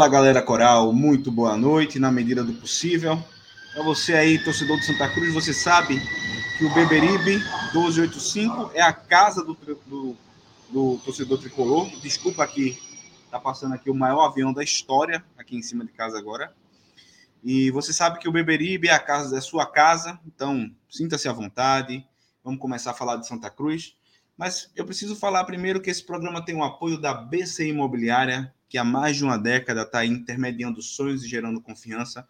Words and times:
Fala 0.00 0.10
galera 0.10 0.40
coral, 0.40 0.94
muito 0.94 1.30
boa 1.30 1.58
noite 1.58 1.98
na 1.98 2.10
medida 2.10 2.42
do 2.42 2.54
possível. 2.54 3.22
Para 3.74 3.82
você 3.82 4.14
aí, 4.14 4.42
torcedor 4.42 4.78
de 4.78 4.86
Santa 4.86 5.06
Cruz, 5.10 5.34
você 5.34 5.52
sabe 5.52 6.00
que 6.56 6.64
o 6.64 6.72
Beberibe 6.72 7.36
1285 7.74 8.70
é 8.72 8.80
a 8.80 8.94
casa 8.94 9.44
do, 9.44 9.52
do, 9.86 10.16
do 10.70 10.98
torcedor 11.04 11.36
tricolor. 11.36 11.86
Desculpa 12.00 12.42
aqui, 12.42 12.78
tá 13.30 13.38
passando 13.38 13.74
aqui 13.74 13.90
o 13.90 13.94
maior 13.94 14.24
avião 14.24 14.54
da 14.54 14.64
história 14.64 15.22
aqui 15.36 15.54
em 15.54 15.60
cima 15.60 15.84
de 15.84 15.92
casa 15.92 16.18
agora. 16.18 16.50
E 17.44 17.70
você 17.70 17.92
sabe 17.92 18.18
que 18.20 18.26
o 18.26 18.32
Beberibe 18.32 18.88
é 18.88 18.94
a 18.94 18.98
casa 18.98 19.34
da 19.34 19.42
sua 19.42 19.66
casa, 19.66 20.18
então 20.26 20.74
sinta-se 20.88 21.28
à 21.28 21.32
vontade. 21.34 22.02
Vamos 22.42 22.58
começar 22.58 22.92
a 22.92 22.94
falar 22.94 23.16
de 23.16 23.28
Santa 23.28 23.50
Cruz. 23.50 23.94
Mas 24.34 24.70
eu 24.74 24.86
preciso 24.86 25.14
falar 25.14 25.44
primeiro 25.44 25.78
que 25.78 25.90
esse 25.90 26.02
programa 26.02 26.42
tem 26.42 26.56
o 26.56 26.64
apoio 26.64 26.98
da 26.98 27.12
BC 27.12 27.68
Imobiliária, 27.68 28.50
que 28.70 28.78
há 28.78 28.84
mais 28.84 29.16
de 29.16 29.24
uma 29.24 29.36
década 29.36 29.82
está 29.82 30.06
intermediando 30.06 30.80
sonhos 30.80 31.24
e 31.24 31.28
gerando 31.28 31.60
confiança. 31.60 32.26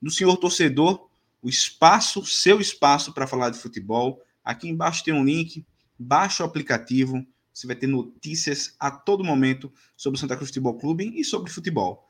Do 0.00 0.10
senhor 0.10 0.36
torcedor, 0.36 1.08
o 1.42 1.48
espaço, 1.48 2.24
seu 2.26 2.60
espaço 2.60 3.12
para 3.14 3.26
falar 3.26 3.48
de 3.48 3.58
futebol. 3.58 4.22
Aqui 4.44 4.68
embaixo 4.68 5.02
tem 5.02 5.14
um 5.14 5.24
link, 5.24 5.64
baixe 5.98 6.42
o 6.42 6.46
aplicativo, 6.46 7.26
você 7.52 7.66
vai 7.66 7.74
ter 7.74 7.86
notícias 7.86 8.76
a 8.78 8.90
todo 8.90 9.24
momento 9.24 9.72
sobre 9.96 10.18
o 10.18 10.20
Santa 10.20 10.36
Cruz 10.36 10.50
Futebol 10.50 10.78
Clube 10.78 11.10
e 11.18 11.24
sobre 11.24 11.50
futebol. 11.50 12.06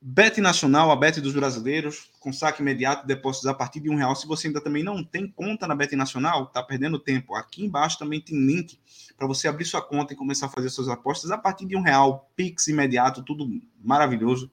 Bet 0.00 0.40
Nacional, 0.40 0.90
a 0.92 0.96
Bet 0.96 1.20
dos 1.20 1.32
brasileiros, 1.32 2.10
com 2.20 2.32
saque 2.32 2.62
imediato, 2.62 3.06
depósitos 3.06 3.48
a 3.48 3.54
partir 3.54 3.80
de 3.80 3.90
um 3.90 3.96
real. 3.96 4.14
Se 4.14 4.26
você 4.26 4.46
ainda 4.46 4.60
também 4.60 4.84
não 4.84 5.02
tem 5.02 5.26
conta 5.28 5.66
na 5.66 5.74
Bet 5.74 5.96
Nacional, 5.96 6.44
está 6.44 6.62
perdendo 6.62 6.98
tempo. 6.98 7.34
Aqui 7.34 7.64
embaixo 7.64 7.98
também 7.98 8.20
tem 8.20 8.38
link 8.38 8.78
para 9.16 9.26
você 9.26 9.48
abrir 9.48 9.64
sua 9.64 9.80
conta 9.80 10.12
e 10.12 10.16
começar 10.16 10.46
a 10.46 10.50
fazer 10.50 10.68
suas 10.68 10.88
apostas 10.88 11.30
a 11.30 11.38
partir 11.38 11.66
de 11.66 11.76
um 11.76 11.80
real, 11.80 12.30
Pix 12.36 12.68
imediato, 12.68 13.22
tudo 13.22 13.48
maravilhoso. 13.82 14.50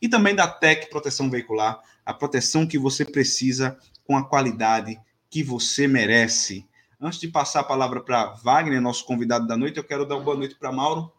E 0.00 0.08
também 0.08 0.34
da 0.34 0.48
Tec 0.48 0.88
Proteção 0.88 1.30
Veicular, 1.30 1.80
a 2.04 2.14
proteção 2.14 2.66
que 2.66 2.78
você 2.78 3.04
precisa 3.04 3.78
com 4.04 4.16
a 4.16 4.24
qualidade 4.24 4.98
que 5.28 5.42
você 5.42 5.86
merece. 5.86 6.66
Antes 7.00 7.20
de 7.20 7.28
passar 7.28 7.60
a 7.60 7.64
palavra 7.64 8.00
para 8.00 8.32
Wagner, 8.42 8.80
nosso 8.80 9.04
convidado 9.04 9.46
da 9.46 9.56
noite, 9.56 9.76
eu 9.76 9.84
quero 9.84 10.06
dar 10.06 10.16
uma 10.16 10.24
boa 10.24 10.36
noite 10.36 10.54
para 10.54 10.72
Mauro. 10.72 11.12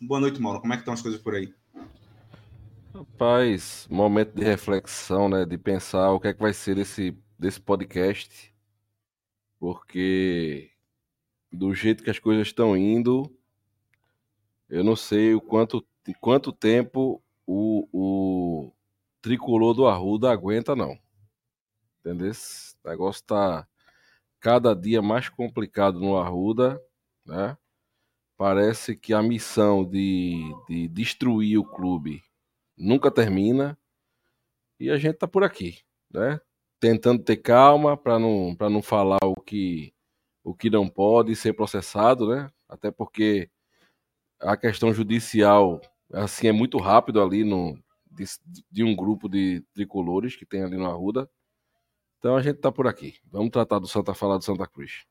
Boa 0.00 0.20
noite, 0.20 0.40
Mauro. 0.40 0.60
Como 0.60 0.72
é 0.72 0.76
que 0.76 0.82
estão 0.82 0.94
as 0.94 1.02
coisas 1.02 1.20
por 1.20 1.34
aí? 1.34 1.52
Rapaz, 2.94 3.86
momento 3.90 4.34
de 4.34 4.44
reflexão, 4.44 5.28
né? 5.28 5.44
De 5.44 5.58
pensar 5.58 6.12
o 6.12 6.20
que 6.20 6.28
é 6.28 6.32
que 6.32 6.40
vai 6.40 6.54
ser 6.54 6.76
desse, 6.76 7.16
desse 7.38 7.60
podcast. 7.60 8.54
Porque 9.58 10.70
do 11.50 11.74
jeito 11.74 12.02
que 12.02 12.10
as 12.10 12.18
coisas 12.18 12.46
estão 12.46 12.76
indo, 12.76 13.30
eu 14.68 14.84
não 14.84 14.94
sei 14.94 15.34
o 15.34 15.40
quanto, 15.40 15.84
quanto 16.20 16.52
tempo 16.52 17.22
o, 17.46 17.88
o 17.92 18.72
tricolor 19.22 19.74
do 19.74 19.86
Arruda 19.86 20.30
aguenta, 20.30 20.76
não. 20.76 20.98
Entendeu? 22.00 22.32
O 22.84 22.88
negócio 22.88 23.24
tá 23.24 23.66
cada 24.40 24.74
dia 24.74 25.02
mais 25.02 25.28
complicado 25.28 25.98
no 25.98 26.16
Arruda, 26.16 26.80
né? 27.24 27.56
Parece 28.36 28.94
que 28.94 29.12
a 29.12 29.22
missão 29.22 29.84
de, 29.84 30.40
de 30.68 30.86
destruir 30.88 31.58
o 31.58 31.64
clube 31.64 32.22
nunca 32.76 33.10
termina. 33.10 33.76
E 34.78 34.90
a 34.90 34.96
gente 34.96 35.16
tá 35.16 35.26
por 35.26 35.42
aqui, 35.42 35.80
né? 36.08 36.40
Tentando 36.78 37.22
ter 37.22 37.38
calma 37.38 37.96
para 37.96 38.18
não, 38.18 38.54
não 38.70 38.80
falar 38.80 39.18
o 39.24 39.34
que, 39.34 39.92
o 40.48 40.54
que 40.54 40.70
não 40.70 40.88
pode 40.88 41.36
ser 41.36 41.52
processado, 41.52 42.26
né? 42.26 42.50
Até 42.66 42.90
porque 42.90 43.50
a 44.40 44.56
questão 44.56 44.94
judicial 44.94 45.80
assim 46.10 46.48
é 46.48 46.52
muito 46.52 46.78
rápido 46.78 47.20
ali 47.20 47.44
no, 47.44 47.78
de, 48.10 48.24
de 48.70 48.82
um 48.82 48.96
grupo 48.96 49.28
de 49.28 49.62
tricolores 49.74 50.36
que 50.36 50.46
tem 50.46 50.62
ali 50.62 50.78
no 50.78 50.86
Arruda. 50.86 51.28
Então 52.18 52.34
a 52.34 52.42
gente 52.42 52.60
tá 52.60 52.72
por 52.72 52.86
aqui. 52.86 53.18
Vamos 53.30 53.50
tratar 53.50 53.78
do 53.78 53.86
Santa 53.86 54.14
falar 54.14 54.38
do 54.38 54.44
Santa 54.44 54.66
Cruz. 54.66 55.04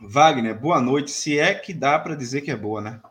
Wagner, 0.00 0.58
boa 0.58 0.80
noite. 0.80 1.10
Se 1.10 1.38
é 1.38 1.54
que 1.54 1.74
dá 1.74 1.98
para 1.98 2.16
dizer 2.16 2.40
que 2.40 2.50
é 2.50 2.56
boa, 2.56 2.80
né? 2.80 3.02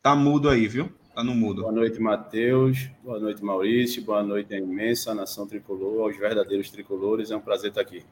Tá 0.00 0.16
mudo 0.16 0.48
aí, 0.48 0.66
viu? 0.66 0.90
Tá 1.16 1.24
no 1.24 1.34
mudo. 1.34 1.62
Boa 1.62 1.72
noite, 1.72 1.98
Matheus. 1.98 2.90
Boa 3.02 3.18
noite, 3.18 3.42
Maurício. 3.42 4.04
Boa 4.04 4.22
noite, 4.22 4.52
a 4.52 4.58
imensa 4.58 5.14
nação 5.14 5.46
tricolor, 5.46 6.02
aos 6.02 6.14
verdadeiros 6.14 6.70
tricolores. 6.70 7.30
É 7.30 7.36
um 7.36 7.40
prazer 7.40 7.70
estar 7.70 7.80
aqui. 7.80 8.04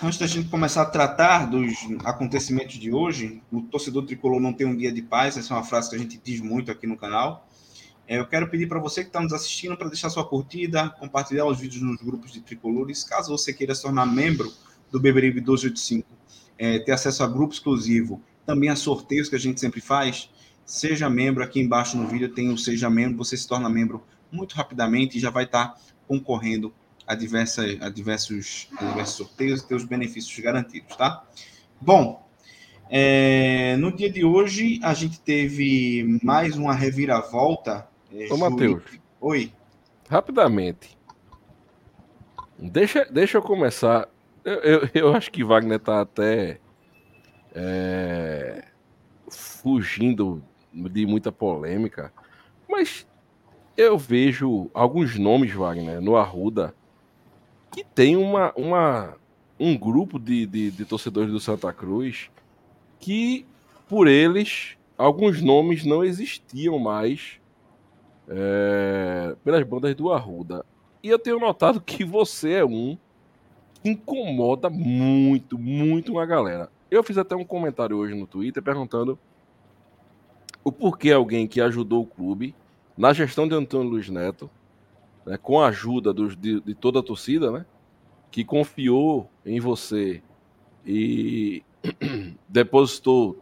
Antes 0.00 0.20
da 0.20 0.28
gente 0.28 0.48
começar 0.48 0.82
a 0.82 0.86
tratar 0.86 1.46
dos 1.46 1.74
acontecimentos 2.04 2.76
de 2.76 2.92
hoje, 2.92 3.42
o 3.50 3.62
torcedor 3.62 4.06
tricolor 4.06 4.38
não 4.38 4.52
tem 4.52 4.64
um 4.64 4.76
dia 4.76 4.92
de 4.92 5.02
paz. 5.02 5.36
Essa 5.36 5.54
é 5.54 5.56
uma 5.56 5.64
frase 5.64 5.90
que 5.90 5.96
a 5.96 5.98
gente 5.98 6.16
diz 6.22 6.40
muito 6.40 6.70
aqui 6.70 6.86
no 6.86 6.96
canal. 6.96 7.48
É, 8.06 8.20
eu 8.20 8.26
quero 8.28 8.48
pedir 8.48 8.68
para 8.68 8.78
você 8.78 9.02
que 9.02 9.08
está 9.08 9.20
nos 9.20 9.32
assistindo 9.32 9.76
para 9.76 9.88
deixar 9.88 10.08
sua 10.08 10.24
curtida, 10.24 10.88
compartilhar 11.00 11.46
os 11.46 11.58
vídeos 11.58 11.82
nos 11.82 12.00
grupos 12.00 12.30
de 12.30 12.40
tricolores. 12.42 13.02
Caso 13.02 13.36
você 13.36 13.52
queira 13.52 13.74
se 13.74 13.82
tornar 13.82 14.06
membro 14.06 14.52
do 14.88 15.00
Beberibe 15.00 15.40
1285, 15.40 16.06
é, 16.56 16.78
ter 16.78 16.92
acesso 16.92 17.24
a 17.24 17.26
grupo 17.26 17.52
exclusivo 17.52 18.22
também 18.46 18.68
a 18.68 18.76
sorteios 18.76 19.28
que 19.28 19.36
a 19.36 19.38
gente 19.38 19.60
sempre 19.60 19.80
faz. 19.80 20.30
Seja 20.64 21.10
membro, 21.10 21.42
aqui 21.42 21.60
embaixo 21.60 21.96
no 21.96 22.06
vídeo 22.06 22.28
tem 22.28 22.50
o 22.50 22.56
Seja 22.56 22.88
Membro, 22.88 23.18
você 23.18 23.36
se 23.36 23.46
torna 23.46 23.68
membro 23.68 24.02
muito 24.30 24.54
rapidamente 24.54 25.18
e 25.18 25.20
já 25.20 25.28
vai 25.28 25.44
estar 25.44 25.76
concorrendo 26.06 26.72
a, 27.06 27.14
diversa, 27.14 27.62
a, 27.80 27.88
diversos, 27.88 28.68
a 28.76 28.84
diversos 28.84 29.16
sorteios 29.16 29.60
e 29.60 29.68
ter 29.68 29.74
os 29.74 29.84
benefícios 29.84 30.38
garantidos, 30.38 30.96
tá? 30.96 31.24
Bom, 31.80 32.26
é, 32.88 33.76
no 33.76 33.90
dia 33.90 34.10
de 34.10 34.24
hoje 34.24 34.78
a 34.82 34.94
gente 34.94 35.20
teve 35.20 36.18
mais 36.22 36.56
uma 36.56 36.74
reviravolta. 36.74 37.88
É, 38.12 38.32
Ô, 38.32 38.36
Matheus. 38.36 38.82
Oi. 39.20 39.52
Rapidamente. 40.08 40.96
Deixa, 42.58 43.04
deixa 43.10 43.38
eu 43.38 43.42
começar. 43.42 44.08
Eu, 44.44 44.54
eu, 44.54 44.88
eu 44.94 45.14
acho 45.14 45.30
que 45.30 45.42
Wagner 45.42 45.80
tá 45.80 46.00
até 46.00 46.60
é, 47.54 48.64
fugindo 49.28 50.42
de 50.72 51.06
muita 51.06 51.30
polêmica, 51.30 52.12
mas 52.68 53.06
eu 53.76 53.98
vejo 53.98 54.70
alguns 54.74 55.18
nomes, 55.18 55.52
Wagner, 55.52 56.00
no 56.00 56.16
Arruda, 56.16 56.74
que 57.70 57.84
tem 57.84 58.16
uma, 58.16 58.52
uma, 58.54 59.16
um 59.58 59.76
grupo 59.76 60.18
de, 60.18 60.46
de, 60.46 60.70
de 60.70 60.84
torcedores 60.84 61.30
do 61.30 61.40
Santa 61.40 61.72
Cruz 61.72 62.30
que, 62.98 63.46
por 63.88 64.06
eles, 64.06 64.76
alguns 64.96 65.42
nomes 65.42 65.84
não 65.84 66.04
existiam 66.04 66.78
mais 66.78 67.40
é, 68.28 69.34
pelas 69.42 69.64
bandas 69.64 69.94
do 69.94 70.12
Arruda. 70.12 70.64
E 71.02 71.08
eu 71.08 71.18
tenho 71.18 71.40
notado 71.40 71.80
que 71.80 72.04
você 72.04 72.52
é 72.54 72.64
um 72.64 72.96
que 73.82 73.90
incomoda 73.90 74.70
muito, 74.70 75.58
muito 75.58 76.12
uma 76.12 76.24
galera. 76.24 76.70
Eu 76.92 77.02
fiz 77.02 77.16
até 77.16 77.34
um 77.34 77.42
comentário 77.42 77.96
hoje 77.96 78.14
no 78.14 78.26
Twitter 78.26 78.62
perguntando 78.62 79.18
o 80.62 80.70
porquê 80.70 81.10
alguém 81.10 81.48
que 81.48 81.58
ajudou 81.58 82.02
o 82.02 82.06
clube 82.06 82.54
na 82.94 83.14
gestão 83.14 83.48
de 83.48 83.54
Antônio 83.54 83.88
Luiz 83.88 84.10
Neto, 84.10 84.50
né, 85.24 85.38
com 85.38 85.58
a 85.58 85.68
ajuda 85.68 86.12
dos, 86.12 86.36
de, 86.36 86.60
de, 86.60 86.74
toda 86.74 86.98
a 86.98 87.02
torcida, 87.02 87.50
né, 87.50 87.64
que 88.30 88.44
confiou 88.44 89.26
em 89.42 89.58
você 89.58 90.22
e 90.84 91.62
depositou 92.46 93.38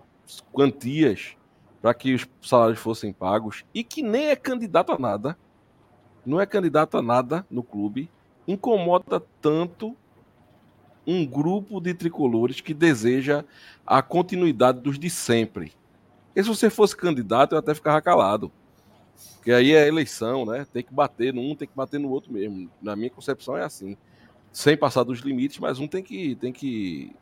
quantias 0.53 1.37
para 1.83 1.93
que 1.93 2.15
os 2.15 2.29
salários 2.41 2.79
fossem 2.79 3.13
pagos 3.13 3.65
e 3.75 3.83
que 3.83 4.01
nem 4.01 4.29
é 4.29 4.37
candidato 4.37 4.93
a 4.93 4.99
nada, 4.99 5.37
não 6.25 6.41
é 6.41 6.47
candidato 6.47 6.97
a 6.97 7.03
nada 7.03 7.45
no 7.51 7.65
clube, 7.65 8.09
incomoda 8.47 9.21
tanto 9.41 9.97
um 11.07 11.27
grupo 11.27 11.81
de 11.81 11.95
tricolores 11.95 12.61
que 12.61 12.75
deseja 12.75 13.45
a 13.87 14.03
continuidade 14.03 14.81
dos 14.81 14.99
de 14.99 15.11
sempre. 15.11 15.73
E 16.35 16.43
se 16.43 16.49
você 16.49 16.71
fosse 16.71 16.97
candidato, 16.97 17.55
eu 17.55 17.59
até 17.59 17.75
ficava 17.75 18.01
calado. 18.01 18.53
Porque 19.37 19.53
aí 19.53 19.73
é 19.73 19.89
eleição, 19.89 20.45
né? 20.45 20.67
Tem 20.73 20.83
que 20.83 20.93
bater 20.93 21.33
num, 21.33 21.55
tem 21.55 21.67
que 21.67 21.75
bater 21.75 21.99
no 21.99 22.11
outro 22.11 22.33
mesmo. 22.33 22.71
Na 22.81 22.95
minha 22.95 23.11
concepção 23.11 23.57
é 23.57 23.65
assim. 23.65 23.97
sem 24.53 24.77
passar 24.77 25.05
dos 25.05 25.21
limites, 25.21 25.59
mas 25.59 25.79
um 25.79 25.87
tem 25.87 26.03
que, 26.03 26.35
tem 26.37 26.53
que 26.53 27.15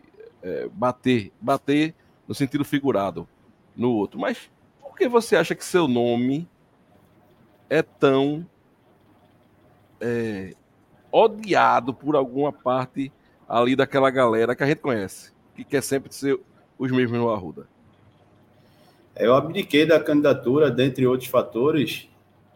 é, 0.43 0.69
bater, 0.73 1.33
bater 1.41 1.95
no 2.27 2.35
sentido 2.35 2.65
figurado 2.65 3.29
no 3.77 3.93
outro. 3.93 4.19
Mas 4.19 4.51
por 4.81 4.97
que 4.97 5.09
você 5.09 5.37
acha 5.37 5.55
que 5.55 5.65
seu 5.65 5.87
nome 5.87 6.49
é 7.71 7.83
tão 7.83 8.47
é, 10.01 10.55
odiado 11.11 11.93
por 11.93 12.17
alguma 12.17 12.53
parte 12.53 13.13
ali 13.49 13.75
daquela 13.75 14.11
galera 14.11 14.55
que 14.55 14.63
a 14.63 14.67
gente 14.67 14.81
conhece, 14.81 15.33
que 15.57 15.65
quer 15.65 15.83
sempre 15.83 16.15
ser 16.15 16.39
os 16.79 16.91
mesmos 16.91 17.19
no 17.19 17.31
Arruda? 17.31 17.67
Eu 19.17 19.35
abdiquei 19.35 19.87
da 19.87 19.99
candidatura, 19.99 20.71
dentre 20.71 21.07
outros 21.07 21.29
fatores. 21.29 22.09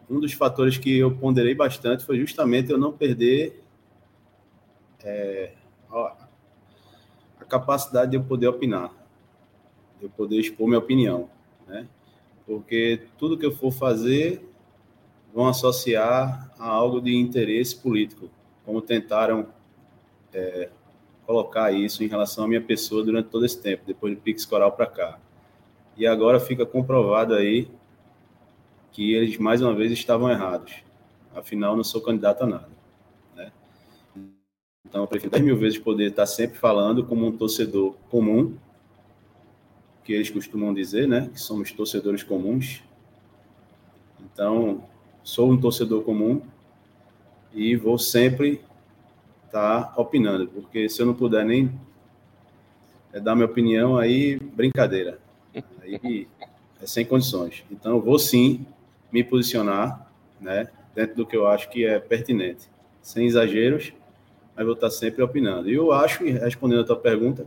Um 0.09 0.19
dos 0.19 0.33
fatores 0.33 0.77
que 0.77 0.97
eu 0.97 1.11
ponderei 1.11 1.55
bastante 1.55 2.05
foi 2.05 2.17
justamente 2.19 2.71
eu 2.71 2.77
não 2.77 2.91
perder 2.91 3.61
é, 5.03 5.53
a 5.91 7.45
capacidade 7.49 8.11
de 8.11 8.17
eu 8.17 8.23
poder 8.23 8.47
opinar, 8.47 8.91
de 9.99 10.05
eu 10.05 10.09
poder 10.09 10.39
expor 10.39 10.67
minha 10.67 10.79
opinião, 10.79 11.29
né? 11.67 11.87
Porque 12.45 13.01
tudo 13.17 13.37
que 13.37 13.45
eu 13.45 13.51
for 13.51 13.71
fazer 13.71 14.47
vão 15.33 15.47
associar 15.47 16.51
a 16.57 16.67
algo 16.67 17.01
de 17.01 17.15
interesse 17.15 17.75
político, 17.75 18.29
como 18.65 18.81
tentaram 18.81 19.47
é, 20.33 20.69
colocar 21.25 21.71
isso 21.71 22.03
em 22.03 22.07
relação 22.07 22.45
à 22.45 22.47
minha 22.47 22.61
pessoa 22.61 23.03
durante 23.03 23.29
todo 23.29 23.45
esse 23.45 23.61
tempo, 23.61 23.83
depois 23.85 24.15
do 24.15 24.21
Pix 24.21 24.45
Coral 24.45 24.71
para 24.71 24.85
cá. 24.85 25.19
E 25.95 26.05
agora 26.07 26.39
fica 26.39 26.65
comprovado 26.65 27.33
aí 27.33 27.67
que 28.91 29.13
eles 29.13 29.37
mais 29.37 29.61
uma 29.61 29.73
vez 29.73 29.91
estavam 29.91 30.29
errados. 30.29 30.75
Afinal, 31.35 31.75
não 31.75 31.83
sou 31.83 32.01
candidato 32.01 32.43
a 32.43 32.47
nada. 32.47 32.69
Né? 33.35 33.51
Então, 34.87 35.01
eu 35.01 35.07
prefiro 35.07 35.31
10 35.31 35.43
mil 35.43 35.57
vezes 35.57 35.79
poder 35.79 36.09
estar 36.09 36.27
sempre 36.27 36.57
falando 36.57 37.03
como 37.03 37.25
um 37.25 37.35
torcedor 37.35 37.95
comum, 38.09 38.55
que 40.03 40.13
eles 40.13 40.29
costumam 40.29 40.73
dizer, 40.73 41.07
né? 41.07 41.29
Que 41.33 41.39
somos 41.39 41.71
torcedores 41.71 42.21
comuns. 42.21 42.83
Então, 44.21 44.83
sou 45.23 45.51
um 45.51 45.59
torcedor 45.59 46.03
comum 46.03 46.41
e 47.53 47.75
vou 47.75 47.97
sempre 47.97 48.61
estar 49.53 49.93
opinando, 49.95 50.47
porque 50.47 50.89
se 50.89 50.99
eu 50.99 51.05
não 51.05 51.13
puder 51.13 51.45
nem 51.45 51.71
é, 53.13 53.19
dar 53.19 53.35
minha 53.35 53.45
opinião, 53.45 53.97
aí 53.97 54.39
brincadeira. 54.39 55.19
Aí 55.79 56.27
é 56.81 56.87
sem 56.87 57.05
condições. 57.05 57.63
Então, 57.69 58.01
vou 58.01 58.17
sim 58.17 58.65
me 59.11 59.23
posicionar, 59.23 60.11
né, 60.41 60.67
dentro 60.95 61.17
do 61.17 61.25
que 61.25 61.37
eu 61.37 61.45
acho 61.45 61.69
que 61.69 61.85
é 61.85 61.99
pertinente, 61.99 62.67
sem 63.01 63.27
exageros, 63.27 63.93
mas 64.55 64.65
vou 64.65 64.73
estar 64.73 64.89
sempre 64.89 65.21
opinando. 65.21 65.69
E 65.69 65.75
eu 65.75 65.91
acho, 65.91 66.23
respondendo 66.23 66.81
a 66.81 66.85
tua 66.85 66.95
pergunta, 66.95 67.45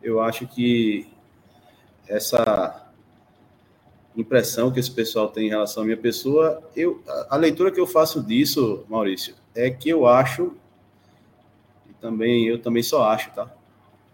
eu 0.00 0.20
acho 0.20 0.46
que 0.46 1.08
essa 2.06 2.92
impressão 4.16 4.70
que 4.70 4.78
esse 4.78 4.90
pessoal 4.90 5.28
tem 5.28 5.46
em 5.46 5.50
relação 5.50 5.82
à 5.82 5.86
minha 5.86 5.96
pessoa, 5.96 6.62
eu, 6.76 7.02
a, 7.28 7.36
leitura 7.36 7.72
que 7.72 7.80
eu 7.80 7.86
faço 7.86 8.22
disso, 8.22 8.84
Maurício, 8.88 9.34
é 9.54 9.70
que 9.70 9.88
eu 9.88 10.06
acho, 10.06 10.56
também 12.04 12.46
eu 12.46 12.60
também 12.60 12.82
só 12.82 13.08
acho, 13.08 13.30
tá? 13.30 13.50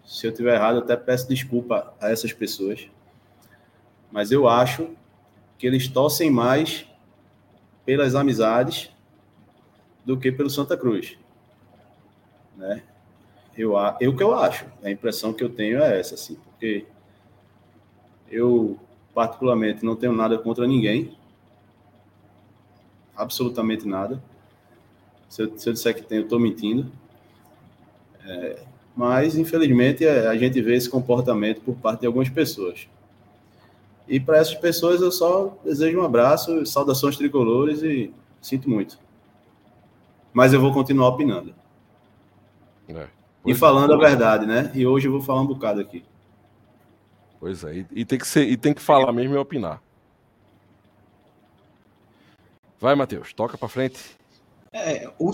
Se 0.05 0.25
eu 0.25 0.33
tiver 0.33 0.55
errado, 0.55 0.77
eu 0.77 0.81
até 0.81 0.95
peço 0.95 1.27
desculpa 1.27 1.93
a 1.99 2.09
essas 2.09 2.31
pessoas, 2.31 2.87
mas 4.09 4.31
eu 4.31 4.47
acho 4.47 4.95
que 5.57 5.67
eles 5.67 5.89
torcem 5.89 6.31
mais 6.31 6.87
pelas 7.85 8.15
amizades 8.15 8.89
do 10.05 10.17
que 10.17 10.31
pelo 10.31 10.49
Santa 10.49 10.77
Cruz, 10.77 11.17
né? 12.55 12.81
Eu, 13.57 13.73
eu 13.99 14.15
que 14.15 14.23
eu 14.23 14.33
acho, 14.33 14.65
a 14.81 14.89
impressão 14.89 15.33
que 15.33 15.43
eu 15.43 15.49
tenho 15.49 15.83
é 15.83 15.99
essa, 15.99 16.15
assim, 16.15 16.35
porque 16.35 16.85
eu 18.29 18.79
particularmente, 19.13 19.83
não 19.83 19.97
tenho 19.97 20.13
nada 20.13 20.37
contra 20.37 20.65
ninguém. 20.65 21.17
Absolutamente 23.13 23.85
nada. 23.85 24.23
Se 25.27 25.43
eu, 25.43 25.57
se 25.57 25.67
eu 25.67 25.73
disser 25.73 25.93
que 25.93 26.01
tenho, 26.01 26.21
eu 26.21 26.23
estou 26.23 26.39
mentindo. 26.39 26.89
É, 28.25 28.59
mas, 28.95 29.37
infelizmente, 29.37 30.05
é, 30.05 30.27
a 30.27 30.37
gente 30.37 30.61
vê 30.61 30.75
esse 30.75 30.89
comportamento 30.89 31.61
por 31.61 31.75
parte 31.75 32.01
de 32.01 32.07
algumas 32.07 32.29
pessoas. 32.29 32.87
E 34.07 34.19
para 34.19 34.37
essas 34.37 34.55
pessoas 34.55 35.01
eu 35.01 35.11
só 35.11 35.57
desejo 35.63 35.99
um 35.99 36.03
abraço, 36.03 36.65
saudações 36.65 37.15
tricolores 37.15 37.81
e 37.81 38.13
sinto 38.41 38.69
muito. 38.69 38.99
Mas 40.33 40.53
eu 40.53 40.59
vou 40.59 40.73
continuar 40.73 41.09
opinando. 41.09 41.53
É. 42.89 43.07
E 43.45 43.55
falando 43.55 43.93
a 43.93 43.97
verdade, 43.97 44.45
né? 44.45 44.71
E 44.75 44.85
hoje 44.85 45.07
eu 45.07 45.11
vou 45.11 45.21
falar 45.21 45.41
um 45.41 45.47
bocado 45.47 45.79
aqui. 45.79 46.03
Pois 47.39 47.63
é, 47.63 47.77
e, 47.77 47.87
e, 47.91 48.05
tem 48.05 48.19
que 48.19 48.27
ser, 48.27 48.47
e 48.47 48.55
tem 48.55 48.73
que 48.73 48.81
falar 48.81 49.11
mesmo 49.11 49.33
e 49.33 49.37
opinar. 49.37 49.81
Vai, 52.79 52.95
Matheus, 52.95 53.33
toca 53.33 53.57
para 53.57 53.67
frente. 53.67 53.99
É, 54.71 55.09
o 55.17 55.31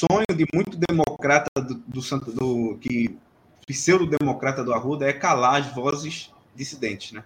sonho 0.00 0.26
de 0.36 0.46
muito 0.54 0.78
democrata 0.78 1.48
do, 1.60 1.74
do, 1.74 2.32
do 2.32 2.78
que 2.78 3.18
pseudo-democrata 3.66 4.64
do 4.64 4.72
Arruda 4.72 5.06
é 5.06 5.12
calar 5.12 5.60
as 5.60 5.72
vozes 5.74 6.32
dissidentes, 6.54 7.12
né? 7.12 7.22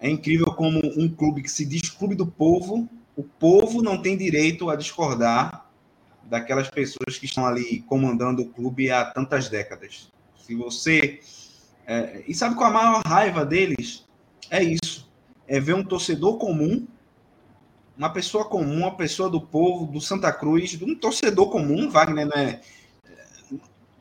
É 0.00 0.08
incrível 0.08 0.46
como 0.46 0.80
um 0.96 1.08
clube 1.08 1.42
que 1.42 1.50
se 1.50 1.64
diz 1.64 1.88
clube 1.90 2.14
do 2.14 2.26
povo, 2.26 2.88
o 3.16 3.22
povo 3.22 3.82
não 3.82 4.00
tem 4.00 4.16
direito 4.16 4.70
a 4.70 4.76
discordar 4.76 5.66
daquelas 6.24 6.68
pessoas 6.68 7.18
que 7.18 7.26
estão 7.26 7.46
ali 7.46 7.80
comandando 7.82 8.42
o 8.42 8.48
clube 8.48 8.90
há 8.90 9.04
tantas 9.04 9.48
décadas. 9.48 10.10
Se 10.36 10.54
você 10.54 11.20
é, 11.86 12.22
e 12.28 12.34
sabe 12.34 12.54
qual 12.54 12.70
a 12.70 12.74
maior 12.74 13.02
raiva 13.04 13.46
deles? 13.46 14.04
É 14.50 14.62
isso. 14.62 15.08
É 15.46 15.58
ver 15.58 15.74
um 15.74 15.82
torcedor 15.82 16.36
comum, 16.36 16.86
uma 17.98 18.10
pessoa 18.10 18.44
comum, 18.44 18.78
uma 18.82 18.96
pessoa 18.96 19.28
do 19.28 19.40
povo, 19.40 19.90
do 19.90 20.00
Santa 20.00 20.32
Cruz, 20.32 20.80
um 20.80 20.94
torcedor 20.94 21.50
comum, 21.50 21.90
Wagner 21.90 22.26
não 22.26 22.36
é. 22.36 22.60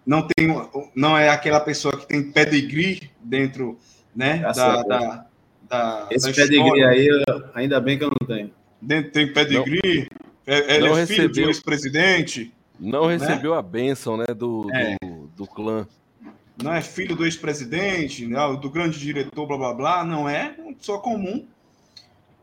Não, 0.05 0.25
tem, 0.25 0.47
não 0.95 1.17
é 1.17 1.27
aquela 1.27 1.59
pessoa 1.59 1.97
que 1.97 2.07
tem 2.07 2.31
pedigree 2.31 3.09
dentro 3.19 3.77
né, 4.15 4.37
da, 4.37 4.83
da, 4.83 5.25
da, 5.67 6.07
Esse 6.11 6.29
da 6.29 6.33
pedigree 6.33 6.83
aí, 6.83 7.09
ainda 7.53 7.81
bem 7.81 7.97
que 7.97 8.05
eu 8.05 8.11
não 8.21 8.27
tenho. 8.27 8.53
Dentro 8.79 9.11
tem 9.11 9.33
pedigree, 9.33 10.07
não, 10.45 10.53
é, 10.53 10.75
ele 10.75 10.89
não 10.89 10.97
é 10.97 11.05
filho 11.05 11.23
recebeu, 11.23 11.29
de 11.29 11.43
um 11.43 11.47
ex-presidente. 11.47 12.53
Não 12.79 13.07
né? 13.07 13.17
recebeu 13.17 13.51
né? 13.51 13.57
a 13.57 13.61
bênção 13.61 14.15
né, 14.15 14.27
do, 14.27 14.69
é. 14.71 14.95
do, 15.03 15.27
do 15.35 15.47
clã 15.47 15.85
não 16.61 16.73
é 16.73 16.81
filho 16.81 17.15
do 17.15 17.23
ex-presidente, 17.23 18.25
né, 18.25 18.39
do 18.59 18.69
grande 18.69 18.99
diretor, 18.99 19.45
blá 19.45 19.57
blá 19.57 19.73
blá, 19.73 20.03
não 20.03 20.27
é 20.27 20.55
uma 20.57 20.73
pessoa 20.73 20.99
comum 20.99 21.45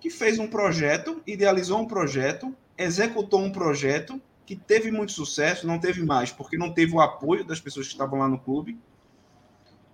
que 0.05 0.11
fez 0.11 0.39
um 0.39 0.47
projeto, 0.47 1.23
idealizou 1.27 1.81
um 1.81 1.87
projeto, 1.87 2.55
executou 2.77 3.41
um 3.41 3.51
projeto 3.51 4.21
que 4.45 4.55
teve 4.55 4.91
muito 4.91 5.13
sucesso, 5.13 5.67
não 5.67 5.79
teve 5.79 6.03
mais, 6.03 6.31
porque 6.31 6.59
não 6.59 6.75
teve 6.75 6.93
o 6.93 7.01
apoio 7.01 7.43
das 7.43 7.59
pessoas 7.59 7.87
que 7.87 7.95
estavam 7.95 8.19
lá 8.19 8.29
no 8.29 8.39
clube, 8.39 8.79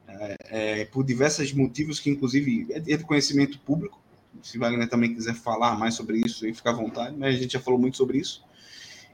é, 0.09 0.37
é, 0.47 0.85
por 0.87 1.05
diversos 1.05 1.52
motivos 1.52 2.00
que, 2.00 2.11
inclusive, 2.11 2.67
é 2.73 2.81
de 2.81 3.05
conhecimento 3.05 3.61
público. 3.61 4.02
Se 4.43 4.59
Wagner 4.59 4.88
também 4.88 5.14
quiser 5.14 5.37
falar 5.37 5.79
mais 5.79 5.95
sobre 5.95 6.21
isso, 6.26 6.45
aí 6.45 6.52
fica 6.52 6.71
à 6.71 6.73
vontade, 6.73 7.17
mas 7.17 7.37
a 7.37 7.38
gente 7.38 7.52
já 7.52 7.61
falou 7.61 7.79
muito 7.79 7.97
sobre 7.97 8.19
isso. 8.19 8.43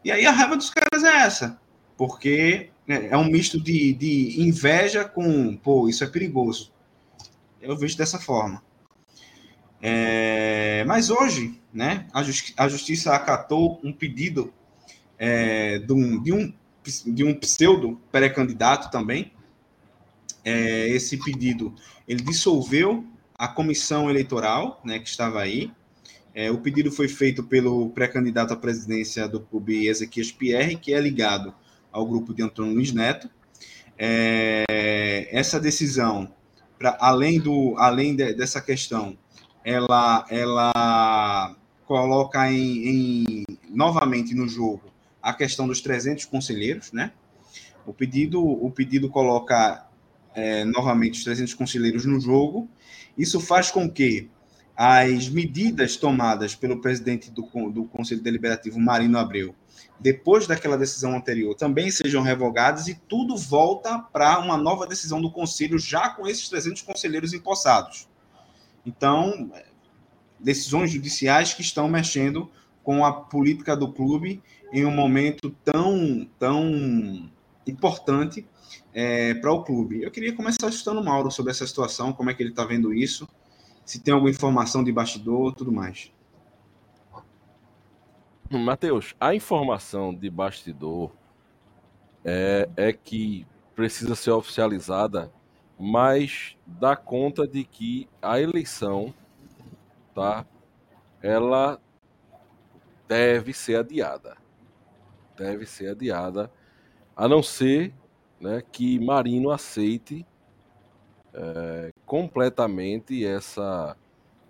E 0.03 0.11
aí 0.11 0.25
a 0.25 0.33
raiva 0.33 0.57
dos 0.57 0.71
caras 0.71 1.05
é 1.05 1.25
essa, 1.27 1.61
porque 1.95 2.71
é, 2.89 3.09
é 3.09 3.17
um 3.19 3.31
misto 3.31 3.61
de, 3.61 3.93
de 3.93 4.41
inveja 4.41 5.05
com, 5.05 5.59
pô, 5.59 5.91
isso 5.91 6.03
é 6.03 6.07
perigoso. 6.07 6.73
Eu 7.61 7.77
vejo 7.77 7.99
dessa 7.99 8.19
forma. 8.19 8.65
É, 9.81 10.85
mas 10.87 11.11
hoje, 11.11 11.61
né, 11.73 12.07
a, 12.13 12.23
justi 12.23 12.55
a 12.57 12.69
justiça 12.69 13.15
acatou 13.15 13.81
um 13.85 13.93
pedido 13.93 14.53
é, 15.19 15.79
de, 15.79 15.93
um, 15.93 16.23
de, 16.23 16.33
um, 16.33 16.53
de 17.07 17.25
um 17.25 17.35
pseudo 17.35 18.01
pré-candidato 18.11 18.91
também. 18.91 19.33
É, 20.45 20.89
esse 20.89 21.17
pedido, 21.19 21.75
ele 22.07 22.23
dissolveu 22.23 23.05
a 23.35 23.49
comissão 23.49 24.09
eleitoral, 24.09 24.81
né, 24.85 24.99
que 24.99 25.09
estava 25.09 25.41
aí. 25.41 25.71
É, 26.35 26.51
o 26.51 26.59
pedido 26.59 26.93
foi 26.93 27.09
feito 27.09 27.43
pelo 27.43 27.91
pré-candidato 27.91 28.53
à 28.53 28.57
presidência 28.57 29.27
do 29.27 29.41
clube 29.41 29.87
Ezequias 29.87 30.31
Pierre, 30.31 30.77
que 30.77 30.93
é 30.93 31.01
ligado 31.01 31.55
ao 31.91 32.07
grupo 32.07 32.35
de 32.35 32.43
Antônio 32.43 32.75
Luiz 32.75 32.93
Neto. 32.93 33.29
É, 33.99 35.29
essa 35.31 35.59
decisão, 35.59 36.33
além, 37.01 37.41
do, 37.41 37.75
além 37.79 38.15
de, 38.15 38.35
dessa 38.35 38.61
questão, 38.61 39.17
ela, 39.67 40.25
ela 40.31 41.57
coloca 41.85 42.49
em, 42.53 42.89
em, 42.89 43.45
novamente 43.69 44.33
no 44.33 44.49
jogo 44.49 44.85
a 45.21 45.35
questão 45.35 45.67
dos 45.67 45.81
300 45.81 46.25
conselheiros, 46.27 46.93
né? 46.93 47.11
O 47.85 47.93
pedido, 47.93 48.41
o 48.41 48.71
pedido 48.71 49.11
coloca 49.11 49.85
é, 50.37 50.65
novamente 50.65 51.19
os 51.19 51.25
300 51.25 51.53
conselheiros 51.55 52.05
no 52.05 52.21
jogo. 52.21 52.69
Isso 53.19 53.41
faz 53.41 53.69
com 53.69 53.91
que 53.91 54.31
as 54.77 55.29
medidas 55.29 55.97
tomadas 55.97 56.55
pelo 56.55 56.81
presidente 56.81 57.29
do, 57.29 57.43
do 57.71 57.87
Conselho 57.87 58.23
Deliberativo, 58.23 58.79
Marino 58.79 59.19
Abreu, 59.19 59.53
depois 59.99 60.47
daquela 60.47 60.79
decisão 60.79 61.17
anterior, 61.17 61.57
também 61.57 61.91
sejam 61.91 62.23
revogadas 62.23 62.87
e 62.87 62.95
tudo 63.09 63.37
volta 63.37 63.99
para 63.99 64.39
uma 64.39 64.57
nova 64.57 64.87
decisão 64.87 65.21
do 65.21 65.31
Conselho, 65.31 65.77
já 65.77 66.11
com 66.11 66.29
esses 66.29 66.49
300 66.49 66.83
conselheiros 66.83 67.33
empossados. 67.33 68.07
Então, 68.87 69.51
decisões 70.39 70.93
judiciais 70.93 71.53
que 71.53 71.61
estão 71.61 71.89
mexendo 71.89 72.49
com 72.85 73.05
a 73.05 73.13
política 73.13 73.77
do 73.77 73.93
clube 73.93 74.41
em 74.73 74.85
um 74.87 74.93
momento 74.93 75.51
tão, 75.65 76.27
tão 76.39 77.29
importante 77.67 78.47
é, 78.95 79.35
para 79.35 79.53
o 79.53 79.65
clube. 79.65 80.03
Eu 80.03 80.11
queria 80.11 80.33
começar 80.33 80.69
escutando 80.69 81.01
o 81.01 81.05
Mauro 81.05 81.31
sobre 81.31 81.51
essa 81.51 81.67
situação, 81.67 82.13
como 82.13 82.31
é 82.31 82.35
que 82.35 82.43
ele 82.43 82.51
está 82.51 82.65
vendo 82.65 82.95
isso, 82.95 83.29
se 83.85 84.01
tem 84.01 84.15
alguma 84.15 84.31
informação 84.31 84.85
de 84.85 84.93
bastidor, 84.93 85.53
tudo 85.53 85.73
mais. 85.73 86.13
Matheus, 88.49 89.15
a 89.21 89.35
informação 89.35 90.15
de 90.15 90.31
bastidor 90.31 91.13
é, 92.25 92.69
é 92.77 92.93
que 92.93 93.45
precisa 93.75 94.15
ser 94.15 94.31
oficializada, 94.31 95.33
mas 95.79 96.57
dá 96.67 96.97
conta 96.97 97.47
de 97.47 97.65
que 97.65 98.09
a 98.21 98.41
eleição, 98.41 99.13
tá? 100.15 100.47
Ela 101.23 101.81
deve 103.07 103.53
ser 103.53 103.77
adiada. 103.77 104.37
Deve 105.37 105.67
ser 105.67 105.91
adiada, 105.91 106.51
a 107.15 107.29
não 107.29 107.43
ser 107.43 107.93
né, 108.41 108.63
que 108.73 108.99
Marino 108.99 109.51
aceite 109.51 110.27
é, 111.35 111.91
completamente 112.07 113.25
essa, 113.25 113.95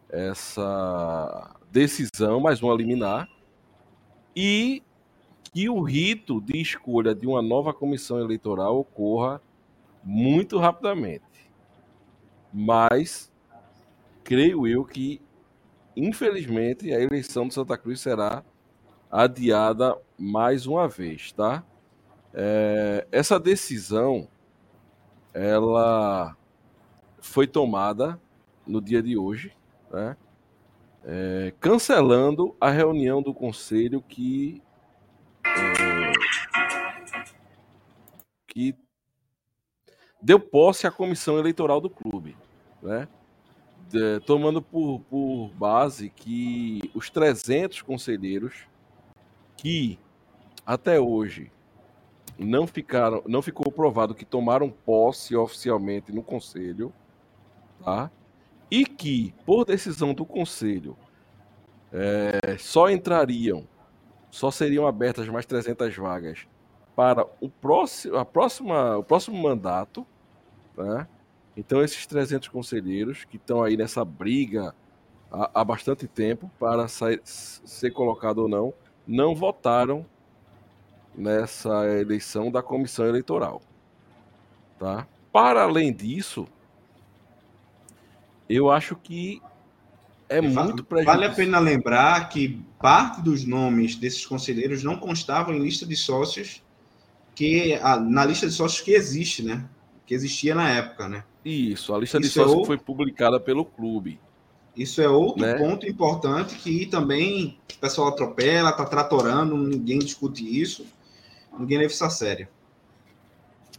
essa 0.09 1.57
decisão, 1.71 2.39
mais 2.39 2.63
uma 2.63 2.75
liminar, 2.75 3.29
e 4.35 4.81
que 5.53 5.69
o 5.69 5.83
rito 5.83 6.41
de 6.41 6.61
escolha 6.61 7.15
de 7.15 7.27
uma 7.27 7.43
nova 7.43 7.75
comissão 7.75 8.21
eleitoral 8.21 8.79
ocorra 8.79 9.41
muito 10.07 10.57
rapidamente. 10.57 11.51
Mas 12.53 13.33
creio 14.23 14.67
eu 14.69 14.85
que, 14.85 15.21
infelizmente, 15.97 16.95
a 16.95 17.01
eleição 17.01 17.49
de 17.49 17.55
Santa 17.55 17.77
Cruz 17.77 18.01
será 18.01 18.45
adiada 19.11 19.99
mais 20.17 20.65
uma 20.65 20.87
vez, 20.87 21.33
tá? 21.33 21.65
É, 22.33 23.07
essa 23.11 23.41
decisão, 23.41 24.29
ela 25.35 26.37
foi 27.19 27.49
tomada 27.49 28.21
no 28.65 28.81
dia 28.81 29.03
de 29.03 29.19
hoje, 29.19 29.53
né? 29.91 30.17
É, 31.05 31.53
cancelando 31.59 32.55
a 32.61 32.71
reunião 32.71 33.21
do 33.23 33.35
conselho 33.35 34.01
que 34.03 34.63
é, 35.45 36.13
que 38.47 38.75
deu 40.21 40.41
posse 40.41 40.87
à 40.87 40.91
comissão 40.91 41.39
eleitoral 41.39 41.81
do 41.81 41.91
clube, 41.91 42.37
né? 42.83 43.09
De, 43.89 44.19
tomando 44.21 44.61
por, 44.61 45.01
por 45.09 45.51
base 45.55 46.11
que 46.11 46.91
os 46.95 47.09
300 47.09 47.83
conselheiros 47.83 48.67
que 49.57 49.99
até 50.65 50.99
hoje 50.99 51.53
não 52.39 52.67
ficaram, 52.67 53.23
não 53.27 53.41
ficou 53.41 53.71
provado 53.71 54.15
que 54.15 54.25
tomaram 54.25 54.69
posse 54.69 55.37
oficialmente 55.37 56.13
no 56.13 56.23
conselho, 56.23 56.93
tá? 57.83 58.11
E 58.71 58.85
que 58.85 59.33
por 59.45 59.65
decisão 59.65 60.13
do 60.13 60.27
conselho 60.27 60.97
é, 61.93 62.59
só 62.59 62.91
entrariam, 62.91 63.67
só 64.31 64.51
seriam 64.51 64.87
abertas 64.87 65.29
mais 65.29 65.47
300 65.47 65.97
vagas 65.97 66.47
para 66.97 67.27
o 67.43 67.51
próximo, 67.51 68.17
a 68.17 68.25
próxima, 68.25 68.97
o 68.97 69.05
próximo 69.05 69.41
mandato, 69.41 70.07
tá? 70.75 71.07
Então 71.55 71.83
esses 71.83 72.07
300 72.07 72.49
conselheiros 72.49 73.25
que 73.25 73.37
estão 73.37 73.63
aí 73.63 73.77
nessa 73.77 74.03
briga 74.03 74.75
há, 75.31 75.51
há 75.61 75.65
bastante 75.65 76.09
tempo 76.09 76.51
para 76.59 76.89
sair, 76.89 77.21
ser 77.23 77.91
colocado 77.91 78.39
ou 78.39 78.49
não, 78.49 78.73
não 79.07 79.35
votaram 79.35 80.07
nessa 81.15 81.87
eleição 81.99 82.51
da 82.51 82.63
comissão 82.63 83.07
eleitoral. 83.07 83.61
Tá? 84.79 85.07
Para 85.33 85.63
além 85.63 85.93
disso, 85.93 86.47
eu 88.49 88.71
acho 88.71 88.97
que 88.97 89.41
é 90.29 90.41
muito 90.41 90.85
prejudicial. 90.85 91.21
Vale 91.21 91.33
a 91.33 91.35
pena 91.35 91.59
lembrar 91.59 92.29
que 92.29 92.61
parte 92.79 93.23
dos 93.23 93.45
nomes 93.45 93.97
desses 93.97 94.27
conselheiros 94.27 94.83
não 94.83 94.97
constavam 94.97 95.55
em 95.55 95.59
lista 95.59 95.87
de 95.87 95.97
sócios 95.97 96.63
que 97.37 97.79
na 98.09 98.25
lista 98.25 98.49
de 98.49 98.53
sócios 98.53 98.81
que 98.81 98.91
existe, 98.91 99.45
né? 99.45 99.65
Que 100.05 100.15
existia 100.15 100.55
na 100.55 100.69
época, 100.69 101.09
né? 101.09 101.23
Isso, 101.45 101.95
a 101.95 101.99
lista 101.99 102.19
Isso 102.19 102.29
de 102.29 102.35
sócios 102.35 102.59
é 102.59 102.63
o... 102.63 102.65
foi 102.65 102.79
publicada 102.79 103.39
pelo 103.39 103.65
clube. 103.65 104.19
Isso 104.77 105.01
é 105.01 105.09
outro 105.09 105.43
né? 105.43 105.55
ponto 105.55 105.87
importante 105.87 106.57
que 106.57 106.87
também 106.87 107.59
o 107.77 107.79
pessoal 107.79 108.09
atropela, 108.09 108.71
está 108.71 108.85
tratorando, 108.85 109.57
ninguém 109.57 110.01
discute 110.01 110.61
isso 110.61 110.85
ninguém 111.59 111.79
leva 111.79 111.93
isso 111.93 112.05
a 112.05 112.11
sério. 112.11 112.49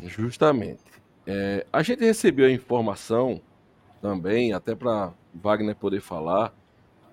Justamente. 0.02 0.82
É, 1.26 1.66
a 1.72 1.84
gente 1.84 2.04
recebeu 2.04 2.46
a 2.46 2.52
informação 2.52 3.42
também, 4.02 4.54
até 4.54 4.76
para 4.76 5.14
Wagner 5.34 5.76
poder 5.76 6.02
falar, 6.02 6.54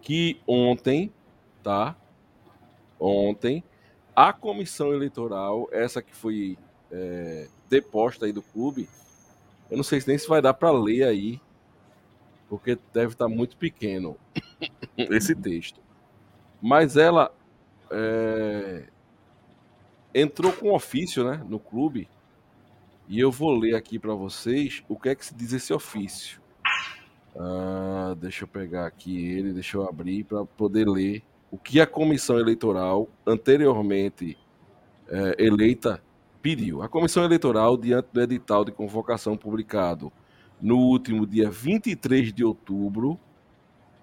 que 0.01 0.41
ontem, 0.47 1.13
tá? 1.63 1.97
Ontem, 3.01 3.65
a 4.15 4.33
comissão 4.33 4.93
eleitoral, 4.93 5.69
essa 5.73 6.01
que 6.01 6.15
foi 6.15 6.57
é, 6.91 7.49
deposta 7.69 8.27
aí 8.27 8.33
do 8.33 8.43
clube, 8.43 8.89
eu 9.71 9.77
não 9.77 9.85
sei 9.85 10.03
nem 10.07 10.19
se 10.19 10.29
vai 10.29 10.41
dar 10.41 10.55
para 10.55 10.71
ler 10.71 11.05
aí, 11.05 11.41
porque 12.49 12.79
deve 12.93 13.13
estar 13.13 13.29
tá 13.29 13.29
muito 13.29 13.57
pequeno 13.57 14.17
esse 14.97 15.35
texto. 15.35 15.81
Mas 16.63 16.97
ela 16.97 17.35
é, 17.91 18.85
entrou 20.15 20.53
com 20.53 20.73
ofício, 20.73 21.25
né, 21.25 21.45
no 21.49 21.59
clube. 21.59 22.09
E 23.09 23.21
eu 23.21 23.31
vou 23.31 23.51
ler 23.59 23.75
aqui 23.75 23.99
para 23.99 24.15
vocês 24.15 24.83
o 24.89 24.99
que 24.99 25.09
é 25.11 25.15
que 25.15 25.27
se 25.27 25.35
diz 25.35 25.53
esse 25.53 25.73
ofício. 25.73 26.41
Ah, 27.37 28.15
deixa 28.17 28.45
eu 28.45 28.49
pegar 28.49 28.87
aqui 28.87 29.27
ele, 29.27 29.53
deixa 29.53 29.77
eu 29.77 29.87
abrir 29.87 30.25
para 30.25 30.45
poder 30.45 30.89
ler 30.89 31.23
o 31.55 31.59
que 31.59 31.81
a 31.81 31.87
comissão 31.87 32.39
eleitoral 32.39 33.09
anteriormente 33.27 34.37
é, 35.09 35.37
eleita 35.39 36.03
pediu. 36.43 36.83
A 36.83 36.89
comissão 36.89 37.25
eleitoral, 37.25 37.77
diante 37.77 38.09
do 38.13 38.21
edital 38.21 38.65
de 38.65 38.73
convocação 38.73 39.37
publicado 39.37 40.13
no 40.61 40.79
último 40.79 41.27
dia 41.27 41.51
23 41.51 42.33
de 42.33 42.45
outubro, 42.45 43.19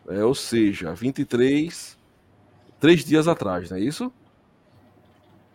é, 0.08 0.24
ou 0.24 0.34
seja, 0.34 0.93
23, 0.93 1.98
três 2.79 3.03
dias 3.03 3.27
atrás, 3.27 3.70
não 3.70 3.77
é 3.77 3.81
isso? 3.81 4.12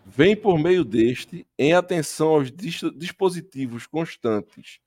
vem 0.06 0.36
por 0.36 0.56
meio 0.56 0.84
deste, 0.84 1.44
em 1.58 1.72
atenção 1.72 2.28
aos 2.28 2.52
dispositivos 2.52 3.86
constantes 3.86 4.78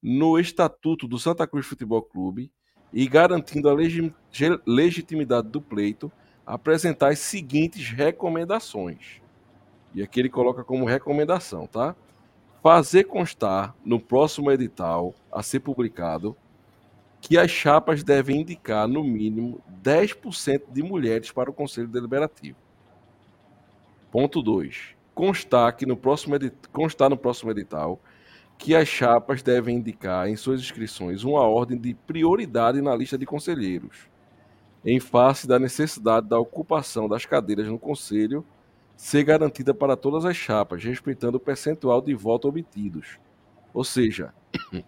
no 0.00 0.38
Estatuto 0.38 1.08
do 1.08 1.18
Santa 1.18 1.48
Cruz 1.48 1.66
Futebol 1.66 2.00
Clube 2.00 2.52
e 2.92 3.08
garantindo 3.08 3.68
a 3.68 3.76
legitimidade 4.64 5.48
do 5.48 5.60
pleito, 5.60 6.12
apresentar 6.48 7.08
as 7.08 7.18
seguintes 7.18 7.90
recomendações. 7.90 9.20
E 9.94 10.02
aqui 10.02 10.18
ele 10.18 10.30
coloca 10.30 10.64
como 10.64 10.86
recomendação, 10.86 11.66
tá? 11.66 11.94
Fazer 12.62 13.04
constar 13.04 13.74
no 13.84 14.00
próximo 14.00 14.50
edital 14.50 15.14
a 15.30 15.42
ser 15.42 15.60
publicado 15.60 16.34
que 17.20 17.36
as 17.36 17.50
chapas 17.50 18.02
devem 18.02 18.40
indicar, 18.40 18.88
no 18.88 19.04
mínimo, 19.04 19.60
10% 19.82 20.62
de 20.72 20.82
mulheres 20.82 21.30
para 21.30 21.50
o 21.50 21.52
Conselho 21.52 21.88
Deliberativo. 21.88 22.56
Ponto 24.10 24.40
2. 24.40 24.96
Constar, 25.14 25.76
que 25.76 25.84
no 25.84 25.96
próximo 25.96 26.36
constar 26.72 27.10
no 27.10 27.16
próximo 27.16 27.50
edital 27.50 28.00
que 28.56 28.74
as 28.74 28.88
chapas 28.88 29.42
devem 29.42 29.76
indicar 29.76 30.28
em 30.28 30.36
suas 30.36 30.60
inscrições 30.60 31.22
uma 31.22 31.42
ordem 31.42 31.78
de 31.78 31.94
prioridade 31.94 32.80
na 32.80 32.94
lista 32.94 33.16
de 33.16 33.24
conselheiros, 33.24 34.08
em 34.84 35.00
face 35.00 35.46
da 35.46 35.58
necessidade 35.58 36.28
da 36.28 36.38
ocupação 36.38 37.08
das 37.08 37.26
cadeiras 37.26 37.66
no 37.66 37.78
conselho 37.78 38.44
ser 38.96 39.22
garantida 39.22 39.72
para 39.72 39.96
todas 39.96 40.24
as 40.24 40.36
chapas, 40.36 40.82
respeitando 40.82 41.36
o 41.36 41.40
percentual 41.40 42.00
de 42.00 42.14
votos 42.14 42.48
obtidos. 42.48 43.18
Ou 43.72 43.84
seja, 43.84 44.34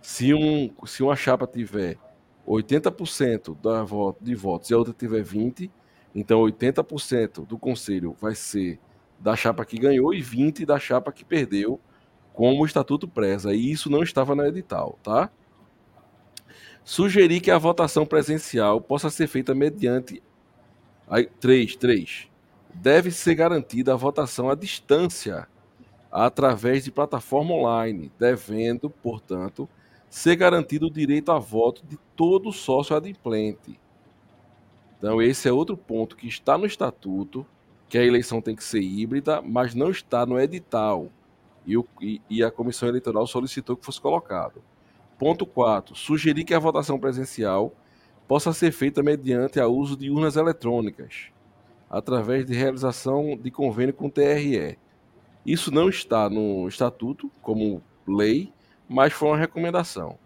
se, 0.00 0.32
um, 0.32 0.70
se 0.86 1.02
uma 1.02 1.14
chapa 1.14 1.46
tiver 1.46 1.98
80% 2.46 3.56
da 3.60 3.84
voto, 3.84 4.24
de 4.24 4.34
votos 4.34 4.70
e 4.70 4.74
a 4.74 4.78
outra 4.78 4.94
tiver 4.94 5.22
20%, 5.22 5.70
então, 6.14 6.40
80% 6.40 7.46
do 7.46 7.56
conselho 7.58 8.16
vai 8.20 8.34
ser 8.34 8.80
da 9.18 9.36
chapa 9.36 9.64
que 9.64 9.78
ganhou 9.78 10.12
e 10.12 10.20
20% 10.20 10.64
da 10.64 10.78
chapa 10.78 11.12
que 11.12 11.24
perdeu, 11.24 11.78
como 12.32 12.62
o 12.62 12.66
estatuto 12.66 13.06
preza. 13.06 13.54
E 13.54 13.70
isso 13.70 13.90
não 13.90 14.02
estava 14.02 14.34
no 14.34 14.44
edital, 14.44 14.98
tá? 15.02 15.30
Sugerir 16.84 17.40
que 17.40 17.50
a 17.50 17.58
votação 17.58 18.06
presencial 18.06 18.80
possa 18.80 19.10
ser 19.10 19.26
feita 19.26 19.54
mediante. 19.54 20.22
Aí, 21.08 21.26
3. 21.26 21.76
3. 21.76 22.28
Deve 22.74 23.10
ser 23.10 23.34
garantida 23.34 23.92
a 23.92 23.96
votação 23.96 24.48
à 24.48 24.54
distância, 24.54 25.48
através 26.10 26.84
de 26.84 26.90
plataforma 26.90 27.54
online, 27.54 28.10
devendo, 28.18 28.88
portanto, 28.88 29.68
ser 30.08 30.36
garantido 30.36 30.86
o 30.86 30.90
direito 30.90 31.30
a 31.30 31.38
voto 31.38 31.84
de 31.86 31.96
todo 32.16 32.52
sócio 32.52 32.96
adimplente. 32.96 33.78
Então, 34.98 35.22
esse 35.22 35.48
é 35.48 35.52
outro 35.52 35.76
ponto 35.76 36.16
que 36.16 36.28
está 36.28 36.58
no 36.58 36.66
estatuto, 36.66 37.46
que 37.88 37.96
a 37.96 38.04
eleição 38.04 38.42
tem 38.42 38.54
que 38.54 38.64
ser 38.64 38.82
híbrida, 38.82 39.40
mas 39.40 39.74
não 39.74 39.90
está 39.90 40.26
no 40.26 40.38
edital. 40.38 41.08
E, 41.64 41.76
o, 41.76 41.86
e, 42.00 42.20
e 42.28 42.42
a 42.42 42.50
comissão 42.50 42.88
eleitoral 42.88 43.26
solicitou 43.26 43.76
que 43.76 43.84
fosse 43.84 44.00
colocado. 44.00 44.62
Ponto 45.20 45.44
4. 45.44 45.94
Sugerir 45.94 46.44
que 46.44 46.54
a 46.54 46.58
votação 46.58 46.98
presencial 46.98 47.74
possa 48.26 48.54
ser 48.54 48.72
feita 48.72 49.02
mediante 49.02 49.60
o 49.60 49.70
uso 49.70 49.94
de 49.94 50.08
urnas 50.08 50.34
eletrônicas, 50.34 51.26
através 51.90 52.46
de 52.46 52.54
realização 52.54 53.36
de 53.36 53.50
convênio 53.50 53.92
com 53.92 54.06
o 54.06 54.10
TRE. 54.10 54.78
Isso 55.44 55.70
não 55.70 55.90
está 55.90 56.30
no 56.30 56.66
estatuto 56.66 57.30
como 57.42 57.82
lei, 58.08 58.50
mas 58.88 59.12
foi 59.12 59.28
uma 59.28 59.36
recomendação. 59.36 60.18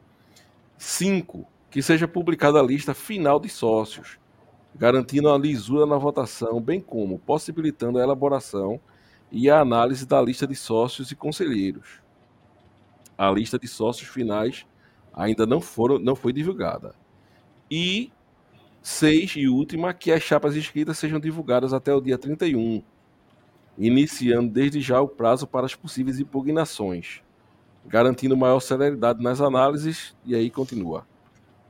5. 0.79 1.45
Que 1.73 1.83
seja 1.83 2.07
publicada 2.07 2.61
a 2.61 2.63
lista 2.63 2.95
final 2.95 3.41
de 3.41 3.49
sócios, 3.49 4.17
garantindo 4.77 5.29
a 5.29 5.37
lisura 5.37 5.87
na 5.87 5.99
votação, 5.99 6.61
bem 6.61 6.81
como 6.81 7.19
possibilitando 7.19 7.99
a 7.99 8.03
elaboração 8.05 8.81
e 9.33 9.51
a 9.51 9.59
análise 9.59 10.07
da 10.07 10.23
lista 10.23 10.47
de 10.47 10.55
sócios 10.55 11.11
e 11.11 11.17
conselheiros. 11.17 12.01
A 13.19 13.29
lista 13.33 13.59
de 13.59 13.67
sócios 13.67 14.09
finais 14.09 14.65
ainda 15.15 15.47
não, 15.47 15.61
foram, 15.61 15.99
não 15.99 16.15
foi 16.15 16.33
divulgada. 16.33 16.95
E 17.71 18.13
seis 18.83 19.35
e 19.37 19.49
última, 19.49 19.95
que 19.95 20.13
as 20.13 20.23
chapas 20.23 20.57
inscritas 20.57 20.99
sejam 20.99 21.19
divulgadas 21.19 21.73
até 21.73 21.95
o 21.95 22.01
dia 22.01 22.19
31, 22.19 22.83
iniciando 23.79 24.53
desde 24.53 24.81
já 24.81 25.01
o 25.01 25.09
prazo 25.09 25.47
para 25.47 25.67
as 25.67 25.75
possíveis 25.75 26.21
impugnações 26.21 27.25
garantindo 27.87 28.37
maior 28.37 28.61
celeridade 28.61 29.23
nas 29.23 29.41
análises, 29.41 30.17
e 30.25 30.35
aí 30.35 30.51
continua. 30.51 31.07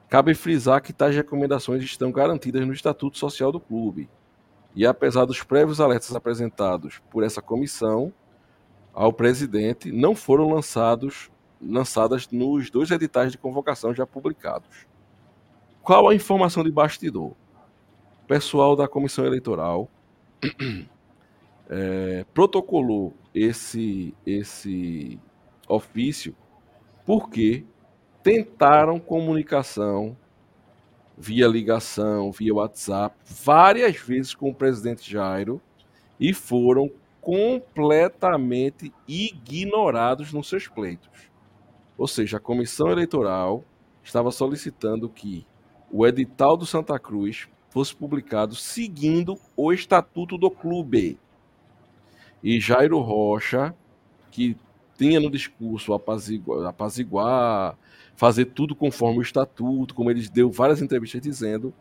Cabe 0.08 0.34
frisar 0.34 0.80
que 0.80 0.92
tais 0.92 1.14
recomendações 1.14 1.82
estão 1.82 2.12
garantidas 2.12 2.64
no 2.66 2.72
Estatuto 2.72 3.18
Social 3.18 3.50
do 3.50 3.58
Clube. 3.58 4.08
E 4.76 4.86
apesar 4.86 5.24
dos 5.24 5.42
prévios 5.42 5.80
alertas 5.80 6.14
apresentados 6.14 7.00
por 7.10 7.24
essa 7.24 7.42
comissão 7.42 8.12
ao 8.92 9.12
presidente, 9.12 9.90
não 9.90 10.14
foram 10.14 10.48
lançados, 10.52 11.30
lançadas 11.66 12.28
nos 12.30 12.70
dois 12.70 12.90
editais 12.90 13.32
de 13.32 13.38
convocação 13.38 13.94
já 13.94 14.06
publicados. 14.06 14.86
Qual 15.82 16.08
a 16.08 16.14
informação 16.14 16.64
de 16.64 16.70
bastidor? 16.70 17.32
O 18.22 18.26
pessoal 18.26 18.74
da 18.74 18.88
comissão 18.88 19.24
eleitoral 19.26 19.88
é, 21.68 22.24
protocolou 22.32 23.14
esse, 23.34 24.14
esse 24.26 25.20
ofício 25.68 26.34
porque 27.04 27.64
tentaram 28.22 28.98
comunicação 28.98 30.16
via 31.16 31.46
ligação, 31.46 32.32
via 32.32 32.54
WhatsApp, 32.54 33.16
várias 33.24 33.96
vezes 33.96 34.34
com 34.34 34.50
o 34.50 34.54
presidente 34.54 35.08
Jairo 35.08 35.60
e 36.18 36.32
foram 36.32 36.90
completamente 37.20 38.92
ignorados 39.06 40.32
nos 40.32 40.48
seus 40.48 40.66
pleitos. 40.66 41.08
Ou 41.96 42.06
seja, 42.06 42.36
a 42.36 42.40
comissão 42.40 42.90
eleitoral 42.90 43.64
estava 44.02 44.30
solicitando 44.30 45.08
que 45.08 45.46
o 45.90 46.06
edital 46.06 46.56
do 46.56 46.66
Santa 46.66 46.98
Cruz 46.98 47.48
fosse 47.70 47.94
publicado 47.94 48.54
seguindo 48.54 49.38
o 49.56 49.72
estatuto 49.72 50.36
do 50.36 50.50
clube. 50.50 51.18
E 52.42 52.60
Jairo 52.60 53.00
Rocha, 53.00 53.74
que 54.30 54.56
tinha 54.96 55.18
no 55.18 55.30
discurso 55.30 55.92
apaziguar, 55.92 56.68
apaziguar, 56.68 57.76
fazer 58.14 58.46
tudo 58.46 58.74
conforme 58.74 59.18
o 59.18 59.22
estatuto, 59.22 59.94
como 59.94 60.10
ele 60.10 60.28
deu 60.28 60.50
várias 60.50 60.82
entrevistas 60.82 61.20
dizendo, 61.20 61.72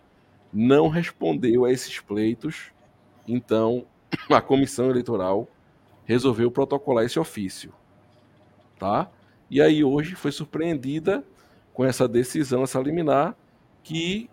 não 0.51 0.87
respondeu 0.87 1.65
a 1.65 1.71
esses 1.71 1.99
pleitos. 1.99 2.71
Então, 3.27 3.85
a 4.29 4.41
comissão 4.41 4.89
eleitoral 4.89 5.47
resolveu 6.05 6.51
protocolar 6.51 7.05
esse 7.05 7.19
ofício. 7.19 7.73
Tá? 8.77 9.09
E 9.53 9.61
aí 9.61 9.83
hoje 9.83 10.15
foi 10.15 10.31
surpreendida 10.31 11.23
com 11.75 11.85
essa 11.85 12.07
decisão, 12.07 12.63
essa 12.63 12.79
liminar, 12.79 13.37
que 13.83 14.27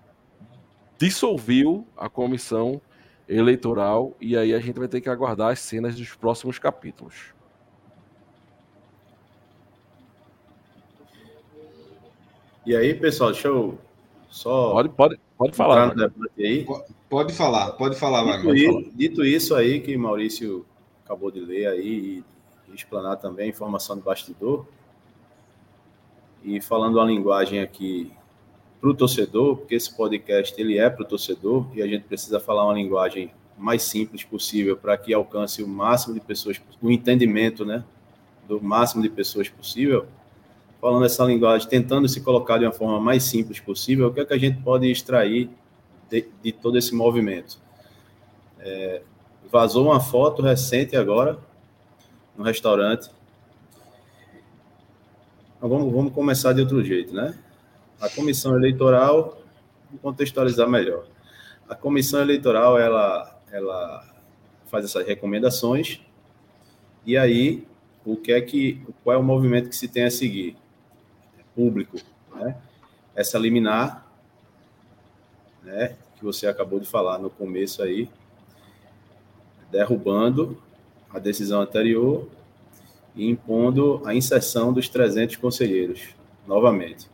dissolveu 0.96 1.86
a 1.94 2.08
comissão 2.08 2.80
eleitoral 3.28 4.16
e 4.18 4.34
aí 4.34 4.54
a 4.54 4.58
gente 4.58 4.78
vai 4.78 4.88
ter 4.88 5.02
que 5.02 5.10
aguardar 5.10 5.52
as 5.52 5.58
cenas 5.58 5.94
dos 5.94 6.14
próximos 6.14 6.58
capítulos. 6.58 7.34
E 12.64 12.74
aí, 12.74 12.94
pessoal, 12.94 13.30
deixa 13.30 13.48
eu 13.48 13.78
só. 14.30 14.72
Pode, 14.72 14.88
pode, 14.88 15.20
pode 15.36 15.54
falar. 15.54 15.94
Aí. 16.38 16.66
Pode 17.10 17.34
falar, 17.34 17.72
pode 17.72 17.94
falar, 17.94 18.22
dito, 18.22 18.46
Wagner. 18.46 18.90
Dito 18.94 19.22
isso 19.22 19.54
aí, 19.54 19.82
que 19.82 19.94
Maurício 19.98 20.64
acabou 21.04 21.30
de 21.30 21.40
ler 21.40 21.66
aí 21.66 22.24
e 22.70 22.74
explanar 22.74 23.18
também 23.18 23.44
a 23.44 23.50
informação 23.50 23.96
do 23.96 24.02
bastidor. 24.02 24.64
E 26.44 26.60
falando 26.60 27.00
a 27.00 27.04
linguagem 27.04 27.60
aqui 27.60 28.12
para 28.80 28.90
o 28.90 28.94
torcedor, 28.94 29.56
porque 29.56 29.74
esse 29.74 29.94
podcast 29.94 30.58
ele 30.60 30.78
é 30.78 30.88
para 30.88 31.02
o 31.02 31.06
torcedor 31.06 31.66
e 31.74 31.82
a 31.82 31.86
gente 31.86 32.04
precisa 32.04 32.40
falar 32.40 32.64
uma 32.64 32.74
linguagem 32.74 33.30
mais 33.58 33.82
simples 33.82 34.24
possível 34.24 34.76
para 34.76 34.96
que 34.96 35.12
alcance 35.12 35.62
o 35.62 35.68
máximo 35.68 36.14
de 36.14 36.20
pessoas, 36.20 36.60
o 36.80 36.90
entendimento, 36.90 37.64
né, 37.64 37.84
do 38.48 38.60
máximo 38.62 39.02
de 39.02 39.10
pessoas 39.10 39.48
possível 39.50 40.06
falando 40.80 41.04
essa 41.04 41.24
linguagem, 41.24 41.68
tentando 41.68 42.08
se 42.08 42.22
colocar 42.22 42.58
de 42.58 42.64
uma 42.64 42.72
forma 42.72 42.98
mais 42.98 43.24
simples 43.24 43.60
possível, 43.60 44.08
o 44.08 44.14
que 44.14 44.20
é 44.20 44.24
que 44.24 44.32
a 44.32 44.38
gente 44.38 44.62
pode 44.62 44.90
extrair 44.90 45.50
de, 46.08 46.26
de 46.42 46.52
todo 46.52 46.78
esse 46.78 46.94
movimento? 46.94 47.58
É, 48.58 49.02
vazou 49.50 49.86
uma 49.86 50.00
foto 50.00 50.40
recente 50.40 50.96
agora, 50.96 51.38
no 52.36 52.44
restaurante. 52.44 53.10
Vamos, 55.60 55.92
vamos 55.92 56.12
começar 56.12 56.52
de 56.52 56.60
outro 56.60 56.82
jeito, 56.82 57.14
né? 57.14 57.34
A 58.00 58.08
comissão 58.08 58.56
eleitoral, 58.56 59.42
contextualizar 60.00 60.68
melhor. 60.68 61.06
A 61.68 61.74
comissão 61.74 62.20
eleitoral, 62.20 62.78
ela, 62.78 63.40
ela 63.52 64.14
faz 64.66 64.84
essas 64.84 65.06
recomendações, 65.06 66.00
e 67.04 67.16
aí, 67.16 67.66
o 68.04 68.16
que 68.16 68.32
é 68.32 68.40
que, 68.40 68.80
qual 69.04 69.16
é 69.16 69.18
o 69.18 69.22
movimento 69.22 69.68
que 69.68 69.76
se 69.76 69.88
tem 69.88 70.04
a 70.04 70.10
seguir? 70.10 70.56
público. 71.54 71.98
Né? 72.34 72.56
Essa 73.14 73.38
liminar, 73.38 74.06
né, 75.62 75.96
que 76.16 76.24
você 76.24 76.46
acabou 76.46 76.80
de 76.80 76.86
falar 76.86 77.18
no 77.18 77.28
começo 77.28 77.82
aí, 77.82 78.08
derrubando 79.70 80.60
a 81.10 81.18
decisão 81.18 81.60
anterior 81.60 82.26
e 83.14 83.28
impondo 83.28 84.02
a 84.04 84.14
inserção 84.14 84.72
dos 84.72 84.88
300 84.88 85.36
conselheiros, 85.36 86.14
novamente. 86.46 87.08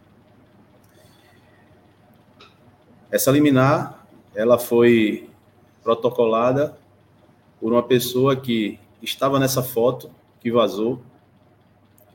Essa 3.10 3.30
liminar, 3.30 4.06
ela 4.34 4.58
foi 4.58 5.30
protocolada 5.82 6.76
por 7.60 7.72
uma 7.72 7.82
pessoa 7.82 8.36
que 8.36 8.78
estava 9.02 9.38
nessa 9.38 9.62
foto 9.62 10.10
que 10.40 10.50
vazou, 10.50 11.00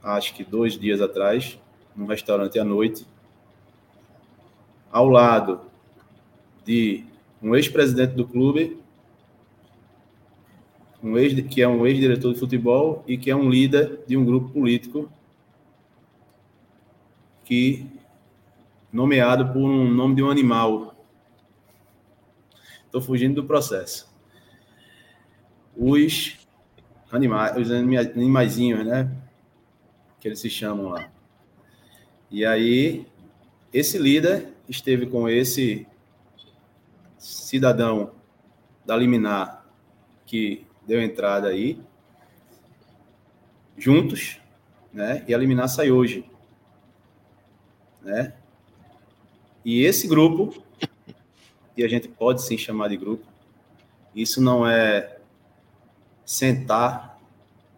acho 0.03 0.33
que 0.33 0.43
dois 0.43 0.77
dias 0.77 1.01
atrás, 1.01 1.59
num 1.95 2.05
restaurante 2.05 2.59
à 2.59 2.63
noite, 2.63 3.07
ao 4.91 5.07
lado 5.07 5.61
de 6.65 7.05
um 7.41 7.55
ex-presidente 7.55 8.13
do 8.13 8.27
clube, 8.27 8.80
um 11.03 11.17
ex, 11.17 11.33
que 11.47 11.61
é 11.61 11.67
um 11.67 11.85
ex-diretor 11.85 12.33
de 12.33 12.39
futebol 12.39 13.03
e 13.07 13.17
que 13.17 13.31
é 13.31 13.35
um 13.35 13.49
líder 13.49 14.01
de 14.07 14.15
um 14.15 14.23
grupo 14.23 14.49
político 14.49 15.11
que 17.43 17.85
nomeado 18.91 19.51
por 19.51 19.59
um 19.59 19.89
nome 19.89 20.15
de 20.15 20.23
um 20.23 20.29
animal. 20.29 20.95
Estou 22.85 23.01
fugindo 23.01 23.41
do 23.41 23.47
processo. 23.47 24.09
Os 25.75 26.37
animais, 27.11 27.57
os 27.57 27.71
animaizinhos, 27.71 28.85
né? 28.85 29.09
Que 30.19 30.27
eles 30.27 30.39
se 30.39 30.49
chamam 30.49 30.89
lá. 30.89 31.09
E 32.29 32.45
aí, 32.45 33.07
esse 33.73 33.97
líder 33.97 34.49
esteve 34.67 35.05
com 35.05 35.27
esse 35.27 35.87
cidadão 37.17 38.11
da 38.85 38.95
liminar 38.95 39.65
que 40.25 40.65
deu 40.91 41.01
entrada 41.01 41.47
aí, 41.47 41.79
juntos, 43.77 44.41
né? 44.91 45.23
E 45.25 45.33
a 45.33 45.37
liminar 45.37 45.69
sai 45.69 45.89
hoje, 45.89 46.25
né? 48.01 48.33
E 49.63 49.85
esse 49.85 50.05
grupo, 50.05 50.61
e 51.77 51.83
a 51.85 51.87
gente 51.87 52.09
pode 52.09 52.41
sim 52.41 52.57
chamar 52.57 52.89
de 52.89 52.97
grupo, 52.97 53.25
isso 54.13 54.41
não 54.41 54.67
é 54.67 55.17
sentar 56.25 57.17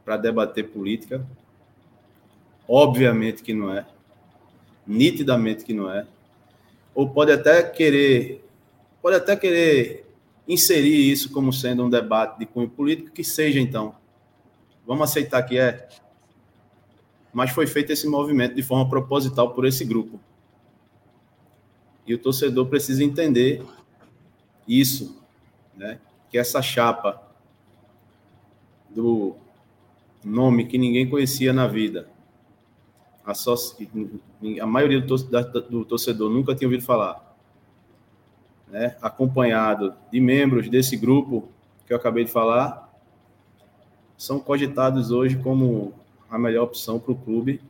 para 0.04 0.17
debater 0.17 0.69
política, 0.69 1.23
obviamente 2.67 3.43
que 3.43 3.54
não 3.54 3.71
é, 3.71 3.86
nitidamente 4.88 5.63
que 5.63 5.73
não 5.76 5.91
é, 5.91 6.08
ou 6.95 7.08
pode 7.08 7.32
até 7.32 7.62
querer, 7.62 8.43
pode 9.04 9.17
até 9.17 9.36
querer 9.36 10.04
inserir 10.47 11.12
isso 11.12 11.32
como 11.32 11.53
sendo 11.53 11.84
um 11.84 11.89
debate 11.89 12.39
de 12.39 12.45
cunho 12.45 12.69
político, 12.69 13.12
que 13.12 13.23
seja 13.23 13.60
então. 13.60 13.95
Vamos 14.86 15.10
aceitar 15.10 15.43
que 15.43 15.58
é. 15.58 15.88
Mas 17.34 17.51
foi 17.51 17.65
feito 17.65 17.91
esse 17.91 18.08
movimento 18.08 18.56
de 18.56 18.62
forma 18.62 18.88
proposital 18.89 19.53
por 19.53 19.65
esse 19.65 19.84
grupo. 19.86 20.19
E 22.06 22.13
o 22.13 22.17
torcedor 22.17 22.67
precisa 22.67 23.03
entender 23.03 23.63
isso, 24.67 25.21
né? 25.75 25.99
Que 26.29 26.38
essa 26.38 26.62
chapa 26.62 27.21
do 28.89 29.36
nome 30.23 30.65
que 30.65 30.77
ninguém 30.77 31.10
conhecia 31.10 31.51
na 31.51 31.67
vida, 31.67 32.08
a, 33.25 33.34
a 34.62 34.65
maioria 34.65 35.01
do 35.01 35.86
torcedor 35.86 36.29
nunca 36.29 36.53
tinha 36.53 36.67
ouvido 36.67 36.84
falar, 36.84 37.32
né, 38.73 38.95
acompanhado 38.99 39.93
de 40.12 40.19
membros 40.19 40.67
desse 40.67 40.97
grupo 40.97 41.47
que 41.86 41.93
eu 41.93 41.97
acabei 41.97 42.25
de 42.25 42.31
falar, 42.31 42.91
são 44.17 44.39
cogitados 44.39 45.12
hoje 45.12 45.38
como 45.38 45.93
a 46.27 46.39
melhor 46.39 46.63
opção 46.63 46.99
para 46.99 47.12
o 47.12 47.15
clube. 47.15 47.62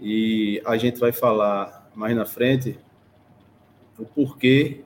E 0.00 0.62
a 0.64 0.78
gente 0.78 0.98
vai 0.98 1.12
falar 1.12 1.86
mais 1.94 2.16
na 2.16 2.24
frente 2.24 2.78
o 3.98 4.06
porquê 4.06 4.80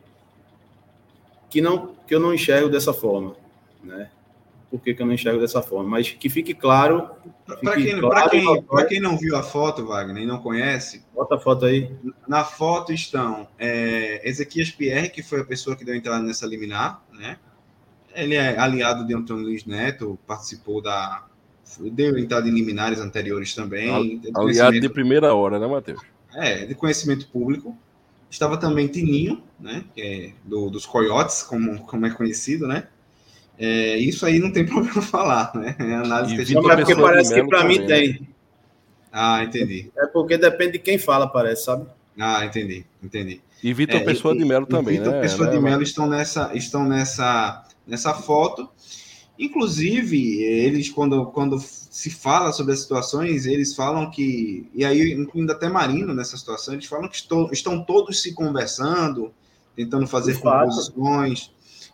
que 1.48 1.60
não 1.60 1.94
que 2.06 2.14
eu 2.14 2.18
não 2.18 2.34
enxergo 2.34 2.68
dessa 2.68 2.92
forma, 2.92 3.36
né? 3.84 4.10
Por 4.70 4.80
que, 4.80 4.94
que 4.94 5.02
eu 5.02 5.06
não 5.06 5.14
enxergo 5.14 5.40
dessa 5.40 5.60
forma? 5.60 5.90
Mas 5.90 6.10
que 6.10 6.30
fique 6.30 6.54
claro. 6.54 7.10
Para 7.60 7.74
quem, 7.74 8.00
claro, 8.00 8.30
quem, 8.30 8.86
quem, 8.88 9.00
não 9.00 9.18
viu 9.18 9.34
a 9.36 9.42
foto, 9.42 9.84
Wagner, 9.84 10.22
e 10.22 10.26
não 10.26 10.38
conhece. 10.38 11.04
Bota 11.12 11.34
a 11.34 11.40
foto 11.40 11.64
aí. 11.64 11.90
Na 12.28 12.44
foto 12.44 12.92
estão 12.92 13.48
é, 13.58 14.26
Ezequias 14.28 14.70
Pierre, 14.70 15.10
que 15.10 15.24
foi 15.24 15.40
a 15.40 15.44
pessoa 15.44 15.74
que 15.74 15.84
deu 15.84 15.94
entrada 15.94 16.22
nessa 16.22 16.46
liminar, 16.46 17.02
né? 17.12 17.36
Ele 18.14 18.36
é 18.36 18.58
aliado 18.58 19.04
de 19.04 19.12
Antônio 19.12 19.44
Luiz 19.44 19.64
Neto, 19.64 20.16
participou 20.24 20.80
da. 20.80 21.26
Deu 21.92 22.16
entrada 22.16 22.48
em 22.48 22.52
liminares 22.52 23.00
anteriores 23.00 23.54
também. 23.54 24.20
Aliado 24.36 24.80
de 24.80 24.88
primeira 24.88 25.34
hora, 25.34 25.58
né, 25.58 25.66
Matheus? 25.66 26.00
É, 26.34 26.64
de 26.64 26.74
conhecimento 26.76 27.28
público. 27.28 27.76
Estava 28.30 28.56
também 28.56 28.86
Tininho, 28.86 29.42
né? 29.58 29.84
Que 29.94 30.00
é 30.00 30.32
do, 30.44 30.70
dos 30.70 30.86
Coiotes, 30.86 31.42
como, 31.42 31.80
como 31.86 32.06
é 32.06 32.10
conhecido, 32.10 32.68
né? 32.68 32.86
É, 33.62 33.98
isso 33.98 34.24
aí 34.24 34.38
não 34.38 34.50
tem 34.50 34.64
problema 34.66 35.02
falar, 35.02 35.52
né? 35.54 35.76
É 35.78 35.94
análise 35.94 36.34
que 36.34 36.40
a 36.40 36.44
gente... 36.44 36.62
porque 36.62 36.96
parece 36.96 37.34
que 37.34 37.46
para 37.46 37.64
mim 37.64 37.86
tem. 37.86 38.12
Né? 38.12 38.20
Ah, 39.12 39.44
entendi. 39.44 39.90
É 39.98 40.06
porque 40.06 40.38
depende 40.38 40.72
de 40.72 40.78
quem 40.78 40.96
fala, 40.96 41.28
parece, 41.28 41.64
sabe? 41.64 41.86
Ah, 42.18 42.44
entendi, 42.44 42.86
entendi. 43.02 43.42
E 43.62 43.74
Vitor 43.74 44.00
é, 44.00 44.04
Pessoa 44.04 44.34
de 44.34 44.44
Melo 44.44 44.66
também, 44.66 44.96
Vitor 44.96 45.12
né? 45.12 45.20
Pessoa 45.20 45.48
né? 45.48 45.56
de 45.56 45.60
Melo 45.60 45.82
estão 45.82 46.06
nessa, 46.06 46.50
estão 46.54 46.84
nessa, 46.84 47.64
nessa 47.86 48.14
foto. 48.14 48.68
Inclusive, 49.38 50.42
eles, 50.42 50.88
quando, 50.88 51.26
quando 51.26 51.58
se 51.58 52.10
fala 52.10 52.52
sobre 52.52 52.72
as 52.72 52.80
situações, 52.80 53.46
eles 53.46 53.74
falam 53.74 54.10
que, 54.10 54.68
e 54.74 54.84
aí 54.84 55.12
incluindo 55.12 55.52
até 55.52 55.68
Marino 55.68 56.14
nessa 56.14 56.36
situação, 56.36 56.74
eles 56.74 56.86
falam 56.86 57.08
que 57.08 57.16
estou, 57.16 57.50
estão 57.52 57.82
todos 57.84 58.22
se 58.22 58.32
conversando, 58.32 59.32
tentando 59.74 60.06
fazer 60.06 60.38
composições. 60.38 61.50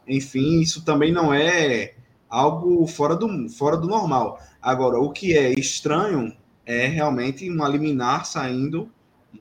Enfim, 0.07 0.61
isso 0.61 0.85
também 0.85 1.13
não 1.13 1.33
é 1.33 1.95
algo 2.29 2.87
fora 2.87 3.17
do, 3.17 3.49
fora 3.49 3.77
do 3.77 3.87
normal. 3.87 4.41
Agora, 4.61 4.99
o 4.99 5.11
que 5.11 5.37
é 5.37 5.53
estranho 5.53 6.37
é 6.65 6.87
realmente 6.87 7.49
uma 7.49 7.69
liminar 7.69 8.27
saindo 8.27 8.91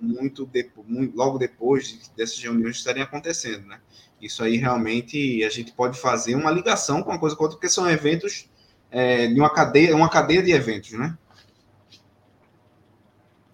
muito, 0.02 0.46
de, 0.46 0.70
muito 0.88 1.16
logo 1.16 1.38
depois 1.38 2.12
dessas 2.16 2.40
reuniões 2.40 2.78
estarem 2.78 3.02
acontecendo, 3.02 3.66
né? 3.68 3.80
Isso 4.22 4.44
aí 4.44 4.58
realmente 4.58 5.44
a 5.44 5.50
gente 5.50 5.72
pode 5.74 6.00
fazer 6.00 6.36
uma 6.36 6.52
ligação 6.52 7.04
com 7.04 7.12
uma 7.12 7.20
coisa 7.20 7.36
com 7.36 7.44
outra, 7.44 7.58
porque 7.58 7.70
são 7.70 7.90
eventos 7.90 8.50
é, 8.90 9.28
de 9.28 9.40
uma 9.40 9.54
cadeia, 9.54 9.96
uma 9.96 10.10
cadeia 10.10 10.42
de 10.42 10.52
eventos, 10.52 10.92
né? 10.94 11.18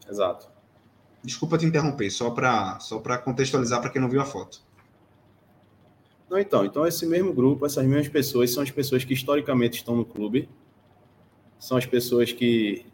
Exato. 0.09 0.49
Desculpa 1.23 1.57
te 1.57 1.65
interromper, 1.65 2.09
só 2.09 2.31
para 2.31 2.79
só 2.79 2.99
contextualizar 2.99 3.79
para 3.79 3.89
quem 3.89 4.01
não 4.01 4.09
viu 4.09 4.21
a 4.21 4.25
foto. 4.25 4.61
Não, 6.31 6.39
então, 6.39 6.63
então 6.63 6.87
esse 6.87 7.05
mesmo 7.05 7.33
grupo, 7.33 7.65
essas 7.65 7.85
mesmas 7.85 8.07
pessoas 8.07 8.53
são 8.53 8.63
as 8.63 8.71
pessoas 8.71 9.03
que 9.03 9.13
historicamente 9.13 9.79
estão 9.79 9.97
no 9.97 10.05
clube, 10.05 10.47
são 11.59 11.75
as 11.75 11.85
pessoas 11.85 12.31
que 12.31 12.85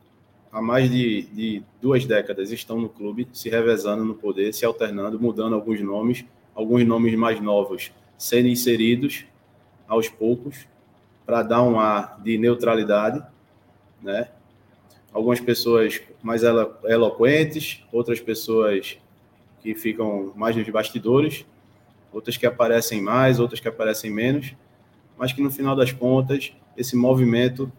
há 0.52 0.60
mais 0.60 0.89
de, 0.89 1.21
de 1.28 1.63
duas 1.80 2.04
décadas 2.04 2.52
estão 2.52 2.82
no 2.82 2.89
clube, 2.89 3.28
se 3.32 3.47
revezando 3.47 4.04
no 4.04 4.15
poder, 4.15 4.56
se 4.56 4.65
alternando, 4.65 5.19
mudando 5.19 5.54
alguns 5.54 5.80
nomes, 5.82 6.26
alguns 6.56 6.84
nomes 6.84 7.13
mais 7.13 7.39
novos 7.39 7.91
sendo 8.17 8.47
inseridos 8.47 9.23
aos 9.88 10.10
poucos 10.10 10.67
para 11.23 11.43
dar 11.43 11.62
um 11.62 11.80
ar 11.80 12.19
de 12.19 12.39
neutralidade, 12.39 13.23
né? 14.02 14.32
Algumas 15.13 15.39
pessoas 15.39 16.02
mais 16.23 16.41
elo 16.41 16.73
eloquentes, 16.86 17.84
outras 17.91 18.19
pessoas 18.19 18.97
que 19.62 19.76
ficam 19.76 20.34
mais 20.36 20.56
nos 20.56 20.67
bastidores, 20.69 21.45
outras 22.12 22.38
que 22.38 22.46
aparecem 22.46 23.02
mais, 23.02 23.39
outras 23.39 23.60
que 23.60 23.67
aparecem 23.67 24.12
menos, 24.12 24.56
mas 25.17 25.34
que 25.34 25.41
no 25.41 25.52
final 25.52 25.76
das 25.76 25.91
contas 25.91 26.54
esse 26.76 26.96
movimento 26.96 27.72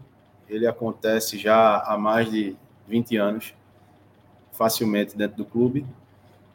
ele 0.47 0.65
acontece 0.67 1.37
já 1.37 1.77
há 1.79 1.97
mais 1.97 2.29
de 2.29 2.55
20 2.87 3.17
anos, 3.17 3.53
facilmente 4.51 5.15
dentro 5.15 5.37
do 5.37 5.45
clube. 5.45 5.85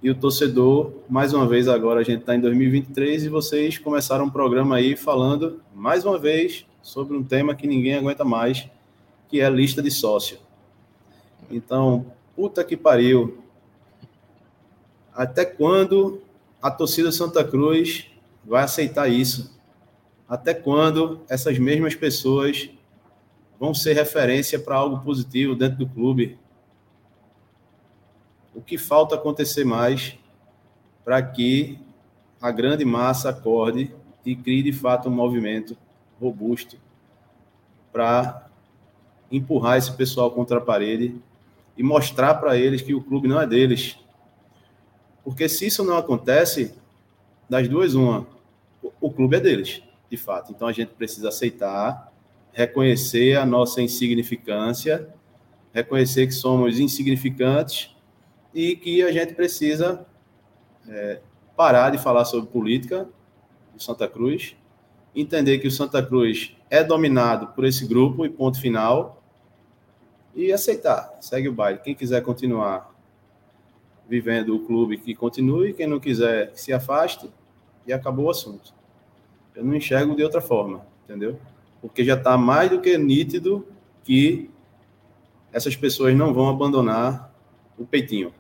E 0.03 0.11
o 0.11 0.15
torcedor, 0.15 0.93
mais 1.09 1.33
uma 1.33 1.47
vez, 1.47 1.69
agora 1.69 2.01
a 2.01 2.03
gente 2.03 2.21
está 2.21 2.35
em 2.35 2.41
2023 2.41 3.25
e 3.25 3.29
vocês 3.29 3.79
começaram 3.79 4.27
um 4.27 4.31
programa 4.31 4.77
aí 4.77 4.97
falando, 4.97 5.63
mais 5.75 6.05
uma 6.05 6.19
vez, 6.19 6.67
sobre 6.83 7.17
um 7.17 7.25
tema 7.25 7.55
que 7.55 7.67
ninguém 7.67 7.95
aguenta 7.95 8.25
mais, 8.25 8.69
que 9.29 9.41
é 9.41 9.47
a 9.47 9.51
lista 9.51 9.81
de 9.81 9.91
sócio. 9.91 10.39
Então, 11.51 12.05
puta 12.37 12.63
que 12.63 12.77
pariu. 12.77 13.39
Até 15.15 15.45
quando 15.45 16.21
a 16.65 16.71
torcida 16.71 17.13
Santa 17.13 17.45
Cruz 17.45 18.07
vai 18.43 18.65
aceitar 18.65 19.07
isso? 19.07 19.55
Até 20.27 20.55
quando 20.55 21.21
essas 21.29 21.59
mesmas 21.59 21.95
pessoas 21.95 22.71
vão 23.61 23.75
ser 23.75 23.93
referência 23.93 24.59
para 24.59 24.77
algo 24.77 25.05
positivo 25.05 25.55
dentro 25.55 25.77
do 25.77 25.87
clube? 25.87 26.39
O 28.55 28.63
que 28.63 28.79
falta 28.79 29.15
acontecer 29.15 29.63
mais 29.67 30.17
para 31.05 31.23
que 31.23 31.79
a 32.41 32.51
grande 32.51 32.83
massa 32.83 33.29
acorde 33.29 33.95
e 34.25 34.35
crie 34.35 34.63
de 34.63 34.73
fato 34.73 35.11
um 35.11 35.13
movimento 35.13 35.77
robusto 36.19 36.79
para 37.93 38.49
empurrar 39.31 39.77
esse 39.77 39.93
pessoal 39.93 40.31
contra 40.31 40.57
a 40.57 40.63
parede 40.63 41.15
e 41.77 41.83
mostrar 41.83 42.37
para 42.37 42.57
eles 42.57 42.81
que 42.81 42.95
o 42.95 43.03
clube 43.03 43.29
não 43.29 43.39
é 43.39 43.47
deles, 43.47 43.99
porque 45.25 45.49
se 45.49 45.67
isso 45.67 45.83
não 45.83 45.97
acontece, 45.97 46.75
das 47.49 47.67
duas, 47.67 47.95
uma, 47.95 48.27
o 49.01 49.11
clube 49.11 49.37
é 49.37 49.41
deles, 49.41 49.83
de 50.11 50.17
fato. 50.17 50.53
Então 50.53 50.69
a 50.69 50.73
gente 50.73 50.91
precisa 50.91 51.29
aceitar, 51.29 52.13
reconhecer 52.53 53.37
a 53.37 53.47
nossa 53.47 53.81
insignificância, 53.81 55.09
reconhecer 55.73 56.27
que 56.27 56.35
somos 56.35 56.79
insignificantes 56.79 57.95
e 58.53 58.77
que 58.77 59.03
a 59.03 59.11
gente 59.11 59.35
precisa 59.35 60.07
é, 60.89 61.21
parar 61.57 61.91
de 61.91 61.99
falar 61.99 62.25
sobre 62.25 62.51
política 62.51 63.09
do 63.73 63.83
Santa 63.83 64.07
Cruz, 64.07 64.55
entender 65.17 65.59
que 65.59 65.67
o 65.67 65.71
Santa 65.71 66.03
Cruz 66.03 66.55
é 66.71 66.85
dominado 66.85 67.49
por 67.49 67.65
esse 67.65 67.87
grupo 67.87 68.25
e 68.25 68.29
ponto 68.29 68.61
final, 68.61 69.23
e 70.35 70.53
aceitar, 70.53 71.17
segue 71.21 71.49
o 71.49 71.53
baile. 71.53 71.79
Quem 71.79 71.95
quiser 71.95 72.21
continuar 72.23 72.94
vivendo 74.09 74.55
o 74.55 74.61
clube 74.61 74.99
que 74.99 75.15
continue, 75.15 75.73
quem 75.73 75.87
não 75.87 75.99
quiser 75.99 76.53
que 76.53 76.61
se 76.61 76.73
afaste 76.73 77.31
e 77.87 77.93
acabou 77.93 78.27
o 78.27 78.31
assunto. 78.31 78.75
Eu 79.55 79.65
não 79.65 79.75
enxergo 79.75 80.15
de 80.15 80.23
outra 80.23 80.41
forma, 80.41 80.85
entendeu? 81.05 81.39
Porque 81.81 82.05
já 82.05 82.15
está 82.15 82.37
mais 82.37 82.71
do 82.71 82.81
que 82.81 82.97
nítido 82.99 83.67
que 84.03 84.51
essas 85.53 85.77
pessoas 85.77 86.15
não 86.15 86.35
vão 86.35 86.49
abandonar 86.49 87.33
o 87.79 87.87
peitinho. 87.87 88.33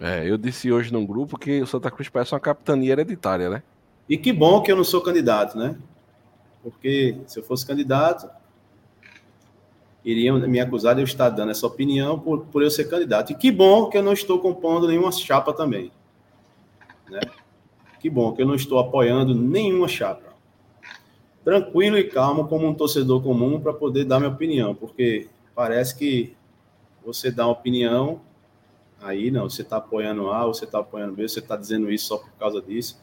É, 0.00 0.28
eu 0.28 0.36
disse 0.36 0.70
hoje 0.70 0.92
num 0.92 1.06
grupo 1.06 1.38
que 1.38 1.62
o 1.62 1.66
Santa 1.66 1.90
Cruz 1.90 2.08
parece 2.08 2.34
uma 2.34 2.40
capitania 2.40 2.92
hereditária, 2.92 3.48
né? 3.48 3.62
E 4.08 4.18
que 4.18 4.32
bom 4.32 4.60
que 4.62 4.70
eu 4.70 4.76
não 4.76 4.84
sou 4.84 5.00
candidato, 5.00 5.56
né? 5.56 5.76
Porque 6.62 7.18
se 7.26 7.38
eu 7.38 7.42
fosse 7.42 7.66
candidato, 7.66 8.28
iriam 10.04 10.38
me 10.38 10.60
acusar 10.60 10.94
de 10.94 11.00
eu 11.00 11.04
estar 11.04 11.30
dando 11.30 11.50
essa 11.50 11.66
opinião 11.66 12.18
por, 12.18 12.44
por 12.46 12.62
eu 12.62 12.70
ser 12.70 12.84
candidato. 12.84 13.32
E 13.32 13.34
que 13.34 13.50
bom 13.50 13.88
que 13.88 13.96
eu 13.96 14.02
não 14.02 14.12
estou 14.12 14.38
compondo 14.38 14.86
nenhuma 14.86 15.10
chapa 15.10 15.52
também. 15.52 15.90
Né? 17.08 17.20
Que 17.98 18.10
bom 18.10 18.32
que 18.32 18.42
eu 18.42 18.46
não 18.46 18.54
estou 18.54 18.78
apoiando 18.78 19.34
nenhuma 19.34 19.88
chapa. 19.88 20.34
Tranquilo 21.42 21.98
e 21.98 22.04
calmo 22.04 22.46
como 22.46 22.66
um 22.66 22.74
torcedor 22.74 23.22
comum 23.22 23.60
para 23.60 23.72
poder 23.72 24.04
dar 24.04 24.18
minha 24.18 24.30
opinião, 24.30 24.74
porque 24.74 25.28
parece 25.54 25.96
que 25.96 26.34
você 27.04 27.30
dá 27.30 27.46
uma 27.46 27.52
opinião, 27.52 28.20
aí 29.00 29.30
não, 29.30 29.48
você 29.48 29.62
está 29.62 29.76
apoiando 29.76 30.30
A, 30.30 30.46
você 30.46 30.64
está 30.64 30.78
apoiando 30.78 31.14
B, 31.14 31.28
você 31.28 31.38
está 31.38 31.56
dizendo 31.56 31.90
isso 31.92 32.06
só 32.06 32.16
por 32.18 32.32
causa 32.38 32.62
disso. 32.62 32.98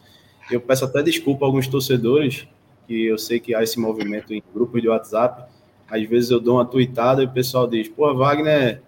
Eu 0.50 0.60
peço 0.60 0.86
até 0.86 1.04
desculpa 1.04 1.46
a 1.46 1.48
alguns 1.48 1.68
torcedores, 1.68 2.48
que 2.88 3.06
eu 3.06 3.18
sei 3.18 3.40
que 3.40 3.54
há 3.54 3.62
esse 3.62 3.80
movimento 3.80 4.34
em 4.34 4.42
grupos 4.54 4.82
de 4.82 4.90
WhatsApp, 4.90 5.52
às 5.92 6.08
vezes 6.08 6.32
eu 6.32 6.40
dou 6.40 6.56
uma 6.56 6.66
tweetada 6.66 7.22
e 7.22 7.26
o 7.26 7.32
pessoal 7.32 7.68
diz, 7.68 7.90
pô, 7.90 8.16
Wagner, 8.16 8.82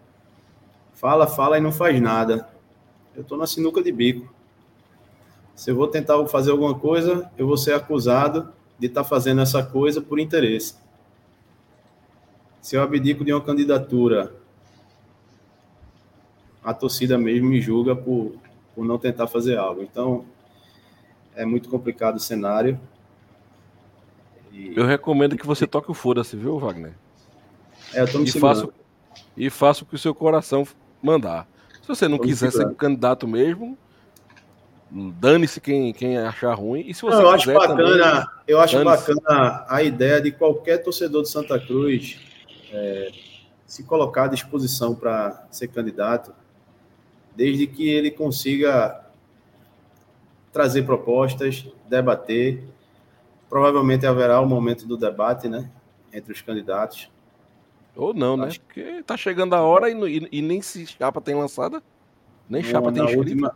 fala, 0.94 1.28
fala 1.28 1.58
e 1.58 1.62
não 1.62 1.72
faz 1.72 2.02
nada. 2.02 2.48
Eu 3.13 3.24
estou 3.24 3.38
na 3.38 3.46
sinuca 3.46 3.84
de 3.84 3.92
bico. 3.92 4.34
Se 5.54 5.70
eu 5.70 5.76
vou 5.76 5.88
tentar 5.89 6.26
fazer 6.28 6.52
alguma 6.52 6.80
coisa, 6.80 7.30
eu 7.38 7.46
vou 7.46 7.58
ser 7.58 7.74
acusado 7.74 8.54
de 8.80 8.88
estar 8.88 9.04
tá 9.04 9.10
fazendo 9.10 9.42
essa 9.42 9.62
coisa 9.62 10.02
por 10.02 10.18
interesse. 10.18 10.76
Se 12.62 12.78
eu 12.78 12.82
abdico 12.82 13.26
de 13.26 13.34
uma 13.34 13.42
candidatura, 13.42 14.34
a 16.63 16.74
torcida 16.74 17.18
mesmo 17.18 17.50
me 17.50 17.60
julga 17.60 17.94
por, 17.94 18.38
por 18.74 18.86
não 18.86 18.98
tentar 18.98 19.28
fazer 19.28 19.58
algo. 19.58 19.84
Então, 19.84 20.24
é 21.36 21.46
muito 21.46 21.68
complicado 21.68 22.16
o 22.16 22.22
cenário. 22.22 22.80
E... 24.54 24.74
Eu 24.76 24.86
recomendo 24.86 25.36
que 25.36 25.46
você 25.46 25.66
toque 25.66 25.89
o 25.89 25.94
foda-se, 25.94 26.38
viu, 26.38 26.60
Wagner? 26.60 26.94
É, 27.94 28.02
eu 28.02 28.12
tô 28.12 28.20
me 28.20 28.26
e 28.26 28.32
faça, 28.32 28.70
e 29.36 29.50
faça 29.50 29.84
o 29.84 29.86
que 29.86 29.96
o 29.96 30.00
seu 30.00 30.13
coração 30.13 30.66
mandar. 31.02 31.48
Se 31.82 31.88
você 31.88 32.08
não 32.08 32.20
quiser 32.20 32.52
ser 32.52 32.74
candidato 32.76 33.28
mesmo, 33.28 33.78
dane-se 34.89 35.60
quem, 35.60 35.92
quem 35.92 36.18
achar 36.18 36.54
ruim. 36.54 36.86
E 36.88 36.94
se 36.94 37.02
você 37.02 37.18
não, 37.18 37.24
eu 37.24 37.30
acho 37.32 37.52
bacana, 37.52 37.76
também, 37.76 38.26
eu 38.48 38.60
acho 38.60 38.84
bacana 38.84 39.66
a 39.68 39.82
ideia 39.82 40.22
de 40.22 40.32
qualquer 40.32 40.78
torcedor 40.78 41.24
de 41.24 41.30
Santa 41.30 41.60
Cruz 41.60 42.20
é, 42.72 43.12
se 43.66 43.84
colocar 43.84 44.26
à 44.26 44.28
disposição 44.28 44.94
para 44.94 45.46
ser 45.50 45.68
candidato, 45.68 46.34
desde 47.36 47.66
que 47.66 47.89
ele 47.89 48.12
consiga 48.12 49.04
trazer 50.52 50.84
propostas, 50.84 51.66
debater 51.89 52.63
Provavelmente 53.54 54.04
haverá 54.08 54.42
o 54.42 54.48
momento 54.48 54.88
do 54.88 54.98
debate, 54.98 55.48
né? 55.48 55.70
Entre 56.12 56.34
os 56.34 56.42
candidatos. 56.42 57.12
Ou 57.96 58.12
não, 58.12 58.36
né? 58.36 58.48
Acho... 58.48 58.60
Porque 58.62 59.04
tá 59.04 59.16
chegando 59.16 59.54
a 59.54 59.62
hora 59.62 59.92
e, 59.92 59.94
e, 59.94 60.39
e 60.39 60.42
nem 60.42 60.60
se 60.60 60.88
chapa 60.88 61.22
tem 61.22 61.36
lançada, 61.36 61.80
nem 62.50 62.63
chapa 62.63 62.92
tem 62.92 63.04
escrito. 63.04 63.20
Última, 63.20 63.56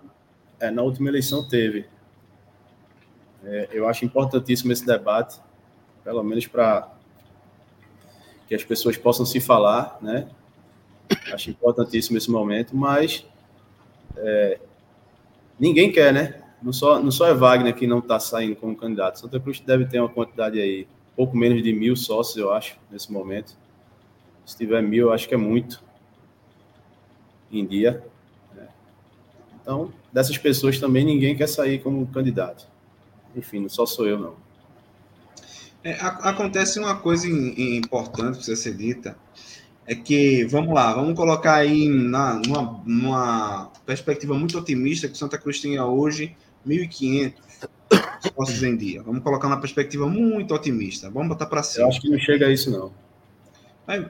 é, 0.60 0.70
na 0.70 0.84
última 0.84 1.10
eleição 1.10 1.50
teve. 1.50 1.88
É, 3.44 3.70
eu 3.72 3.88
acho 3.90 4.06
importantíssimo 4.06 4.72
esse 4.72 4.86
debate, 4.86 5.42
pelo 6.04 6.22
menos 6.22 6.46
para 6.46 6.94
que 8.48 8.54
as 8.54 8.64
pessoas 8.64 8.98
possam 8.98 9.26
se 9.26 9.40
falar, 9.40 9.98
né? 10.00 10.30
Acho 11.34 11.50
importantíssimo 11.50 12.20
esse 12.20 12.30
momento, 12.30 12.78
mas 12.78 13.26
é, 14.16 14.60
ninguém 15.60 15.92
quer, 15.92 16.14
né? 16.14 16.44
Não 16.62 16.74
só, 16.74 17.02
não 17.02 17.12
só 17.12 17.28
é 17.28 17.34
Wagner 17.34 17.76
que 17.76 17.86
não 17.86 18.00
está 18.00 18.20
saindo 18.20 18.56
como 18.56 18.76
candidato. 18.76 19.20
Santa 19.20 19.39
Cruz 19.39 19.60
deve 19.60 19.86
ter 19.86 20.00
uma 20.00 20.10
quantidade 20.10 20.60
aí, 20.60 20.88
pouco 21.15 21.38
menos 21.38 21.62
de 21.62 21.72
mil 21.72 21.96
sócios, 21.96 22.38
eu 22.38 22.52
acho, 22.52 22.78
nesse 22.91 23.12
momento. 23.12 23.56
Se 24.46 24.58
tiver 24.58 24.82
mil, 24.82 25.08
eu 25.08 25.13
acho 25.13 25.28
que 25.28 25.34
é 25.34 25.38
muito 25.38 25.84
em 27.52 27.65
dia. 27.65 28.04
Né? 28.56 28.67
Então, 29.62 29.93
dessas 30.12 30.38
pessoas 30.38 30.80
também 30.80 31.06
ninguém 31.06 31.36
quer 31.36 31.48
sair 31.48 31.80
como 31.80 32.08
candidato. 32.08 32.67
Enfim, 33.36 33.60
não 33.60 33.70
só 33.70 33.86
sou 33.86 34.08
eu, 34.08 34.17
não. 34.20 34.48
É, 35.84 35.93
acontece 36.02 36.80
uma 36.80 36.98
coisa 36.98 37.28
importante 37.30 38.38
precisa 38.38 38.62
ser 38.62 38.76
dita, 38.76 39.17
é 39.86 39.96
que, 39.96 40.43
vamos 40.46 40.76
lá, 40.76 40.93
vamos 40.93 41.15
colocar 41.15 41.56
aí 41.56 41.88
na, 41.88 42.41
numa, 42.46 42.82
numa 42.86 43.72
perspectiva 43.86 44.34
muito 44.34 44.58
otimista 44.58 45.08
que 45.08 45.17
Santa 45.17 45.38
Cruz 45.38 45.62
tenha 45.62 45.86
hoje 45.86 46.36
1.500 46.67 47.34
postos 48.36 48.62
em 48.63 48.75
dia. 48.75 49.01
Vamos 49.01 49.23
colocar 49.23 49.47
uma 49.47 49.60
perspectiva 49.60 50.08
muito 50.08 50.53
otimista. 50.53 51.10
Vamos 51.10 51.30
botar 51.30 51.45
para 51.45 51.63
cima. 51.63 51.86
Eu 51.86 51.89
acho 51.89 52.01
que 52.01 52.10
não 52.10 52.19
chega 52.19 52.47
a 52.47 52.51
isso, 52.51 52.69
não. 52.71 52.91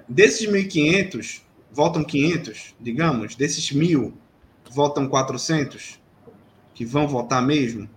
Desses 0.07 0.47
1.500, 0.49 1.41
voltam 1.71 2.03
500, 2.03 2.75
digamos. 2.79 3.35
Desses 3.35 3.71
1.000, 3.71 4.11
voltam 4.71 5.07
400, 5.07 5.99
que 6.73 6.85
vão 6.85 7.07
votar 7.07 7.41
mesmo. 7.41 7.87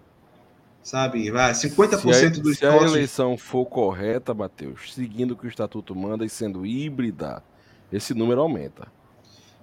Sabe? 0.82 1.30
Vai, 1.30 1.52
50% 1.52 2.14
se 2.14 2.24
a, 2.24 2.28
dos 2.30 2.58
Se 2.58 2.66
a 2.66 2.76
eleição 2.76 3.36
for 3.36 3.66
correta, 3.66 4.32
Matheus, 4.32 4.94
seguindo 4.94 5.32
o 5.32 5.36
que 5.36 5.46
o 5.46 5.48
estatuto 5.48 5.94
manda 5.94 6.24
e 6.24 6.28
sendo 6.28 6.64
híbrida, 6.64 7.42
esse 7.92 8.14
número 8.14 8.40
aumenta. 8.40 8.88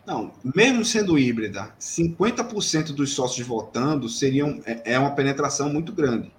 Não, 0.08 0.32
mesmo 0.56 0.86
sendo 0.86 1.20
híbrida, 1.20 1.76
50% 1.78 2.94
dos 2.94 3.14
sócios 3.14 3.46
votando 3.46 4.08
seriam, 4.08 4.62
é, 4.66 4.94
é 4.94 4.98
uma 4.98 5.12
penetração 5.12 5.70
muito 5.70 5.92
grande. 5.92 6.32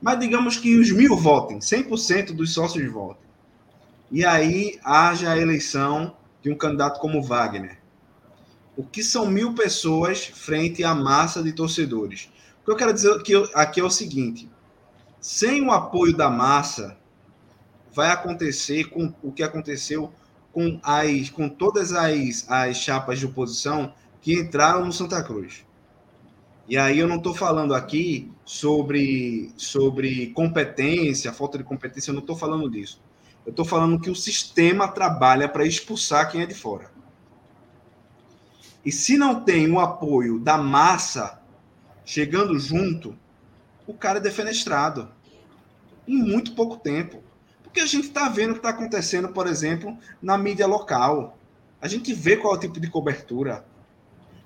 Mas 0.00 0.20
digamos 0.20 0.58
que 0.58 0.78
os 0.78 0.92
mil 0.92 1.16
votem, 1.16 1.58
100% 1.58 2.32
dos 2.32 2.54
sócios 2.54 2.88
votem. 2.92 3.28
E 4.12 4.24
aí 4.24 4.78
haja 4.84 5.32
a 5.32 5.36
eleição 5.36 6.16
de 6.40 6.52
um 6.52 6.56
candidato 6.56 7.00
como 7.00 7.20
Wagner. 7.20 7.80
O 8.76 8.84
que 8.84 9.02
são 9.02 9.26
mil 9.26 9.54
pessoas 9.54 10.26
frente 10.26 10.84
à 10.84 10.94
massa 10.94 11.42
de 11.42 11.52
torcedores? 11.52 12.30
O 12.62 12.64
que 12.64 12.70
eu 12.70 12.76
quero 12.76 12.94
dizer 12.94 13.12
aqui, 13.12 13.32
aqui 13.54 13.80
é 13.80 13.84
o 13.84 13.90
seguinte: 13.90 14.48
sem 15.20 15.66
o 15.66 15.72
apoio 15.72 16.16
da 16.16 16.30
massa, 16.30 16.96
vai 17.92 18.12
acontecer 18.12 18.84
com 18.84 19.12
o 19.20 19.32
que 19.32 19.42
aconteceu 19.42 20.12
com, 20.58 20.80
as, 20.82 21.30
com 21.30 21.48
todas 21.48 21.92
as, 21.92 22.44
as 22.50 22.76
chapas 22.78 23.20
de 23.20 23.26
oposição 23.26 23.94
que 24.20 24.34
entraram 24.34 24.84
no 24.84 24.92
Santa 24.92 25.22
Cruz. 25.22 25.64
E 26.66 26.76
aí 26.76 26.98
eu 26.98 27.06
não 27.06 27.18
estou 27.18 27.32
falando 27.32 27.72
aqui 27.72 28.28
sobre, 28.44 29.52
sobre 29.56 30.32
competência, 30.32 31.32
falta 31.32 31.58
de 31.58 31.62
competência, 31.62 32.10
eu 32.10 32.14
não 32.14 32.22
estou 32.22 32.36
falando 32.36 32.68
disso. 32.68 33.00
Eu 33.46 33.50
estou 33.50 33.64
falando 33.64 34.00
que 34.00 34.10
o 34.10 34.16
sistema 34.16 34.88
trabalha 34.88 35.48
para 35.48 35.64
expulsar 35.64 36.28
quem 36.28 36.42
é 36.42 36.46
de 36.46 36.54
fora. 36.54 36.90
E 38.84 38.90
se 38.90 39.16
não 39.16 39.44
tem 39.44 39.70
o 39.70 39.78
apoio 39.78 40.40
da 40.40 40.58
massa 40.58 41.40
chegando 42.04 42.58
junto, 42.58 43.16
o 43.86 43.94
cara 43.94 44.18
é 44.18 44.22
defenestrado. 44.22 45.08
Em 46.06 46.16
muito 46.16 46.56
pouco 46.56 46.78
tempo. 46.78 47.22
Porque 47.78 47.86
a 47.86 47.96
gente 47.96 48.08
está 48.08 48.28
vendo 48.28 48.50
o 48.50 48.52
que 48.54 48.58
está 48.58 48.70
acontecendo, 48.70 49.28
por 49.28 49.46
exemplo, 49.46 49.96
na 50.20 50.36
mídia 50.36 50.66
local. 50.66 51.38
A 51.80 51.86
gente 51.86 52.12
vê 52.12 52.36
qual 52.36 52.54
é 52.54 52.56
o 52.56 52.60
tipo 52.60 52.80
de 52.80 52.90
cobertura. 52.90 53.64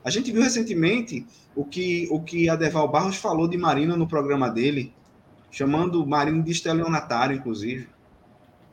A 0.05 0.11
gente 0.11 0.31
viu 0.31 0.43
recentemente 0.43 1.27
o 1.57 1.65
que, 1.65 2.07
o 2.11 2.21
que 2.21 2.51
a 2.51 2.57
Deval 2.57 2.87
Barros 2.89 3.17
falou 3.17 3.49
de 3.49 3.57
Marina 3.57 3.97
no 3.97 4.07
programa 4.07 4.51
dele, 4.51 4.93
chamando 5.51 6.07
Marina 6.07 6.43
de 6.43 6.53
estelionatário, 6.53 7.35
inclusive. 7.35 7.89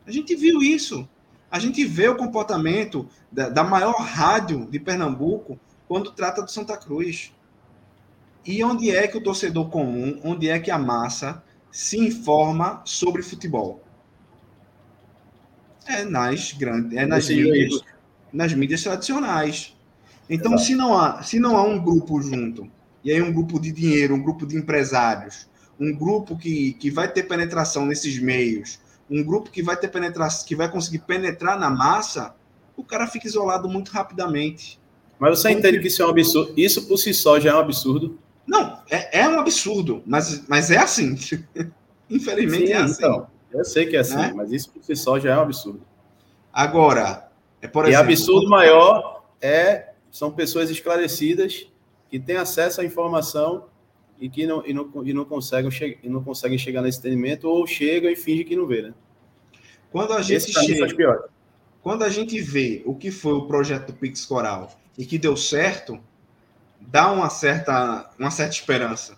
A 0.06 0.12
gente 0.12 0.36
viu 0.36 0.62
isso. 0.62 1.08
A 1.50 1.58
gente 1.58 1.86
vê 1.86 2.10
o 2.10 2.18
comportamento 2.18 3.08
da, 3.32 3.48
da 3.48 3.64
maior 3.64 3.96
rádio 3.96 4.68
de 4.70 4.78
Pernambuco 4.78 5.58
quando 5.88 6.12
trata 6.12 6.42
do 6.42 6.52
Santa 6.52 6.76
Cruz. 6.76 7.34
E 8.46 8.62
onde 8.62 8.94
é 8.94 9.08
que 9.08 9.18
o 9.18 9.24
torcedor 9.24 9.70
comum, 9.70 10.20
onde 10.22 10.50
é 10.50 10.60
que 10.60 10.70
a 10.70 10.78
massa 10.78 11.42
se 11.72 11.98
informa 11.98 12.82
sobre 12.84 13.24
futebol? 13.24 13.88
É 15.90 16.06
nas 16.06 16.54
grandes, 16.54 16.96
é 16.96 17.06
nas 17.06 17.28
mídias, 17.28 17.82
nas 18.32 18.54
mídias 18.54 18.84
tradicionais. 18.84 19.76
Então, 20.30 20.56
se 20.56 20.76
não 20.76 20.96
há, 20.96 21.24
se 21.24 21.40
não 21.40 21.58
há 21.58 21.64
um 21.64 21.84
grupo 21.84 22.22
junto, 22.22 22.70
e 23.04 23.12
aí 23.12 23.20
um 23.20 23.34
grupo 23.34 23.60
de 23.60 23.72
dinheiro, 23.72 24.14
um 24.14 24.22
grupo 24.22 24.46
de 24.46 24.56
empresários, 24.56 25.50
um 25.80 25.92
grupo 25.92 26.38
que, 26.38 26.74
que 26.74 26.92
vai 26.92 27.12
ter 27.12 27.24
penetração 27.24 27.88
nesses 27.88 28.20
meios, 28.20 28.80
um 29.10 29.24
grupo 29.24 29.50
que 29.50 29.64
vai 29.64 29.76
ter 29.76 29.88
penetração, 29.88 30.46
que 30.46 30.56
vai 30.56 30.72
conseguir 30.72 31.00
penetrar 31.00 31.58
na 31.60 31.72
massa, 31.72 32.36
o 32.78 32.84
cara 32.84 33.08
fica 33.08 33.26
isolado 33.26 33.68
muito 33.68 33.90
rapidamente. 33.90 34.80
Mas 35.18 35.40
você 35.40 35.50
entende 35.50 35.80
que 35.80 35.88
isso 35.88 36.04
é 36.04 36.06
um 36.06 36.10
absurdo? 36.10 36.54
Isso 36.56 36.88
por 36.88 36.98
si 36.98 37.14
só 37.16 37.40
já 37.40 37.50
é 37.50 37.56
um 37.56 37.60
absurdo? 37.60 38.20
Não, 38.46 38.80
é, 38.92 39.22
é 39.22 39.28
um 39.28 39.40
absurdo, 39.40 40.04
mas, 40.06 40.48
mas 40.48 40.70
é 40.70 40.78
assim. 40.78 41.18
Infelizmente 42.10 42.68
Sim, 42.68 42.74
é 42.74 42.78
assim. 42.78 43.06
Então. 43.06 43.28
Eu 43.52 43.66
sei 43.66 43.86
que 43.86 43.96
é 43.96 44.00
assim, 44.00 44.16
né? 44.16 44.34
mas 44.36 44.52
isso 44.52 44.72
por 44.72 44.84
si 44.84 44.96
só 44.96 45.20
já 45.20 45.34
é 45.34 45.38
um 45.38 45.42
absurdo. 45.42 45.82
Agora, 46.54 47.30
é 47.62 47.68
por 47.68 47.86
exemplo. 47.86 48.10
E 48.10 48.14
absurdo 48.14 48.50
maior 48.50 49.24
é 49.42 49.90
são 50.12 50.32
pessoas 50.32 50.70
esclarecidas 50.70 51.68
que 52.10 52.20
têm 52.20 52.38
acesso 52.38 52.82
à 52.82 52.86
informação 52.86 53.66
e 54.20 54.30
que 54.30 54.46
não, 54.46 54.66
e 54.66 54.74
não, 54.74 54.90
e 55.06 55.14
não, 55.14 55.24
conseguem, 55.24 55.72
che 55.72 55.98
e 56.04 56.10
não 56.10 56.24
conseguem 56.24 56.58
chegar 56.58 56.82
nesse 56.82 57.00
entendimento 57.00 57.48
ou 57.48 57.66
chegam 57.66 58.12
e 58.12 58.16
fingem 58.16 58.46
que 58.46 58.56
não 58.56 58.66
vê, 58.66 58.82
né? 58.82 58.94
Quando 59.92 60.14
a 60.14 60.22
gente 60.22 60.50
Esse 60.50 60.54
chega. 60.54 61.30
quando 61.82 62.04
a 62.04 62.10
gente 62.10 62.40
vê 62.42 62.82
o 62.86 62.94
que 62.94 63.12
foi 63.12 63.34
o 63.34 63.48
projeto 63.48 63.88
do 63.88 63.94
Pix 63.94 64.26
Coral 64.26 64.72
e 64.98 65.06
que 65.06 65.18
deu 65.18 65.38
certo, 65.38 66.00
dá 66.80 67.12
uma 67.12 67.30
certa, 67.30 68.12
uma 68.20 68.30
certa 68.30 68.54
esperança. 68.54 69.18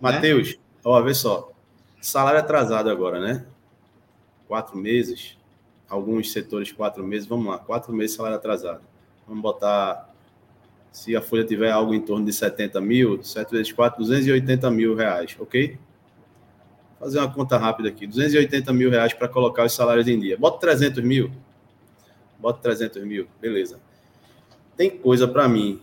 Matheus, 0.00 0.50
né? 0.50 0.54
ó, 0.84 1.00
vê 1.00 1.14
só. 1.14 1.50
Salário 2.00 2.40
atrasado 2.40 2.90
agora, 2.90 3.20
né? 3.20 3.46
Quatro 4.52 4.76
meses. 4.76 5.38
Alguns 5.88 6.30
setores, 6.30 6.70
quatro 6.70 7.02
meses. 7.02 7.26
Vamos 7.26 7.46
lá, 7.46 7.58
quatro 7.58 7.90
meses 7.90 8.14
salário 8.14 8.36
atrasado. 8.36 8.82
Vamos 9.26 9.42
botar. 9.42 10.14
Se 10.90 11.16
a 11.16 11.22
folha 11.22 11.42
tiver 11.42 11.70
algo 11.70 11.94
em 11.94 12.02
torno 12.02 12.26
de 12.26 12.34
70 12.34 12.78
mil, 12.82 13.24
7 13.24 13.50
vezes 13.50 13.72
4, 13.72 13.98
280 13.98 14.70
mil 14.70 14.94
reais, 14.94 15.34
ok? 15.40 15.78
Fazer 17.00 17.18
uma 17.20 17.32
conta 17.32 17.56
rápida 17.56 17.88
aqui. 17.88 18.06
280 18.06 18.70
mil 18.74 18.90
reais 18.90 19.14
para 19.14 19.26
colocar 19.26 19.64
os 19.64 19.72
salários 19.72 20.06
em 20.06 20.20
dia. 20.20 20.36
Bota 20.36 20.58
300 20.58 21.02
mil. 21.02 21.32
Bota 22.38 22.60
300 22.60 23.02
mil, 23.04 23.26
beleza. 23.40 23.80
Tem 24.76 24.90
coisa 24.90 25.26
para 25.26 25.48
mim 25.48 25.80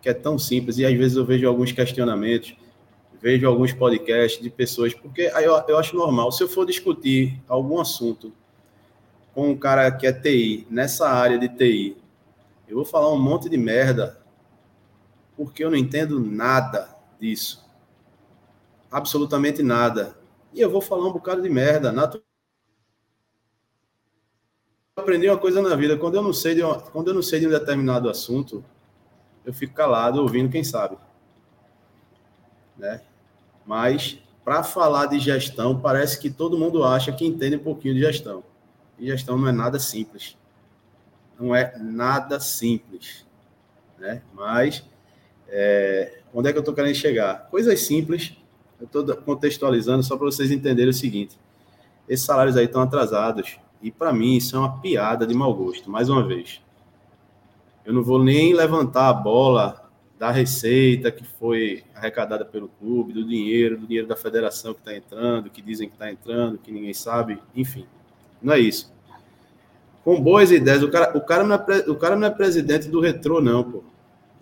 que 0.00 0.08
é 0.08 0.14
tão 0.14 0.38
simples, 0.38 0.78
e 0.78 0.86
às 0.86 0.94
vezes 0.94 1.18
eu 1.18 1.26
vejo 1.26 1.46
alguns 1.46 1.72
questionamentos, 1.72 2.56
vejo 3.20 3.46
alguns 3.46 3.72
podcasts 3.72 4.42
de 4.42 4.50
pessoas, 4.50 4.94
porque 4.94 5.30
aí 5.34 5.44
eu, 5.44 5.54
eu 5.68 5.78
acho 5.78 5.96
normal. 5.96 6.30
Se 6.32 6.42
eu 6.42 6.48
for 6.48 6.64
discutir 6.64 7.40
algum 7.48 7.80
assunto 7.80 8.32
com 9.34 9.50
um 9.50 9.56
cara 9.56 9.90
que 9.90 10.06
é 10.06 10.12
TI, 10.12 10.66
nessa 10.70 11.08
área 11.08 11.38
de 11.38 11.48
TI, 11.48 11.96
eu 12.66 12.76
vou 12.76 12.84
falar 12.84 13.12
um 13.12 13.18
monte 13.18 13.48
de 13.48 13.56
merda, 13.56 14.20
porque 15.36 15.64
eu 15.64 15.70
não 15.70 15.76
entendo 15.76 16.20
nada 16.20 16.96
disso. 17.18 17.66
Absolutamente 18.90 19.62
nada. 19.62 20.16
E 20.52 20.60
eu 20.60 20.70
vou 20.70 20.80
falar 20.80 21.06
um 21.06 21.12
bocado 21.12 21.42
de 21.42 21.48
merda. 21.48 21.92
Natu... 21.92 22.22
Aprendi 24.96 25.28
uma 25.28 25.38
coisa 25.38 25.62
na 25.62 25.76
vida, 25.76 25.96
quando 25.96 26.16
eu 26.16 26.22
não 26.22 26.32
sei 26.32 26.54
de 26.54 26.62
uma... 26.62 26.80
quando 26.80 27.08
eu 27.08 27.14
não 27.14 27.22
sei 27.22 27.40
de 27.40 27.46
um 27.46 27.50
determinado 27.50 28.08
assunto, 28.08 28.64
eu 29.44 29.52
fico 29.52 29.74
calado 29.74 30.20
ouvindo 30.20 30.50
quem 30.50 30.64
sabe. 30.64 30.98
Né? 32.76 33.00
Mas, 33.68 34.18
para 34.42 34.64
falar 34.64 35.04
de 35.04 35.18
gestão, 35.18 35.78
parece 35.78 36.18
que 36.18 36.30
todo 36.30 36.56
mundo 36.56 36.82
acha 36.82 37.12
que 37.12 37.26
entende 37.26 37.56
um 37.56 37.62
pouquinho 37.62 37.92
de 37.92 38.00
gestão. 38.00 38.42
E 38.98 39.04
gestão 39.04 39.36
não 39.36 39.46
é 39.46 39.52
nada 39.52 39.78
simples. 39.78 40.38
Não 41.38 41.54
é 41.54 41.76
nada 41.78 42.40
simples. 42.40 43.26
Né? 43.98 44.22
Mas, 44.32 44.82
é, 45.48 46.22
onde 46.32 46.48
é 46.48 46.52
que 46.52 46.56
eu 46.56 46.62
estou 46.62 46.74
querendo 46.74 46.94
chegar? 46.94 47.46
Coisas 47.50 47.78
simples, 47.82 48.34
eu 48.80 48.86
estou 48.86 49.04
contextualizando 49.18 50.02
só 50.02 50.16
para 50.16 50.24
vocês 50.24 50.50
entenderem 50.50 50.88
o 50.88 50.94
seguinte: 50.94 51.38
esses 52.08 52.24
salários 52.24 52.56
aí 52.56 52.64
estão 52.64 52.80
atrasados. 52.80 53.60
E, 53.82 53.90
para 53.90 54.14
mim, 54.14 54.38
isso 54.38 54.56
é 54.56 54.58
uma 54.58 54.80
piada 54.80 55.26
de 55.26 55.34
mau 55.34 55.52
gosto, 55.52 55.90
mais 55.90 56.08
uma 56.08 56.26
vez. 56.26 56.62
Eu 57.84 57.92
não 57.92 58.02
vou 58.02 58.24
nem 58.24 58.54
levantar 58.54 59.10
a 59.10 59.12
bola 59.12 59.77
da 60.18 60.30
receita 60.32 61.12
que 61.12 61.24
foi 61.24 61.84
arrecadada 61.94 62.44
pelo 62.44 62.68
clube, 62.68 63.12
do 63.12 63.24
dinheiro, 63.24 63.78
do 63.78 63.86
dinheiro 63.86 64.08
da 64.08 64.16
federação 64.16 64.74
que 64.74 64.80
está 64.80 64.94
entrando, 64.94 65.48
que 65.48 65.62
dizem 65.62 65.88
que 65.88 65.94
está 65.94 66.10
entrando, 66.10 66.58
que 66.58 66.72
ninguém 66.72 66.92
sabe, 66.92 67.38
enfim. 67.54 67.86
Não 68.42 68.52
é 68.52 68.58
isso. 68.58 68.92
Com 70.02 70.20
boas 70.20 70.50
ideias, 70.50 70.82
o 70.82 70.90
cara, 70.90 71.16
o 71.16 71.20
cara, 71.20 71.44
não, 71.44 71.54
é, 71.54 71.90
o 71.90 71.94
cara 71.94 72.16
não 72.16 72.26
é 72.26 72.30
presidente 72.30 72.88
do 72.88 73.00
Retrô, 73.00 73.40
não, 73.40 73.62
pô. 73.62 73.84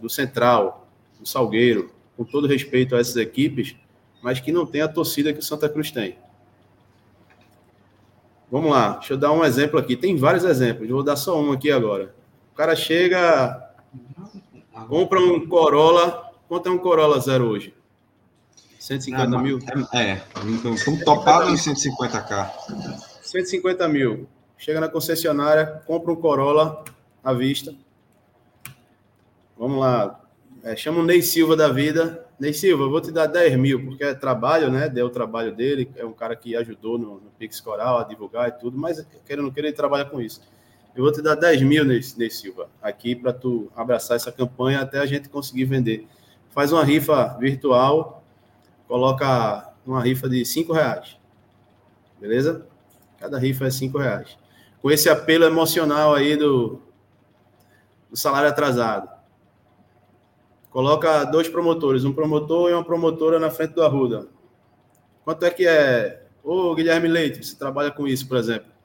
Do 0.01 0.09
Central, 0.09 0.89
do 1.19 1.27
Salgueiro, 1.27 1.91
com 2.17 2.25
todo 2.25 2.47
respeito 2.47 2.97
a 2.97 3.01
essas 3.01 3.17
equipes, 3.17 3.77
mas 4.23 4.41
que 4.41 4.53
não 4.53 4.65
tem 4.65 4.81
a 4.81 4.89
torcida 4.89 5.33
que 5.33 5.41
o 5.41 5.43
Santa 5.43 5.69
Cruz 5.69 5.91
tem. 5.91 6.17
Vamos 8.51 8.71
lá, 8.71 8.95
deixa 8.95 9.15
eu 9.15 9.19
dar 9.19 9.33
um 9.33 9.45
exemplo 9.45 9.79
aqui. 9.79 9.97
Tem 9.97 10.17
vários 10.17 10.45
exemplos, 10.45 10.89
vou 10.89 11.03
dar 11.03 11.17
só 11.17 11.39
um 11.41 11.53
aqui 11.53 11.71
agora. 11.71 12.15
O 12.53 12.57
cara 12.57 12.77
chega, 12.77 13.65
compra 14.85 15.21
um 15.21 15.47
Corolla. 15.49 16.33
Quanto 16.49 16.69
é 16.69 16.73
um 16.73 16.79
Corolla 16.79 17.19
zero 17.21 17.47
hoje? 17.47 17.75
150 18.79 19.37
é, 19.37 19.43
mil? 19.43 19.59
É, 19.93 20.01
é. 20.11 20.23
estamos 20.55 21.05
topados 21.05 21.67
em 21.67 21.75
150k. 21.75 22.51
150 23.23 23.89
mil. 23.89 24.29
Chega 24.57 24.81
na 24.81 24.89
concessionária, 24.89 25.83
compra 25.87 26.12
um 26.12 26.17
Corolla 26.17 26.85
à 27.23 27.33
vista. 27.33 27.75
Vamos 29.59 29.81
lá. 29.81 30.21
É, 30.62 30.77
chama 30.77 31.01
o 31.01 31.05
Ney 31.05 31.23
Silva 31.23 31.57
da 31.57 31.69
vida. 31.69 32.25
Ney 32.39 32.53
Silva, 32.53 32.89
vou 32.89 33.01
te 33.01 33.11
dar 33.11 33.27
10 33.27 33.59
mil, 33.59 33.85
porque 33.85 34.05
é 34.05 34.15
trabalho, 34.15 34.71
né? 34.71 34.89
Deu 34.89 35.07
o 35.07 35.11
trabalho 35.11 35.55
dele. 35.55 35.91
É 35.97 36.05
um 36.05 36.12
cara 36.12 36.37
que 36.37 36.55
ajudou 36.55 36.99
no, 36.99 37.15
no 37.15 37.31
Pix 37.39 37.61
Coral 37.61 37.99
a 37.99 38.05
divulgar 38.05 38.49
e 38.49 38.53
tudo, 38.53 38.79
mas 38.79 39.05
querendo 39.27 39.47
não 39.47 39.53
querer, 39.53 39.69
ele 39.69 39.77
trabalha 39.77 40.05
com 40.05 40.21
isso. 40.21 40.41
Eu 40.96 41.02
vou 41.02 41.12
te 41.12 41.20
dar 41.20 41.35
10 41.35 41.61
mil, 41.61 41.85
Ney, 41.85 42.02
Silva, 42.02 42.70
aqui 42.80 43.14
para 43.14 43.30
tu 43.30 43.70
abraçar 43.76 44.16
essa 44.16 44.32
campanha 44.32 44.80
até 44.80 44.98
a 44.98 45.04
gente 45.04 45.28
conseguir 45.28 45.66
vender. 45.66 46.09
Faz 46.48 46.72
uma 46.72 46.82
rifa 46.82 47.37
virtual, 47.38 48.24
coloca 48.88 49.74
uma 49.85 50.02
rifa 50.02 50.26
de 50.26 50.42
5 50.42 50.72
reais. 50.72 51.18
Beleza? 52.18 52.66
Cada 53.20 53.38
rifa 53.38 53.66
é 53.66 53.70
5 53.70 53.98
reais. 53.98 54.38
Com 54.80 54.90
esse 54.90 55.11
apelo 55.11 55.44
emocional 55.44 56.14
aí 56.14 56.35
do, 56.35 56.80
do 58.09 58.16
salário 58.16 58.48
atrasado. 58.48 59.11
Coloca 60.70 61.24
dois 61.24 61.46
promotores, 61.46 62.06
um 62.06 62.12
promotor 62.14 62.70
e 62.70 62.72
uma 62.72 62.85
promotora 62.85 63.38
na 63.38 63.50
frente 63.50 63.74
do 63.74 63.82
Arruda. 63.82 64.28
Quanto 65.24 65.44
é 65.44 65.50
que 65.50 65.66
é? 65.66 66.26
Ô, 66.42 66.74
Guilherme 66.74 67.06
Leite, 67.06 67.44
você 67.44 67.54
trabalha 67.54 67.90
com 67.90 68.09
isso, 68.09 68.26
por 68.26 68.38
exemplo. 68.38 68.76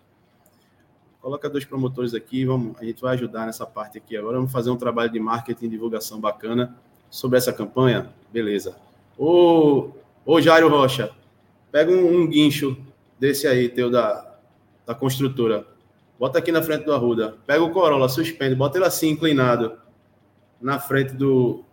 Coloca 1.21 1.47
dois 1.47 1.63
promotores 1.63 2.15
aqui, 2.15 2.45
vamos, 2.45 2.75
a 2.79 2.83
gente 2.83 2.99
vai 2.99 3.13
ajudar 3.13 3.45
nessa 3.45 3.65
parte 3.65 3.97
aqui 3.99 4.17
agora. 4.17 4.37
Vamos 4.37 4.51
fazer 4.51 4.71
um 4.71 4.75
trabalho 4.75 5.11
de 5.11 5.19
marketing 5.19 5.65
e 5.65 5.69
divulgação 5.69 6.19
bacana 6.19 6.75
sobre 7.11 7.37
essa 7.37 7.53
campanha. 7.53 8.11
Beleza. 8.33 8.75
Ô, 9.15 9.91
ô 10.25 10.41
Jairo 10.41 10.67
Rocha, 10.67 11.11
pega 11.71 11.91
um, 11.91 12.21
um 12.21 12.27
guincho 12.27 12.75
desse 13.19 13.45
aí, 13.45 13.69
teu 13.69 13.91
da, 13.91 14.35
da 14.83 14.95
construtora. 14.95 15.67
Bota 16.17 16.39
aqui 16.39 16.51
na 16.51 16.63
frente 16.63 16.85
do 16.85 16.93
Arruda. 16.93 17.37
Pega 17.45 17.63
o 17.63 17.69
Corolla, 17.69 18.09
suspende, 18.09 18.55
bota 18.55 18.79
ele 18.79 18.85
assim, 18.85 19.09
inclinado, 19.09 19.77
na 20.59 20.79
frente 20.79 21.13
do, 21.13 21.63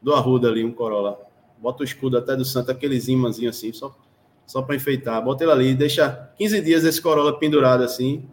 do 0.00 0.14
Arruda 0.14 0.48
ali, 0.48 0.64
um 0.64 0.72
Corolla. 0.72 1.18
Bota 1.58 1.82
o 1.82 1.84
escudo 1.84 2.16
até 2.16 2.34
do 2.34 2.44
Santo, 2.44 2.70
aqueles 2.70 3.06
imãzinhos 3.06 3.56
assim, 3.56 3.72
só, 3.74 3.94
só 4.46 4.62
para 4.62 4.76
enfeitar. 4.76 5.22
Bota 5.22 5.44
ele 5.44 5.52
ali, 5.52 5.74
deixa 5.74 6.30
15 6.38 6.60
dias 6.62 6.84
esse 6.84 7.02
Corolla 7.02 7.38
pendurado 7.38 7.82
assim, 7.82 8.26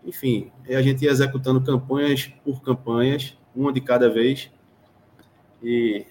Enfim, 0.04 0.52
a 0.68 0.82
gente 0.82 1.04
ia 1.04 1.10
executando 1.10 1.60
campanhas 1.62 2.26
por 2.44 2.62
campanhas, 2.62 3.36
uma 3.56 3.72
de 3.72 3.80
cada 3.80 4.10
vez. 4.10 4.50
E 5.62 6.04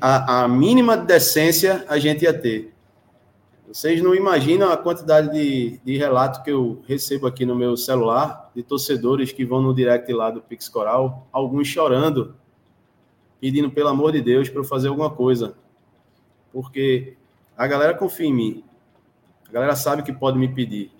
a, 0.00 0.42
a 0.42 0.48
mínima 0.48 0.96
decência 0.96 1.84
a 1.88 1.98
gente 1.98 2.24
ia 2.24 2.34
ter. 2.34 2.72
Vocês 3.68 4.02
não 4.02 4.14
imaginam 4.14 4.70
a 4.70 4.76
quantidade 4.76 5.30
de, 5.32 5.78
de 5.84 5.96
relatos 5.96 6.42
que 6.42 6.50
eu 6.50 6.82
recebo 6.86 7.26
aqui 7.26 7.46
no 7.46 7.54
meu 7.54 7.76
celular 7.76 8.50
de 8.54 8.62
torcedores 8.62 9.32
que 9.32 9.44
vão 9.44 9.62
no 9.62 9.74
direct 9.74 10.12
lá 10.12 10.30
do 10.30 10.42
Pix 10.42 10.68
Coral, 10.68 11.26
alguns 11.32 11.68
chorando, 11.68 12.34
pedindo 13.40 13.70
pelo 13.70 13.88
amor 13.88 14.12
de 14.12 14.20
Deus 14.20 14.48
para 14.50 14.60
eu 14.60 14.64
fazer 14.64 14.88
alguma 14.88 15.08
coisa. 15.08 15.54
Porque 16.52 17.16
a 17.56 17.66
galera 17.66 17.94
confia 17.94 18.26
em 18.26 18.34
mim. 18.34 18.64
A 19.48 19.52
galera 19.52 19.76
sabe 19.76 20.02
que 20.02 20.12
pode 20.12 20.38
me 20.38 20.48
pedir, 20.48 20.90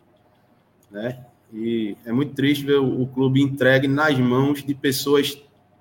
né? 0.90 1.26
E 1.52 1.96
é 2.04 2.12
muito 2.12 2.34
triste 2.34 2.64
ver 2.64 2.78
o, 2.78 3.02
o 3.02 3.06
clube 3.06 3.42
entregue 3.42 3.86
nas 3.86 4.18
mãos 4.18 4.64
de 4.64 4.74
pessoas 4.74 5.38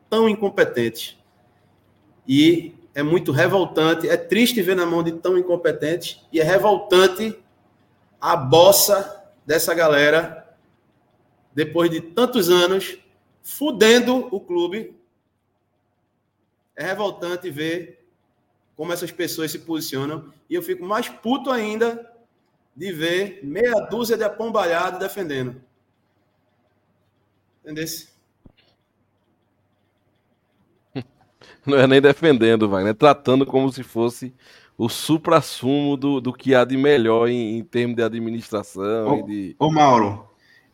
tão 0.09 0.28
incompetentes. 0.28 1.17
E 2.28 2.76
é 2.93 3.01
muito 3.01 3.32
revoltante, 3.32 4.09
é 4.09 4.17
triste 4.17 4.61
ver 4.61 4.76
na 4.76 4.86
mão 4.86 5.01
de 5.01 5.13
tão 5.13 5.38
incompetentes 5.38 6.22
e 6.32 6.41
é 6.41 6.43
revoltante 6.43 7.38
a 8.19 8.36
bossa 8.36 9.24
dessa 9.45 9.74
galera 9.74 10.55
depois 11.53 11.89
de 11.89 12.01
tantos 12.01 12.49
anos 12.49 12.97
fudendo 13.41 14.28
o 14.34 14.39
clube. 14.39 14.93
É 16.76 16.84
revoltante 16.84 17.49
ver 17.49 18.05
como 18.76 18.91
essas 18.91 19.11
pessoas 19.11 19.51
se 19.51 19.59
posicionam 19.59 20.34
e 20.49 20.55
eu 20.55 20.61
fico 20.61 20.84
mais 20.84 21.07
puto 21.07 21.49
ainda 21.49 22.11
de 22.76 22.91
ver 22.91 23.39
meia 23.43 23.88
dúzia 23.89 24.17
de 24.17 24.24
apombalhado 24.24 24.99
defendendo. 24.99 25.61
Entendeu? 27.63 27.86
Não 31.65 31.78
é 31.78 31.88
nem 31.88 32.01
defendendo, 32.01 32.67
vai, 32.67 32.84
né? 32.84 32.93
Tratando 32.93 33.45
como 33.45 33.72
se 33.72 33.84
fosse 33.84 34.34
o 34.78 34.89
supra-sumo 34.89 35.95
do, 35.95 36.19
do 36.19 36.34
que 36.34 36.55
há 36.55 36.65
de 36.65 36.76
melhor 36.76 37.28
em, 37.28 37.57
em 37.57 37.63
termos 37.63 37.95
de 37.95 38.03
administração 38.03 39.13
ô, 39.13 39.19
e 39.19 39.24
de. 39.24 39.55
Ô, 39.59 39.69
Mauro, 39.69 40.28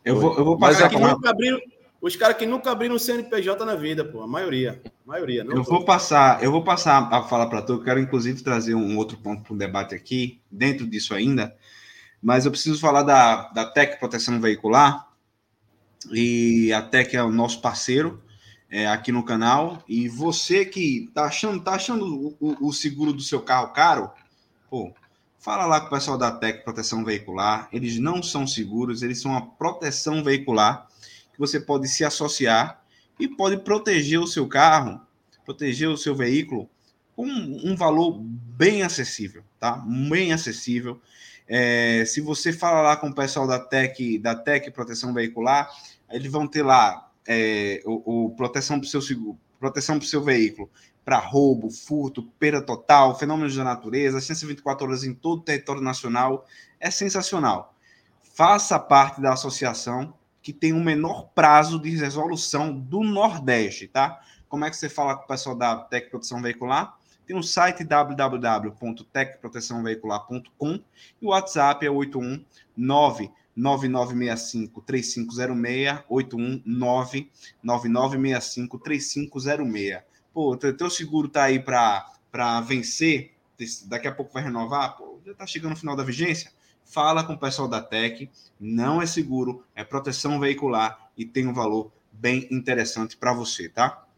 eu 0.04 0.18
vou, 0.18 0.36
eu 0.38 0.44
vou 0.44 0.58
passar. 0.58 0.90
Mas 0.90 1.02
é 1.02 1.14
nunca 1.14 1.30
abriram, 1.30 1.60
os 2.00 2.16
caras 2.16 2.36
que 2.36 2.46
nunca 2.46 2.70
abriram 2.70 2.94
o 2.94 2.98
CNPJ 2.98 3.64
na 3.66 3.74
vida, 3.74 4.04
pô, 4.04 4.22
a 4.22 4.26
maioria. 4.26 4.80
A 4.86 5.10
maioria 5.10 5.44
eu 5.46 5.62
vou 5.62 5.84
passar, 5.84 6.42
eu 6.42 6.50
vou 6.50 6.62
passar 6.62 7.12
a 7.12 7.22
fala 7.22 7.48
para 7.48 7.60
tu. 7.60 7.74
Eu 7.74 7.82
quero 7.82 8.00
inclusive 8.00 8.42
trazer 8.42 8.74
um 8.74 8.96
outro 8.96 9.18
ponto 9.18 9.42
para 9.42 9.52
o 9.52 9.58
debate 9.58 9.94
aqui, 9.94 10.40
dentro 10.50 10.86
disso 10.86 11.12
ainda. 11.12 11.54
Mas 12.22 12.44
eu 12.44 12.50
preciso 12.50 12.80
falar 12.80 13.02
da, 13.02 13.48
da 13.50 13.64
TEC 13.64 13.98
Proteção 13.98 14.40
Veicular. 14.40 15.08
E 16.10 16.72
a 16.72 16.82
TEC 16.82 17.16
é 17.16 17.22
o 17.22 17.30
nosso 17.30 17.60
parceiro 17.60 18.22
é, 18.70 18.86
aqui 18.86 19.10
no 19.10 19.24
canal. 19.24 19.82
E 19.88 20.08
você 20.08 20.64
que 20.64 21.10
tá 21.14 21.24
achando, 21.24 21.62
tá 21.62 21.72
achando 21.72 22.36
o, 22.40 22.68
o, 22.68 22.72
seguro 22.72 23.12
do 23.12 23.22
seu 23.22 23.40
carro 23.40 23.72
caro, 23.72 24.10
pô, 24.68 24.92
fala 25.38 25.66
lá 25.66 25.80
com 25.80 25.86
o 25.86 25.90
pessoal 25.90 26.18
da 26.18 26.30
Tec 26.30 26.64
Proteção 26.64 27.04
Veicular. 27.04 27.68
Eles 27.72 27.98
não 27.98 28.22
são 28.22 28.46
seguros, 28.46 29.02
eles 29.02 29.20
são 29.20 29.32
uma 29.32 29.46
proteção 29.46 30.22
veicular 30.22 30.86
que 31.32 31.38
você 31.38 31.60
pode 31.60 31.88
se 31.88 32.04
associar 32.04 32.82
e 33.18 33.26
pode 33.28 33.58
proteger 33.58 34.20
o 34.20 34.26
seu 34.26 34.46
carro, 34.46 35.00
proteger 35.44 35.88
o 35.88 35.96
seu 35.96 36.14
veículo 36.14 36.68
com 37.16 37.26
um 37.26 37.74
valor 37.74 38.16
bem 38.20 38.82
acessível, 38.82 39.42
tá? 39.58 39.72
Bem 40.08 40.32
acessível. 40.32 41.00
É, 41.48 42.04
se 42.04 42.20
você 42.20 42.52
fala 42.52 42.82
lá 42.82 42.96
com 42.96 43.08
o 43.08 43.14
pessoal 43.14 43.46
da 43.46 43.58
Tec, 43.58 44.20
da 44.20 44.34
Tec 44.34 44.70
Proteção 44.70 45.14
Veicular, 45.14 45.70
eles 46.10 46.30
vão 46.30 46.46
ter 46.46 46.62
lá 46.62 47.10
é, 47.26 47.82
o, 47.86 48.26
o, 48.26 48.30
proteção 48.30 48.78
para 48.78 48.86
o 48.86 48.88
seu 48.88 49.00
seguro, 49.00 49.38
proteção 49.58 49.98
para 49.98 50.04
o 50.04 50.08
seu 50.08 50.22
veículo, 50.22 50.70
para 51.04 51.18
roubo, 51.18 51.70
furto, 51.70 52.22
perda 52.38 52.60
total, 52.60 53.18
fenômenos 53.18 53.56
da 53.56 53.64
natureza, 53.64 54.20
124 54.20 54.86
horas 54.86 55.04
em 55.04 55.14
todo 55.14 55.40
o 55.40 55.44
território 55.44 55.80
nacional, 55.80 56.44
é 56.78 56.90
sensacional. 56.90 57.74
Faça 58.34 58.78
parte 58.78 59.20
da 59.20 59.32
associação 59.32 60.12
que 60.42 60.52
tem 60.52 60.72
o 60.74 60.80
menor 60.80 61.30
prazo 61.34 61.80
de 61.80 61.90
resolução 61.90 62.78
do 62.78 63.02
Nordeste, 63.02 63.88
tá? 63.88 64.20
Como 64.48 64.64
é 64.64 64.70
que 64.70 64.76
você 64.76 64.88
fala 64.88 65.16
com 65.16 65.24
o 65.24 65.26
pessoal 65.26 65.56
da 65.56 65.76
Tec 65.76 66.10
Proteção 66.10 66.42
Veicular? 66.42 66.97
Tem 67.28 67.36
o 67.36 67.40
um 67.40 67.42
site 67.42 67.84
www.tecproteçãoveicular.com 67.84 70.80
e 71.20 71.26
o 71.26 71.28
WhatsApp 71.28 71.84
é 71.84 71.90
819 71.90 73.30
9965 73.54 74.80
3506 74.80 75.98
819 76.08 77.30
9965 77.62 78.78
3506. 78.78 79.98
Pô, 80.32 80.56
teu 80.56 80.88
seguro 80.88 81.28
tá 81.28 81.42
aí 81.42 81.58
para 81.58 82.10
vencer, 82.62 83.34
daqui 83.84 84.08
a 84.08 84.12
pouco 84.12 84.32
vai 84.32 84.42
renovar, 84.42 84.96
pô, 84.96 85.20
já 85.26 85.34
tá 85.34 85.46
chegando 85.46 85.72
no 85.72 85.76
final 85.76 85.94
da 85.94 86.02
vigência. 86.02 86.50
Fala 86.82 87.22
com 87.22 87.34
o 87.34 87.38
pessoal 87.38 87.68
da 87.68 87.82
Tec, 87.82 88.30
não 88.58 89.02
é 89.02 89.06
seguro, 89.06 89.62
é 89.74 89.84
proteção 89.84 90.40
veicular 90.40 91.10
e 91.14 91.26
tem 91.26 91.46
um 91.46 91.52
valor 91.52 91.92
bem 92.10 92.48
interessante 92.50 93.18
para 93.18 93.34
você, 93.34 93.68
tá? 93.68 94.08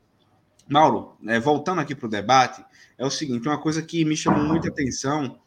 Mauro, 0.71 1.17
né, 1.21 1.41
voltando 1.41 1.81
aqui 1.81 1.97
para 1.97 2.07
o 2.07 2.09
debate, 2.09 2.65
é 3.01 3.07
o 3.07 3.11
seguinte: 3.11 3.49
uma 3.49 3.59
coisa 3.59 3.83
que 3.83 4.05
me 4.05 4.17
chamou 4.17 4.45
muita 4.45 4.69
atenção 4.69 5.41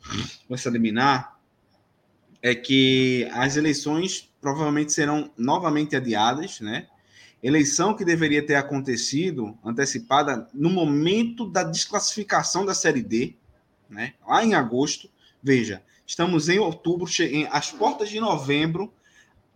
com 0.47 0.55
essa 0.55 0.71
liminar 0.71 1.39
é 2.41 2.53
que 2.53 3.29
as 3.31 3.55
eleições 3.55 4.29
provavelmente 4.41 4.91
serão 4.91 5.31
novamente 5.37 5.95
adiadas, 5.95 6.59
né? 6.59 6.87
Eleição 7.41 7.95
que 7.95 8.03
deveria 8.03 8.45
ter 8.45 8.55
acontecido 8.55 9.57
antecipada 9.63 10.47
no 10.53 10.69
momento 10.69 11.45
da 11.45 11.63
desclassificação 11.63 12.65
da 12.65 12.73
Série 12.73 13.03
D, 13.03 13.35
né? 13.87 14.15
Lá 14.27 14.43
em 14.43 14.55
agosto. 14.55 15.09
Veja, 15.41 15.83
estamos 16.07 16.49
em 16.49 16.57
outubro, 16.57 17.07
em, 17.19 17.47
às 17.51 17.69
portas 17.71 18.09
de 18.09 18.19
novembro, 18.19 18.91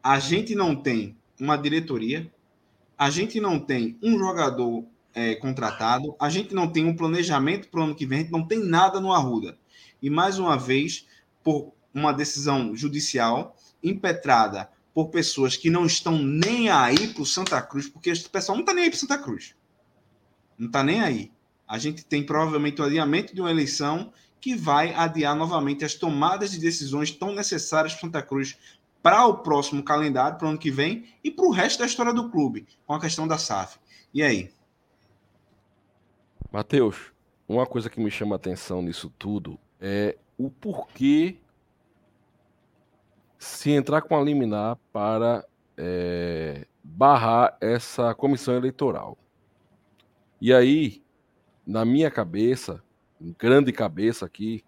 a 0.03 0.19
gente 0.19 0.53
não 0.53 0.75
tem 0.75 1.17
uma 1.39 1.57
diretoria, 1.57 2.31
a 2.97 3.09
gente 3.09 3.39
não 3.39 3.59
tem 3.59 3.97
um 4.03 4.19
jogador 4.19 4.85
é, 5.13 5.35
contratado, 5.35 6.15
a 6.19 6.29
gente 6.29 6.53
não 6.53 6.67
tem 6.67 6.85
um 6.85 6.95
planejamento 6.95 7.69
para 7.69 7.81
o 7.81 7.83
ano 7.83 7.95
que 7.95 8.05
vem, 8.05 8.19
a 8.19 8.21
gente 8.21 8.31
não 8.31 8.45
tem 8.45 8.59
nada 8.59 8.99
no 8.99 9.11
Arruda. 9.11 9.57
E 10.01 10.09
mais 10.09 10.37
uma 10.37 10.57
vez, 10.57 11.07
por 11.43 11.73
uma 11.93 12.13
decisão 12.13 12.75
judicial 12.75 13.55
impetrada 13.81 14.69
por 14.93 15.09
pessoas 15.09 15.55
que 15.55 15.69
não 15.69 15.85
estão 15.85 16.17
nem 16.17 16.69
aí 16.69 17.07
para 17.09 17.21
o 17.21 17.25
Santa 17.25 17.61
Cruz, 17.61 17.87
porque 17.87 18.11
o 18.11 18.29
pessoal 18.29 18.55
não 18.55 18.63
está 18.63 18.73
nem 18.73 18.85
aí 18.85 18.89
para 18.89 18.99
Santa 18.99 19.17
Cruz. 19.17 19.55
Não 20.57 20.67
está 20.67 20.83
nem 20.83 21.01
aí. 21.01 21.31
A 21.67 21.77
gente 21.77 22.03
tem 22.03 22.23
provavelmente 22.23 22.81
o 22.81 22.85
adiamento 22.85 23.35
de 23.35 23.41
uma 23.41 23.51
eleição 23.51 24.11
que 24.41 24.55
vai 24.55 24.93
adiar 24.93 25.35
novamente 25.35 25.85
as 25.85 25.93
tomadas 25.93 26.51
de 26.51 26.59
decisões 26.59 27.11
tão 27.11 27.33
necessárias 27.33 27.93
para 27.93 28.01
Santa 28.01 28.21
Cruz 28.23 28.57
para 29.01 29.25
o 29.25 29.37
próximo 29.37 29.83
calendário, 29.83 30.37
para 30.37 30.47
o 30.47 30.49
ano 30.49 30.57
que 30.57 30.71
vem 30.71 31.05
e 31.23 31.29
para 31.29 31.45
o 31.45 31.51
resto 31.51 31.79
da 31.79 31.85
história 31.85 32.13
do 32.13 32.29
clube, 32.29 32.67
com 32.85 32.93
a 32.93 32.99
questão 32.99 33.27
da 33.27 33.37
SAF. 33.37 33.77
E 34.13 34.23
aí? 34.23 34.51
Matheus, 36.51 37.11
uma 37.47 37.65
coisa 37.65 37.89
que 37.89 37.99
me 37.99 38.09
chama 38.09 38.35
a 38.35 38.37
atenção 38.37 38.81
nisso 38.81 39.11
tudo 39.17 39.59
é 39.79 40.17
o 40.37 40.49
porquê 40.49 41.37
se 43.37 43.71
entrar 43.71 44.01
com 44.01 44.17
a 44.17 44.21
liminar 44.21 44.77
para 44.91 45.45
é, 45.75 46.65
barrar 46.81 47.57
essa 47.59 48.15
comissão 48.15 48.55
eleitoral. 48.55 49.17
E 50.39 50.53
aí, 50.53 51.03
na 51.65 51.83
minha 51.83 52.09
cabeça, 52.09 52.81
grande 53.37 53.73
cabeça 53.73 54.25
aqui, 54.25 54.63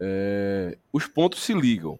é, 0.00 0.76
os 0.92 1.06
pontos 1.06 1.42
se 1.42 1.54
ligam. 1.54 1.98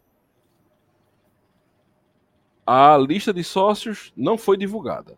A 2.67 2.99
lista 2.99 3.33
de 3.33 3.45
sócios 3.45 4.13
não 4.17 4.37
foi 4.37 4.57
divulgada. 4.57 5.17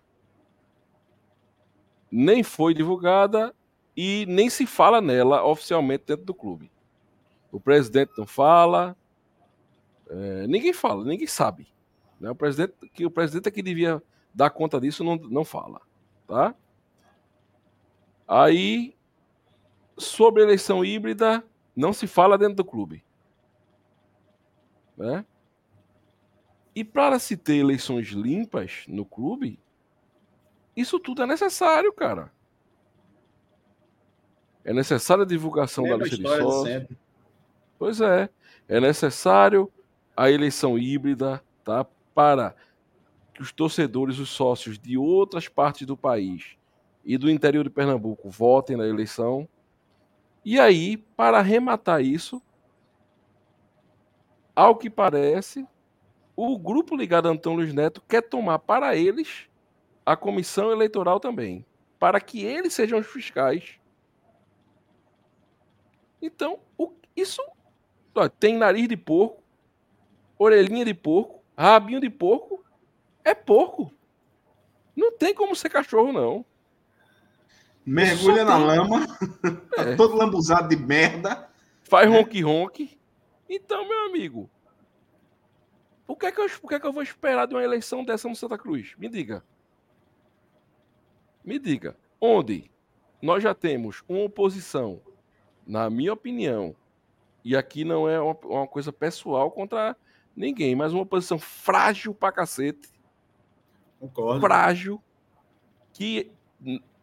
Nem 2.10 2.42
foi 2.42 2.74
divulgada 2.74 3.54
e 3.96 4.24
nem 4.28 4.48
se 4.48 4.66
fala 4.66 5.00
nela 5.00 5.44
oficialmente 5.44 6.04
dentro 6.06 6.24
do 6.24 6.34
clube. 6.34 6.70
O 7.52 7.60
presidente 7.60 8.12
não 8.16 8.26
fala, 8.26 8.96
é, 10.08 10.46
ninguém 10.46 10.72
fala, 10.72 11.04
ninguém 11.04 11.26
sabe. 11.26 11.68
Né? 12.20 12.30
O 12.30 12.34
presidente 12.34 12.74
que 12.92 13.06
o 13.06 13.10
presidente 13.10 13.48
é 13.48 13.50
que 13.50 13.62
devia 13.62 14.02
dar 14.34 14.50
conta 14.50 14.80
disso 14.80 15.02
não, 15.02 15.16
não 15.16 15.44
fala, 15.44 15.80
tá? 16.26 16.54
Aí, 18.26 18.94
sobre 19.98 20.42
eleição 20.42 20.84
híbrida, 20.84 21.44
não 21.74 21.92
se 21.92 22.06
fala 22.06 22.38
dentro 22.38 22.56
do 22.56 22.64
clube. 22.64 23.04
Né? 24.96 25.24
E 26.74 26.84
para 26.84 27.18
se 27.18 27.36
ter 27.36 27.56
eleições 27.56 28.08
limpas 28.08 28.84
no 28.86 29.04
clube, 29.04 29.58
isso 30.76 30.98
tudo 30.98 31.22
é 31.22 31.26
necessário, 31.26 31.92
cara. 31.92 32.32
É 34.64 34.72
necessária 34.72 35.24
a 35.24 35.26
divulgação 35.26 35.84
da 35.84 35.96
lista 35.96 36.16
de 36.16 36.22
sócios. 36.22 36.86
Pois 37.78 38.00
é. 38.00 38.28
É 38.68 38.80
necessário 38.80 39.72
a 40.16 40.30
eleição 40.30 40.78
híbrida, 40.78 41.42
tá? 41.64 41.84
Para 42.14 42.54
que 43.34 43.42
os 43.42 43.52
torcedores, 43.52 44.18
os 44.18 44.28
sócios 44.28 44.78
de 44.78 44.96
outras 44.96 45.48
partes 45.48 45.86
do 45.86 45.96
país 45.96 46.56
e 47.04 47.16
do 47.16 47.30
interior 47.30 47.64
de 47.64 47.70
Pernambuco 47.70 48.28
votem 48.30 48.76
na 48.76 48.86
eleição. 48.86 49.48
E 50.44 50.60
aí, 50.60 50.96
para 50.96 51.38
arrematar 51.38 52.02
isso, 52.02 52.40
ao 54.54 54.76
que 54.76 54.90
parece, 54.90 55.66
o 56.36 56.58
grupo 56.58 56.96
ligado 56.96 57.28
a 57.28 57.32
Antônio 57.32 57.60
Luiz 57.60 57.74
Neto 57.74 58.02
quer 58.06 58.22
tomar 58.22 58.58
para 58.58 58.94
eles 58.94 59.49
a 60.04 60.16
comissão 60.16 60.70
eleitoral 60.70 61.20
também, 61.20 61.64
para 61.98 62.20
que 62.20 62.44
eles 62.44 62.74
sejam 62.74 62.98
os 62.98 63.06
fiscais 63.06 63.80
então, 66.20 66.58
o, 66.76 66.92
isso 67.16 67.42
ó, 68.14 68.28
tem 68.28 68.56
nariz 68.56 68.86
de 68.88 68.96
porco, 68.96 69.42
orelhinha 70.38 70.84
de 70.84 70.92
porco, 70.92 71.42
rabinho 71.56 72.00
de 72.00 72.10
porco, 72.10 72.64
é 73.24 73.34
porco. 73.34 73.92
Não 74.94 75.12
tem 75.12 75.34
como 75.34 75.56
ser 75.56 75.70
cachorro, 75.70 76.12
não. 76.12 76.44
Mergulha 77.86 78.44
na 78.44 78.56
tem... 78.56 78.66
lama, 78.66 79.06
tá 79.74 79.82
é. 79.82 79.96
todo 79.96 80.14
lambuzado 80.14 80.68
de 80.68 80.76
merda. 80.76 81.48
Faz 81.84 82.10
é. 82.10 82.16
ronque-ronque. 82.16 82.98
Então, 83.48 83.88
meu 83.88 84.06
amigo, 84.06 84.48
o 86.06 86.14
que, 86.14 86.26
é 86.26 86.32
que 86.32 86.40
eu, 86.40 86.50
o 86.62 86.68
que 86.68 86.74
é 86.74 86.80
que 86.80 86.86
eu 86.86 86.92
vou 86.92 87.02
esperar 87.02 87.46
de 87.46 87.54
uma 87.54 87.64
eleição 87.64 88.04
dessa 88.04 88.28
no 88.28 88.36
Santa 88.36 88.58
Cruz? 88.58 88.94
Me 88.98 89.08
diga. 89.08 89.42
Me 91.44 91.58
diga. 91.58 91.96
Onde 92.20 92.70
nós 93.22 93.42
já 93.42 93.54
temos 93.54 94.02
uma 94.08 94.24
oposição 94.24 95.00
na 95.66 95.88
minha 95.88 96.12
opinião, 96.12 96.74
e 97.44 97.56
aqui 97.56 97.84
não 97.84 98.08
é 98.08 98.20
uma, 98.20 98.36
uma 98.44 98.66
coisa 98.66 98.92
pessoal 98.92 99.50
contra 99.50 99.96
ninguém, 100.34 100.74
mas 100.74 100.92
uma 100.92 101.06
posição 101.06 101.38
frágil 101.38 102.14
pra 102.14 102.32
cacete. 102.32 102.88
Concordo. 103.98 104.40
Frágil. 104.40 105.02
Que 105.92 106.30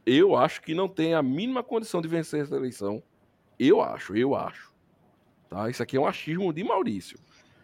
eu 0.06 0.36
acho 0.36 0.62
que 0.62 0.74
não 0.74 0.88
tem 0.88 1.14
a 1.14 1.22
mínima 1.22 1.64
condição 1.64 2.02
de 2.02 2.08
vencer 2.08 2.42
essa 2.42 2.56
eleição. 2.56 3.02
Eu 3.60 3.82
acho, 3.82 4.16
eu 4.16 4.36
acho. 4.36 4.74
Tá? 5.50 5.70
Isso 5.70 5.82
aqui 5.82 5.98
é 5.98 6.00
um 6.00 6.08
achismo 6.08 6.52
de 6.54 6.64
Maurício. 6.64 7.18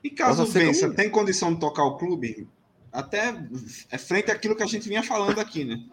E 0.03 0.09
caso 0.09 0.45
vença, 0.45 0.93
tem 0.93 1.09
condição 1.09 1.53
de 1.53 1.59
tocar 1.59 1.83
o 1.85 1.97
clube? 1.97 2.47
Até 2.91 3.33
é 3.89 3.97
frente 3.97 4.29
àquilo 4.29 4.55
que 4.55 4.63
a 4.63 4.67
gente 4.67 4.87
vinha 4.87 5.01
falando 5.01 5.39
aqui, 5.39 5.63
né? 5.63 5.83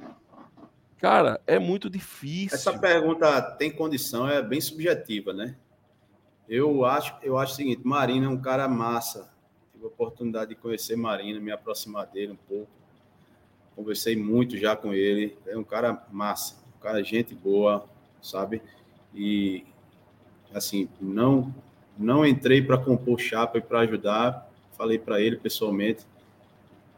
Cara, 1.01 1.41
é 1.47 1.59
muito 1.59 1.89
difícil. 1.89 2.55
Essa 2.55 2.79
pergunta 2.79 3.41
tem 3.53 3.71
condição, 3.71 4.29
é 4.29 4.43
bem 4.43 4.61
subjetiva, 4.61 5.33
né? 5.33 5.57
Eu 6.47 6.85
acho, 6.85 7.17
eu 7.23 7.39
acho 7.39 7.55
o 7.55 7.57
seguinte, 7.57 7.81
Marina 7.85 8.27
é 8.27 8.29
um 8.29 8.41
cara 8.41 8.69
massa. 8.69 9.33
Tive 9.73 9.85
a 9.85 9.89
oportunidade 9.89 10.51
de 10.51 10.57
conhecer 10.57 10.97
Marina, 10.97 11.41
me 11.41 11.51
aproximar 11.51 12.07
dele 12.07 12.33
um 12.33 12.37
pouco. 12.37 12.69
Conversei 13.75 14.15
muito 14.15 14.59
já 14.59 14.77
com 14.77 14.93
ele. 14.93 15.39
É 15.47 15.57
um 15.57 15.65
cara 15.65 16.07
massa, 16.13 16.57
um 16.77 16.81
cara 16.81 17.03
gente 17.03 17.35
boa, 17.35 17.89
sabe? 18.21 18.61
E 19.15 19.65
assim, 20.53 20.87
não 21.01 21.55
não 21.97 22.27
entrei 22.27 22.61
para 22.61 22.77
compor 22.77 23.19
chapa 23.19 23.57
e 23.57 23.63
para 23.63 23.81
ajudar. 23.81 24.51
Falei 24.73 24.99
para 24.99 25.19
ele 25.21 25.37
pessoalmente 25.37 26.05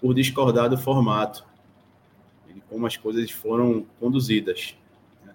por 0.01 0.13
discordar 0.13 0.69
do 0.69 0.79
formato 0.79 1.45
como 2.73 2.87
as 2.87 2.97
coisas 2.97 3.31
foram 3.31 3.85
conduzidas. 4.01 4.75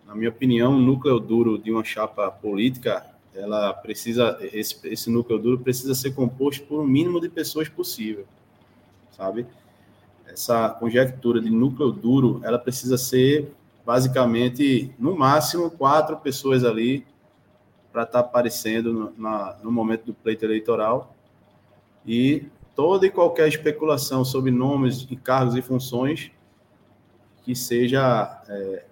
Na 0.08 0.16
minha 0.16 0.30
opinião, 0.30 0.76
o 0.76 0.80
núcleo 0.80 1.20
duro 1.20 1.60
de 1.60 1.72
uma 1.72 1.84
chapa 1.84 2.32
política, 2.32 3.06
ela 3.36 3.74
precisa, 3.74 4.40
esse, 4.42 4.76
esse 4.88 5.12
núcleo 5.12 5.38
duro 5.38 5.60
precisa 5.60 5.94
ser 5.94 6.16
composto 6.16 6.66
por 6.66 6.82
um 6.82 6.88
mínimo 6.88 7.22
de 7.22 7.30
pessoas 7.30 7.70
possível, 7.70 8.26
sabe? 9.16 9.46
Essa 10.26 10.70
conjectura 10.70 11.40
de 11.40 11.52
núcleo 11.52 11.92
duro, 11.92 12.42
ela 12.44 12.58
precisa 12.58 12.98
ser 12.98 13.52
basicamente, 13.86 14.92
no 14.98 15.16
máximo, 15.16 15.70
quatro 15.70 16.18
pessoas 16.18 16.64
ali 16.66 17.06
para 17.94 18.04
estar 18.04 18.24
tá 18.24 18.28
aparecendo 18.28 18.92
no, 18.92 19.14
na, 19.16 19.56
no 19.64 19.72
momento 19.72 20.06
do 20.06 20.14
pleito 20.14 20.44
eleitoral 20.44 21.16
e 22.06 22.48
toda 22.76 23.06
e 23.06 23.10
qualquer 23.10 23.48
especulação 23.48 24.26
sobre 24.26 24.52
nomes 24.52 25.08
cargos 25.24 25.56
e 25.56 25.62
funções 25.62 26.32
que 27.48 27.56
seja 27.56 28.42
é, 28.50 28.84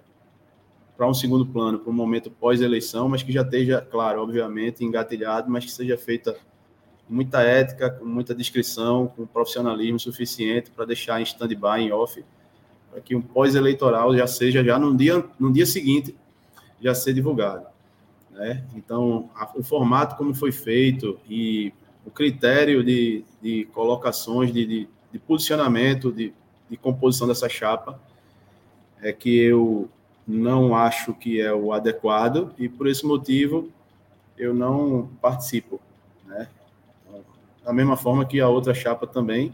para 0.96 1.06
um 1.06 1.14
segundo 1.14 1.46
plano, 1.46 1.78
para 1.78 1.92
um 1.92 1.94
momento 1.94 2.32
pós-eleição, 2.32 3.10
mas 3.10 3.22
que 3.22 3.30
já 3.30 3.42
esteja, 3.42 3.82
claro, 3.82 4.22
obviamente, 4.22 4.82
engatilhado, 4.82 5.52
mas 5.52 5.66
que 5.66 5.72
seja 5.72 5.98
feita 5.98 6.38
com 7.06 7.14
muita 7.14 7.42
ética, 7.42 7.90
com 7.90 8.06
muita 8.06 8.34
discrição, 8.34 9.08
com 9.08 9.26
profissionalismo 9.26 10.00
suficiente 10.00 10.72
para 10.72 10.86
deixar 10.86 11.20
em 11.20 11.24
stand-by, 11.24 11.82
em 11.82 11.92
off, 11.92 12.24
para 12.90 13.02
que 13.02 13.14
um 13.14 13.22
pós-eleitoral 13.22 14.16
já 14.16 14.26
seja, 14.26 14.64
já 14.64 14.80
no 14.80 14.96
dia, 14.96 15.22
no 15.38 15.52
dia 15.52 15.66
seguinte, 15.66 16.16
já 16.80 16.96
ser 16.96 17.14
divulgado. 17.14 17.68
Né? 18.32 18.64
Então, 18.74 19.30
a, 19.36 19.52
o 19.54 19.64
formato 19.64 20.16
como 20.16 20.34
foi 20.34 20.54
feito 20.54 21.20
e 21.30 21.74
o 22.06 22.10
critério 22.10 22.86
de, 22.86 23.26
de 23.42 23.66
colocações, 23.74 24.54
de, 24.54 24.66
de, 24.66 24.90
de 25.12 25.20
posicionamento, 25.20 26.10
de, 26.10 26.34
de 26.70 26.78
composição 26.78 27.28
dessa 27.28 27.50
chapa, 27.50 28.00
é 29.06 29.14
que 29.14 29.38
eu 29.38 29.88
não 30.28 30.76
acho 30.76 31.14
que 31.14 31.40
é 31.40 31.54
o 31.54 31.72
adequado 31.72 32.52
e 32.58 32.68
por 32.68 32.88
esse 32.88 33.06
motivo 33.06 33.70
eu 34.36 34.52
não 34.52 35.08
participo, 35.22 35.80
né? 36.26 36.50
Da 37.64 37.72
mesma 37.72 37.96
forma 37.96 38.26
que 38.26 38.42
a 38.42 38.50
outra 38.50 38.74
chapa 38.74 39.06
também, 39.06 39.54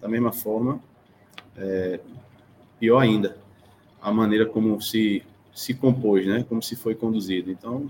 da 0.00 0.08
mesma 0.08 0.32
forma, 0.32 0.80
é, 1.56 2.00
pior 2.80 2.98
ainda, 2.98 3.36
a 4.02 4.12
maneira 4.12 4.44
como 4.44 4.80
se 4.82 5.22
se 5.54 5.72
compôs, 5.72 6.26
né? 6.26 6.44
Como 6.48 6.60
se 6.60 6.74
foi 6.74 6.96
conduzido. 6.96 7.52
Então, 7.52 7.88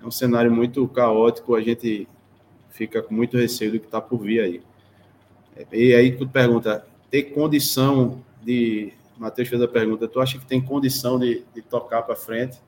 é 0.00 0.06
um 0.06 0.12
cenário 0.12 0.52
muito 0.52 0.86
caótico, 0.86 1.56
a 1.56 1.60
gente 1.60 2.06
fica 2.70 3.02
com 3.02 3.12
muito 3.12 3.36
receio 3.36 3.72
do 3.72 3.80
que 3.80 3.86
está 3.86 4.00
por 4.00 4.20
vir 4.20 4.40
aí. 4.40 4.62
E 5.72 5.92
aí 5.92 6.16
tu 6.16 6.26
pergunta, 6.28 6.86
ter 7.10 7.24
condição 7.24 8.22
de 8.40 8.92
Matheus 9.18 9.48
fez 9.48 9.60
a 9.62 9.68
pergunta: 9.68 10.08
tu 10.08 10.20
acha 10.20 10.38
que 10.38 10.46
tem 10.46 10.60
condição 10.60 11.18
de, 11.18 11.44
de 11.54 11.62
tocar 11.62 12.02
para 12.02 12.16
frente? 12.16 12.60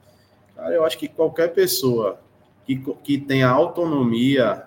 Cara, 0.55 0.75
eu 0.75 0.85
acho 0.85 0.97
que 0.99 1.09
qualquer 1.09 1.49
pessoa 1.53 2.19
que, 2.65 2.77
que 3.03 3.19
tenha 3.19 3.49
autonomia 3.49 4.65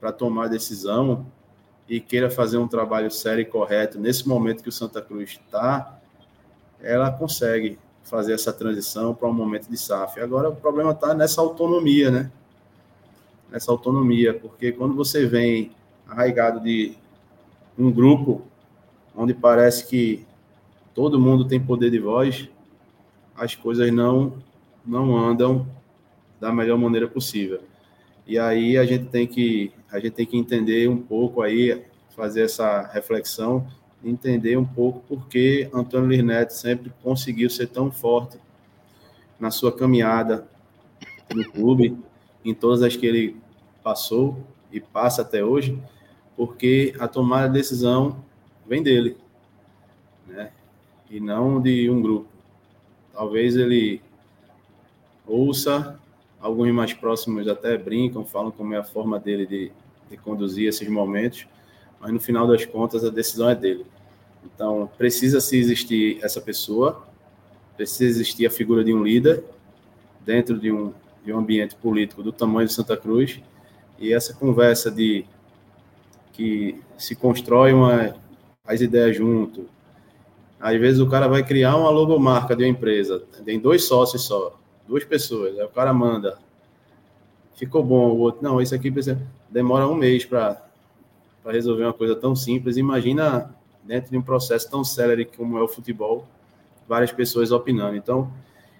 para 0.00 0.12
tomar 0.12 0.48
decisão 0.48 1.26
e 1.88 2.00
queira 2.00 2.30
fazer 2.30 2.58
um 2.58 2.68
trabalho 2.68 3.10
sério 3.10 3.42
e 3.42 3.44
correto 3.44 3.98
nesse 3.98 4.26
momento 4.28 4.62
que 4.62 4.68
o 4.68 4.72
Santa 4.72 5.02
Cruz 5.02 5.30
está, 5.30 5.98
ela 6.80 7.10
consegue 7.10 7.78
fazer 8.02 8.34
essa 8.34 8.52
transição 8.52 9.14
para 9.14 9.28
um 9.28 9.32
momento 9.32 9.68
de 9.68 9.76
SAF. 9.76 10.20
Agora, 10.20 10.50
o 10.50 10.56
problema 10.56 10.92
está 10.92 11.14
nessa 11.14 11.40
autonomia, 11.40 12.10
né? 12.10 12.30
Nessa 13.50 13.70
autonomia, 13.70 14.34
porque 14.34 14.72
quando 14.72 14.94
você 14.94 15.26
vem 15.26 15.72
arraigado 16.06 16.60
de 16.60 16.96
um 17.78 17.90
grupo 17.90 18.42
onde 19.16 19.32
parece 19.32 19.86
que 19.86 20.26
todo 20.94 21.20
mundo 21.20 21.44
tem 21.44 21.60
poder 21.60 21.90
de 21.90 21.98
voz, 21.98 22.48
as 23.36 23.54
coisas 23.54 23.92
não 23.92 24.42
não 24.86 25.16
andam 25.16 25.66
da 26.38 26.52
melhor 26.52 26.78
maneira 26.78 27.08
possível. 27.08 27.60
E 28.26 28.38
aí 28.38 28.76
a 28.76 28.84
gente 28.84 29.06
tem 29.06 29.26
que 29.26 29.72
a 29.90 29.98
gente 29.98 30.12
tem 30.12 30.26
que 30.26 30.36
entender 30.36 30.88
um 30.88 30.96
pouco 30.96 31.42
aí, 31.42 31.82
fazer 32.14 32.42
essa 32.42 32.82
reflexão, 32.92 33.66
entender 34.02 34.56
um 34.56 34.64
pouco 34.64 35.00
por 35.00 35.26
que 35.28 35.68
Antônio 35.72 36.08
Lirnetti 36.08 36.54
sempre 36.54 36.92
conseguiu 37.02 37.48
ser 37.48 37.68
tão 37.68 37.90
forte 37.90 38.38
na 39.38 39.50
sua 39.50 39.72
caminhada 39.72 40.46
no 41.34 41.50
clube, 41.50 41.96
em 42.44 42.54
todas 42.54 42.82
as 42.82 42.96
que 42.96 43.06
ele 43.06 43.36
passou 43.82 44.36
e 44.70 44.80
passa 44.80 45.22
até 45.22 45.44
hoje, 45.44 45.78
porque 46.36 46.94
a 46.98 47.08
tomada 47.08 47.48
de 47.48 47.54
decisão 47.54 48.24
vem 48.66 48.82
dele? 48.82 49.16
E 51.14 51.20
não 51.20 51.60
de 51.60 51.88
um 51.88 52.02
grupo. 52.02 52.26
Talvez 53.12 53.56
ele 53.56 54.02
ouça, 55.24 55.98
alguns 56.40 56.72
mais 56.72 56.92
próximos 56.92 57.46
até 57.46 57.78
brincam, 57.78 58.24
falam 58.24 58.50
como 58.50 58.74
é 58.74 58.78
a 58.78 58.84
forma 58.84 59.20
dele 59.20 59.46
de, 59.46 59.70
de 60.10 60.16
conduzir 60.16 60.68
esses 60.68 60.88
momentos, 60.88 61.46
mas 62.00 62.12
no 62.12 62.18
final 62.18 62.48
das 62.48 62.66
contas 62.66 63.04
a 63.04 63.10
decisão 63.10 63.48
é 63.48 63.54
dele. 63.54 63.86
Então, 64.44 64.90
precisa 64.98 65.40
se 65.40 65.56
existir 65.56 66.18
essa 66.20 66.40
pessoa 66.40 67.06
precisa 67.76 68.04
existir 68.04 68.46
a 68.46 68.50
figura 68.50 68.84
de 68.84 68.92
um 68.92 69.02
líder 69.02 69.42
dentro 70.24 70.58
de 70.58 70.70
um, 70.70 70.92
de 71.24 71.32
um 71.32 71.38
ambiente 71.38 71.74
político 71.76 72.22
do 72.22 72.32
tamanho 72.32 72.68
de 72.68 72.72
Santa 72.72 72.96
Cruz, 72.96 73.40
e 73.98 74.12
essa 74.12 74.34
conversa 74.34 74.90
de 74.90 75.24
que 76.32 76.80
se 76.98 77.14
constrói 77.14 77.72
uma, 77.72 78.16
as 78.64 78.80
ideias 78.80 79.16
junto. 79.16 79.68
Às 80.64 80.80
vezes 80.80 80.98
o 80.98 81.06
cara 81.06 81.28
vai 81.28 81.44
criar 81.44 81.76
uma 81.76 81.90
logomarca 81.90 82.56
de 82.56 82.64
uma 82.64 82.70
empresa, 82.70 83.22
tem 83.44 83.60
dois 83.60 83.84
sócios 83.84 84.22
só, 84.22 84.58
duas 84.88 85.04
pessoas, 85.04 85.58
aí 85.58 85.62
o 85.62 85.68
cara 85.68 85.92
manda, 85.92 86.38
ficou 87.54 87.84
bom, 87.84 88.08
o 88.08 88.18
outro, 88.20 88.42
não, 88.42 88.62
isso 88.62 88.74
aqui 88.74 88.90
precisa, 88.90 89.20
demora 89.50 89.86
um 89.86 89.94
mês 89.94 90.24
para 90.24 90.62
resolver 91.44 91.84
uma 91.84 91.92
coisa 91.92 92.16
tão 92.16 92.34
simples, 92.34 92.78
imagina 92.78 93.54
dentro 93.82 94.10
de 94.10 94.16
um 94.16 94.22
processo 94.22 94.70
tão 94.70 94.82
célere 94.82 95.26
como 95.26 95.58
é 95.58 95.62
o 95.62 95.68
futebol, 95.68 96.26
várias 96.88 97.12
pessoas 97.12 97.52
opinando. 97.52 97.96
Então, 97.96 98.32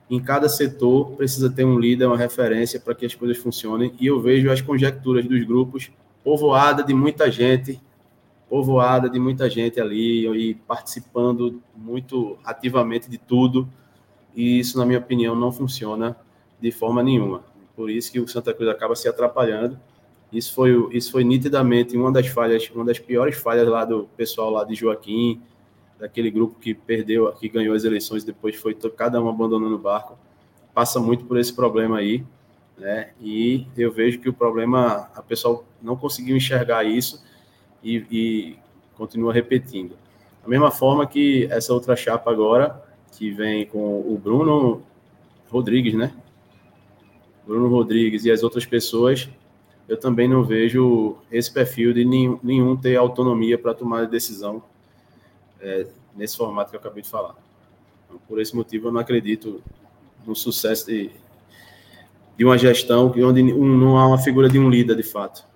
em 0.08 0.18
cada 0.18 0.48
setor 0.48 1.10
precisa 1.18 1.50
ter 1.50 1.66
um 1.66 1.78
líder, 1.78 2.06
uma 2.06 2.16
referência 2.16 2.80
para 2.80 2.94
que 2.94 3.04
as 3.04 3.14
coisas 3.14 3.36
funcionem. 3.36 3.94
E 4.00 4.06
eu 4.06 4.18
vejo 4.22 4.50
as 4.50 4.62
conjecturas 4.62 5.26
dos 5.26 5.44
grupos 5.44 5.90
povoada 6.22 6.82
de 6.82 6.94
muita 6.94 7.30
gente, 7.30 7.78
povoada 8.54 9.10
de 9.10 9.18
muita 9.18 9.50
gente 9.50 9.80
ali 9.80 10.28
e 10.28 10.54
participando 10.54 11.60
muito 11.74 12.38
ativamente 12.44 13.10
de 13.10 13.18
tudo. 13.18 13.68
E 14.32 14.60
isso, 14.60 14.78
na 14.78 14.86
minha 14.86 15.00
opinião, 15.00 15.34
não 15.34 15.50
funciona 15.50 16.16
de 16.60 16.70
forma 16.70 17.02
nenhuma. 17.02 17.42
Por 17.74 17.90
isso 17.90 18.12
que 18.12 18.20
o 18.20 18.28
Santa 18.28 18.54
Cruz 18.54 18.70
acaba 18.70 18.94
se 18.94 19.08
atrapalhando. 19.08 19.76
Isso 20.32 20.54
foi, 20.54 20.70
isso 20.96 21.10
foi 21.10 21.24
nitidamente 21.24 21.96
uma 21.96 22.12
das 22.12 22.28
falhas, 22.28 22.70
uma 22.72 22.84
das 22.84 23.00
piores 23.00 23.34
falhas 23.34 23.66
lá 23.66 23.84
do 23.84 24.08
pessoal 24.16 24.50
lá 24.50 24.62
de 24.62 24.76
Joaquim, 24.76 25.42
daquele 25.98 26.30
grupo 26.30 26.56
que 26.60 26.74
perdeu, 26.74 27.32
que 27.32 27.48
ganhou 27.48 27.74
as 27.74 27.82
eleições, 27.82 28.22
depois 28.22 28.54
foi 28.54 28.72
cada 28.96 29.20
um 29.20 29.28
abandonando 29.28 29.74
o 29.74 29.78
barco, 29.80 30.16
passa 30.72 31.00
muito 31.00 31.24
por 31.24 31.38
esse 31.38 31.52
problema 31.52 31.98
aí, 31.98 32.24
né? 32.78 33.10
E 33.20 33.66
eu 33.76 33.90
vejo 33.90 34.20
que 34.20 34.28
o 34.28 34.32
problema, 34.32 35.10
a 35.12 35.22
pessoa 35.22 35.64
não 35.82 35.96
conseguiu 35.96 36.36
enxergar 36.36 36.84
isso 36.84 37.20
e, 37.84 38.06
e 38.10 38.58
continua 38.96 39.32
repetindo. 39.32 39.96
Da 40.42 40.48
mesma 40.48 40.70
forma 40.70 41.06
que 41.06 41.46
essa 41.50 41.72
outra 41.72 41.94
chapa 41.94 42.30
agora, 42.30 42.82
que 43.12 43.30
vem 43.30 43.66
com 43.66 44.00
o 44.00 44.18
Bruno 44.22 44.82
Rodrigues, 45.50 45.94
né? 45.94 46.12
Bruno 47.46 47.68
Rodrigues 47.68 48.24
e 48.24 48.30
as 48.30 48.42
outras 48.42 48.64
pessoas, 48.64 49.28
eu 49.86 49.98
também 49.98 50.26
não 50.26 50.42
vejo 50.42 51.16
esse 51.30 51.52
perfil 51.52 51.92
de 51.92 52.04
nenhum, 52.04 52.40
nenhum 52.42 52.76
ter 52.76 52.96
autonomia 52.96 53.58
para 53.58 53.74
tomar 53.74 54.06
decisão 54.06 54.62
é, 55.60 55.86
nesse 56.16 56.36
formato 56.36 56.70
que 56.70 56.76
eu 56.76 56.80
acabei 56.80 57.02
de 57.02 57.08
falar. 57.08 57.34
Então, 58.06 58.18
por 58.26 58.40
esse 58.40 58.56
motivo, 58.56 58.88
eu 58.88 58.92
não 58.92 59.00
acredito 59.00 59.62
no 60.26 60.34
sucesso 60.34 60.86
de, 60.86 61.10
de 62.36 62.44
uma 62.44 62.56
gestão 62.56 63.12
onde 63.16 63.42
não 63.42 63.98
há 63.98 64.06
uma 64.06 64.18
figura 64.18 64.48
de 64.48 64.58
um 64.58 64.70
líder, 64.70 64.96
de 64.96 65.02
fato. 65.02 65.46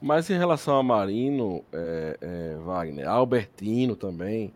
Mas 0.00 0.30
em 0.30 0.38
relação 0.38 0.78
a 0.78 0.82
Marino, 0.82 1.62
é, 1.72 2.18
é, 2.20 2.56
Wagner, 2.64 3.08
Albertino 3.08 3.94
também, 3.94 4.52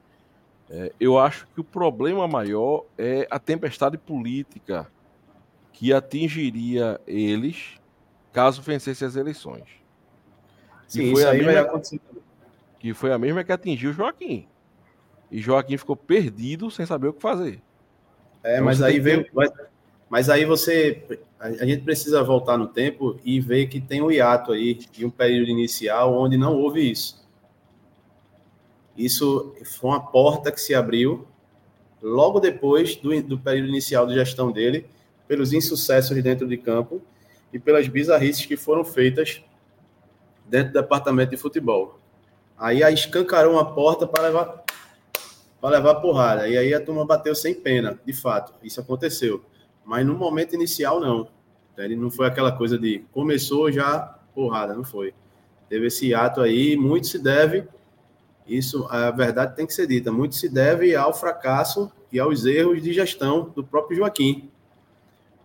é, 0.70 0.92
eu 0.98 1.18
acho 1.18 1.46
que 1.54 1.60
o 1.60 1.64
problema 1.64 2.26
maior 2.26 2.84
é 2.96 3.26
a 3.30 3.38
tempestade 3.38 3.98
política 3.98 4.90
que 5.72 5.92
atingiria 5.92 7.00
eles 7.06 7.78
caso 8.32 8.62
vencesse 8.62 9.04
as 9.04 9.16
eleições. 9.16 9.64
Sim, 10.88 11.12
isso 11.12 11.26
aí 11.26 11.38
mesma... 11.38 11.52
vai 11.52 11.62
acontecer 11.62 12.00
que 12.78 12.92
foi 12.92 13.12
a 13.12 13.18
mesma 13.18 13.42
que 13.42 13.52
atingiu 13.52 13.92
Joaquim. 13.92 14.46
E 15.30 15.40
Joaquim 15.40 15.76
ficou 15.76 15.96
perdido 15.96 16.70
sem 16.70 16.84
saber 16.84 17.08
o 17.08 17.12
que 17.12 17.22
fazer. 17.22 17.62
É, 18.42 18.54
então, 18.54 18.66
mas 18.66 18.82
aí 18.82 19.00
veio. 19.00 19.26
Mas 20.08 20.28
aí 20.28 20.44
você. 20.44 21.02
A 21.38 21.66
gente 21.66 21.82
precisa 21.82 22.22
voltar 22.22 22.56
no 22.56 22.66
tempo 22.66 23.20
e 23.22 23.38
ver 23.38 23.66
que 23.66 23.78
tem 23.78 24.00
um 24.00 24.10
hiato 24.10 24.52
aí 24.52 24.74
de 24.74 25.04
um 25.04 25.10
período 25.10 25.50
inicial 25.50 26.16
onde 26.18 26.38
não 26.38 26.56
houve 26.56 26.90
isso. 26.90 27.22
Isso 28.96 29.54
foi 29.78 29.90
uma 29.90 30.00
porta 30.00 30.50
que 30.50 30.60
se 30.60 30.74
abriu 30.74 31.26
logo 32.00 32.40
depois 32.40 32.96
do, 32.96 33.22
do 33.22 33.38
período 33.38 33.68
inicial 33.68 34.06
de 34.06 34.14
gestão 34.14 34.50
dele, 34.50 34.86
pelos 35.26 35.52
insucessos 35.52 36.22
dentro 36.22 36.46
de 36.46 36.56
campo 36.56 37.02
e 37.52 37.58
pelas 37.58 37.88
bizarrices 37.88 38.46
que 38.46 38.56
foram 38.56 38.84
feitas 38.84 39.42
dentro 40.46 40.72
do 40.72 40.80
departamento 40.80 41.30
de 41.30 41.36
futebol. 41.36 41.98
Aí 42.56 42.82
a 42.82 42.90
escancarou 42.90 43.54
uma 43.54 43.74
porta 43.74 44.06
para 44.06 44.24
levar 44.24 44.64
para 45.60 45.76
levar 45.78 45.94
porrada. 45.94 46.46
E 46.46 46.58
aí 46.58 46.74
a 46.74 46.80
turma 46.80 47.06
bateu 47.06 47.34
sem 47.34 47.54
pena, 47.54 47.98
de 48.04 48.12
fato. 48.12 48.52
Isso 48.62 48.78
aconteceu. 48.82 49.42
Mas 49.84 50.06
no 50.06 50.14
momento 50.14 50.54
inicial, 50.54 51.00
não. 51.00 51.28
Ele 51.76 51.96
não 51.96 52.10
foi 52.10 52.26
aquela 52.26 52.52
coisa 52.52 52.78
de 52.78 53.04
começou 53.12 53.70
já 53.70 53.98
porrada, 54.34 54.74
não 54.74 54.84
foi. 54.84 55.12
Teve 55.68 55.86
esse 55.86 56.14
ato 56.14 56.40
aí, 56.40 56.76
muito 56.76 57.06
se 57.06 57.18
deve, 57.18 57.66
isso, 58.46 58.86
a 58.90 59.10
verdade 59.10 59.56
tem 59.56 59.66
que 59.66 59.72
ser 59.72 59.86
dita, 59.86 60.12
muito 60.12 60.34
se 60.34 60.48
deve 60.48 60.94
ao 60.94 61.14
fracasso 61.14 61.90
e 62.12 62.20
aos 62.20 62.44
erros 62.44 62.82
de 62.82 62.92
gestão 62.92 63.50
do 63.54 63.64
próprio 63.64 63.96
Joaquim. 63.96 64.50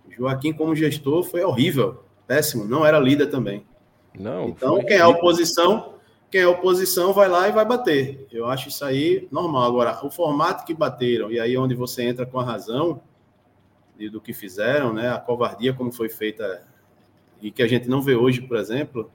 Joaquim, 0.09 0.51
como 0.51 0.75
gestor, 0.75 1.23
foi 1.23 1.43
horrível, 1.43 2.03
péssimo, 2.27 2.65
não 2.65 2.85
era 2.85 2.99
líder 2.99 3.27
também. 3.27 3.65
Não. 4.19 4.49
Então, 4.49 4.83
quem 4.83 4.97
é 4.97 5.05
oposição 5.05 5.93
quem 6.31 6.41
é 6.41 6.47
oposição 6.47 7.11
vai 7.11 7.27
lá 7.27 7.47
e 7.47 7.51
vai 7.51 7.65
bater. 7.65 8.27
Eu 8.31 8.45
acho 8.45 8.69
isso 8.69 8.85
aí 8.85 9.27
normal. 9.31 9.63
Agora, 9.63 10.05
o 10.05 10.11
formato 10.11 10.63
que 10.63 10.75
bateram, 10.75 11.31
e 11.31 11.39
aí 11.39 11.57
onde 11.57 11.73
você 11.73 12.03
entra 12.03 12.23
com 12.23 12.39
a 12.39 12.43
razão 12.43 13.01
do 14.07 14.21
que 14.21 14.31
fizeram, 14.31 14.93
né? 14.93 15.11
A 15.11 15.17
covardia 15.17 15.73
como 15.73 15.91
foi 15.91 16.07
feita 16.07 16.63
e 17.41 17.51
que 17.51 17.63
a 17.63 17.67
gente 17.67 17.89
não 17.89 18.01
vê 18.01 18.15
hoje, 18.15 18.41
por 18.41 18.57
exemplo, 18.57 19.09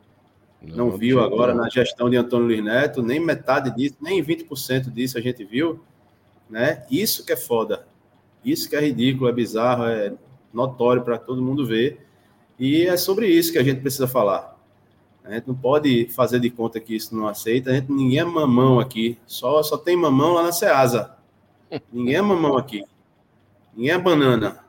não, 0.61 0.89
não 0.89 0.97
viu 0.97 1.21
agora 1.21 1.55
não. 1.55 1.63
na 1.63 1.71
gestão 1.71 2.11
de 2.11 2.17
Antônio 2.17 2.47
Luiz 2.47 2.65
Neto, 2.65 3.03
nem 3.03 3.21
metade 3.21 3.75
disso, 3.75 3.97
nem 4.01 4.23
20% 4.23 4.91
disso 4.91 5.19
a 5.19 5.21
gente 5.21 5.45
viu, 5.45 5.81
né? 6.49 6.85
Isso 6.91 7.25
que 7.25 7.33
é 7.33 7.37
foda. 7.37 7.87
Isso 8.45 8.69
que 8.69 8.77
é 8.77 8.81
ridículo, 8.81 9.29
é 9.29 9.33
bizarro, 9.33 9.85
é 9.85 10.13
notório 10.53 11.03
para 11.03 11.19
todo 11.19 11.43
mundo 11.43 11.67
ver. 11.67 12.07
E 12.59 12.87
é 12.87 12.97
sobre 12.97 13.27
isso 13.27 13.53
que 13.53 13.59
a 13.59 13.63
gente 13.63 13.81
precisa 13.81 14.07
falar. 14.07 14.55
A 15.25 15.33
gente 15.33 15.49
não 15.49 15.55
pode 15.55 16.07
fazer 16.11 16.39
de 16.39 16.51
conta 16.51 16.79
que 16.79 16.95
isso 16.95 17.17
não 17.17 17.27
aceita. 17.27 17.71
A 17.71 17.75
gente, 17.75 17.91
ninguém 17.91 18.19
é 18.19 18.25
mamão 18.25 18.79
aqui. 18.79 19.19
Só, 19.27 19.63
só 19.63 19.77
tem 19.77 19.97
mamão 19.97 20.35
lá 20.35 20.43
na 20.43 20.53
Ceasa. 20.53 21.17
Ninguém 21.91 22.17
é 22.17 22.23
mamão 22.23 22.59
aqui. 22.59 22.85
Ninguém 23.75 23.93
é 23.93 23.99
banana. 23.99 24.64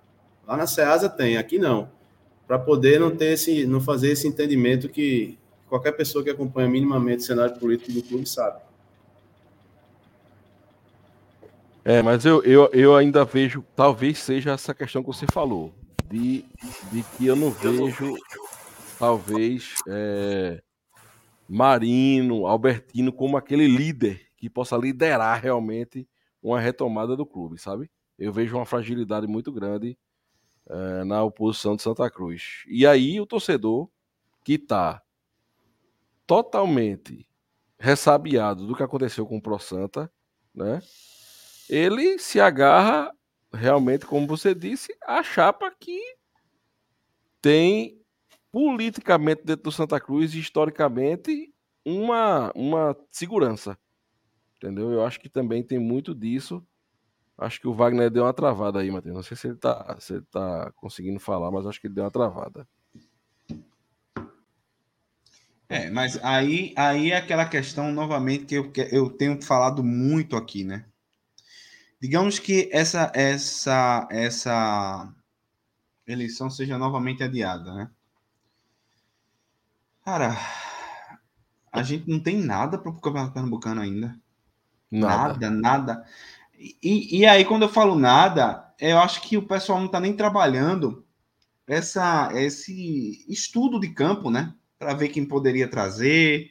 Lá 0.48 0.56
na 0.56 0.68
Ceasa 0.68 1.10
tem, 1.10 1.38
aqui 1.38 1.58
não. 1.58 1.90
Para 2.48 2.60
poder 2.60 3.00
não 3.00 3.16
ter 3.16 3.34
esse, 3.34 3.66
não 3.66 3.82
fazer 3.82 4.12
esse 4.12 4.28
entendimento 4.28 4.88
que 4.88 5.38
qualquer 5.68 5.94
pessoa 5.94 6.24
que 6.24 6.30
acompanha 6.30 6.70
minimamente 6.70 7.24
o 7.24 7.26
cenário 7.26 7.58
político 7.60 7.92
do 7.92 8.04
clube 8.04 8.28
sabe. 8.28 8.62
É, 11.84 12.02
mas 12.02 12.26
eu, 12.26 12.44
eu, 12.44 12.70
eu 12.74 12.96
ainda 12.96 13.24
vejo, 13.24 13.64
talvez 13.76 14.20
seja 14.20 14.52
essa 14.52 14.74
questão 14.74 15.04
que 15.04 15.08
você 15.08 15.26
falou, 15.32 15.74
de, 16.10 16.44
de 16.92 17.04
que 17.16 17.28
eu 17.28 17.36
não 17.36 17.52
vejo 17.52 18.16
talvez 18.98 19.76
é, 19.88 20.62
Marino, 21.48 22.48
Albertino 22.48 23.12
como 23.12 23.38
aquele 23.38 23.68
líder 23.68 24.22
que 24.38 24.50
possa 24.50 24.76
liderar 24.78 25.42
realmente 25.42 26.08
uma 26.42 26.60
retomada 26.60 27.16
do 27.16 27.26
clube, 27.26 27.60
sabe? 27.60 27.90
Eu 28.18 28.32
vejo 28.32 28.56
uma 28.56 28.66
fragilidade 28.66 29.28
muito 29.28 29.52
grande 29.52 29.98
é, 30.70 31.04
na 31.04 31.24
oposição 31.24 31.76
de 31.76 31.82
Santa 31.82 32.10
Cruz. 32.10 32.64
E 32.68 32.86
aí 32.86 33.20
o 33.20 33.26
torcedor 33.26 33.90
que 34.44 34.54
está 34.54 35.02
totalmente 36.26 37.28
ressabiado 37.78 38.66
do 38.66 38.76
que 38.76 38.84
aconteceu 38.84 39.26
com 39.26 39.38
o 39.38 39.42
Pro 39.42 39.60
Santa, 39.60 40.12
né? 40.54 40.82
Ele 41.70 42.18
se 42.20 42.40
agarra 42.40 43.12
realmente, 43.52 44.06
como 44.06 44.28
você 44.28 44.54
disse, 44.54 44.96
à 45.06 45.24
chapa 45.24 45.72
que 45.80 46.00
tem 47.42 48.02
politicamente 48.52 49.44
dentro 49.44 49.64
do 49.64 49.72
Santa 49.72 50.00
Cruz 50.00 50.34
historicamente 50.34 51.54
uma, 51.84 52.52
uma 52.56 52.98
segurança. 53.12 53.78
Entendeu? 54.56 54.92
Eu 54.92 55.06
acho 55.06 55.20
que 55.20 55.30
também 55.30 55.62
tem 55.62 55.78
muito 55.78 56.16
disso. 56.16 56.66
Acho 57.38 57.60
que 57.60 57.68
o 57.68 57.74
Wagner 57.74 58.10
deu 58.10 58.24
uma 58.24 58.34
travada 58.34 58.80
aí, 58.80 58.90
Matheus. 58.90 59.16
Não 59.16 59.24
sei 59.24 59.36
se 59.36 59.48
ele 59.48 59.58
tá, 59.58 59.98
se 60.00 60.14
ele 60.14 60.26
tá 60.32 60.72
conseguindo 60.76 61.20
falar, 61.20 61.52
mas 61.52 61.66
acho 61.66 61.82
que 61.82 61.88
ele 61.88 61.94
deu 61.94 62.06
uma 62.06 62.12
travada. 62.12 62.68
É, 65.68 65.90
mas 65.90 66.24
aí, 66.24 66.74
aí 66.78 67.12
é 67.12 67.18
aquela 67.18 67.46
questão, 67.46 67.92
novamente, 67.92 68.46
que 68.46 68.56
eu, 68.56 68.72
eu 68.92 69.10
tenho 69.10 69.42
falado 69.42 69.84
muito 69.84 70.36
aqui, 70.38 70.64
né? 70.64 70.86
Digamos 72.00 72.38
que 72.40 72.70
essa, 72.72 73.12
essa, 73.16 74.08
essa 74.12 75.12
eleição 76.06 76.50
seja 76.50 76.78
novamente 76.78 77.24
adiada, 77.24 77.74
né? 77.74 77.90
Cara, 80.04 80.38
a 81.72 81.82
gente 81.82 82.08
não 82.08 82.20
tem 82.20 82.38
nada 82.38 82.78
para 82.78 82.92
o 82.92 83.02
Campeonato 83.02 83.34
Pernambucano 83.34 83.82
ainda. 83.82 84.16
Nada. 84.92 85.34
nada, 85.34 85.50
nada. 85.50 86.06
E, 86.82 87.20
e 87.20 87.26
aí, 87.26 87.46
quando 87.46 87.64
eu 87.64 87.70
falo 87.70 87.96
nada, 87.96 88.74
eu 88.80 88.98
acho 89.00 89.22
que 89.22 89.38
o 89.38 89.48
pessoal 89.48 89.80
não 89.80 89.86
está 89.86 90.00
nem 90.00 90.14
trabalhando 90.16 91.06
essa, 91.68 92.30
esse 92.34 93.26
estudo 93.28 93.80
de 93.80 93.90
campo, 93.90 94.30
né? 94.30 94.54
Para 94.78 94.94
ver 94.94 95.10
quem 95.10 95.26
poderia 95.26 95.68
trazer, 95.68 96.50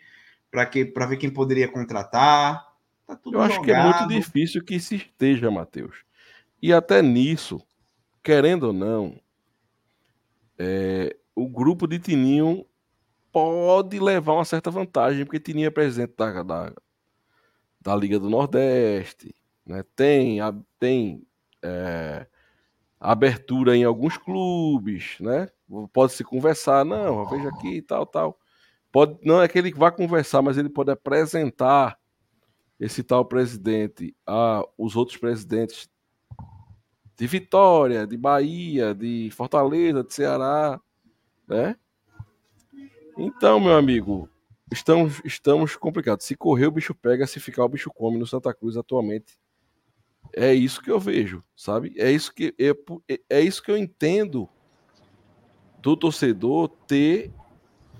para 0.50 1.06
ver 1.06 1.16
quem 1.16 1.30
poderia 1.30 1.68
contratar. 1.68 2.64
Tá 3.06 3.18
eu 3.26 3.40
acho 3.40 3.56
jogado. 3.56 3.64
que 3.64 3.70
é 3.70 3.82
muito 3.82 4.08
difícil 4.08 4.64
que 4.64 4.78
se 4.80 4.96
esteja, 4.96 5.50
Matheus. 5.50 5.96
E 6.62 6.72
até 6.72 7.02
nisso, 7.02 7.60
querendo 8.22 8.68
ou 8.68 8.72
não, 8.72 9.20
é, 10.58 11.16
o 11.34 11.48
grupo 11.48 11.86
de 11.86 11.98
Tininho 11.98 12.64
pode 13.30 13.98
levar 13.98 14.34
uma 14.34 14.44
certa 14.44 14.70
vantagem, 14.70 15.24
porque 15.24 15.40
Tininho 15.40 15.66
é 15.66 15.70
presidente 15.70 16.14
da, 16.16 16.42
da, 16.42 16.72
da 17.80 17.96
Liga 17.96 18.18
do 18.18 18.30
Nordeste, 18.30 19.34
né? 19.66 19.84
tem, 19.94 20.40
a, 20.40 20.54
tem 20.78 21.26
é, 21.62 22.26
abertura 23.00 23.76
em 23.76 23.84
alguns 23.84 24.16
clubes, 24.16 25.16
né? 25.20 25.48
Pode 25.92 26.12
se 26.12 26.22
conversar, 26.22 26.84
não, 26.84 27.26
veja 27.28 27.48
aqui, 27.48 27.82
tal, 27.82 28.06
tal. 28.06 28.38
Pode, 28.92 29.18
não 29.24 29.42
é 29.42 29.48
que 29.48 29.58
ele 29.58 29.72
vá 29.72 29.90
conversar, 29.90 30.42
mas 30.42 30.56
ele 30.56 30.68
pode 30.68 30.90
apresentar 30.90 31.98
esse 32.78 33.02
tal 33.02 33.24
presidente 33.24 34.14
a 34.26 34.64
os 34.76 34.94
outros 34.94 35.16
presidentes 35.16 35.88
de 37.16 37.26
Vitória, 37.26 38.06
de 38.06 38.16
Bahia, 38.16 38.94
de 38.94 39.30
Fortaleza, 39.32 40.02
de 40.02 40.12
Ceará, 40.12 40.80
né? 41.46 41.76
Então, 43.16 43.60
meu 43.60 43.76
amigo, 43.76 44.28
estamos, 44.72 45.20
estamos 45.24 45.76
complicados. 45.76 46.26
Se 46.26 46.34
correr, 46.34 46.66
o 46.66 46.72
bicho 46.72 46.94
pega, 46.94 47.26
se 47.26 47.38
ficar, 47.38 47.64
o 47.64 47.68
bicho 47.68 47.90
come 47.90 48.18
no 48.18 48.26
Santa 48.26 48.52
Cruz 48.52 48.76
atualmente. 48.76 49.38
É 50.36 50.52
isso 50.52 50.82
que 50.82 50.90
eu 50.90 50.98
vejo, 50.98 51.42
sabe? 51.56 51.94
É 51.96 52.10
isso 52.10 52.34
que, 52.34 52.54
é, 52.58 53.20
é 53.30 53.40
isso 53.40 53.62
que 53.62 53.70
eu 53.70 53.76
entendo 53.76 54.48
do 55.80 55.96
torcedor 55.96 56.68
ter 56.86 57.30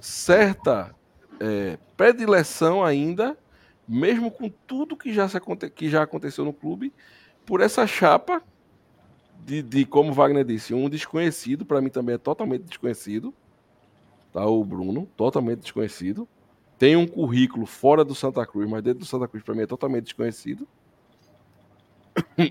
certa 0.01 0.95
é, 1.39 1.79
predileção 1.97 2.85
ainda, 2.85 3.39
mesmo 3.87 4.31
com 4.31 4.49
tudo 4.49 4.97
que 4.97 5.13
já, 5.13 5.29
se, 5.29 5.39
que 5.75 5.89
já 5.89 6.03
aconteceu 6.03 6.45
no 6.45 6.53
clube, 6.53 6.93
por 7.47 7.61
essa 7.61 7.87
chapa 7.87 8.43
de, 9.45 9.63
de 9.63 9.85
como 9.85 10.13
Wagner 10.13 10.45
disse, 10.45 10.75
um 10.75 10.89
desconhecido, 10.89 11.65
para 11.65 11.81
mim 11.81 11.91
também 11.91 12.15
é 12.15 12.19
totalmente 12.19 12.63
desconhecido, 12.63 13.35
tá? 14.33 14.45
O 14.47 14.65
Bruno, 14.65 15.07
totalmente 15.17 15.61
desconhecido. 15.61 16.27
Tem 16.79 16.97
um 16.97 17.07
currículo 17.07 17.67
fora 17.67 18.05
do 18.05 18.15
Santa 18.15 18.45
Cruz, 18.47 18.69
mas 18.69 18.83
dentro 18.83 19.01
do 19.01 19.07
Santa 19.07 19.29
Cruz 19.29 19.45
para 19.45 19.55
mim 19.55 19.63
é 19.63 19.67
totalmente 19.67 20.05
desconhecido. 20.05 20.67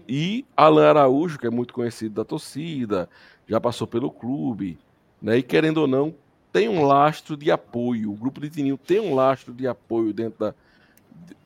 E 0.08 0.46
Alan 0.56 0.90
Araújo, 0.90 1.40
que 1.40 1.48
é 1.48 1.50
muito 1.50 1.74
conhecido 1.74 2.16
da 2.16 2.26
torcida, 2.26 3.10
já 3.48 3.60
passou 3.60 3.88
pelo 3.88 4.12
clube, 4.12 4.78
né? 5.22 5.38
E 5.38 5.44
querendo 5.44 5.78
ou 5.78 5.88
não, 5.88 6.14
tem 6.52 6.70
um 6.70 6.84
lastro 6.84 7.36
de 7.36 7.50
apoio. 7.50 8.12
O 8.12 8.16
grupo 8.16 8.40
de 8.40 8.50
Tininho 8.50 8.78
tem 8.78 9.00
um 9.00 9.16
lastro 9.16 9.54
de 9.54 9.68
apoio 9.68 10.14
dentro 10.14 10.40
da, 10.40 10.56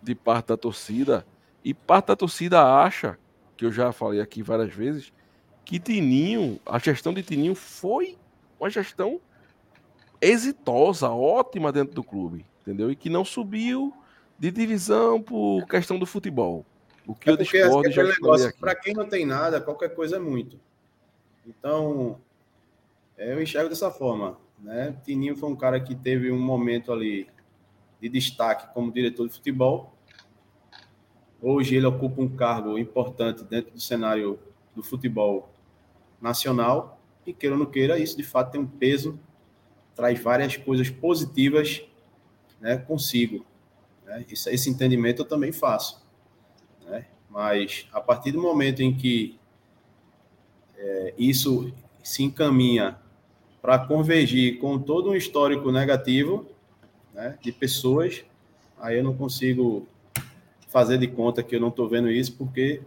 de, 0.01 0.15
parte 0.15 0.47
da 0.47 0.57
torcida. 0.57 1.25
E 1.63 1.73
parte 1.73 2.07
da 2.07 2.15
torcida 2.15 2.61
acha, 2.61 3.17
que 3.55 3.65
eu 3.65 3.71
já 3.71 3.91
falei 3.91 4.19
aqui 4.19 4.41
várias 4.41 4.73
vezes, 4.73 5.13
que 5.63 5.79
Tininho, 5.79 6.59
a 6.65 6.79
gestão 6.79 7.13
de 7.13 7.23
Tininho 7.23 7.55
foi 7.55 8.17
uma 8.59 8.69
gestão 8.69 9.19
exitosa, 10.19 11.09
ótima 11.09 11.71
dentro 11.71 11.93
do 11.93 12.03
clube, 12.03 12.45
entendeu? 12.61 12.91
E 12.91 12.95
que 12.95 13.09
não 13.09 13.23
subiu 13.23 13.93
de 14.39 14.51
divisão 14.51 15.21
por 15.21 15.65
questão 15.67 15.97
do 15.99 16.05
futebol. 16.05 16.65
O 17.07 17.15
que 17.15 17.29
é 17.29 17.33
eu 17.33 17.37
discordo 17.37 17.89
já 17.89 18.03
negócio, 18.03 18.55
Para 18.59 18.75
quem 18.75 18.93
não 18.93 19.07
tem 19.07 19.25
nada, 19.25 19.61
qualquer 19.61 19.95
coisa 19.95 20.17
é 20.17 20.19
muito. 20.19 20.59
Então, 21.45 22.19
eu 23.17 23.41
enxergo 23.41 23.69
dessa 23.69 23.89
forma. 23.89 24.37
Né? 24.59 24.95
Tininho 25.03 25.35
foi 25.35 25.49
um 25.49 25.55
cara 25.55 25.79
que 25.79 25.95
teve 25.95 26.31
um 26.31 26.39
momento 26.39 26.91
ali 26.91 27.27
de 28.01 28.09
destaque 28.09 28.73
como 28.73 28.91
diretor 28.91 29.27
de 29.27 29.33
futebol. 29.33 29.95
Hoje 31.41 31.75
ele 31.75 31.85
ocupa 31.85 32.21
um 32.21 32.27
cargo 32.27 32.77
importante 32.77 33.43
dentro 33.43 33.71
do 33.71 33.79
cenário 33.79 34.37
do 34.75 34.83
futebol 34.83 35.49
nacional. 36.21 36.99
E 37.25 37.33
queira 37.33 37.55
ou 37.55 37.59
não 37.59 37.65
queira, 37.65 37.97
isso 37.97 38.17
de 38.17 38.23
fato 38.23 38.51
tem 38.51 38.61
um 38.61 38.67
peso 38.67 39.19
traz 39.97 40.21
várias 40.21 40.55
coisas 40.55 40.91
positivas 40.91 41.83
né, 42.61 42.77
consigo. 42.77 43.43
Né? 44.05 44.23
Esse, 44.29 44.49
esse 44.51 44.69
entendimento 44.69 45.23
eu 45.23 45.25
também 45.25 45.51
faço. 45.51 46.06
Mas 47.37 47.85
a 47.93 48.01
partir 48.01 48.31
do 48.31 48.41
momento 48.41 48.81
em 48.81 48.91
que 48.91 49.37
é, 50.75 51.13
isso 51.19 51.71
se 52.03 52.23
encaminha 52.23 52.97
para 53.61 53.77
convergir 53.77 54.57
com 54.57 54.79
todo 54.79 55.11
um 55.11 55.15
histórico 55.15 55.71
negativo 55.71 56.47
né, 57.13 57.37
de 57.39 57.51
pessoas, 57.51 58.25
aí 58.79 58.97
eu 58.97 59.03
não 59.03 59.15
consigo 59.15 59.87
fazer 60.67 60.97
de 60.97 61.05
conta 61.05 61.43
que 61.43 61.55
eu 61.55 61.59
não 61.59 61.67
estou 61.67 61.87
vendo 61.87 62.09
isso, 62.09 62.35
porque 62.35 62.81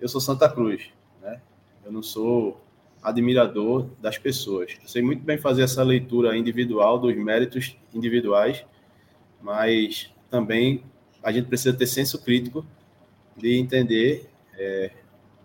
eu 0.00 0.08
sou 0.08 0.20
Santa 0.20 0.48
Cruz. 0.48 0.90
Né? 1.20 1.40
Eu 1.84 1.90
não 1.90 2.04
sou 2.04 2.60
admirador 3.02 3.88
das 4.00 4.16
pessoas. 4.16 4.76
Eu 4.80 4.86
sei 4.86 5.02
muito 5.02 5.24
bem 5.24 5.38
fazer 5.38 5.62
essa 5.62 5.82
leitura 5.82 6.36
individual 6.36 7.00
dos 7.00 7.16
méritos 7.16 7.76
individuais, 7.92 8.64
mas 9.42 10.08
também 10.30 10.84
a 11.20 11.32
gente 11.32 11.48
precisa 11.48 11.76
ter 11.76 11.88
senso 11.88 12.22
crítico 12.22 12.64
de 13.36 13.56
entender 13.56 14.30
é, 14.58 14.90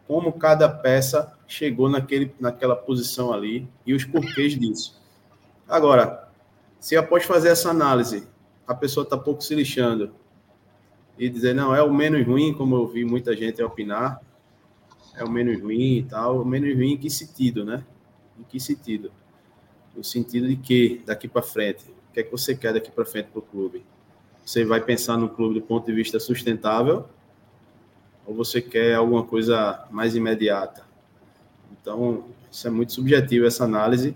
como 0.07 0.33
cada 0.33 0.69
peça 0.69 1.37
chegou 1.47 1.89
naquele, 1.89 2.33
naquela 2.39 2.75
posição 2.75 3.33
ali 3.33 3.67
e 3.85 3.93
os 3.93 4.03
porquês 4.03 4.57
disso. 4.57 5.01
Agora, 5.67 6.29
se 6.79 6.95
após 6.95 7.25
fazer 7.25 7.49
essa 7.49 7.69
análise 7.69 8.27
a 8.67 8.75
pessoa 8.75 9.03
está 9.03 9.17
pouco 9.17 9.41
se 9.41 9.55
lixando 9.55 10.11
e 11.17 11.29
dizer, 11.29 11.55
não, 11.55 11.73
é 11.73 11.81
o 11.81 11.91
menos 11.91 12.25
ruim, 12.27 12.53
como 12.53 12.75
eu 12.75 12.85
vi 12.85 13.05
muita 13.05 13.35
gente 13.35 13.63
opinar, 13.63 14.21
é 15.15 15.23
o 15.23 15.29
menos 15.29 15.59
ruim 15.59 15.97
e 15.97 16.03
tal. 16.03 16.41
O 16.41 16.45
menos 16.45 16.75
ruim 16.75 16.93
em 16.93 16.97
que 16.97 17.09
sentido, 17.09 17.65
né? 17.65 17.83
Em 18.37 18.43
que 18.43 18.59
sentido? 18.59 19.11
No 19.95 20.03
sentido 20.03 20.47
de 20.47 20.57
que, 20.57 21.01
daqui 21.05 21.27
para 21.27 21.41
frente, 21.41 21.85
o 22.09 22.13
que 22.13 22.19
é 22.19 22.23
que 22.23 22.31
você 22.31 22.55
quer 22.55 22.73
daqui 22.73 22.91
para 22.91 23.03
frente 23.03 23.29
para 23.29 23.39
o 23.39 23.41
clube? 23.41 23.83
Você 24.45 24.63
vai 24.63 24.79
pensar 24.79 25.17
no 25.17 25.27
clube 25.27 25.55
do 25.55 25.61
ponto 25.61 25.85
de 25.85 25.93
vista 25.93 26.19
sustentável 26.19 27.07
ou 28.27 28.35
você 28.35 28.61
quer 28.61 28.95
alguma 28.95 29.23
coisa 29.23 29.87
mais 29.89 30.15
imediata? 30.15 30.83
Então, 31.71 32.25
isso 32.51 32.67
é 32.67 32.69
muito 32.69 32.91
subjetivo, 32.91 33.45
essa 33.45 33.63
análise, 33.63 34.15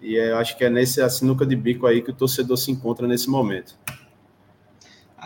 e 0.00 0.14
eu 0.14 0.36
acho 0.38 0.56
que 0.56 0.64
é 0.64 0.70
nesse 0.70 1.06
sinuca 1.10 1.44
de 1.44 1.56
bico 1.56 1.86
aí 1.86 2.00
que 2.00 2.10
o 2.10 2.14
torcedor 2.14 2.56
se 2.56 2.70
encontra 2.70 3.06
nesse 3.08 3.28
momento. 3.28 3.76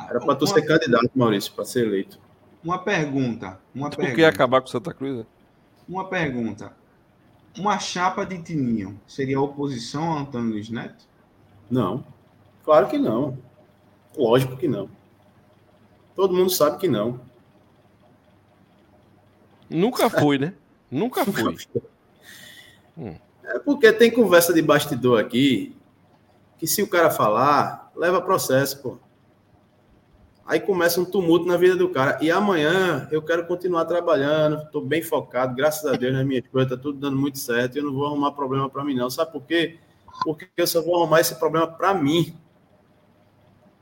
Era 0.08 0.18
para 0.18 0.34
tu 0.34 0.46
ser 0.46 0.62
candidato, 0.62 1.10
Maurício, 1.14 1.52
para 1.52 1.66
ser 1.66 1.86
eleito. 1.86 2.18
Uma 2.64 2.78
pergunta. 2.78 3.60
Uma 3.74 3.90
tu 3.90 3.98
pergunta. 3.98 4.16
quer 4.16 4.26
acabar 4.26 4.62
com 4.62 4.68
Santa 4.68 4.94
Cruz? 4.94 5.18
Né? 5.18 5.26
Uma 5.86 6.08
pergunta. 6.08 6.72
Uma 7.58 7.78
chapa 7.78 8.24
de 8.24 8.42
Tininho 8.42 8.98
seria 9.06 9.38
oposição 9.38 10.14
a 10.14 10.20
Antônio 10.20 10.52
Luiz 10.52 10.70
Neto? 10.70 11.04
Não. 11.70 12.04
Claro 12.64 12.88
que 12.88 12.96
não. 12.96 13.36
Lógico 14.16 14.56
que 14.56 14.68
não. 14.68 14.88
Todo 16.14 16.34
mundo 16.34 16.50
sabe 16.50 16.78
que 16.78 16.88
não. 16.88 17.20
Nunca 19.72 20.08
foi, 20.10 20.38
né? 20.38 20.54
Nunca 20.90 21.24
foi. 21.24 21.56
Hum. 22.96 23.14
É 23.44 23.58
porque 23.58 23.92
tem 23.92 24.10
conversa 24.10 24.52
de 24.52 24.62
bastidor 24.62 25.20
aqui 25.20 25.74
que 26.58 26.66
se 26.66 26.82
o 26.82 26.86
cara 26.86 27.10
falar, 27.10 27.90
leva 27.96 28.20
processo, 28.20 28.80
pô. 28.80 28.98
Aí 30.46 30.60
começa 30.60 31.00
um 31.00 31.04
tumulto 31.04 31.46
na 31.46 31.56
vida 31.56 31.74
do 31.74 31.88
cara. 31.88 32.18
E 32.20 32.30
amanhã 32.30 33.08
eu 33.10 33.22
quero 33.22 33.46
continuar 33.46 33.84
trabalhando, 33.84 34.62
estou 34.62 34.84
bem 34.84 35.02
focado, 35.02 35.54
graças 35.54 35.84
a 35.86 35.96
Deus 35.96 36.12
nas 36.12 36.26
minhas 36.26 36.46
coisas, 36.48 36.70
está 36.70 36.80
tudo 36.80 36.98
dando 36.98 37.16
muito 37.16 37.38
certo. 37.38 37.76
Eu 37.76 37.84
não 37.84 37.92
vou 37.92 38.06
arrumar 38.06 38.32
problema 38.32 38.68
para 38.68 38.84
mim, 38.84 38.94
não. 38.94 39.08
Sabe 39.08 39.32
por 39.32 39.42
quê? 39.42 39.78
Porque 40.24 40.48
eu 40.56 40.66
só 40.66 40.82
vou 40.82 40.96
arrumar 40.96 41.20
esse 41.20 41.34
problema 41.36 41.66
para 41.66 41.94
mim. 41.94 42.36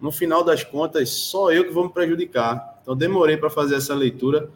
No 0.00 0.12
final 0.12 0.42
das 0.42 0.64
contas, 0.64 1.10
só 1.10 1.52
eu 1.52 1.64
que 1.64 1.70
vou 1.70 1.84
me 1.84 1.92
prejudicar. 1.92 2.78
Então, 2.80 2.96
demorei 2.96 3.36
para 3.36 3.50
fazer 3.50 3.74
essa 3.74 3.94
leitura. 3.94 4.50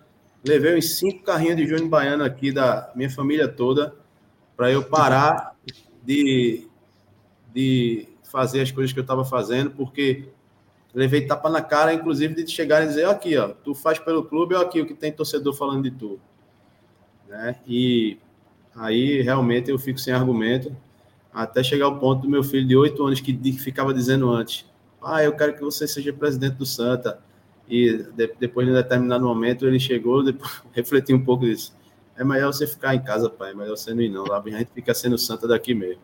Levei 0.47 0.77
uns 0.77 0.97
cinco 0.97 1.25
carrinhos 1.25 1.57
de 1.57 1.67
Júnior 1.67 1.89
Baiano 1.89 2.23
aqui 2.23 2.53
da 2.53 2.93
minha 2.95 3.11
família 3.11 3.49
toda 3.49 3.95
para 4.57 4.71
eu 4.71 4.85
parar 4.85 5.57
de, 6.05 6.69
de 7.53 8.07
fazer 8.25 8.61
as 8.61 8.71
coisas 8.71 8.93
que 8.93 8.99
eu 8.99 9.03
estava 9.03 9.25
fazendo, 9.25 9.71
porque 9.71 10.29
levei 10.93 11.27
tapa 11.27 11.49
na 11.49 11.63
cara, 11.63 11.95
inclusive, 11.95 12.35
de 12.35 12.51
chegar 12.51 12.85
e 12.85 12.89
dizer, 12.89 13.07
aqui, 13.07 13.37
ó, 13.37 13.49
tu 13.49 13.75
faz 13.75 13.99
pelo 13.99 14.25
clube, 14.25 14.55
ó, 14.55 14.61
aqui 14.61 14.81
o 14.81 14.87
que 14.87 14.95
tem 14.95 15.11
torcedor 15.11 15.55
falando 15.55 15.83
de 15.83 15.91
tu. 15.91 16.21
Né? 17.29 17.57
E 17.67 18.19
aí, 18.77 19.23
realmente, 19.23 19.71
eu 19.71 19.79
fico 19.79 19.99
sem 19.99 20.13
argumento, 20.13 20.75
até 21.33 21.63
chegar 21.63 21.87
ao 21.87 21.99
ponto 21.99 22.23
do 22.23 22.29
meu 22.29 22.45
filho 22.45 22.67
de 22.67 22.77
oito 22.77 23.05
anos, 23.05 23.21
que 23.21 23.53
ficava 23.55 23.95
dizendo 23.95 24.31
antes, 24.31 24.67
ah, 25.03 25.23
eu 25.23 25.37
quero 25.37 25.55
que 25.55 25.61
você 25.61 25.87
seja 25.87 26.13
presidente 26.13 26.55
do 26.55 26.65
Santa. 26.65 27.19
E 27.69 27.99
de, 28.15 28.33
depois 28.39 28.67
de 28.67 28.73
um 28.73 28.77
determinado 28.77 29.25
momento 29.25 29.67
ele 29.67 29.79
chegou, 29.79 30.23
depois, 30.23 30.63
refletiu 30.73 31.17
um 31.17 31.25
pouco 31.25 31.45
disso. 31.45 31.75
É 32.17 32.25
melhor 32.25 32.53
você 32.53 32.67
ficar 32.67 32.95
em 32.95 33.03
casa, 33.03 33.29
pai, 33.29 33.51
é 33.51 33.55
melhor 33.55 33.77
você 33.77 33.93
não 33.93 34.03
ir 34.03 34.09
não, 34.09 34.25
lá 34.25 34.43
a 34.45 34.51
gente 34.51 34.71
fica 34.73 34.95
sendo 34.95 35.19
santa 35.19 35.49
daqui 35.49 35.75
mesmo. 35.75 36.01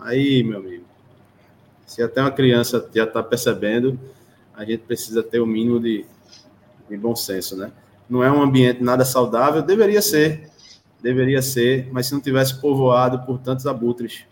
Aí, 0.00 0.42
meu 0.42 0.58
amigo, 0.58 0.84
se 1.86 2.02
até 2.02 2.20
uma 2.20 2.30
criança 2.30 2.88
já 2.94 3.04
está 3.04 3.22
percebendo, 3.22 3.98
a 4.54 4.64
gente 4.64 4.82
precisa 4.84 5.22
ter 5.22 5.40
o 5.40 5.46
mínimo 5.46 5.78
de, 5.78 6.04
de 6.88 6.96
bom 6.96 7.14
senso, 7.14 7.56
né? 7.56 7.72
Não 8.08 8.22
é 8.22 8.30
um 8.30 8.42
ambiente 8.42 8.82
nada 8.82 9.04
saudável, 9.04 9.62
deveria 9.62 10.00
ser, 10.00 10.50
deveria 11.02 11.42
ser, 11.42 11.88
mas 11.92 12.06
se 12.06 12.14
não 12.14 12.20
tivesse 12.20 12.60
povoado 12.60 13.20
por 13.26 13.38
tantos 13.38 13.66
abutres. 13.66 14.24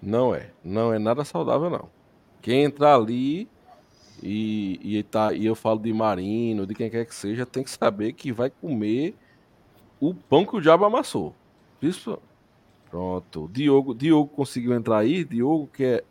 Não 0.00 0.34
é, 0.34 0.50
não 0.62 0.92
é 0.92 0.98
nada 0.98 1.24
saudável, 1.24 1.70
não. 1.70 1.88
Quem 2.40 2.64
entrar 2.64 2.94
ali 2.94 3.48
e, 4.26 4.80
e, 4.82 5.02
tá, 5.02 5.34
e 5.34 5.44
eu 5.44 5.54
falo 5.54 5.78
de 5.78 5.92
marino, 5.92 6.66
de 6.66 6.74
quem 6.74 6.88
quer 6.88 7.04
que 7.04 7.14
seja, 7.14 7.44
tem 7.44 7.62
que 7.62 7.68
saber 7.68 8.14
que 8.14 8.32
vai 8.32 8.48
comer 8.48 9.14
o 10.00 10.14
pão 10.14 10.46
que 10.46 10.56
o 10.56 10.62
diabo 10.62 10.86
amassou. 10.86 11.34
Isso. 11.82 12.18
Pronto. 12.90 13.50
Diogo, 13.52 13.94
Diogo 13.94 14.30
conseguiu 14.34 14.72
entrar 14.72 14.96
aí. 14.96 15.24
Diogo, 15.24 15.68
que 15.70 15.84
é, 15.84 16.04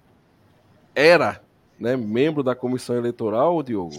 era 0.93 1.41
né, 1.80 1.97
membro 1.97 2.43
da 2.43 2.53
comissão 2.53 2.95
eleitoral, 2.95 3.64
Diogo. 3.64 3.97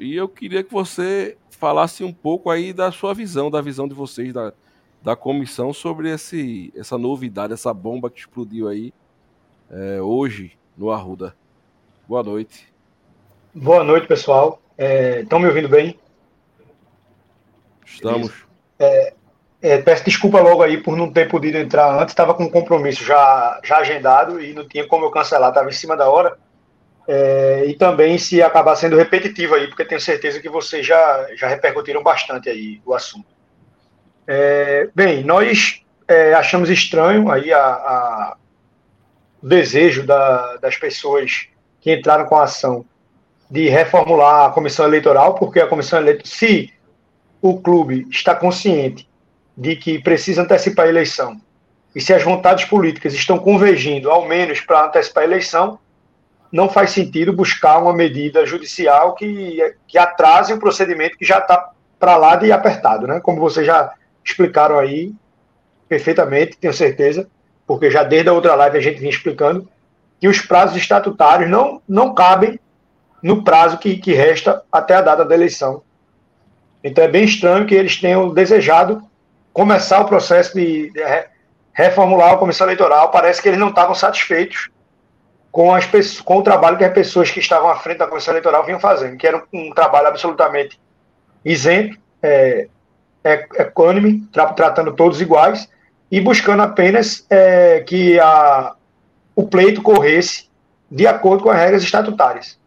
E 0.00 0.16
eu 0.16 0.28
queria 0.28 0.64
que 0.64 0.72
você 0.72 1.38
falasse 1.48 2.02
um 2.02 2.12
pouco 2.12 2.50
aí 2.50 2.72
da 2.72 2.90
sua 2.90 3.14
visão, 3.14 3.52
da 3.52 3.60
visão 3.60 3.86
de 3.86 3.94
vocês 3.94 4.32
da, 4.32 4.52
da 5.00 5.14
comissão 5.14 5.72
sobre 5.72 6.10
esse, 6.10 6.72
essa 6.74 6.98
novidade, 6.98 7.52
essa 7.52 7.72
bomba 7.72 8.10
que 8.10 8.18
explodiu 8.18 8.66
aí 8.66 8.92
é, 9.70 10.02
hoje 10.02 10.58
no 10.76 10.90
Arruda. 10.90 11.36
Boa 12.08 12.24
noite. 12.24 12.69
Boa 13.52 13.82
noite, 13.82 14.06
pessoal. 14.06 14.62
Estão 14.78 15.38
é, 15.38 15.42
me 15.42 15.48
ouvindo 15.48 15.68
bem? 15.68 15.98
Estamos. 17.84 18.32
É, 18.78 19.12
é, 19.60 19.78
peço 19.82 20.04
desculpa 20.04 20.40
logo 20.40 20.62
aí 20.62 20.80
por 20.80 20.96
não 20.96 21.12
ter 21.12 21.28
podido 21.28 21.58
entrar 21.58 22.00
antes, 22.00 22.12
estava 22.12 22.32
com 22.32 22.44
um 22.44 22.50
compromisso 22.50 23.04
já, 23.04 23.60
já 23.64 23.78
agendado 23.78 24.40
e 24.40 24.54
não 24.54 24.66
tinha 24.68 24.86
como 24.86 25.04
eu 25.04 25.10
cancelar, 25.10 25.48
estava 25.48 25.68
em 25.68 25.72
cima 25.72 25.96
da 25.96 26.08
hora. 26.08 26.38
É, 27.08 27.64
e 27.66 27.74
também 27.74 28.16
se 28.18 28.40
acabar 28.40 28.76
sendo 28.76 28.96
repetitivo 28.96 29.56
aí, 29.56 29.66
porque 29.66 29.84
tenho 29.84 30.00
certeza 30.00 30.38
que 30.38 30.48
vocês 30.48 30.86
já, 30.86 31.26
já 31.34 31.48
repercutiram 31.48 32.04
bastante 32.04 32.48
aí 32.48 32.80
o 32.86 32.94
assunto. 32.94 33.26
É, 34.28 34.88
bem, 34.94 35.24
nós 35.24 35.82
é, 36.06 36.34
achamos 36.34 36.70
estranho 36.70 37.28
aí 37.32 37.52
a, 37.52 37.64
a 37.64 38.36
o 39.42 39.48
desejo 39.48 40.06
da, 40.06 40.56
das 40.58 40.76
pessoas 40.76 41.48
que 41.80 41.92
entraram 41.92 42.26
com 42.26 42.36
a 42.36 42.44
ação 42.44 42.84
de 43.50 43.68
reformular 43.68 44.46
a 44.46 44.50
comissão 44.50 44.86
eleitoral, 44.86 45.34
porque 45.34 45.60
a 45.60 45.66
comissão 45.66 45.98
eleitoral, 45.98 46.26
se 46.26 46.72
o 47.42 47.60
clube 47.60 48.06
está 48.10 48.34
consciente 48.34 49.08
de 49.56 49.74
que 49.76 49.98
precisa 49.98 50.42
antecipar 50.42 50.86
a 50.86 50.88
eleição, 50.88 51.40
e 51.94 52.00
se 52.00 52.14
as 52.14 52.22
vontades 52.22 52.64
políticas 52.66 53.12
estão 53.14 53.38
convergindo, 53.38 54.10
ao 54.10 54.28
menos 54.28 54.60
para 54.60 54.86
antecipar 54.86 55.24
a 55.24 55.26
eleição, 55.26 55.78
não 56.52 56.68
faz 56.68 56.90
sentido 56.90 57.32
buscar 57.32 57.78
uma 57.78 57.92
medida 57.92 58.46
judicial 58.46 59.14
que, 59.14 59.74
que 59.86 59.98
atrase 59.98 60.52
o 60.52 60.58
procedimento 60.58 61.16
que 61.16 61.24
já 61.24 61.38
está 61.38 61.70
para 61.98 62.16
lá 62.16 62.36
de 62.36 62.50
apertado, 62.50 63.06
né? 63.06 63.20
Como 63.20 63.40
vocês 63.40 63.66
já 63.66 63.92
explicaram 64.24 64.78
aí 64.78 65.12
perfeitamente, 65.88 66.56
tenho 66.56 66.72
certeza, 66.72 67.28
porque 67.66 67.90
já 67.90 68.04
desde 68.04 68.28
a 68.28 68.32
outra 68.32 68.54
live 68.54 68.78
a 68.78 68.80
gente 68.80 68.98
vinha 68.98 69.10
explicando 69.10 69.68
que 70.20 70.28
os 70.28 70.40
prazos 70.40 70.76
estatutários 70.76 71.50
não, 71.50 71.82
não 71.88 72.14
cabem 72.14 72.58
no 73.22 73.44
prazo 73.44 73.78
que, 73.78 73.96
que 73.96 74.12
resta 74.12 74.62
até 74.70 74.94
a 74.94 75.00
data 75.00 75.24
da 75.24 75.34
eleição. 75.34 75.82
Então 76.82 77.04
é 77.04 77.08
bem 77.08 77.24
estranho 77.24 77.66
que 77.66 77.74
eles 77.74 78.00
tenham 78.00 78.32
desejado 78.32 79.02
começar 79.52 80.00
o 80.00 80.06
processo 80.06 80.54
de, 80.54 80.90
de 80.90 81.00
reformular 81.72 82.32
a 82.32 82.36
comissão 82.36 82.66
eleitoral. 82.66 83.10
Parece 83.10 83.42
que 83.42 83.48
eles 83.48 83.60
não 83.60 83.68
estavam 83.68 83.94
satisfeitos 83.94 84.70
com, 85.50 85.74
as, 85.74 85.86
com 86.20 86.38
o 86.38 86.42
trabalho 86.42 86.78
que 86.78 86.84
as 86.84 86.92
pessoas 86.92 87.30
que 87.30 87.40
estavam 87.40 87.68
à 87.68 87.76
frente 87.76 87.98
da 87.98 88.06
comissão 88.06 88.32
eleitoral 88.32 88.64
vinham 88.64 88.80
fazendo, 88.80 89.16
que 89.16 89.26
era 89.26 89.36
um, 89.36 89.42
um 89.52 89.74
trabalho 89.74 90.08
absolutamente 90.08 90.80
isento, 91.44 91.98
é, 92.22 92.68
é, 93.24 93.46
econômico, 93.58 94.26
tra, 94.32 94.52
tratando 94.52 94.92
todos 94.92 95.20
iguais 95.20 95.68
e 96.10 96.20
buscando 96.20 96.62
apenas 96.62 97.24
é, 97.30 97.80
que 97.80 98.18
a, 98.20 98.74
o 99.34 99.46
pleito 99.46 99.82
corresse 99.82 100.48
de 100.90 101.06
acordo 101.06 101.44
com 101.44 101.50
as 101.50 101.58
regras 101.58 101.82
estatutárias. 101.82 102.59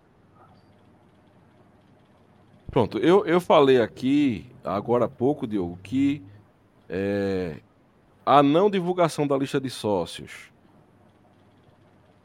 Pronto, 2.73 2.97
eu, 2.97 3.25
eu 3.25 3.39
falei 3.39 3.79
aqui, 3.79 4.45
agora 4.63 5.05
há 5.05 5.09
pouco, 5.09 5.47
Diogo, 5.47 5.79
que 5.81 6.21
é, 6.89 7.57
a 8.25 8.43
não 8.43 8.69
divulgação 8.69 9.25
da 9.25 9.37
lista 9.37 9.61
de 9.61 9.69
sócios 9.69 10.51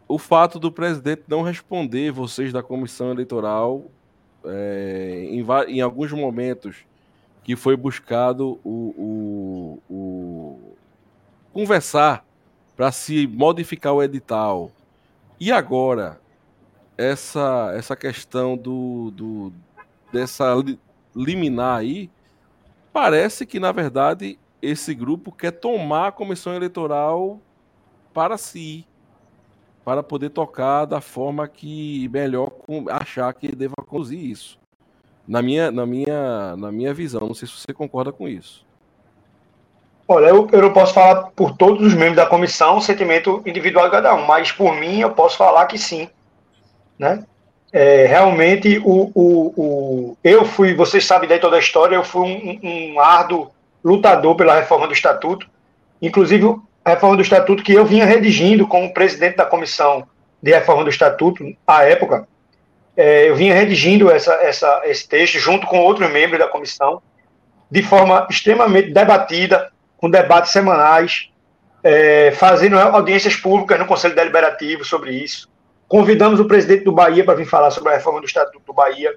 o 0.09 0.19
fato 0.19 0.59
do 0.59 0.73
presidente 0.73 1.25
não 1.29 1.43
responder 1.43 2.11
vocês 2.11 2.51
da 2.51 2.63
comissão 2.63 3.11
eleitoral 3.11 3.85
é, 4.43 5.29
em, 5.31 5.45
em, 5.69 5.81
alguns 5.83 6.11
momentos 6.13 6.77
que 7.45 7.55
foi 7.55 7.77
buscado 7.77 8.59
o, 8.65 9.79
o, 9.87 9.95
o 9.95 10.77
conversar 11.53 12.25
para 12.75 12.91
se 12.91 13.27
modificar 13.27 13.93
o 13.93 14.03
edital. 14.03 14.71
E 15.39 15.53
agora, 15.53 16.19
essa, 16.97 17.73
essa 17.77 17.95
questão 17.95 18.57
do, 18.57 19.11
do 19.11 19.53
dessa 20.13 20.55
liminar 21.15 21.79
aí, 21.79 22.11
parece 22.93 23.47
que, 23.47 23.59
na 23.61 23.73
verdade, 23.73 24.39
esse 24.61 24.95
grupo 24.95 25.33
quer 25.33 25.53
tomar 25.53 26.09
a 26.09 26.13
comissão 26.13 26.55
eleitoral 26.55 27.41
para 28.13 28.37
si 28.37 28.87
para 29.89 30.03
poder 30.03 30.29
tocar 30.29 30.85
da 30.85 31.01
forma 31.01 31.49
que 31.49 32.11
melhor 32.13 32.51
achar 32.91 33.33
que 33.33 33.57
deva 33.57 33.75
conduzir 33.87 34.23
isso. 34.23 34.59
Na 35.27 35.41
minha, 35.41 35.71
na 35.71 35.87
minha, 35.87 36.55
na 36.59 36.71
minha 36.71 36.93
visão, 36.93 37.23
não 37.23 37.33
sei 37.33 37.49
se 37.49 37.55
você 37.55 37.73
concorda 37.73 38.13
com 38.13 38.29
isso. 38.29 38.67
Olha, 40.07 40.27
eu, 40.27 40.47
eu 40.53 40.61
não 40.61 40.75
posso 40.75 40.93
falar 40.93 41.31
por 41.31 41.57
todos 41.57 41.87
os 41.87 41.95
membros 41.95 42.17
da 42.17 42.27
comissão 42.27 42.83
sentimento 42.83 43.43
individual 43.47 43.87
de 43.87 43.93
cada 43.93 44.15
um, 44.15 44.27
mas 44.27 44.53
por 44.53 44.75
mim 44.75 45.01
eu 45.01 45.13
posso 45.13 45.39
falar 45.39 45.65
que 45.65 45.79
sim. 45.79 46.11
Né? 46.99 47.25
É, 47.73 48.07
realmente, 48.07 48.81
o, 48.85 49.11
o, 49.15 49.53
o, 49.57 50.17
eu 50.25 50.45
fui, 50.45 50.75
vocês 50.75 51.05
sabem 51.05 51.29
daí 51.29 51.39
toda 51.39 51.57
a 51.57 51.61
história, 51.61 51.97
eu 51.97 52.05
fui 52.05 52.27
um, 52.27 52.95
um 52.95 53.01
árduo 53.01 53.51
lutador 53.85 54.35
pela 54.37 54.55
reforma 54.55 54.87
do 54.87 54.93
Estatuto. 54.93 55.47
Inclusive, 56.01 56.57
a 56.85 56.91
reforma 56.91 57.17
do 57.17 57.23
Estatuto 57.23 57.63
que 57.63 57.75
eu 57.75 57.85
vinha 57.85 58.07
redigindo 58.07 58.67
como 58.67 58.93
presidente 58.93 59.37
da 59.37 59.45
comissão 59.45 60.07
de 60.43 60.53
reforma 60.53 60.85
do 60.85 60.91
Estatuto, 60.91 61.45
à 61.67 61.85
época, 61.85 62.27
é, 62.97 63.29
eu 63.29 63.37
vinha 63.37 63.55
redigindo 63.55 64.11
essa, 64.11 64.33
essa, 64.35 64.83
esse 64.85 65.07
texto 65.07 65.39
junto 65.39 65.67
com 65.67 65.81
outros 65.81 66.11
membros 66.11 66.39
da 66.39 66.49
comissão, 66.49 67.03
de 67.71 67.83
forma 67.83 68.27
extremamente 68.31 68.91
debatida, 68.91 69.71
com 69.99 70.09
debates 70.09 70.53
semanais, 70.53 71.29
é, 71.83 72.33
fazendo 72.33 72.79
audiências 72.79 73.37
públicas 73.37 73.79
no 73.79 73.87
Conselho 73.87 74.15
Deliberativo 74.15 74.85
sobre 74.85 75.13
isso. 75.13 75.49
Convidamos 75.89 76.39
o 76.39 76.45
presidente 76.45 76.85
do 76.85 76.93
Bahia 76.93 77.25
para 77.25 77.35
vir 77.35 77.47
falar 77.47 77.71
sobre 77.71 77.91
a 77.91 77.97
reforma 77.97 78.21
do 78.21 78.27
Estatuto 78.27 78.63
do 78.67 78.73
Bahia. 78.75 79.17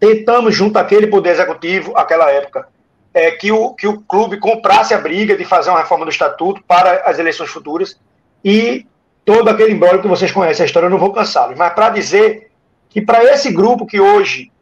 Tentamos, 0.00 0.54
junto 0.54 0.78
àquele 0.78 1.06
Poder 1.06 1.30
Executivo, 1.30 1.92
aquela 1.96 2.30
época, 2.30 2.68
é, 3.16 3.30
que, 3.30 3.50
o, 3.50 3.72
que 3.74 3.86
o 3.86 4.00
clube 4.02 4.38
comprasse 4.38 4.92
a 4.92 4.98
briga 4.98 5.36
de 5.36 5.44
fazer 5.44 5.70
uma 5.70 5.80
reforma 5.80 6.04
do 6.04 6.10
estatuto 6.10 6.62
para 6.66 7.02
as 7.06 7.18
eleições 7.18 7.48
futuras 7.48 7.98
e 8.44 8.86
todo 9.24 9.48
aquele 9.48 9.72
embrólio 9.72 10.02
que 10.02 10.08
vocês 10.08 10.30
conhecem 10.30 10.64
a 10.64 10.66
história, 10.66 10.86
eu 10.86 10.90
não 10.90 10.98
vou 10.98 11.12
cansá-los. 11.12 11.56
Mas 11.56 11.72
para 11.72 11.88
dizer 11.88 12.50
que 12.90 13.00
para 13.00 13.24
esse 13.24 13.50
grupo 13.50 13.86
que 13.86 13.98
hoje 13.98 14.52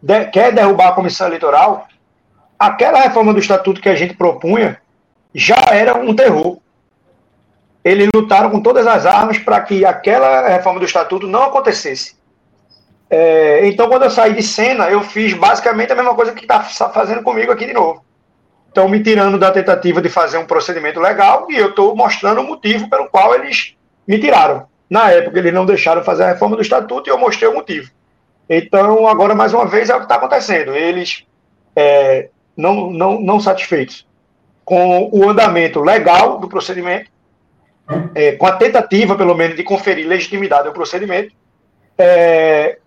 de, 0.00 0.24
quer 0.26 0.50
derrubar 0.50 0.88
a 0.88 0.92
comissão 0.92 1.26
eleitoral, 1.26 1.86
aquela 2.58 3.00
reforma 3.00 3.34
do 3.34 3.38
estatuto 3.38 3.82
que 3.82 3.88
a 3.88 3.94
gente 3.94 4.14
propunha 4.14 4.80
já 5.34 5.56
era 5.70 5.94
um 5.94 6.14
terror. 6.14 6.58
Eles 7.86 8.08
lutaram 8.12 8.50
com 8.50 8.58
todas 8.60 8.84
as 8.84 9.06
armas 9.06 9.38
para 9.38 9.60
que 9.60 9.84
aquela 9.84 10.48
reforma 10.48 10.80
do 10.80 10.84
estatuto 10.84 11.28
não 11.28 11.44
acontecesse. 11.44 12.16
É, 13.08 13.64
então, 13.68 13.88
quando 13.88 14.02
eu 14.02 14.10
saí 14.10 14.34
de 14.34 14.42
cena, 14.42 14.90
eu 14.90 15.02
fiz 15.04 15.32
basicamente 15.34 15.92
a 15.92 15.94
mesma 15.94 16.12
coisa 16.12 16.32
que 16.32 16.42
está 16.42 16.64
fazendo 16.64 17.22
comigo 17.22 17.52
aqui 17.52 17.64
de 17.64 17.72
novo. 17.72 18.04
Estão 18.66 18.88
me 18.88 19.00
tirando 19.00 19.38
da 19.38 19.52
tentativa 19.52 20.02
de 20.02 20.08
fazer 20.08 20.36
um 20.36 20.44
procedimento 20.44 20.98
legal 20.98 21.46
e 21.48 21.56
eu 21.56 21.68
estou 21.68 21.94
mostrando 21.94 22.40
o 22.40 22.44
motivo 22.44 22.90
pelo 22.90 23.08
qual 23.08 23.32
eles 23.36 23.76
me 24.04 24.18
tiraram. 24.18 24.66
Na 24.90 25.12
época, 25.12 25.38
eles 25.38 25.54
não 25.54 25.64
deixaram 25.64 26.02
fazer 26.02 26.24
a 26.24 26.28
reforma 26.30 26.56
do 26.56 26.62
estatuto 26.62 27.08
e 27.08 27.12
eu 27.12 27.18
mostrei 27.18 27.48
o 27.48 27.54
motivo. 27.54 27.88
Então, 28.50 29.06
agora, 29.06 29.32
mais 29.32 29.54
uma 29.54 29.64
vez, 29.64 29.90
é 29.90 29.94
o 29.94 29.98
que 29.98 30.06
está 30.06 30.16
acontecendo. 30.16 30.74
Eles, 30.74 31.24
é, 31.76 32.30
não, 32.56 32.90
não, 32.90 33.20
não 33.20 33.38
satisfeitos 33.38 34.04
com 34.64 35.08
o 35.12 35.30
andamento 35.30 35.80
legal 35.80 36.40
do 36.40 36.48
procedimento, 36.48 37.14
é, 38.14 38.32
com 38.32 38.46
a 38.46 38.52
tentativa, 38.52 39.16
pelo 39.16 39.34
menos, 39.34 39.56
de 39.56 39.62
conferir 39.62 40.06
legitimidade 40.06 40.66
ao 40.66 40.74
procedimento, 40.74 41.34
é, 41.96 42.78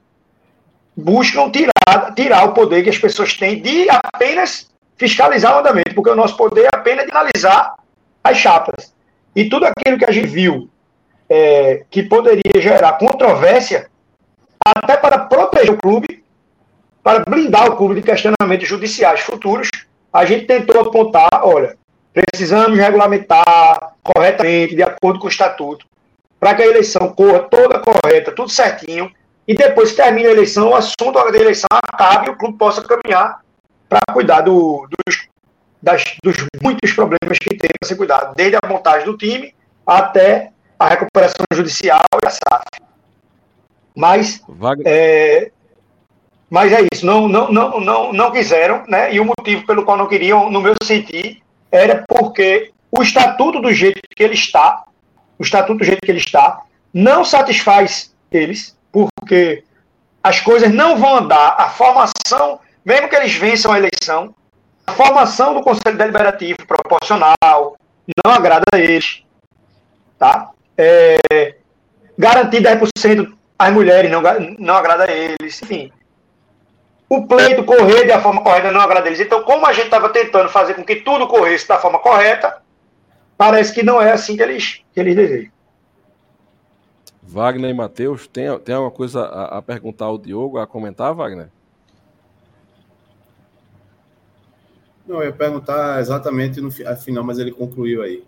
buscam 0.95 1.49
tirar, 1.49 2.13
tirar 2.15 2.45
o 2.45 2.53
poder 2.53 2.83
que 2.83 2.89
as 2.89 2.97
pessoas 2.97 3.33
têm 3.33 3.61
de 3.61 3.87
apenas 3.89 4.69
fiscalizar 4.97 5.55
o 5.55 5.59
andamento, 5.59 5.95
porque 5.95 6.09
o 6.09 6.15
nosso 6.15 6.35
poder 6.35 6.65
é 6.65 6.75
apenas 6.75 7.05
de 7.05 7.11
analisar 7.11 7.75
as 8.23 8.37
chapas. 8.37 8.93
E 9.35 9.47
tudo 9.49 9.65
aquilo 9.65 9.97
que 9.97 10.05
a 10.05 10.11
gente 10.11 10.27
viu 10.27 10.69
é, 11.29 11.85
que 11.89 12.03
poderia 12.03 12.59
gerar 12.59 12.93
controvérsia, 12.93 13.89
até 14.65 14.97
para 14.97 15.19
proteger 15.19 15.71
o 15.71 15.77
clube, 15.77 16.23
para 17.01 17.19
blindar 17.19 17.67
o 17.69 17.77
clube 17.77 17.95
de 17.95 18.01
questionamentos 18.01 18.67
judiciais 18.67 19.21
futuros, 19.21 19.69
a 20.11 20.25
gente 20.25 20.45
tentou 20.45 20.81
apontar, 20.81 21.29
olha, 21.43 21.77
precisamos 22.31 22.77
regulamentar 22.77 23.93
corretamente, 24.03 24.75
de 24.75 24.83
acordo 24.83 25.19
com 25.19 25.27
o 25.27 25.29
estatuto, 25.29 25.85
para 26.39 26.55
que 26.55 26.63
a 26.63 26.67
eleição 26.67 27.09
corra 27.09 27.39
toda 27.39 27.79
correta, 27.79 28.31
tudo 28.31 28.49
certinho, 28.49 29.11
e 29.47 29.53
depois 29.53 29.91
que 29.91 29.97
termine 29.97 30.27
a 30.27 30.31
eleição, 30.31 30.69
o 30.69 30.75
assunto 30.75 31.11
da 31.11 31.37
eleição 31.37 31.67
acabe 31.71 32.27
e 32.27 32.29
o 32.29 32.37
clube 32.37 32.57
possa 32.57 32.81
caminhar 32.81 33.41
para 33.87 33.99
cuidar 34.13 34.41
do, 34.41 34.87
dos, 35.05 35.27
das, 35.81 36.03
dos 36.23 36.37
muitos 36.61 36.93
problemas 36.93 37.37
que 37.39 37.49
tem 37.49 37.69
para 37.79 37.87
ser 37.87 37.95
cuidado, 37.95 38.35
desde 38.35 38.57
a 38.57 38.67
montagem 38.67 39.05
do 39.05 39.17
time 39.17 39.53
até 39.85 40.51
a 40.77 40.87
recuperação 40.87 41.45
judicial 41.51 42.01
e 42.23 42.27
a 42.27 42.29
SAF. 42.29 42.63
Mas, 43.95 44.41
é, 44.85 45.51
mas 46.49 46.71
é 46.71 46.85
isso, 46.93 47.05
não, 47.05 47.27
não, 47.27 47.51
não, 47.51 47.79
não, 47.79 48.13
não 48.13 48.31
quiseram, 48.31 48.83
né? 48.87 49.13
E 49.13 49.19
o 49.19 49.25
motivo 49.25 49.65
pelo 49.65 49.83
qual 49.83 49.97
não 49.97 50.07
queriam, 50.07 50.49
no 50.49 50.61
meu 50.61 50.75
sentir, 50.83 51.41
era 51.71 52.03
porque 52.07 52.71
o 52.91 53.01
estatuto 53.01 53.61
do 53.61 53.71
jeito 53.71 54.01
que 54.15 54.23
ele 54.23 54.33
está, 54.33 54.83
o 55.37 55.43
estatuto 55.43 55.79
do 55.79 55.85
jeito 55.85 56.01
que 56.01 56.11
ele 56.11 56.19
está, 56.19 56.61
não 56.93 57.23
satisfaz 57.23 58.13
eles, 58.31 58.77
porque 58.91 59.63
as 60.23 60.39
coisas 60.39 60.73
não 60.73 60.97
vão 60.97 61.17
andar, 61.17 61.55
a 61.57 61.69
formação, 61.69 62.59
mesmo 62.83 63.07
que 63.07 63.15
eles 63.15 63.33
vençam 63.33 63.71
a 63.71 63.77
eleição, 63.77 64.33
a 64.85 64.91
formação 64.91 65.53
do 65.53 65.61
Conselho 65.61 65.97
Deliberativo 65.97 66.57
proporcional 66.67 67.77
não 68.25 68.33
agrada 68.33 68.65
a 68.73 68.79
eles, 68.79 69.23
tá? 70.17 70.49
É, 70.77 71.55
garantir 72.17 72.61
10% 72.61 73.33
às 73.57 73.73
mulheres 73.73 74.09
não, 74.09 74.21
não 74.57 74.75
agrada 74.75 75.05
a 75.05 75.11
eles, 75.11 75.61
enfim. 75.61 75.91
O 77.09 77.25
pleito 77.25 77.63
correr 77.63 78.05
da 78.05 78.21
forma 78.21 78.43
correta 78.43 78.71
não 78.71 78.79
agrada 78.79 79.07
eles. 79.07 79.19
Então, 79.19 79.41
como 79.43 79.65
a 79.65 79.73
gente 79.73 79.85
estava 79.85 80.09
tentando 80.09 80.47
fazer 80.47 80.75
com 80.75 80.83
que 80.83 80.97
tudo 80.97 81.27
corresse 81.27 81.67
da 81.67 81.79
forma 81.79 81.97
correta, 81.97 82.61
parece 83.35 83.73
que 83.73 83.81
não 83.81 83.99
é 83.99 84.11
assim 84.11 84.37
que 84.37 84.43
eles, 84.43 84.83
que 84.93 84.99
eles 84.99 85.15
desejam. 85.15 85.51
Wagner 87.23 87.71
e 87.71 87.73
Matheus, 87.73 88.27
tem, 88.27 88.57
tem 88.59 88.75
alguma 88.75 88.91
coisa 88.91 89.21
a, 89.21 89.57
a, 89.57 89.61
perguntar 89.61 90.05
ao 90.05 90.17
Diogo, 90.17 90.59
a 90.59 90.67
comentar, 90.67 91.13
Wagner? 91.13 91.49
Não, 95.07 95.17
eu 95.17 95.25
ia 95.25 95.33
perguntar 95.33 95.99
exatamente 95.99 96.61
no 96.61 96.71
final, 96.71 97.23
mas 97.23 97.39
ele 97.39 97.51
concluiu 97.51 98.03
aí 98.03 98.23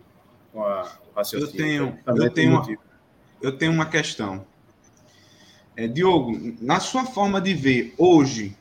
com 0.52 0.66
a, 0.66 0.88
eu 1.34 1.52
tenho, 1.52 2.00
eu 2.08 2.30
tenho, 2.32 2.52
uma, 2.52 2.78
eu 3.42 3.58
tenho 3.58 3.72
uma 3.72 3.86
questão. 3.86 4.46
É, 5.76 5.88
Diogo, 5.88 6.56
na 6.60 6.80
sua 6.80 7.06
forma 7.06 7.40
de 7.40 7.54
ver 7.54 7.94
hoje, 7.98 8.56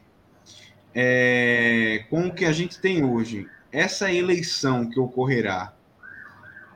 é, 0.95 2.05
com 2.11 2.29
o 2.29 2.35
que 2.35 2.45
a 2.45 2.53
gente 2.53 2.79
tem 2.79 3.05
hoje, 3.05 3.49
essa 3.73 4.13
eleição 4.13 4.89
que 4.89 4.99
ocorrerá, 4.99 5.73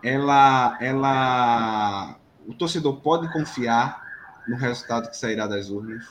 ela, 0.02 0.76
ela, 0.80 2.16
o 2.46 2.54
torcedor 2.54 3.00
pode 3.00 3.32
confiar 3.32 4.02
no 4.46 4.56
resultado 4.56 5.08
que 5.08 5.16
sairá 5.16 5.46
das 5.46 5.70
urnas, 5.70 6.04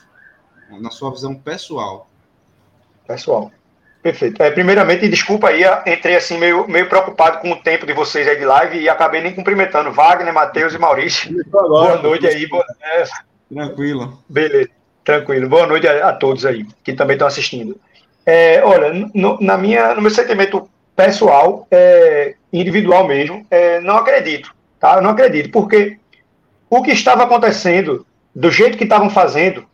na 0.80 0.90
sua 0.90 1.10
visão 1.10 1.34
pessoal. 1.34 2.08
Pessoal. 3.06 3.52
Perfeito. 4.02 4.42
É, 4.42 4.50
primeiramente, 4.50 5.08
desculpa 5.08 5.48
aí, 5.48 5.62
entrei 5.86 6.16
assim 6.16 6.36
meio, 6.36 6.68
meio 6.68 6.88
preocupado 6.90 7.38
com 7.38 7.52
o 7.52 7.62
tempo 7.62 7.86
de 7.86 7.94
vocês 7.94 8.28
aí 8.28 8.36
de 8.36 8.44
live 8.44 8.78
e 8.78 8.88
acabei 8.88 9.22
nem 9.22 9.34
cumprimentando 9.34 9.90
Wagner, 9.92 10.34
Matheus 10.34 10.74
e 10.74 10.78
Maurício. 10.78 11.34
Boa 11.48 11.96
noite 12.02 12.26
aí. 12.26 12.46
Boa... 12.46 12.64
É... 12.82 13.04
Tranquilo. 13.50 14.22
Beleza, 14.28 14.68
tranquilo. 15.02 15.48
Boa 15.48 15.66
noite 15.66 15.88
a, 15.88 16.10
a 16.10 16.12
todos 16.12 16.44
aí 16.44 16.66
que 16.82 16.92
também 16.92 17.14
estão 17.14 17.28
assistindo. 17.28 17.80
É, 18.26 18.62
olha, 18.64 18.92
no, 19.14 19.38
na 19.40 19.58
minha, 19.58 19.94
no 19.94 20.02
meu 20.02 20.10
sentimento 20.10 20.68
pessoal, 20.96 21.66
é, 21.70 22.34
individual 22.52 23.06
mesmo, 23.06 23.46
é, 23.50 23.80
não 23.80 23.96
acredito, 23.96 24.54
tá? 24.78 24.96
Eu 24.96 25.02
não 25.02 25.10
acredito, 25.10 25.50
porque 25.50 25.98
o 26.70 26.82
que 26.82 26.92
estava 26.92 27.24
acontecendo, 27.24 28.06
do 28.34 28.50
jeito 28.50 28.78
que 28.78 28.84
estavam 28.84 29.10
fazendo, 29.10 29.66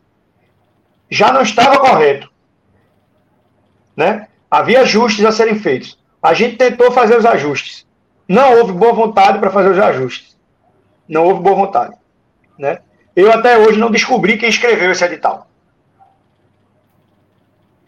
já 1.08 1.32
não 1.32 1.42
estava 1.42 1.78
correto 1.78 2.30
né? 4.00 4.28
Havia 4.50 4.80
ajustes 4.80 5.24
a 5.26 5.30
serem 5.30 5.58
feitos. 5.58 5.98
A 6.22 6.32
gente 6.32 6.56
tentou 6.56 6.90
fazer 6.90 7.18
os 7.18 7.26
ajustes. 7.26 7.86
Não 8.26 8.58
houve 8.58 8.72
boa 8.72 8.94
vontade 8.94 9.38
para 9.38 9.50
fazer 9.50 9.70
os 9.70 9.78
ajustes. 9.78 10.36
Não 11.06 11.26
houve 11.26 11.42
boa 11.42 11.54
vontade. 11.54 11.94
Né? 12.58 12.78
Eu 13.14 13.30
até 13.30 13.58
hoje 13.58 13.78
não 13.78 13.90
descobri 13.90 14.38
quem 14.38 14.48
escreveu 14.48 14.90
esse 14.90 15.04
edital. 15.04 15.49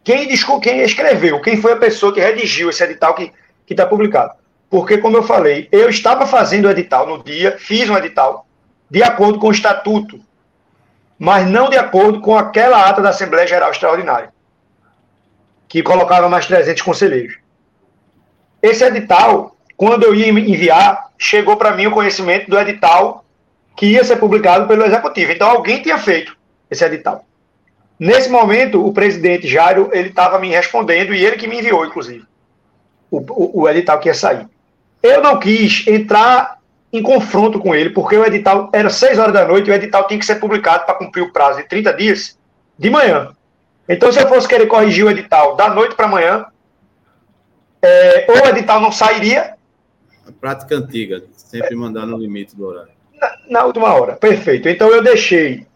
Quem, 0.04 0.28
quem 0.60 0.80
escreveu, 0.80 1.40
quem 1.40 1.60
foi 1.60 1.72
a 1.72 1.76
pessoa 1.76 2.12
que 2.12 2.20
redigiu 2.20 2.70
esse 2.70 2.82
edital 2.82 3.14
que 3.14 3.32
está 3.68 3.86
publicado. 3.86 4.32
Porque, 4.68 4.98
como 4.98 5.16
eu 5.16 5.22
falei, 5.22 5.68
eu 5.70 5.88
estava 5.88 6.26
fazendo 6.26 6.66
o 6.66 6.70
edital 6.70 7.06
no 7.06 7.22
dia, 7.22 7.56
fiz 7.58 7.88
um 7.88 7.96
edital, 7.96 8.46
de 8.90 9.02
acordo 9.02 9.38
com 9.38 9.48
o 9.48 9.52
estatuto, 9.52 10.18
mas 11.18 11.46
não 11.46 11.68
de 11.68 11.76
acordo 11.76 12.20
com 12.20 12.36
aquela 12.36 12.88
ata 12.88 13.00
da 13.00 13.10
Assembleia 13.10 13.46
Geral 13.46 13.70
Extraordinária 13.70 14.32
que 15.72 15.82
colocava 15.82 16.28
mais 16.28 16.44
300 16.44 16.82
conselheiros. 16.82 17.38
Esse 18.60 18.84
edital, 18.84 19.56
quando 19.74 20.02
eu 20.02 20.14
ia 20.14 20.28
enviar, 20.28 21.08
chegou 21.16 21.56
para 21.56 21.72
mim 21.72 21.86
o 21.86 21.90
conhecimento 21.90 22.50
do 22.50 22.58
edital 22.58 23.24
que 23.74 23.86
ia 23.86 24.04
ser 24.04 24.16
publicado 24.16 24.68
pelo 24.68 24.84
executivo. 24.84 25.32
Então 25.32 25.48
alguém 25.48 25.80
tinha 25.80 25.96
feito 25.96 26.36
esse 26.70 26.84
edital. 26.84 27.24
Nesse 28.02 28.28
momento, 28.28 28.84
o 28.84 28.92
presidente 28.92 29.46
Jairo 29.46 29.88
ele 29.92 30.08
estava 30.08 30.36
me 30.40 30.48
respondendo 30.48 31.14
e 31.14 31.24
ele 31.24 31.36
que 31.36 31.46
me 31.46 31.60
enviou, 31.60 31.86
inclusive, 31.86 32.24
o, 33.08 33.18
o, 33.18 33.60
o 33.60 33.68
edital 33.68 34.00
que 34.00 34.08
ia 34.08 34.14
sair. 34.14 34.44
Eu 35.00 35.22
não 35.22 35.38
quis 35.38 35.86
entrar 35.86 36.58
em 36.92 37.00
confronto 37.00 37.60
com 37.60 37.72
ele, 37.72 37.90
porque 37.90 38.16
o 38.16 38.24
edital 38.24 38.68
era 38.72 38.90
6 38.90 39.20
horas 39.20 39.32
da 39.32 39.46
noite 39.46 39.68
e 39.68 39.70
o 39.70 39.74
edital 39.74 40.04
tinha 40.08 40.18
que 40.18 40.26
ser 40.26 40.40
publicado 40.40 40.84
para 40.84 40.96
cumprir 40.96 41.22
o 41.22 41.32
prazo 41.32 41.62
de 41.62 41.68
30 41.68 41.92
dias 41.92 42.36
de 42.76 42.90
manhã. 42.90 43.36
Então, 43.88 44.10
se 44.10 44.20
eu 44.20 44.28
fosse 44.28 44.48
querer 44.48 44.66
corrigir 44.66 45.04
o 45.04 45.10
edital 45.10 45.54
da 45.54 45.72
noite 45.72 45.94
para 45.94 46.06
amanhã, 46.06 46.44
é, 47.80 48.26
ou 48.28 48.34
o 48.34 48.48
edital 48.48 48.80
não 48.80 48.90
sairia. 48.90 49.54
A 50.26 50.32
prática 50.40 50.74
antiga, 50.74 51.22
sempre 51.36 51.76
mandar 51.76 52.04
no 52.04 52.18
limite 52.18 52.56
do 52.56 52.66
horário. 52.66 52.90
Na, 53.14 53.32
na 53.48 53.64
última 53.64 53.94
hora, 53.94 54.16
perfeito. 54.16 54.68
Então, 54.68 54.88
eu 54.88 55.04
deixei 55.04 55.68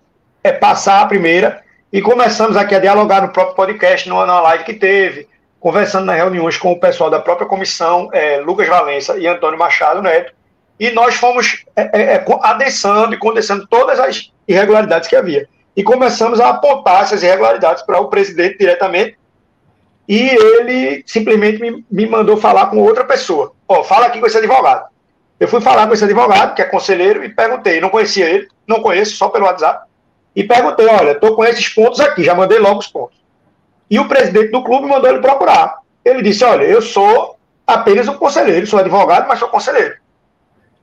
é, 0.43 0.51
passar 0.51 1.03
a 1.03 1.07
primeira 1.07 1.65
e 1.93 2.03
começamos 2.03 2.57
aqui 2.57 2.75
a 2.75 2.81
dialogar 2.81 3.23
no 3.23 3.33
próprio 3.33 3.55
podcast, 3.55 4.09
numa 4.09 4.41
live 4.41 4.65
que 4.65 4.75
teve, 4.75 5.29
conversando 5.61 6.07
nas 6.07 6.17
reuniões 6.17 6.59
com 6.59 6.73
o 6.73 6.81
pessoal 6.81 7.09
da 7.09 7.21
própria 7.21 7.47
comissão, 7.47 8.09
é, 8.13 8.39
Lucas 8.39 8.69
Valença 8.69 9.17
e 9.17 9.27
Antônio 9.27 9.59
Machado 9.59 10.03
Neto, 10.03 10.33
e 10.79 10.91
nós 10.91 11.15
fomos 11.15 11.65
é, 11.75 11.83
é, 11.93 12.03
é 12.17 12.25
adensando 12.43 13.15
e 13.15 13.19
condensando 13.19 13.67
todas 13.67 13.99
as 13.99 14.31
irregularidades 14.47 15.09
que 15.09 15.17
havia 15.17 15.49
e 15.77 15.83
começamos 15.83 16.41
a 16.41 16.49
apontar 16.49 17.03
essas 17.03 17.23
irregularidades 17.23 17.83
para 17.83 18.01
o 18.01 18.09
presidente 18.09 18.59
diretamente. 18.59 19.19
E 20.09 20.21
ele 20.21 21.05
simplesmente 21.07 21.61
me, 21.61 21.85
me 21.91 22.07
mandou 22.07 22.37
falar 22.37 22.69
com 22.69 22.79
outra 22.79 23.05
pessoa. 23.05 23.53
Ó, 23.69 23.85
fala 23.85 24.07
aqui 24.07 24.19
com 24.19 24.27
esse 24.27 24.39
advogado. 24.39 24.87
Eu 25.39 25.49
fui 25.49 25.61
falar 25.61 25.87
com 25.87 25.93
esse 25.93 26.05
advogado, 26.05 26.55
que 26.55 26.63
é 26.63 26.65
conselheiro, 26.65 27.23
e 27.23 27.29
perguntei. 27.29 27.81
Não 27.81 27.91
conhecia 27.91 28.27
ele, 28.27 28.49
não 28.67 28.81
conheço, 28.81 29.17
só 29.17 29.29
pelo 29.29 29.45
WhatsApp. 29.45 29.85
E 30.37 30.45
perguntei: 30.45 30.87
olha, 30.87 31.13
estou 31.13 31.35
com 31.35 31.45
esses 31.45 31.67
pontos 31.71 31.99
aqui, 31.99 32.23
já 32.23 32.35
mandei 32.35 32.59
logo 32.59 32.79
os 32.79 32.87
pontos. 32.87 33.17
E 33.91 33.99
o 33.99 34.07
presidente 34.07 34.51
do 34.51 34.63
clube 34.63 34.87
mandou 34.87 35.09
ele 35.09 35.21
procurar. 35.21 35.79
Ele 36.05 36.23
disse: 36.23 36.45
olha, 36.45 36.65
eu 36.65 36.83
sou 36.83 37.37
apenas 37.67 38.07
um 38.07 38.19
conselheiro, 38.19 38.67
sou 38.67 38.79
advogado, 38.79 39.27
mas 39.27 39.39
sou 39.39 39.49
conselheiro. 39.49 39.97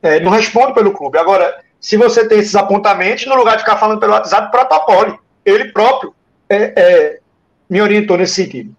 É, 0.02 0.20
não 0.20 0.32
respondo 0.32 0.74
pelo 0.74 0.92
clube. 0.92 1.18
Agora, 1.20 1.64
se 1.80 1.96
você 1.96 2.28
tem 2.28 2.40
esses 2.40 2.56
apontamentos, 2.56 3.26
no 3.28 3.36
lugar 3.36 3.56
de 3.56 3.64
ficar 3.64 3.78
falando 3.78 4.00
pelo 4.00 4.14
WhatsApp, 4.14 4.52
protocole. 4.52 5.18
Ele 5.46 5.72
próprio 5.72 6.16
é, 6.50 6.74
é, 6.76 7.20
me 7.70 7.82
orientou 7.82 8.18
nesse 8.18 8.36
sentido. 8.36 8.74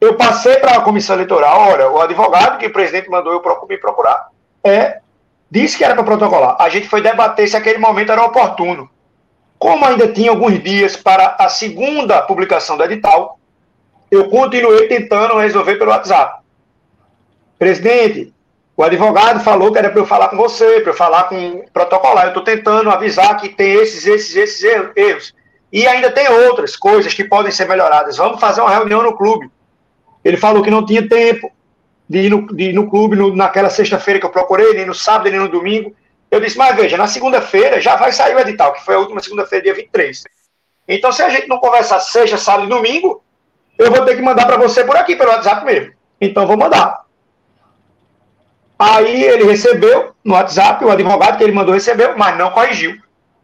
Eu 0.00 0.14
passei 0.14 0.56
para 0.56 0.76
a 0.76 0.80
comissão 0.80 1.16
eleitoral, 1.16 1.72
olha, 1.72 1.90
o 1.90 2.00
advogado 2.00 2.58
que 2.58 2.66
o 2.66 2.72
presidente 2.72 3.10
mandou 3.10 3.32
eu 3.32 3.66
me 3.68 3.76
procurar, 3.76 4.28
é, 4.62 5.00
disse 5.50 5.76
que 5.76 5.84
era 5.84 5.94
para 5.94 6.04
protocolar. 6.04 6.56
A 6.60 6.68
gente 6.68 6.88
foi 6.88 7.02
debater 7.02 7.48
se 7.48 7.56
aquele 7.56 7.78
momento 7.78 8.12
era 8.12 8.24
oportuno. 8.24 8.88
Como 9.58 9.84
ainda 9.84 10.12
tinha 10.12 10.30
alguns 10.30 10.62
dias 10.62 10.96
para 10.96 11.36
a 11.38 11.48
segunda 11.48 12.22
publicação 12.22 12.76
do 12.76 12.84
edital, 12.84 13.38
eu 14.10 14.28
continuei 14.28 14.86
tentando 14.86 15.38
resolver 15.38 15.76
pelo 15.76 15.90
WhatsApp. 15.90 16.42
Presidente, 17.58 18.32
o 18.76 18.82
advogado 18.84 19.40
falou 19.40 19.72
que 19.72 19.78
era 19.78 19.90
para 19.90 20.00
eu 20.00 20.06
falar 20.06 20.28
com 20.28 20.36
você, 20.36 20.80
para 20.80 20.92
eu 20.92 20.96
falar 20.96 21.24
com 21.24 21.64
protocolar. 21.72 22.26
Eu 22.26 22.28
estou 22.28 22.44
tentando 22.44 22.88
avisar 22.88 23.36
que 23.36 23.48
tem 23.48 23.72
esses, 23.72 24.06
esses, 24.06 24.36
esses 24.36 24.62
erros. 24.94 25.34
E 25.72 25.86
ainda 25.86 26.10
tem 26.12 26.28
outras 26.28 26.76
coisas 26.76 27.12
que 27.12 27.24
podem 27.24 27.50
ser 27.50 27.66
melhoradas. 27.66 28.16
Vamos 28.16 28.40
fazer 28.40 28.60
uma 28.60 28.70
reunião 28.70 29.02
no 29.02 29.16
clube. 29.16 29.50
Ele 30.24 30.36
falou 30.36 30.62
que 30.62 30.70
não 30.70 30.86
tinha 30.86 31.06
tempo 31.06 31.50
de 32.08 32.20
ir 32.20 32.30
no, 32.30 32.46
de 32.46 32.70
ir 32.70 32.72
no 32.72 32.88
clube 32.88 33.16
no, 33.16 33.34
naquela 33.34 33.68
sexta-feira 33.68 34.20
que 34.20 34.26
eu 34.26 34.30
procurei, 34.30 34.72
nem 34.72 34.86
no 34.86 34.94
sábado, 34.94 35.30
nem 35.30 35.40
no 35.40 35.48
domingo. 35.48 35.92
Eu 36.30 36.40
disse, 36.40 36.58
mas 36.58 36.76
veja, 36.76 36.96
na 36.96 37.06
segunda-feira 37.06 37.80
já 37.80 37.96
vai 37.96 38.12
sair 38.12 38.34
o 38.34 38.40
edital, 38.40 38.72
que 38.72 38.84
foi 38.84 38.94
a 38.94 38.98
última 38.98 39.20
segunda-feira, 39.22 39.64
dia 39.64 39.74
23. 39.74 40.24
Então, 40.86 41.12
se 41.12 41.22
a 41.22 41.28
gente 41.28 41.48
não 41.48 41.58
conversar 41.58 42.00
sexta, 42.00 42.36
sábado 42.36 42.66
e 42.66 42.68
domingo, 42.68 43.22
eu 43.78 43.90
vou 43.90 44.04
ter 44.04 44.16
que 44.16 44.22
mandar 44.22 44.46
para 44.46 44.56
você 44.56 44.84
por 44.84 44.96
aqui, 44.96 45.16
pelo 45.16 45.30
WhatsApp 45.30 45.64
mesmo. 45.64 45.92
Então, 46.20 46.46
vou 46.46 46.56
mandar. 46.56 47.04
Aí 48.78 49.24
ele 49.24 49.44
recebeu 49.44 50.14
no 50.24 50.34
WhatsApp, 50.34 50.84
o 50.84 50.90
advogado 50.90 51.36
que 51.36 51.42
ele 51.42 51.52
mandou 51.52 51.74
recebeu, 51.74 52.16
mas 52.16 52.38
não 52.38 52.50
corrigiu. 52.50 52.96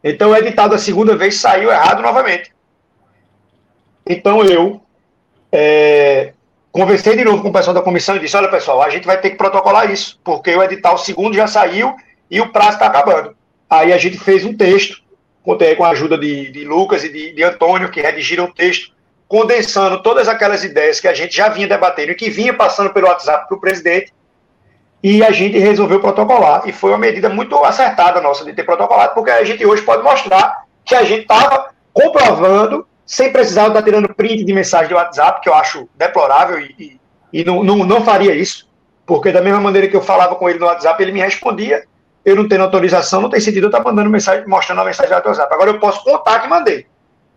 Então 0.02 0.30
o 0.30 0.36
edital 0.36 0.68
da 0.68 0.78
segunda 0.78 1.16
vez 1.16 1.40
saiu 1.40 1.72
errado 1.72 2.02
novamente. 2.02 2.52
Então 4.06 4.44
eu 4.44 4.80
é, 5.50 6.34
conversei 6.70 7.16
de 7.16 7.24
novo 7.24 7.42
com 7.42 7.48
o 7.48 7.52
pessoal 7.52 7.74
da 7.74 7.82
comissão 7.82 8.14
e 8.14 8.20
disse: 8.20 8.36
olha 8.36 8.48
pessoal, 8.48 8.80
a 8.80 8.90
gente 8.90 9.06
vai 9.06 9.20
ter 9.20 9.30
que 9.30 9.36
protocolar 9.36 9.90
isso, 9.90 10.20
porque 10.22 10.54
o 10.54 10.62
edital 10.62 10.96
segundo 10.98 11.34
já 11.34 11.48
saiu 11.48 11.96
e 12.30 12.40
o 12.40 12.50
prazo 12.52 12.72
está 12.72 12.86
acabando. 12.86 13.36
Aí 13.68 13.92
a 13.92 13.98
gente 13.98 14.18
fez 14.18 14.44
um 14.44 14.56
texto, 14.56 15.02
contei 15.42 15.74
com 15.74 15.84
a 15.84 15.90
ajuda 15.90 16.16
de, 16.16 16.50
de 16.50 16.64
Lucas 16.64 17.04
e 17.04 17.12
de, 17.12 17.32
de 17.32 17.42
Antônio, 17.42 17.90
que 17.90 18.00
redigiram 18.00 18.44
o 18.44 18.52
texto, 18.52 18.92
condensando 19.28 20.02
todas 20.02 20.28
aquelas 20.28 20.64
ideias 20.64 21.00
que 21.00 21.08
a 21.08 21.14
gente 21.14 21.36
já 21.36 21.48
vinha 21.48 21.66
debatendo 21.66 22.12
e 22.12 22.14
que 22.14 22.30
vinha 22.30 22.54
passando 22.54 22.90
pelo 22.92 23.08
WhatsApp 23.08 23.48
para 23.48 23.56
o 23.56 23.60
presidente 23.60 24.12
e 25.04 25.22
a 25.22 25.30
gente 25.30 25.58
resolveu 25.58 26.00
protocolar. 26.00 26.62
E 26.66 26.72
foi 26.72 26.90
uma 26.90 26.98
medida 26.98 27.28
muito 27.28 27.62
acertada 27.62 28.22
nossa 28.22 28.42
de 28.42 28.54
ter 28.54 28.64
protocolado, 28.64 29.12
porque 29.12 29.30
a 29.30 29.44
gente 29.44 29.64
hoje 29.66 29.82
pode 29.82 30.02
mostrar 30.02 30.64
que 30.82 30.94
a 30.94 31.04
gente 31.04 31.22
estava 31.22 31.70
comprovando, 31.92 32.86
sem 33.04 33.30
precisar 33.30 33.68
estar 33.68 33.82
tirando 33.82 34.14
print 34.14 34.44
de 34.44 34.52
mensagem 34.54 34.88
do 34.88 34.94
WhatsApp, 34.94 35.42
que 35.42 35.48
eu 35.50 35.54
acho 35.54 35.86
deplorável 35.94 36.58
e, 36.58 36.74
e, 36.78 37.40
e 37.40 37.44
não, 37.44 37.62
não, 37.62 37.76
não 37.84 38.02
faria 38.02 38.34
isso, 38.34 38.66
porque 39.04 39.30
da 39.30 39.42
mesma 39.42 39.60
maneira 39.60 39.88
que 39.88 39.94
eu 39.94 40.00
falava 40.00 40.36
com 40.36 40.48
ele 40.48 40.58
no 40.58 40.66
WhatsApp, 40.66 41.02
ele 41.02 41.12
me 41.12 41.20
respondia. 41.20 41.84
Eu 42.24 42.36
não 42.36 42.48
tendo 42.48 42.62
autorização, 42.62 43.20
não 43.20 43.28
tem 43.28 43.40
sentido 43.40 43.64
eu 43.64 43.68
estar 43.68 43.82
mandando 43.82 44.08
mensagem, 44.08 44.46
mostrando 44.46 44.80
a 44.80 44.84
mensagem 44.84 45.10
do 45.10 45.28
WhatsApp. 45.28 45.52
Agora 45.52 45.70
eu 45.70 45.78
posso 45.78 46.02
contar 46.02 46.40
que 46.40 46.48
mandei. 46.48 46.86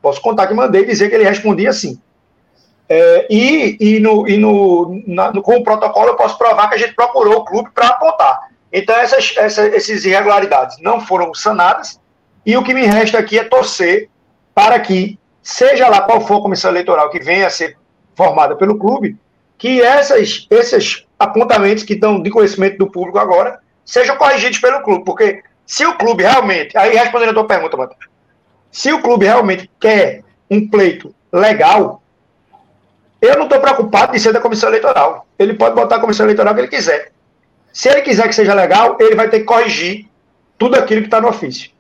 Posso 0.02 0.22
contar 0.22 0.48
que 0.48 0.54
mandei 0.54 0.84
e 0.84 0.86
dizer 0.86 1.10
que 1.10 1.16
ele 1.16 1.26
respondia 1.26 1.70
assim. 1.70 2.00
É, 2.90 3.28
e 3.30 3.78
e, 3.80 4.00
no, 4.00 4.28
e 4.28 4.38
no, 4.38 5.04
na, 5.06 5.32
no, 5.34 5.42
com 5.42 5.58
o 5.58 5.64
protocolo 5.64 6.08
eu 6.10 6.16
posso 6.16 6.38
provar 6.38 6.70
que 6.70 6.76
a 6.76 6.78
gente 6.78 6.96
procurou 6.96 7.40
o 7.40 7.46
clube 7.46 7.70
para 7.74 7.88
apontar. 7.88 8.40
Então, 8.72 8.96
essas, 8.96 9.34
essas, 9.38 9.74
essas 9.74 10.06
irregularidades 10.06 10.78
não 10.82 11.02
foram 11.02 11.34
sanadas, 11.34 12.00
e 12.46 12.56
o 12.56 12.64
que 12.64 12.74
me 12.74 12.86
resta 12.86 13.18
aqui 13.18 13.38
é 13.38 13.44
torcer 13.44 14.10
para 14.54 14.80
que, 14.80 15.20
seja 15.42 15.88
lá 15.90 16.02
qual 16.02 16.22
for 16.22 16.38
a 16.38 16.42
comissão 16.42 16.72
eleitoral 16.72 17.10
que 17.10 17.20
venha 17.20 17.48
a 17.48 17.50
ser 17.50 17.78
formada 18.16 18.56
pelo 18.56 18.78
clube, 18.78 19.18
que 19.58 19.82
essas, 19.82 20.48
esses 20.50 21.06
apontamentos 21.18 21.84
que 21.84 21.94
estão 21.94 22.22
de 22.22 22.30
conhecimento 22.30 22.78
do 22.78 22.90
público 22.90 23.18
agora 23.18 23.60
sejam 23.88 24.18
corrigidos 24.18 24.60
pelo 24.60 24.84
clube, 24.84 25.06
porque 25.06 25.42
se 25.66 25.86
o 25.86 25.98
clube 25.98 26.24
realmente, 26.24 26.78
aí 26.78 26.94
respondendo 26.96 27.30
a 27.30 27.34
tua 27.34 27.48
pergunta, 27.48 27.78
Matheus, 27.78 28.10
se 28.70 28.92
o 28.92 29.02
clube 29.02 29.26
realmente 29.26 29.72
quer 29.80 30.24
um 30.52 30.70
pleito 30.70 31.16
legal, 31.32 32.04
eu 33.22 33.36
não 33.38 33.46
estou 33.46 33.60
preocupado 33.60 34.12
de 34.12 34.20
ser 34.20 34.34
da 34.34 34.42
comissão 34.42 34.70
eleitoral. 34.70 35.26
Ele 35.40 35.54
pode 35.54 35.74
botar 35.74 35.96
a 35.96 36.00
comissão 36.00 36.26
eleitoral 36.26 36.54
que 36.54 36.60
ele 36.60 36.68
quiser. 36.68 37.12
Se 37.74 37.90
ele 37.90 38.02
quiser 38.02 38.28
que 38.28 38.36
seja 38.36 38.54
legal, 38.54 38.98
ele 39.00 39.16
vai 39.16 39.30
ter 39.30 39.40
que 39.40 39.46
corrigir 39.46 40.08
tudo 40.58 40.76
aquilo 40.76 41.02
que 41.02 41.08
está 41.08 41.22
no 41.22 41.30
ofício. 41.30 41.72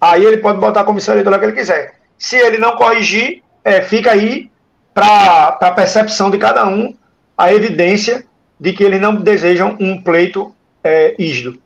Aí 0.00 0.24
ele 0.24 0.38
pode 0.38 0.58
botar 0.58 0.80
a 0.80 0.84
comissão 0.84 1.14
eleitoral 1.14 1.38
que 1.38 1.46
ele 1.46 1.52
quiser. 1.52 1.94
Se 2.18 2.36
ele 2.36 2.58
não 2.58 2.76
corrigir, 2.76 3.42
é, 3.64 3.80
fica 3.80 4.10
aí 4.10 4.50
para 4.92 5.56
a 5.60 5.70
percepção 5.70 6.30
de 6.30 6.38
cada 6.38 6.66
um 6.66 6.94
a 7.38 7.52
evidência 7.52 8.26
de 8.58 8.72
que 8.72 8.84
eles 8.84 9.00
não 9.00 9.14
desejam 9.14 9.76
um 9.80 10.00
pleito 10.00 10.54
é, 10.82 11.14
ígido. 11.18 11.60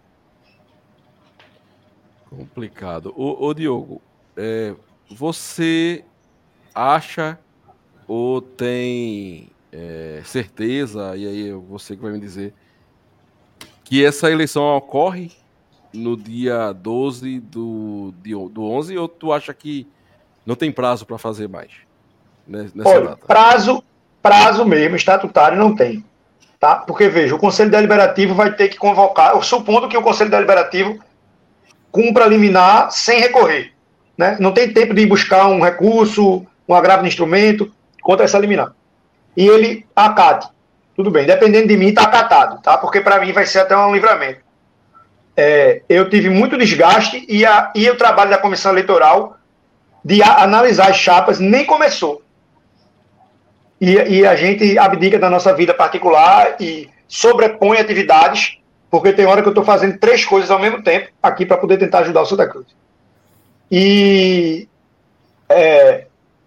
Complicado. 2.28 3.12
Ô, 3.16 3.46
ô 3.46 3.54
Diogo, 3.54 4.02
é, 4.36 4.74
você 5.10 6.04
acha 6.74 7.38
ou 8.06 8.40
tem 8.40 9.48
é, 9.72 10.22
certeza, 10.24 11.16
e 11.16 11.26
aí 11.26 11.52
você 11.52 11.96
que 11.96 12.02
vai 12.02 12.12
me 12.12 12.20
dizer, 12.20 12.54
que 13.84 14.04
essa 14.04 14.30
eleição 14.30 14.64
ocorre 14.76 15.30
no 15.92 16.16
dia 16.16 16.72
12 16.72 17.40
do, 17.40 18.12
do 18.50 18.64
11 18.64 18.98
ou 18.98 19.08
tu 19.08 19.32
acha 19.32 19.52
que 19.54 19.86
não 20.44 20.54
tem 20.54 20.70
prazo 20.70 21.06
para 21.06 21.18
fazer 21.18 21.48
mais? 21.48 21.72
Nessa 22.46 22.88
Olha, 22.88 23.08
data? 23.10 23.26
prazo, 23.26 23.82
prazo 24.22 24.64
mesmo, 24.64 24.96
estatutário 24.96 25.58
não 25.58 25.74
tem. 25.74 26.04
Tá? 26.58 26.76
Porque, 26.76 27.08
veja, 27.08 27.34
o 27.34 27.38
Conselho 27.38 27.70
Deliberativo 27.70 28.34
vai 28.34 28.52
ter 28.52 28.68
que 28.68 28.78
convocar, 28.78 29.40
supondo 29.42 29.88
que 29.88 29.96
o 29.96 30.02
Conselho 30.02 30.30
Deliberativo 30.30 30.98
cumpra 31.90 32.26
liminar 32.26 32.90
sem 32.90 33.20
recorrer. 33.20 33.72
Né? 34.16 34.36
Não 34.40 34.52
tem 34.52 34.72
tempo 34.72 34.94
de 34.94 35.06
buscar 35.06 35.46
um 35.46 35.60
recurso, 35.60 36.46
um 36.66 36.74
agravo 36.74 37.02
de 37.02 37.08
instrumento 37.08 37.70
contra 38.02 38.24
essa 38.24 38.38
liminar. 38.38 38.72
E 39.36 39.46
ele 39.46 39.86
acate. 39.94 40.48
Tudo 40.94 41.10
bem, 41.10 41.26
dependendo 41.26 41.68
de 41.68 41.76
mim, 41.76 41.88
está 41.88 42.04
acatado, 42.04 42.62
tá? 42.62 42.78
Porque 42.78 43.02
para 43.02 43.20
mim 43.20 43.30
vai 43.30 43.44
ser 43.44 43.58
até 43.58 43.76
um 43.76 43.94
livramento. 43.94 44.40
É, 45.36 45.82
eu 45.90 46.08
tive 46.08 46.30
muito 46.30 46.56
desgaste 46.56 47.22
e, 47.28 47.44
a, 47.44 47.70
e 47.74 47.90
o 47.90 47.98
trabalho 47.98 48.30
da 48.30 48.38
comissão 48.38 48.72
eleitoral 48.72 49.36
de 50.02 50.22
a, 50.22 50.42
analisar 50.42 50.88
as 50.88 50.96
chapas 50.96 51.38
nem 51.38 51.66
começou. 51.66 52.22
E, 53.80 53.92
e, 53.92 54.26
a 54.26 54.34
gente 54.34 54.78
abdica 54.78 55.18
da 55.18 55.28
nossa 55.28 55.52
vida 55.54 55.74
particular 55.74 56.56
e 56.58 56.88
sobrepõe 57.06 57.78
atividades, 57.78 58.58
porque 58.90 59.12
tem 59.12 59.26
hora 59.26 59.42
que 59.42 59.48
eu 59.48 59.52
estou 59.52 59.64
fazendo 59.64 59.98
três 59.98 60.24
coisas 60.24 60.50
ao 60.50 60.58
mesmo 60.58 60.82
tempo 60.82 61.08
aqui 61.22 61.44
para 61.44 61.58
poder 61.58 61.76
tentar 61.76 62.00
ajudar 62.00 62.22
o 62.22 62.26
Santa 62.26 62.48
Cruz. 62.48 62.66
E 63.70 64.66
é, 65.48 66.06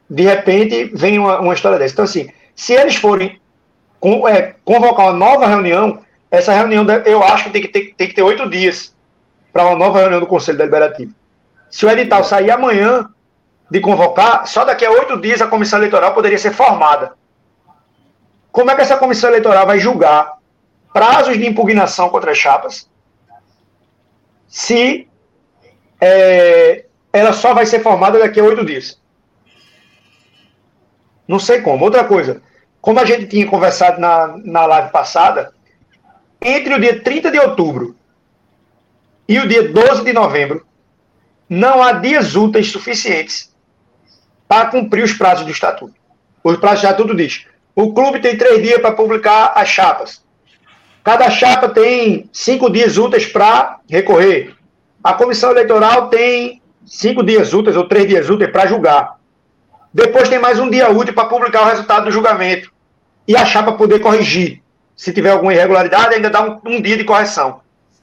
de 0.10 0.24
repente 0.24 0.86
vem 0.94 1.20
uma, 1.20 1.40
uma 1.40 1.54
história 1.54 1.78
dessa. 1.78 1.94
Então, 1.94 2.06
assim, 2.06 2.30
se 2.56 2.74
eles 2.74 2.96
forem 2.96 3.40
com, 4.00 4.28
é, 4.28 4.56
convocar 4.66 5.08
uma 5.08 5.14
nova 5.14 5.46
reunião, 5.46 6.00
essa 6.32 6.54
reunião 6.54 6.86
eu 7.06 7.24
acho 7.24 7.46
que 7.46 7.50
tem 7.52 7.62
que 7.62 7.68
ter, 7.68 7.94
tem 7.96 8.08
que 8.08 8.16
ter 8.16 8.24
oito 8.24 8.50
dias 8.50 8.96
para 9.54 9.66
uma 9.66 9.76
nova 9.76 10.00
reunião 10.00 10.20
do 10.20 10.28
Conselho 10.28 10.58
Deliberativo. 10.58 11.14
Se 11.70 11.86
o 11.86 11.90
edital 11.90 12.24
sair 12.24 12.50
amanhã 12.50 13.08
de 13.70 13.80
convocar, 13.80 14.48
só 14.48 14.66
daqui 14.66 14.86
a 14.86 14.92
oito 14.92 15.18
dias 15.18 15.42
a 15.42 15.48
comissão 15.48 15.78
eleitoral 15.78 16.14
poderia 16.14 16.38
ser 16.38 16.54
formada. 16.54 17.14
Como 18.52 18.72
é 18.72 18.76
que 18.76 18.82
essa 18.82 18.98
comissão 18.98 19.30
eleitoral 19.30 19.66
vai 19.66 19.80
julgar 19.80 20.38
prazos 20.94 21.38
de 21.38 21.48
impugnação 21.48 22.10
contra 22.10 22.32
as 22.32 22.38
chapas 22.38 22.90
se 24.48 25.08
é, 26.02 26.86
ela 27.14 27.34
só 27.34 27.54
vai 27.54 27.66
ser 27.66 27.82
formada 27.82 28.18
daqui 28.18 28.40
a 28.40 28.44
oito 28.44 28.66
dias? 28.66 29.00
Não 31.28 31.40
sei 31.40 31.62
como. 31.62 31.86
Outra 31.86 32.04
coisa, 32.04 32.42
como 32.82 33.00
a 33.00 33.06
gente 33.06 33.28
tinha 33.28 33.48
conversado 33.48 34.02
na, 34.02 34.36
na 34.44 34.66
live 34.66 34.92
passada, 34.92 35.54
entre 36.42 36.74
o 36.74 36.80
dia 36.80 37.02
30 37.02 37.30
de 37.30 37.40
outubro 37.40 37.96
e 39.28 39.38
o 39.38 39.48
dia 39.48 39.72
12 39.72 40.04
de 40.04 40.14
novembro, 40.14 40.66
não 41.48 41.84
há 41.84 41.94
dias 41.94 42.36
úteis 42.36 42.72
suficientes 42.72 43.54
para 44.48 44.72
cumprir 44.72 45.04
os 45.04 45.14
prazos 45.14 45.46
do 45.46 45.52
estatuto. 45.52 45.94
O 46.44 46.58
prazo 46.58 46.82
do 46.82 46.86
estatuto 46.86 47.16
diz: 47.16 47.46
o 47.82 47.94
clube 47.94 48.20
tem 48.20 48.36
três 48.36 48.62
dias 48.62 48.82
para 48.82 48.92
publicar 48.92 49.54
as 49.56 49.70
chapas. 49.70 50.22
Cada 51.02 51.30
chapa 51.30 51.70
tem 51.70 52.30
cinco 52.34 52.70
dias 52.70 52.98
úteis 52.98 53.26
para 53.26 53.80
recorrer. 53.90 54.54
A 55.02 55.14
comissão 55.14 55.52
eleitoral 55.52 56.10
tem 56.10 56.62
cinco 56.86 57.24
dias 57.24 57.54
úteis 57.54 57.78
ou 57.78 57.88
três 57.88 58.06
dias 58.06 58.30
úteis 58.30 58.52
para 58.52 58.68
julgar. 58.68 59.16
Depois 59.94 60.28
tem 60.28 60.38
mais 60.38 60.60
um 60.60 60.70
dia 60.70 60.92
útil 60.92 61.14
para 61.14 61.30
publicar 61.30 61.62
o 61.62 61.70
resultado 61.70 62.04
do 62.04 62.12
julgamento. 62.12 62.70
E 63.26 63.38
achar 63.38 63.64
para 63.64 63.72
poder 63.72 64.00
corrigir. 64.00 64.62
Se 64.94 65.14
tiver 65.14 65.30
alguma 65.30 65.54
irregularidade, 65.54 66.16
ainda 66.16 66.30
dá 66.30 66.42
um, 66.42 66.60
um 66.66 66.82
dia 66.82 66.98
de 66.98 67.06
correção. 67.06 67.62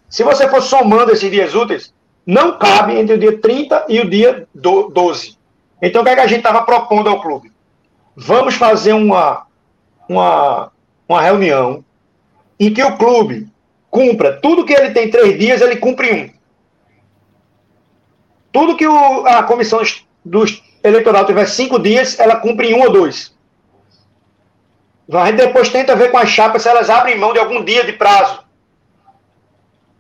Se 0.09 0.23
você 0.25 0.49
for 0.49 0.63
somando 0.63 1.13
esses 1.13 1.31
dias 1.31 1.55
úteis, 1.55 1.93
não 2.25 2.59
cabe 2.59 2.99
entre 2.99 3.17
o 3.17 3.19
dia 3.19 3.39
30 3.39 3.85
e 3.91 4.01
o 4.01 4.09
dia 4.09 4.49
12. 4.55 5.37
Então, 5.83 6.01
o 6.01 6.05
que, 6.07 6.11
é 6.13 6.15
que 6.15 6.21
a 6.23 6.27
gente 6.27 6.39
estava 6.39 6.63
propondo 6.63 7.11
ao 7.11 7.21
clube? 7.21 7.53
Vamos 8.17 8.55
fazer 8.55 8.95
uma, 8.95 9.45
uma, 10.09 10.71
uma 11.09 11.21
reunião 11.21 11.85
em 12.59 12.73
que 12.73 12.83
o 12.83 12.97
clube 12.97 13.49
cumpra 13.91 14.41
tudo 14.41 14.65
que 14.65 14.73
ele 14.73 14.91
tem 14.91 15.11
três 15.11 15.39
dias, 15.39 15.61
ele 15.61 15.77
cumpre 15.77 16.13
um. 16.13 16.31
Tudo 18.53 18.77
que 18.77 18.87
o, 18.87 19.27
a 19.27 19.43
comissão 19.43 19.81
dos 20.25 20.63
eleitoral 20.83 21.27
tiver 21.27 21.47
cinco 21.47 21.79
dias, 21.79 22.19
ela 22.19 22.37
cumpre 22.37 22.69
em 22.69 22.75
um 22.75 22.83
ou 22.83 22.93
dois. 22.93 23.35
A 25.13 25.27
gente 25.27 25.37
depois 25.37 25.69
tenta 25.69 25.95
ver 25.95 26.11
com 26.11 26.19
as 26.19 26.29
chapas 26.29 26.63
se 26.63 26.69
elas 26.69 26.91
abrem 26.91 27.19
mão 27.19 27.33
de 27.33 27.39
algum 27.39 27.65
dia 27.65 27.85
de 27.85 27.93
prazo. 27.93 28.41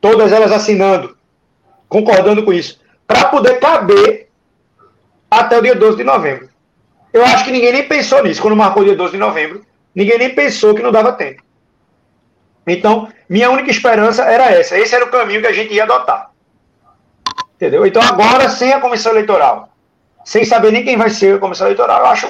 Todas 0.00 0.32
elas 0.32 0.52
assinando, 0.52 1.16
concordando 1.88 2.44
com 2.44 2.52
isso. 2.52 2.80
Para 3.06 3.26
poder 3.26 3.60
caber 3.60 4.28
até 5.30 5.58
o 5.58 5.62
dia 5.62 5.74
12 5.74 5.96
de 5.96 6.04
novembro. 6.04 6.48
Eu 7.12 7.24
acho 7.24 7.44
que 7.44 7.52
ninguém 7.52 7.72
nem 7.72 7.88
pensou 7.88 8.22
nisso. 8.22 8.42
Quando 8.42 8.56
marcou 8.56 8.82
o 8.82 8.84
dia 8.84 8.96
12 8.96 9.12
de 9.12 9.18
novembro, 9.18 9.64
ninguém 9.96 10.18
nem 10.18 10.34
pensou 10.34 10.74
que 10.74 10.82
não 10.82 10.92
dava 10.92 11.14
tempo. 11.14 11.42
Então, 12.66 13.08
minha 13.28 13.50
única 13.50 13.70
esperança 13.70 14.22
era 14.24 14.50
essa. 14.50 14.78
Esse 14.78 14.94
era 14.94 15.06
o 15.06 15.10
caminho 15.10 15.40
que 15.40 15.46
a 15.46 15.52
gente 15.52 15.72
ia 15.72 15.84
adotar. 15.84 16.30
Entendeu? 17.54 17.86
Então, 17.86 18.02
agora, 18.02 18.50
sem 18.50 18.72
a 18.72 18.80
comissão 18.80 19.12
eleitoral, 19.12 19.70
sem 20.24 20.44
saber 20.44 20.72
nem 20.72 20.84
quem 20.84 20.96
vai 20.96 21.08
ser 21.08 21.36
a 21.36 21.38
comissão 21.38 21.66
eleitoral, 21.66 22.00
eu 22.00 22.06
acho 22.06 22.28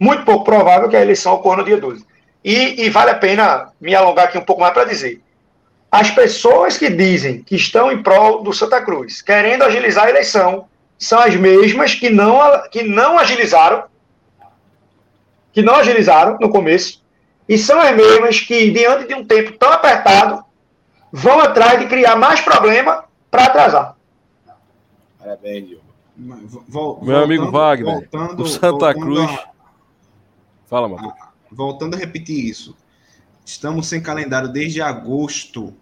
muito 0.00 0.24
pouco 0.24 0.44
provável 0.44 0.88
que 0.88 0.96
a 0.96 1.02
eleição 1.02 1.34
ocorra 1.34 1.58
no 1.58 1.64
dia 1.64 1.76
12. 1.76 2.04
E, 2.42 2.84
e 2.84 2.90
vale 2.90 3.10
a 3.10 3.14
pena 3.14 3.72
me 3.80 3.94
alongar 3.94 4.26
aqui 4.26 4.38
um 4.38 4.44
pouco 4.44 4.62
mais 4.62 4.72
para 4.72 4.84
dizer. 4.84 5.20
As 5.90 6.10
pessoas 6.10 6.78
que 6.78 6.88
dizem 6.88 7.42
que 7.42 7.56
estão 7.56 7.92
em 7.92 8.02
prol 8.02 8.42
do 8.42 8.52
Santa 8.52 8.80
Cruz, 8.82 9.20
querendo 9.22 9.62
agilizar 9.62 10.06
a 10.06 10.10
eleição, 10.10 10.66
são 10.98 11.18
as 11.20 11.34
mesmas 11.36 11.94
que 11.94 12.10
não, 12.10 12.40
que 12.70 12.82
não 12.82 13.18
agilizaram, 13.18 13.84
que 15.54 15.62
não 15.62 15.76
agilizaram 15.76 16.36
no 16.40 16.50
começo, 16.50 17.02
e 17.48 17.56
são 17.56 17.80
as 17.80 17.94
mesmas 17.94 18.40
que, 18.40 18.72
diante 18.72 19.06
de 19.06 19.14
um 19.14 19.24
tempo 19.24 19.56
tão 19.56 19.70
apertado, 19.72 20.44
vão 21.12 21.38
atrás 21.38 21.78
de 21.78 21.86
criar 21.86 22.16
mais 22.16 22.40
problema 22.40 23.04
para 23.30 23.44
atrasar. 23.44 23.96
Parabéns, 25.18 25.68
Diogo. 25.68 25.84
Meu 27.02 27.22
amigo 27.22 27.50
Wagner, 27.50 27.92
voltando, 27.92 28.42
o 28.42 28.46
Santa 28.46 28.92
Cruz. 28.92 29.30
A... 29.30 29.48
Fala, 30.66 30.88
mano. 30.88 31.12
Voltando 31.50 31.94
a 31.94 31.98
repetir 31.98 32.44
isso. 32.44 32.76
Estamos 33.44 33.86
sem 33.86 34.02
calendário 34.02 34.48
desde 34.48 34.82
agosto. 34.82 35.72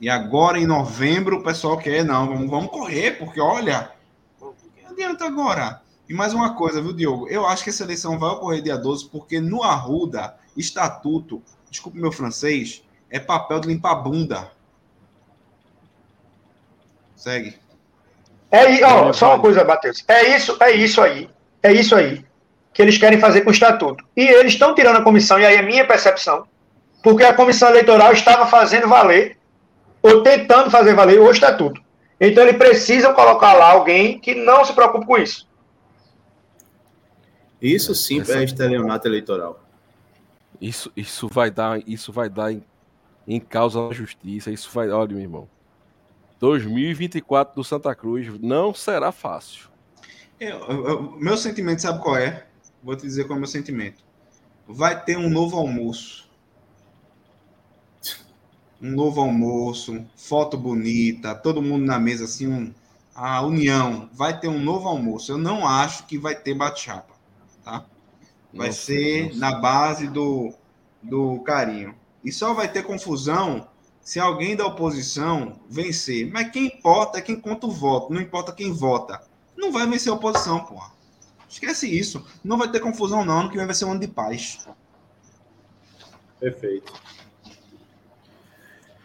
E 0.00 0.08
agora, 0.08 0.58
em 0.58 0.66
novembro, 0.66 1.38
o 1.38 1.42
pessoal 1.42 1.78
quer, 1.78 2.04
não, 2.04 2.26
vamos, 2.26 2.50
vamos 2.50 2.70
correr, 2.70 3.18
porque 3.18 3.40
olha, 3.40 3.92
o 4.40 4.52
que 4.52 4.84
adianta 4.84 5.24
agora? 5.26 5.82
E 6.10 6.12
mais 6.12 6.34
uma 6.34 6.56
coisa, 6.56 6.82
viu, 6.82 6.92
Diogo? 6.92 7.28
Eu 7.28 7.46
acho 7.46 7.62
que 7.62 7.70
essa 7.70 7.84
eleição 7.84 8.18
vai 8.18 8.30
ocorrer 8.30 8.60
dia 8.60 8.76
12, 8.76 9.08
porque 9.10 9.38
no 9.38 9.62
Arruda, 9.62 10.34
estatuto, 10.56 11.40
desculpe 11.70 12.00
meu 12.00 12.10
francês, 12.10 12.82
é 13.08 13.20
papel 13.20 13.60
de 13.60 13.68
limpar 13.68 13.92
a 13.92 13.94
bunda. 13.94 14.50
Segue. 17.14 17.54
É, 18.50 18.84
ó, 18.84 19.12
só 19.12 19.34
uma 19.34 19.38
coisa, 19.38 19.62
Matheus. 19.62 20.02
É 20.08 20.34
isso, 20.34 20.56
é 20.58 20.72
isso 20.72 21.00
aí. 21.00 21.30
É 21.62 21.72
isso 21.72 21.94
aí 21.94 22.24
que 22.72 22.82
eles 22.82 22.98
querem 22.98 23.20
fazer 23.20 23.42
com 23.42 23.50
o 23.50 23.52
estatuto. 23.52 24.04
E 24.16 24.26
eles 24.26 24.54
estão 24.54 24.74
tirando 24.74 24.96
a 24.96 25.04
comissão, 25.04 25.38
e 25.38 25.46
aí 25.46 25.54
é 25.54 25.62
minha 25.62 25.86
percepção, 25.86 26.44
porque 27.04 27.22
a 27.22 27.34
comissão 27.34 27.68
eleitoral 27.68 28.12
estava 28.12 28.46
fazendo 28.46 28.88
valer, 28.88 29.36
ou 30.02 30.24
tentando 30.24 30.72
fazer 30.72 30.92
valer 30.92 31.20
o 31.20 31.30
estatuto. 31.30 31.80
Então 32.20 32.42
eles 32.42 32.56
precisam 32.56 33.14
colocar 33.14 33.52
lá 33.52 33.70
alguém 33.70 34.18
que 34.18 34.34
não 34.34 34.64
se 34.64 34.72
preocupe 34.72 35.06
com 35.06 35.16
isso. 35.16 35.48
Isso 37.60 37.94
sim 37.94 38.20
é 38.20 38.44
estelionato 38.44 39.06
eleitoral. 39.06 39.62
Isso, 40.60 40.90
isso 40.96 41.28
vai 41.28 41.50
dar, 41.50 41.82
isso 41.86 42.12
vai 42.12 42.28
dar 42.28 42.52
em, 42.52 42.62
em 43.26 43.40
causa 43.40 43.86
da 43.88 43.94
justiça. 43.94 44.50
Isso 44.50 44.70
vai, 44.72 44.90
olha, 44.90 45.12
meu 45.12 45.20
irmão. 45.20 45.48
2024 46.38 47.54
do 47.54 47.62
Santa 47.62 47.94
Cruz 47.94 48.26
não 48.40 48.72
será 48.72 49.12
fácil. 49.12 49.68
Eu, 50.40 50.58
eu, 50.58 51.12
meu 51.12 51.36
sentimento, 51.36 51.82
sabe 51.82 52.00
qual 52.00 52.16
é? 52.16 52.46
Vou 52.82 52.96
te 52.96 53.02
dizer 53.02 53.24
qual 53.24 53.34
é 53.34 53.36
o 53.36 53.40
meu 53.40 53.48
sentimento. 53.48 54.02
Vai 54.66 55.02
ter 55.04 55.18
um 55.18 55.28
novo 55.28 55.58
almoço. 55.58 56.30
Um 58.80 58.92
novo 58.92 59.20
almoço, 59.20 60.02
foto 60.16 60.56
bonita, 60.56 61.34
todo 61.34 61.60
mundo 61.60 61.84
na 61.84 61.98
mesa, 61.98 62.24
assim, 62.24 62.46
um, 62.46 62.72
a 63.14 63.42
união. 63.42 64.08
Vai 64.14 64.40
ter 64.40 64.48
um 64.48 64.58
novo 64.58 64.88
almoço. 64.88 65.32
Eu 65.32 65.36
não 65.36 65.68
acho 65.68 66.06
que 66.06 66.16
vai 66.16 66.34
ter 66.34 66.54
bate-chapa, 66.54 67.12
tá? 67.64 67.84
Vai 68.52 68.68
nossa, 68.68 68.80
ser 68.80 69.26
nossa. 69.26 69.38
na 69.38 69.60
base 69.60 70.08
do, 70.08 70.52
do 71.02 71.40
carinho. 71.40 71.94
E 72.24 72.32
só 72.32 72.52
vai 72.52 72.70
ter 72.70 72.82
confusão 72.82 73.68
se 74.00 74.18
alguém 74.18 74.56
da 74.56 74.66
oposição 74.66 75.60
vencer. 75.68 76.30
Mas 76.30 76.50
quem 76.50 76.66
importa 76.66 77.18
é 77.18 77.22
quem 77.22 77.40
conta 77.40 77.66
o 77.66 77.70
voto, 77.70 78.12
não 78.12 78.20
importa 78.20 78.52
quem 78.52 78.72
vota. 78.72 79.22
Não 79.56 79.70
vai 79.70 79.86
vencer 79.86 80.12
a 80.12 80.16
oposição, 80.16 80.64
porra. 80.64 80.92
Esquece 81.48 81.86
isso. 81.86 82.24
Não 82.42 82.56
vai 82.56 82.70
ter 82.70 82.80
confusão, 82.80 83.24
não. 83.24 83.40
Ano 83.40 83.50
que 83.50 83.56
vem 83.56 83.66
vai 83.66 83.74
ser 83.74 83.84
um 83.84 83.92
ano 83.92 84.00
de 84.00 84.08
paz. 84.08 84.66
Perfeito. 86.38 86.92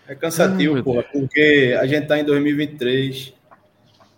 É 0.07 0.13
cansativo, 0.13 0.83
porra, 0.83 1.03
porque 1.03 1.75
a 1.79 1.87
gente 1.87 2.07
tá 2.07 2.19
em 2.19 2.23
2023 2.23 3.33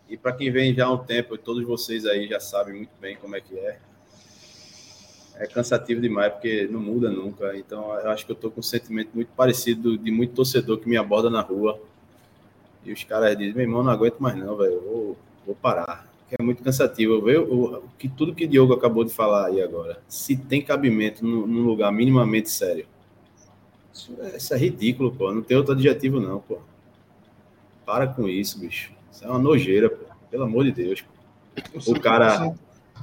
e 0.10 0.18
para 0.18 0.34
quem 0.34 0.52
vem 0.52 0.74
já 0.74 0.86
há 0.86 0.94
um 0.94 0.98
tempo, 0.98 1.38
todos 1.38 1.66
vocês 1.66 2.06
aí 2.06 2.28
já 2.28 2.40
sabem 2.40 2.76
muito 2.76 2.92
bem 3.00 3.16
como 3.16 3.36
é 3.36 3.42
que 3.42 3.58
é 3.58 3.80
é 5.40 5.46
cansativo 5.46 6.02
demais, 6.02 6.34
porque 6.34 6.68
não 6.70 6.80
muda 6.80 7.10
nunca. 7.10 7.56
Então, 7.56 7.94
eu 8.00 8.10
acho 8.10 8.26
que 8.26 8.32
eu 8.32 8.36
tô 8.36 8.50
com 8.50 8.60
um 8.60 8.64
sentimento 8.64 9.12
muito 9.14 9.30
parecido 9.36 9.98
de 9.98 10.12
muito 10.12 10.34
torcedor 10.34 10.80
que 10.80 10.90
me 10.90 10.98
aborda 10.98 11.30
na 11.30 11.42
rua. 11.42 11.80
E 12.84 12.92
os 12.92 13.04
caras 13.04 13.38
dizem, 13.38 13.54
meu 13.54 13.64
irmão, 13.64 13.84
não 13.84 13.92
aguento 13.92 14.18
mais 14.20 14.36
não, 14.36 14.56
velho, 14.56 14.82
vou, 14.82 15.18
vou 15.46 15.56
parar. 15.56 16.08
Que 16.28 16.36
é 16.40 16.44
muito 16.44 16.64
cansativo. 16.64 17.30
Eu, 17.30 17.44
o 17.44 17.84
que 17.98 18.10
tudo 18.10 18.34
que 18.34 18.46
o 18.46 18.48
Diogo 18.48 18.74
acabou 18.74 19.04
de 19.04 19.14
falar 19.14 19.48
aí 19.48 19.62
agora, 19.62 20.02
se 20.08 20.36
tem 20.36 20.62
cabimento 20.62 21.24
num, 21.24 21.46
num 21.46 21.66
lugar 21.66 21.92
minimamente 21.92 22.50
sério. 22.50 22.86
Isso 23.94 24.16
é, 24.20 24.38
isso 24.38 24.54
é, 24.54 24.58
ridículo, 24.58 25.12
pô. 25.12 25.34
Não 25.34 25.42
tem 25.42 25.56
outro 25.56 25.74
adjetivo, 25.74 26.20
não, 26.20 26.40
pô. 26.40 26.58
Para 27.86 28.08
com 28.08 28.28
isso, 28.28 28.60
bicho. 28.60 28.92
Isso 29.12 29.24
é 29.24 29.30
uma 29.30 29.40
nojeira, 29.40 29.90
pô. 29.90 30.06
Pelo 30.30 30.44
amor 30.44 30.66
de 30.66 30.72
Deus. 30.72 31.02
Pô. 31.02 31.92
O 31.92 32.00
cara. 32.00 32.54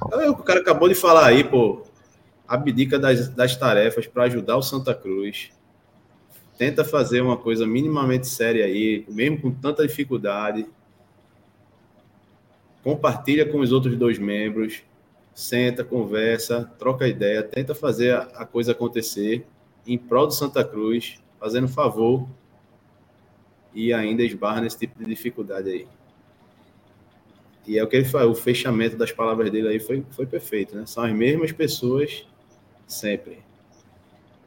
O 0.01 0.43
cara 0.43 0.59
acabou 0.59 0.89
de 0.89 0.95
falar 0.95 1.27
aí, 1.27 1.43
pô 1.43 1.85
abdica 2.47 2.99
das, 2.99 3.29
das 3.29 3.55
tarefas 3.55 4.07
para 4.07 4.23
ajudar 4.23 4.57
o 4.57 4.61
Santa 4.61 4.93
Cruz, 4.93 5.51
tenta 6.57 6.83
fazer 6.83 7.21
uma 7.21 7.37
coisa 7.37 7.65
minimamente 7.65 8.27
séria 8.27 8.65
aí, 8.65 9.05
mesmo 9.09 9.41
com 9.41 9.51
tanta 9.51 9.85
dificuldade, 9.85 10.65
compartilha 12.83 13.45
com 13.49 13.59
os 13.59 13.71
outros 13.71 13.97
dois 13.97 14.19
membros, 14.19 14.83
senta, 15.33 15.83
conversa, 15.83 16.71
troca 16.79 17.07
ideia, 17.07 17.43
tenta 17.43 17.75
fazer 17.75 18.15
a, 18.15 18.21
a 18.35 18.45
coisa 18.45 18.71
acontecer 18.71 19.45
em 19.85 19.97
prol 19.97 20.27
do 20.27 20.33
Santa 20.33 20.63
Cruz, 20.63 21.19
fazendo 21.39 21.67
favor 21.67 22.27
e 23.73 23.91
ainda 23.91 24.23
esbarra 24.23 24.61
nesse 24.61 24.79
tipo 24.79 24.97
de 24.97 25.05
dificuldade 25.05 25.69
aí. 25.69 25.87
E 27.67 27.77
é 27.77 27.83
o 27.83 27.87
que 27.87 27.95
ele 27.95 28.05
faz, 28.05 28.25
o 28.27 28.35
fechamento 28.35 28.95
das 28.95 29.11
palavras 29.11 29.49
dele 29.51 29.67
aí 29.67 29.79
foi, 29.79 30.05
foi 30.11 30.25
perfeito, 30.25 30.75
né? 30.75 30.85
São 30.85 31.03
as 31.03 31.11
mesmas 31.11 31.51
pessoas 31.51 32.25
sempre. 32.87 33.39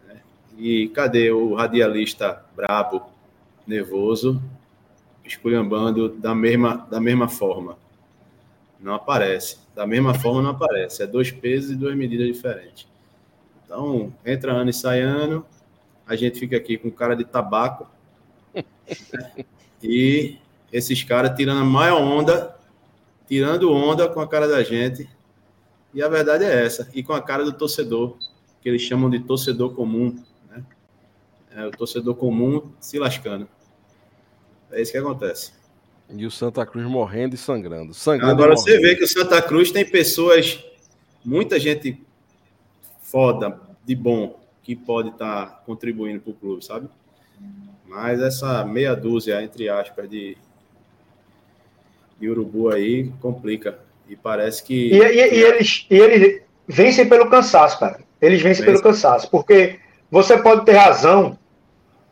Né? 0.07 0.21
E 0.57 0.89
cadê 0.89 1.31
o 1.31 1.55
radialista 1.55 2.45
brabo, 2.55 3.03
nervoso, 3.67 4.43
esculhambando 5.25 6.09
da 6.09 6.35
mesma, 6.35 6.87
da 6.91 7.01
mesma 7.01 7.29
forma? 7.29 7.77
Não 8.81 8.95
aparece. 8.95 9.59
Da 9.75 9.87
mesma 9.87 10.15
forma 10.15 10.43
não 10.43 10.51
aparece. 10.51 11.03
É 11.03 11.07
dois 11.07 11.31
pesos 11.31 11.71
e 11.71 11.77
duas 11.77 11.97
medidas 11.97 12.27
diferentes. 12.27 12.87
Então, 13.65 14.13
entra 14.25 14.53
ano 14.53 14.71
e 14.71 14.75
sai 14.75 15.01
ano, 15.01 15.45
a 16.07 16.17
gente 16.17 16.39
fica 16.39 16.57
aqui 16.57 16.79
com 16.79 16.91
cara 16.91 17.15
de 17.15 17.25
tabaco. 17.25 17.87
e 19.83 20.39
esses 20.73 21.03
caras 21.03 21.37
tirando 21.37 21.61
a 21.61 21.65
maior 21.65 22.01
onda, 22.01 22.57
tirando 23.29 23.71
onda 23.71 24.09
com 24.09 24.21
a 24.21 24.27
cara 24.27 24.49
da 24.49 24.63
gente 24.63 25.09
e 25.93 26.03
a 26.03 26.09
verdade 26.09 26.45
é 26.45 26.65
essa. 26.65 26.89
E 26.95 27.03
com 27.03 27.13
a 27.13 27.21
cara 27.21 27.45
do 27.45 27.53
torcedor, 27.53 28.17
que 28.61 28.69
eles 28.69 28.83
chamam 28.83 29.09
de 29.11 29.21
torcedor 29.21 29.75
comum. 29.75 30.17
Né? 30.51 30.65
É 31.55 31.67
o 31.67 31.71
torcedor 31.71 32.15
comum 32.15 32.71
se 32.81 32.99
lascando. 32.99 33.49
É 34.71 34.83
isso 34.83 34.93
que 34.93 34.99
acontece. 34.99 35.53
E 36.11 36.25
o 36.25 36.31
Santa 36.31 36.65
Cruz 36.65 36.87
morrendo 36.87 37.35
e 37.35 37.39
sangrando. 37.39 37.93
sangrando 37.93 38.33
Agora 38.33 38.57
você 38.57 38.71
morrendo. 38.71 38.89
vê 38.89 38.97
que 38.97 39.05
o 39.05 39.09
Santa 39.09 39.41
Cruz 39.43 39.71
tem 39.71 39.85
pessoas, 39.85 40.65
muita 41.25 41.61
gente 41.61 42.03
foda, 43.03 43.61
de 43.85 43.95
bom, 43.95 44.39
que 44.63 44.75
pode 44.75 45.11
estar 45.11 45.47
tá 45.47 45.53
contribuindo 45.67 46.21
para 46.21 46.31
o 46.31 46.35
clube, 46.35 46.65
sabe? 46.65 46.89
Mas 47.87 48.21
essa 48.21 48.65
meia 48.65 48.95
dúzia, 48.95 49.43
entre 49.43 49.69
aspas, 49.69 50.09
de, 50.09 50.37
de 52.21 52.29
urubu 52.29 52.71
aí 52.71 53.11
complica. 53.21 53.79
E 54.09 54.17
parece 54.17 54.63
que. 54.63 54.91
E, 54.93 54.99
e, 54.99 55.35
e 55.35 55.43
eles, 55.43 55.87
e 55.91 55.95
eles 55.95 56.43
vencem 56.67 57.09
pelo 57.09 57.31
cansaço, 57.31 57.79
cara. 57.79 58.01
Eles 58.21 58.43
vencem 58.43 58.65
Vence. 58.65 58.81
pelo 58.81 58.83
cansaço. 58.83 59.31
Porque 59.31 59.79
você 60.11 60.37
pode 60.39 60.65
ter 60.65 60.73
razão, 60.73 61.39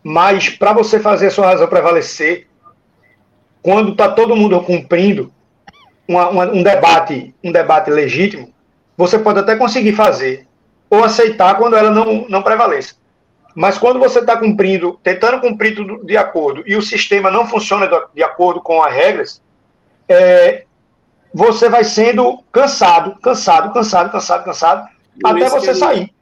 mas 0.03 0.49
para 0.49 0.73
você 0.73 1.01
fazer 1.01 1.28
a 1.28 1.31
sua 1.31 1.47
razão 1.47 1.66
prevalecer, 1.66 2.47
quando 3.62 3.93
está 3.93 4.09
todo 4.09 4.37
mundo 4.37 4.61
cumprindo 4.62 5.33
uma, 6.07 6.28
uma, 6.28 6.45
um 6.47 6.62
debate 6.62 7.35
um 7.43 7.51
debate 7.51 7.91
legítimo, 7.91 8.53
você 8.97 9.19
pode 9.19 9.41
até 9.41 9.57
conseguir 9.57 9.93
fazer 9.93 10.47
ou 10.89 11.03
aceitar 11.03 11.57
quando 11.57 11.77
ela 11.77 11.91
não, 11.91 12.27
não 12.28 12.43
prevaleça. 12.43 12.95
Mas 13.55 13.78
quando 13.78 13.99
você 13.99 14.20
está 14.20 14.37
cumprindo, 14.37 15.01
tentando 15.03 15.41
cumprir 15.41 15.74
tudo 15.74 16.05
de 16.05 16.16
acordo 16.16 16.62
e 16.66 16.77
o 16.77 16.83
sistema 16.83 17.31
não 17.31 17.47
funciona 17.47 17.89
de 18.15 18.23
acordo 18.23 18.61
com 18.61 18.83
as 18.83 18.93
regras, 18.93 19.43
é, 20.09 20.65
você 21.33 21.69
vai 21.69 21.83
sendo 21.83 22.43
cansado, 22.53 23.16
cansado, 23.20 23.73
cansado, 23.73 24.12
cansado, 24.12 24.45
cansado, 24.45 24.89
até 25.25 25.49
você 25.49 25.75
sair. 25.75 26.15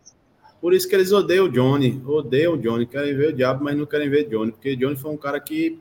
Por 0.60 0.72
isso 0.72 0.88
que 0.88 0.94
eles 0.94 1.12
odeiam 1.12 1.44
o 1.46 1.50
Johnny. 1.50 2.02
Odeiam 2.06 2.54
o 2.54 2.56
Johnny. 2.56 2.86
Querem 2.86 3.14
ver 3.14 3.28
o 3.28 3.32
diabo, 3.32 3.62
mas 3.62 3.76
não 3.76 3.84
querem 3.84 4.08
ver 4.08 4.28
Johnny. 4.28 4.50
Porque 4.50 4.74
Johnny 4.74 4.96
foi 4.96 5.10
um 5.10 5.16
cara 5.16 5.38
que 5.38 5.78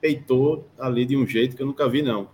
peitou 0.00 0.68
ali 0.78 1.04
de 1.04 1.16
um 1.16 1.26
jeito 1.26 1.56
que 1.56 1.62
eu 1.62 1.66
nunca 1.66 1.88
vi, 1.88 2.00
não. 2.00 2.28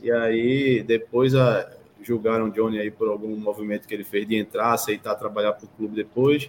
E 0.00 0.12
aí, 0.12 0.84
depois 0.84 1.34
a, 1.34 1.68
julgaram 2.00 2.50
Johnny 2.50 2.78
aí 2.78 2.90
por 2.90 3.08
algum 3.08 3.34
movimento 3.34 3.88
que 3.88 3.94
ele 3.94 4.04
fez 4.04 4.26
de 4.28 4.36
entrar, 4.36 4.72
aceitar 4.72 5.14
trabalhar 5.16 5.54
para 5.54 5.64
o 5.64 5.68
clube 5.68 5.96
depois. 5.96 6.48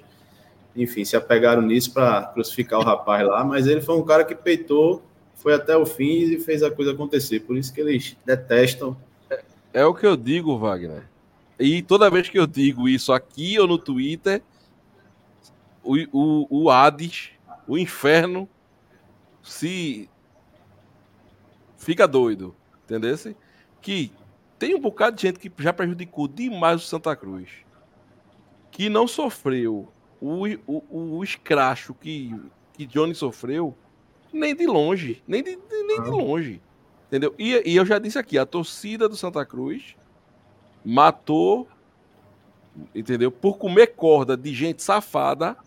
Enfim, 0.76 1.06
se 1.06 1.16
apegaram 1.16 1.62
nisso 1.62 1.94
para 1.94 2.24
crucificar 2.26 2.80
o 2.80 2.84
rapaz 2.84 3.26
lá. 3.26 3.44
Mas 3.44 3.66
ele 3.66 3.82
foi 3.82 3.96
um 3.96 4.04
cara 4.04 4.24
que 4.24 4.36
peitou, 4.36 5.02
foi 5.34 5.54
até 5.54 5.76
o 5.76 5.86
fim 5.86 6.20
e 6.20 6.40
fez 6.40 6.62
a 6.62 6.70
coisa 6.70 6.92
acontecer. 6.92 7.40
Por 7.40 7.58
isso 7.58 7.74
que 7.74 7.82
eles 7.82 8.16
detestam. 8.26 8.96
É, 9.30 9.42
é 9.74 9.86
o 9.86 9.94
que 9.94 10.06
eu 10.06 10.16
digo, 10.16 10.58
Wagner. 10.58 11.15
E 11.60 11.82
toda 11.82 12.10
vez 12.10 12.28
que 12.28 12.38
eu 12.38 12.46
digo 12.46 12.88
isso 12.88 13.14
aqui 13.14 13.58
ou 13.60 13.68
no 13.68 13.78
Twitter, 13.78 14.42
o, 15.84 15.96
o, 16.12 16.64
o 16.64 16.70
Hades, 16.70 17.32
o 17.68 17.78
inferno, 17.78 18.50
se 19.42 20.10
fica 21.78 22.08
doido, 22.08 22.56
entendeu? 22.84 23.16
Que 23.82 24.12
tem 24.58 24.76
um 24.76 24.80
bocado 24.80 25.16
de 25.16 25.22
gente 25.22 25.40
que 25.40 25.52
já 25.60 25.72
prejudicou 25.72 26.28
demais 26.28 26.84
o 26.84 26.88
Santa 26.88 27.16
Cruz, 27.16 27.50
que 28.72 28.90
não 28.90 29.08
sofreu 29.08 29.88
o, 30.20 30.46
o, 30.66 31.18
o 31.18 31.24
escracho 31.24 31.94
que, 31.94 32.36
que 32.74 32.86
Johnny 32.86 33.14
sofreu, 33.14 33.78
nem 34.34 34.56
de 34.56 34.66
longe, 34.66 35.24
nem 35.28 35.44
de, 35.44 35.58
nem 35.88 36.02
de 36.02 36.10
longe, 36.10 36.62
entendeu? 37.08 37.34
E, 37.38 37.62
e 37.66 37.76
eu 37.76 37.86
já 37.86 38.00
disse 38.00 38.18
aqui, 38.18 38.38
a 38.38 38.46
torcida 38.46 39.08
do 39.08 39.16
Santa 39.16 39.46
Cruz 39.46 39.96
matou, 40.86 41.68
entendeu? 42.94 43.32
Por 43.32 43.58
comer 43.58 43.88
corda 43.88 44.38
de 44.38 44.54
gente 44.54 44.84
safada, 44.84 45.58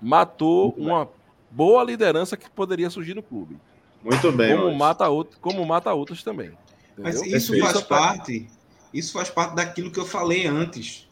matou 0.00 0.74
uma 0.78 1.08
boa 1.50 1.82
liderança 1.82 2.36
que 2.36 2.48
poderia 2.48 2.88
surgir 2.88 3.14
no 3.14 3.22
clube. 3.22 3.58
Muito 4.02 4.30
bem. 4.30 4.56
Como 4.56 4.74
mata 4.74 5.08
outro, 5.08 5.38
como 5.40 5.64
mata 5.66 5.92
outros 5.92 6.22
também. 6.22 6.52
Entendeu? 6.92 7.20
Mas 7.20 7.22
isso 7.22 7.58
faz 7.58 7.80
parte, 7.82 8.48
isso 8.94 9.12
faz 9.12 9.28
parte 9.28 9.56
daquilo 9.56 9.90
que 9.90 9.98
eu 9.98 10.06
falei 10.06 10.46
antes. 10.46 11.08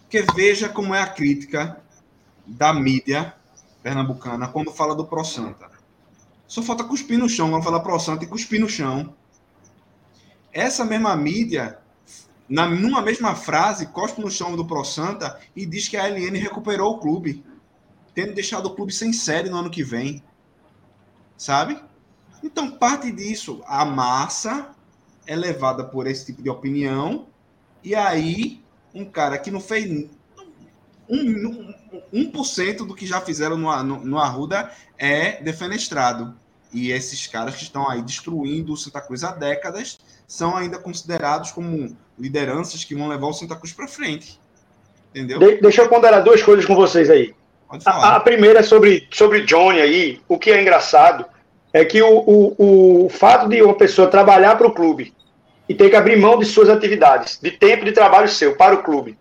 Porque 0.00 0.22
veja 0.34 0.68
como 0.68 0.94
é 0.94 1.02
a 1.02 1.06
crítica 1.06 1.80
da 2.46 2.72
mídia 2.72 3.34
pernambucana 3.82 4.48
quando 4.48 4.72
fala 4.72 4.94
do 4.94 5.04
Pro 5.04 5.24
Santa. 5.24 5.70
Só 6.46 6.62
falta 6.62 6.82
cuspir 6.82 7.18
no 7.18 7.28
chão, 7.28 7.50
vamos 7.50 7.64
falar 7.64 7.80
Pro 7.80 7.98
Santa 8.00 8.24
e 8.24 8.26
cuspir 8.26 8.60
no 8.60 8.68
chão. 8.68 9.14
Essa 10.50 10.84
mesma 10.84 11.14
mídia 11.14 11.78
na, 12.48 12.66
numa 12.68 13.02
mesma 13.02 13.34
frase, 13.34 13.86
cospe 13.86 14.20
no 14.20 14.30
chão 14.30 14.56
do 14.56 14.64
Pro 14.64 14.84
Santa 14.84 15.38
e 15.54 15.66
diz 15.66 15.86
que 15.86 15.96
a 15.96 16.06
LN 16.08 16.38
recuperou 16.38 16.94
o 16.94 16.98
clube, 16.98 17.44
tendo 18.14 18.34
deixado 18.34 18.66
o 18.66 18.74
clube 18.74 18.92
sem 18.92 19.12
série 19.12 19.50
no 19.50 19.58
ano 19.58 19.70
que 19.70 19.84
vem. 19.84 20.22
Sabe? 21.36 21.80
Então, 22.42 22.70
parte 22.70 23.12
disso, 23.12 23.62
a 23.66 23.84
massa 23.84 24.70
é 25.26 25.36
levada 25.36 25.84
por 25.84 26.06
esse 26.06 26.26
tipo 26.26 26.42
de 26.42 26.48
opinião, 26.48 27.26
e 27.84 27.94
aí 27.94 28.62
um 28.94 29.04
cara 29.04 29.38
que 29.38 29.50
não 29.50 29.60
fez 29.60 29.90
um, 29.90 30.08
um, 32.12 32.32
1% 32.32 32.78
do 32.78 32.94
que 32.94 33.06
já 33.06 33.20
fizeram 33.20 33.56
no, 33.56 33.82
no, 33.82 34.04
no 34.04 34.18
Arruda 34.18 34.72
é 34.96 35.42
defenestrado. 35.42 36.34
E 36.72 36.90
esses 36.90 37.26
caras 37.26 37.56
que 37.56 37.62
estão 37.62 37.88
aí 37.88 38.02
destruindo 38.02 38.72
o 38.72 38.76
Santa 38.76 39.00
Cruz 39.00 39.24
há 39.24 39.32
décadas 39.32 39.98
são 40.28 40.54
ainda 40.54 40.78
considerados 40.78 41.50
como 41.50 41.96
lideranças 42.18 42.84
que 42.84 42.94
vão 42.94 43.08
levar 43.08 43.28
o 43.28 43.32
Santa 43.32 43.56
Cruz 43.56 43.72
para 43.72 43.88
frente. 43.88 44.38
Entendeu? 45.10 45.38
De, 45.38 45.56
deixa 45.56 45.82
eu 45.82 45.88
ponderar 45.88 46.22
duas 46.22 46.42
coisas 46.42 46.66
com 46.66 46.76
vocês 46.76 47.08
aí. 47.08 47.34
A, 47.86 48.16
a, 48.16 48.20
primeira 48.20 48.60
é 48.60 48.62
sobre, 48.62 49.08
sobre 49.10 49.42
Johnny 49.42 49.80
aí. 49.80 50.20
O 50.28 50.38
que 50.38 50.50
é 50.50 50.60
engraçado 50.60 51.24
é 51.72 51.82
que 51.84 52.00
o, 52.02 52.18
o, 52.26 53.06
o 53.06 53.08
fato 53.08 53.48
de 53.48 53.62
uma 53.62 53.74
pessoa 53.74 54.08
trabalhar 54.08 54.56
para 54.56 54.66
o 54.66 54.72
clube 54.72 55.14
e 55.66 55.74
ter 55.74 55.88
que 55.88 55.96
abrir 55.96 56.16
mão 56.18 56.38
de 56.38 56.44
suas 56.44 56.68
atividades, 56.68 57.38
de 57.40 57.50
tempo 57.50 57.84
de 57.84 57.92
trabalho 57.92 58.28
seu 58.28 58.56
para 58.56 58.74
o 58.74 58.82
clube, 58.82 59.18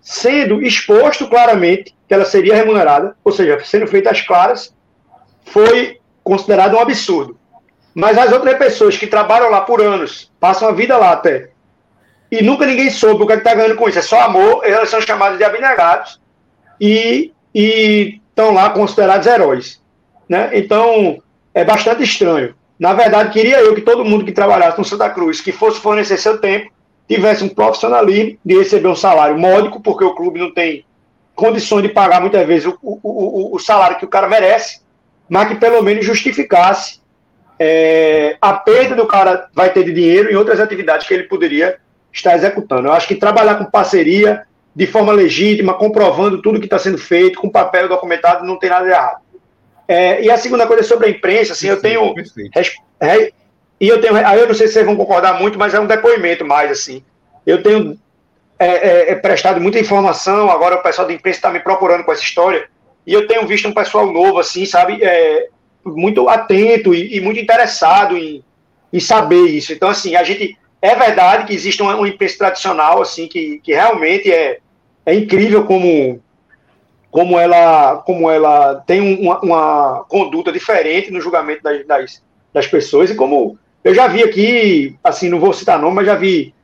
sendo 0.00 0.62
exposto 0.62 1.28
claramente 1.28 1.94
que 2.06 2.14
ela 2.14 2.24
seria 2.24 2.54
remunerada, 2.54 3.16
ou 3.24 3.32
seja, 3.32 3.58
sendo 3.64 3.86
feita 3.86 4.10
às 4.10 4.20
claras, 4.20 4.74
foi 5.46 5.98
considerado 6.22 6.74
um 6.74 6.80
absurdo. 6.80 7.39
Mas 7.94 8.16
as 8.16 8.32
outras 8.32 8.56
pessoas 8.56 8.96
que 8.96 9.06
trabalham 9.06 9.50
lá 9.50 9.62
por 9.62 9.80
anos, 9.80 10.30
passam 10.38 10.68
a 10.68 10.72
vida 10.72 10.96
lá 10.96 11.12
até, 11.12 11.50
e 12.30 12.42
nunca 12.42 12.64
ninguém 12.64 12.90
soube 12.90 13.22
o 13.22 13.26
que 13.26 13.32
é 13.32 13.36
está 13.36 13.54
ganhando 13.54 13.76
com 13.76 13.88
isso. 13.88 13.98
É 13.98 14.02
só 14.02 14.20
amor, 14.20 14.64
elas 14.64 14.88
são 14.88 15.00
chamadas 15.00 15.36
de 15.36 15.44
abnegados 15.44 16.20
e 16.80 17.32
estão 17.52 18.52
lá 18.52 18.70
considerados 18.70 19.26
heróis. 19.26 19.82
Né? 20.28 20.50
Então, 20.52 21.20
é 21.52 21.64
bastante 21.64 22.04
estranho. 22.04 22.54
Na 22.78 22.94
verdade, 22.94 23.30
queria 23.30 23.60
eu 23.60 23.74
que 23.74 23.80
todo 23.80 24.04
mundo 24.04 24.24
que 24.24 24.32
trabalhasse 24.32 24.78
no 24.78 24.84
Santa 24.84 25.10
Cruz, 25.10 25.40
que 25.40 25.52
fosse 25.52 25.80
fornecer 25.80 26.16
seu 26.16 26.38
tempo, 26.38 26.70
tivesse 27.08 27.42
um 27.42 27.48
profissionalismo 27.48 28.38
de 28.44 28.56
receber 28.56 28.88
um 28.88 28.94
salário 28.94 29.36
módico, 29.36 29.80
porque 29.80 30.04
o 30.04 30.14
clube 30.14 30.38
não 30.38 30.54
tem 30.54 30.84
condições 31.34 31.82
de 31.82 31.88
pagar 31.88 32.20
muitas 32.20 32.46
vezes 32.46 32.66
o, 32.66 32.78
o, 32.80 33.00
o, 33.02 33.56
o 33.56 33.58
salário 33.58 33.98
que 33.98 34.04
o 34.04 34.08
cara 34.08 34.28
merece, 34.28 34.80
mas 35.28 35.48
que 35.48 35.56
pelo 35.56 35.82
menos 35.82 36.06
justificasse 36.06 36.99
é, 37.62 38.38
a 38.40 38.54
perda 38.54 38.96
do 38.96 39.06
cara 39.06 39.46
vai 39.52 39.70
ter 39.70 39.84
de 39.84 39.92
dinheiro 39.92 40.32
em 40.32 40.34
outras 40.34 40.58
atividades 40.58 41.06
que 41.06 41.12
ele 41.12 41.24
poderia 41.24 41.76
está 42.10 42.34
executando. 42.34 42.88
Eu 42.88 42.92
acho 42.92 43.06
que 43.06 43.14
trabalhar 43.14 43.56
com 43.56 43.66
parceria, 43.66 44.44
de 44.74 44.86
forma 44.86 45.12
legítima, 45.12 45.74
comprovando 45.74 46.40
tudo 46.40 46.58
que 46.58 46.64
está 46.64 46.78
sendo 46.78 46.96
feito, 46.96 47.38
com 47.38 47.50
papel 47.50 47.86
documentado, 47.86 48.46
não 48.46 48.58
tem 48.58 48.70
nada 48.70 48.86
de 48.86 48.90
errado. 48.92 49.20
É, 49.86 50.22
e 50.22 50.30
a 50.30 50.38
segunda 50.38 50.66
coisa 50.66 50.82
é 50.82 50.86
sobre 50.86 51.08
a 51.08 51.10
imprensa, 51.10 51.52
assim, 51.52 51.68
eu 51.68 51.80
tenho. 51.80 52.14
É, 52.98 53.30
e 53.78 53.88
eu 53.88 54.00
tenho. 54.00 54.16
Aí 54.16 54.40
eu 54.40 54.46
não 54.46 54.54
sei 54.54 54.66
se 54.66 54.72
vocês 54.72 54.86
vão 54.86 54.96
concordar 54.96 55.38
muito, 55.38 55.58
mas 55.58 55.74
é 55.74 55.80
um 55.80 55.86
depoimento 55.86 56.46
mais, 56.46 56.70
assim. 56.70 57.04
Eu 57.44 57.62
tenho 57.62 57.98
é, 58.58 58.66
é, 58.66 59.10
é 59.10 59.14
prestado 59.16 59.60
muita 59.60 59.78
informação, 59.78 60.50
agora 60.50 60.76
o 60.76 60.82
pessoal 60.82 61.06
da 61.06 61.12
imprensa 61.12 61.38
está 61.38 61.50
me 61.50 61.60
procurando 61.60 62.04
com 62.04 62.12
essa 62.12 62.22
história, 62.22 62.68
e 63.06 63.12
eu 63.12 63.26
tenho 63.26 63.46
visto 63.46 63.68
um 63.68 63.74
pessoal 63.74 64.10
novo, 64.10 64.38
assim, 64.38 64.64
sabe, 64.64 65.02
é, 65.02 65.48
muito 65.84 66.28
atento 66.28 66.94
e, 66.94 67.16
e 67.16 67.20
muito 67.20 67.40
interessado 67.40 68.16
em, 68.16 68.44
em 68.92 69.00
saber 69.00 69.46
isso. 69.46 69.72
Então, 69.72 69.88
assim, 69.88 70.16
a 70.16 70.22
gente 70.22 70.58
é 70.82 70.94
verdade 70.94 71.46
que 71.46 71.54
existe 71.54 71.82
uma 71.82 72.08
imprensa 72.08 72.38
tradicional, 72.38 73.02
assim, 73.02 73.28
que, 73.28 73.60
que 73.62 73.72
realmente 73.72 74.32
é, 74.32 74.58
é 75.04 75.14
incrível 75.14 75.64
como, 75.64 76.20
como, 77.10 77.38
ela, 77.38 77.96
como 77.98 78.30
ela 78.30 78.76
tem 78.86 79.00
uma, 79.00 79.40
uma 79.40 80.04
conduta 80.08 80.50
diferente 80.50 81.10
no 81.10 81.20
julgamento 81.20 81.62
das, 81.62 81.86
das, 81.86 82.22
das, 82.52 82.66
pessoas, 82.66 83.10
e 83.10 83.14
como 83.14 83.58
eu 83.84 83.94
já 83.94 84.06
vi 84.08 84.22
aqui, 84.22 84.96
assim, 85.04 85.28
não 85.28 85.40
vou 85.40 85.52
citar 85.52 85.78
nome, 85.78 85.96
mas 85.96 86.06
já 86.06 86.14
vi 86.14 86.54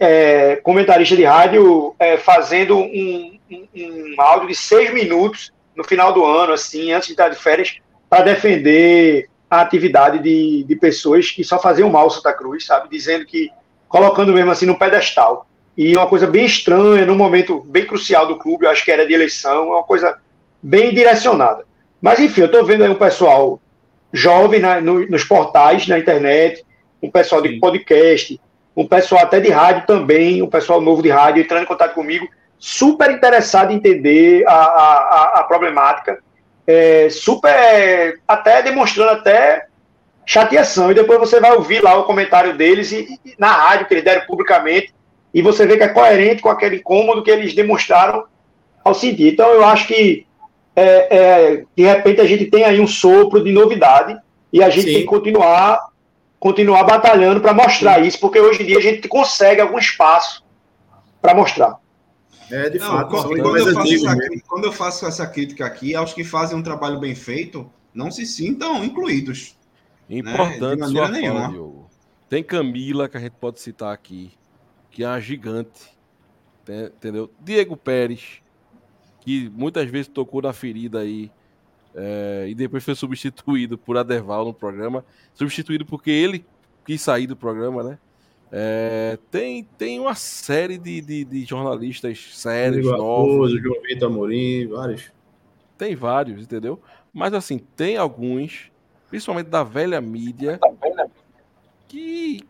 é, 0.00 0.56
comentarista 0.56 1.14
de 1.14 1.24
rádio 1.24 1.94
é, 1.98 2.16
fazendo 2.16 2.76
um, 2.76 3.38
um, 3.50 3.68
um 3.74 4.14
áudio 4.18 4.48
de 4.48 4.54
seis 4.54 4.92
minutos 4.92 5.52
no 5.76 5.84
final 5.84 6.12
do 6.12 6.24
ano, 6.24 6.52
assim, 6.52 6.92
antes 6.92 7.06
de 7.06 7.12
estar 7.12 7.28
de 7.28 7.36
férias, 7.36 7.76
para 8.10 8.24
defender 8.24 9.30
a 9.48 9.60
atividade 9.60 10.18
de, 10.18 10.64
de 10.64 10.76
pessoas 10.76 11.30
que 11.30 11.44
só 11.44 11.60
faziam 11.60 11.88
mal 11.88 12.10
Santa 12.10 12.32
Cruz, 12.32 12.66
sabe? 12.66 12.88
Dizendo 12.90 13.24
que 13.24 13.48
colocando 13.88 14.32
mesmo 14.32 14.50
assim 14.50 14.66
no 14.66 14.78
pedestal. 14.78 15.46
E 15.76 15.96
uma 15.96 16.08
coisa 16.08 16.26
bem 16.26 16.44
estranha, 16.44 17.06
num 17.06 17.16
momento 17.16 17.60
bem 17.60 17.86
crucial 17.86 18.26
do 18.26 18.36
clube, 18.36 18.66
eu 18.66 18.70
acho 18.70 18.84
que 18.84 18.90
era 18.90 19.06
de 19.06 19.14
eleição, 19.14 19.72
é 19.72 19.76
uma 19.76 19.82
coisa 19.84 20.18
bem 20.60 20.92
direcionada. 20.92 21.64
Mas 22.02 22.18
enfim, 22.18 22.42
eu 22.42 22.46
estou 22.46 22.64
vendo 22.64 22.82
aí 22.82 22.90
um 22.90 22.96
pessoal 22.96 23.60
jovem 24.12 24.60
na, 24.60 24.80
no, 24.80 25.06
nos 25.08 25.24
portais, 25.24 25.86
na 25.86 25.98
internet, 25.98 26.64
um 27.02 27.10
pessoal 27.10 27.40
de 27.40 27.58
podcast, 27.58 28.40
um 28.76 28.86
pessoal 28.86 29.22
até 29.22 29.40
de 29.40 29.50
rádio 29.50 29.86
também, 29.86 30.42
um 30.42 30.48
pessoal 30.48 30.80
novo 30.80 31.02
de 31.02 31.10
rádio 31.10 31.42
entrando 31.42 31.62
em 31.62 31.66
contato 31.66 31.94
comigo, 31.94 32.28
super 32.58 33.10
interessado 33.10 33.72
em 33.72 33.76
entender 33.76 34.44
a, 34.46 34.52
a, 34.52 35.40
a 35.40 35.44
problemática, 35.44 36.18
é, 36.66 37.08
super 37.10 38.20
até 38.26 38.62
demonstrando 38.62 39.10
até 39.10 39.66
chateação. 40.24 40.90
E 40.90 40.94
depois 40.94 41.18
você 41.18 41.40
vai 41.40 41.52
ouvir 41.52 41.82
lá 41.82 41.96
o 41.96 42.04
comentário 42.04 42.56
deles 42.56 42.92
e, 42.92 43.18
e, 43.24 43.34
na 43.38 43.50
rádio 43.50 43.86
que 43.86 43.94
eles 43.94 44.04
deram 44.04 44.26
publicamente 44.26 44.94
e 45.32 45.42
você 45.42 45.66
vê 45.66 45.76
que 45.76 45.82
é 45.82 45.88
coerente 45.88 46.42
com 46.42 46.48
aquele 46.48 46.76
incômodo 46.76 47.22
que 47.22 47.30
eles 47.30 47.54
demonstraram 47.54 48.24
ao 48.84 48.94
sentir. 48.94 49.32
Então 49.32 49.48
eu 49.50 49.64
acho 49.64 49.86
que 49.86 50.26
é, 50.74 51.16
é, 51.16 51.64
de 51.76 51.84
repente 51.84 52.20
a 52.20 52.26
gente 52.26 52.46
tem 52.46 52.64
aí 52.64 52.80
um 52.80 52.86
sopro 52.86 53.42
de 53.42 53.52
novidade 53.52 54.16
e 54.52 54.62
a 54.62 54.70
gente 54.70 54.86
Sim. 54.86 54.92
tem 54.92 55.00
que 55.02 55.06
continuar 55.08 55.90
continuar 56.38 56.84
batalhando 56.84 57.40
para 57.40 57.52
mostrar 57.52 57.96
Sim. 57.96 58.08
isso, 58.08 58.18
porque 58.18 58.40
hoje 58.40 58.62
em 58.62 58.66
dia 58.66 58.78
a 58.78 58.80
gente 58.80 59.06
consegue 59.06 59.60
algum 59.60 59.78
espaço 59.78 60.42
para 61.20 61.34
mostrar. 61.34 61.76
É, 62.50 62.68
de 62.68 62.78
Não, 62.78 62.86
fato. 62.86 63.10
Quando, 63.10 63.42
quando, 63.42 63.56
eu 63.56 63.68
essa, 63.68 64.16
quando, 64.46 64.64
eu 64.64 64.72
faço 64.72 65.06
essa, 65.06 65.26
crítica 65.26 65.64
aqui, 65.64 65.94
aos 65.94 66.12
que 66.12 66.24
fazem 66.24 66.56
um 66.58 66.62
trabalho 66.62 66.98
bem 66.98 67.14
feito, 67.14 67.70
não 67.94 68.10
se 68.10 68.26
sintam 68.26 68.84
incluídos. 68.84 69.56
Importante 70.08 70.80
né? 70.80 70.86
sua 70.88 71.08
nenhuma. 71.08 71.52
Fala, 71.52 71.86
Tem 72.28 72.42
Camila, 72.42 73.08
que 73.08 73.16
a 73.16 73.20
gente 73.20 73.34
pode 73.34 73.60
citar 73.60 73.94
aqui, 73.94 74.32
que 74.90 75.04
é 75.04 75.08
uma 75.08 75.20
gigante. 75.20 75.98
Entendeu? 76.68 77.30
Diego 77.40 77.76
Pérez, 77.76 78.42
que 79.20 79.48
muitas 79.50 79.88
vezes 79.88 80.08
tocou 80.08 80.42
na 80.42 80.52
ferida 80.52 81.00
aí. 81.00 81.30
É, 81.94 82.46
e 82.48 82.54
depois 82.54 82.84
foi 82.84 82.94
substituído 82.96 83.78
por 83.78 83.96
Aderval 83.96 84.44
no 84.44 84.54
programa. 84.54 85.04
Substituído 85.34 85.84
porque 85.86 86.10
ele 86.10 86.44
quis 86.84 87.00
sair 87.00 87.26
do 87.26 87.36
programa, 87.36 87.82
né? 87.82 87.98
É, 88.52 89.16
tem, 89.30 89.62
tem 89.78 90.00
uma 90.00 90.14
série 90.14 90.76
de, 90.76 91.00
de, 91.00 91.24
de 91.24 91.44
jornalistas 91.44 92.30
sérios, 92.32 92.84
novos. 92.86 93.52
João 93.52 93.80
Vitor 93.82 94.10
Amorim, 94.10 94.66
vários. 94.66 95.12
Tem 95.78 95.94
vários, 95.94 96.42
entendeu? 96.42 96.80
Mas 97.12 97.32
assim, 97.32 97.58
tem 97.58 97.96
alguns, 97.96 98.70
principalmente 99.08 99.46
da 99.46 99.62
velha 99.62 100.00
mídia, 100.00 100.58
que 101.88 102.40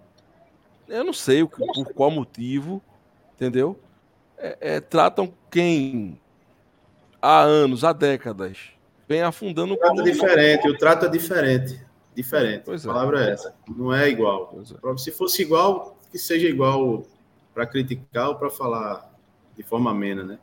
eu 0.88 1.04
não 1.04 1.12
sei 1.12 1.46
por 1.46 1.92
qual 1.94 2.10
motivo, 2.10 2.82
entendeu? 3.34 3.78
É, 4.38 4.56
é, 4.60 4.80
tratam 4.80 5.32
quem 5.50 6.18
há 7.20 7.42
anos, 7.42 7.84
há 7.84 7.92
décadas, 7.92 8.70
vem 9.06 9.20
afundando 9.20 9.74
o 9.74 9.76
trato 9.76 10.00
é 10.00 10.04
diferente, 10.04 10.68
o 10.68 10.78
trato 10.78 11.06
é 11.06 11.08
diferente. 11.08 11.89
Diferente. 12.22 12.62
Pois 12.66 12.86
a 12.86 12.90
é. 12.90 12.92
palavra 12.92 13.24
é 13.24 13.32
essa. 13.32 13.54
Não 13.68 13.92
é 13.92 14.08
igual. 14.08 14.54
É. 14.60 14.96
Se 14.98 15.10
fosse 15.10 15.40
igual, 15.40 15.96
que 16.10 16.18
seja 16.18 16.46
igual 16.46 17.06
para 17.54 17.66
criticar 17.66 18.28
ou 18.28 18.34
para 18.34 18.50
falar 18.50 19.10
de 19.56 19.62
forma 19.62 19.90
amena, 19.90 20.22
né? 20.22 20.38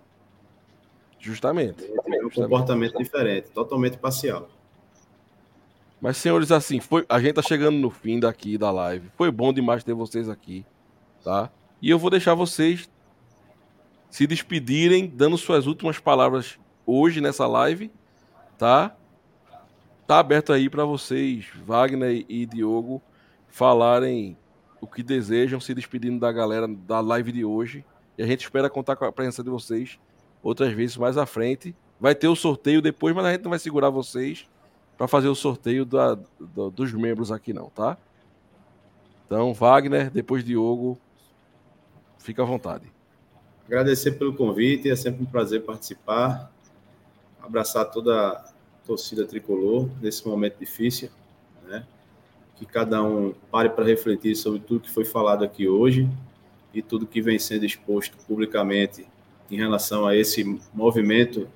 Justamente. 1.20 1.84
É 1.86 2.26
um 2.26 2.30
comportamento 2.30 2.98
diferente, 2.98 3.49
totalmente 3.52 3.98
parcial. 3.98 4.49
Mas, 6.02 6.18
senhores, 6.18 6.52
assim, 6.52 6.80
foi, 6.80 7.06
a 7.10 7.20
gente 7.20 7.34
tá 7.34 7.41
chegando 7.41 7.78
no 7.78 7.90
fim 7.90 8.20
daqui 8.20 8.58
da 8.58 8.72
live. 8.72 9.10
Foi 9.16 9.32
bom 9.32 9.54
demais 9.54 9.84
ter 9.84 9.94
vocês 9.94 10.30
aqui, 10.30 10.66
tá? 11.24 11.52
E 11.82 11.90
eu 11.90 11.99
vou 11.99 12.10
deixar 12.10 12.34
vocês 12.34 12.90
se 14.10 14.26
despedirem, 14.26 15.08
dando 15.08 15.38
suas 15.38 15.68
últimas 15.68 15.99
palavras 15.99 16.60
hoje 16.86 17.22
nessa 17.22 17.45
live, 17.45 17.91
tá? 18.58 18.95
Tá 20.08 20.20
aberto 20.20 20.54
aí 20.54 20.70
para 20.70 20.86
vocês, 20.86 21.48
Wagner 21.66 22.26
e 22.30 22.46
Diogo, 22.46 23.02
falarem 23.50 24.38
o 24.80 24.88
que 24.88 25.04
desejam, 25.04 25.60
se 25.60 25.74
despedindo 25.74 26.18
da 26.18 26.32
galera 26.32 26.66
da 26.66 27.02
live 27.02 27.30
de 27.34 27.44
hoje. 27.44 27.84
E 28.18 28.24
a 28.24 28.26
gente 28.26 28.40
espera 28.40 28.70
contar 28.70 28.96
com 28.96 29.04
a 29.04 29.12
presença 29.12 29.44
de 29.44 29.50
vocês 29.50 30.00
outras 30.42 30.72
vezes 30.72 30.96
mais 30.96 31.18
à 31.18 31.26
frente. 31.26 31.76
Vai 32.00 32.16
ter 32.16 32.30
o 32.30 32.38
sorteio 32.38 32.82
depois, 32.82 33.14
mas 33.14 33.26
a 33.26 33.34
gente 33.34 33.44
não 33.44 33.50
vai 33.50 33.60
segurar 33.60 33.90
vocês 33.90 34.48
para 34.98 35.10
fazer 35.10 35.28
o 35.28 35.36
sorteio 35.36 35.84
da, 35.84 36.16
da, 36.16 36.70
dos 36.74 36.94
membros 36.94 37.30
aqui 37.30 37.52
não, 37.52 37.70
tá? 37.70 37.98
Então, 39.26 39.54
Wagner, 39.54 40.10
depois 40.10 40.42
Diogo, 40.42 40.98
fica 42.18 42.44
à 42.44 42.46
vontade. 42.46 42.90
Agradecer 43.66 44.14
pelo 44.14 44.34
convite, 44.34 44.90
é 44.90 44.96
sempre 44.96 45.22
um 45.22 45.26
prazer 45.26 45.66
participar. 45.66 46.50
Abraçar 47.44 47.92
toda 47.92 48.56
torcida 48.88 49.26
tricolor 49.26 49.89
nesse 50.01 50.26
momento 50.26 50.57
difícil, 50.57 51.09
né? 51.68 51.85
Que 52.55 52.65
cada 52.65 53.03
um 53.03 53.34
pare 53.51 53.69
para 53.69 53.85
refletir 53.85 54.35
sobre 54.35 54.61
tudo 54.61 54.80
que 54.80 54.89
foi 54.89 55.03
falado 55.03 55.43
aqui 55.43 55.68
hoje 55.68 56.09
e 56.73 56.81
tudo 56.81 57.05
que 57.05 57.22
vem 57.22 57.38
sendo 57.38 57.65
exposto 57.65 58.18
publicamente 58.26 59.05
em 59.51 59.57
relação 59.57 60.07
a 60.07 60.15
esse 60.15 60.43
movimento 60.73 61.47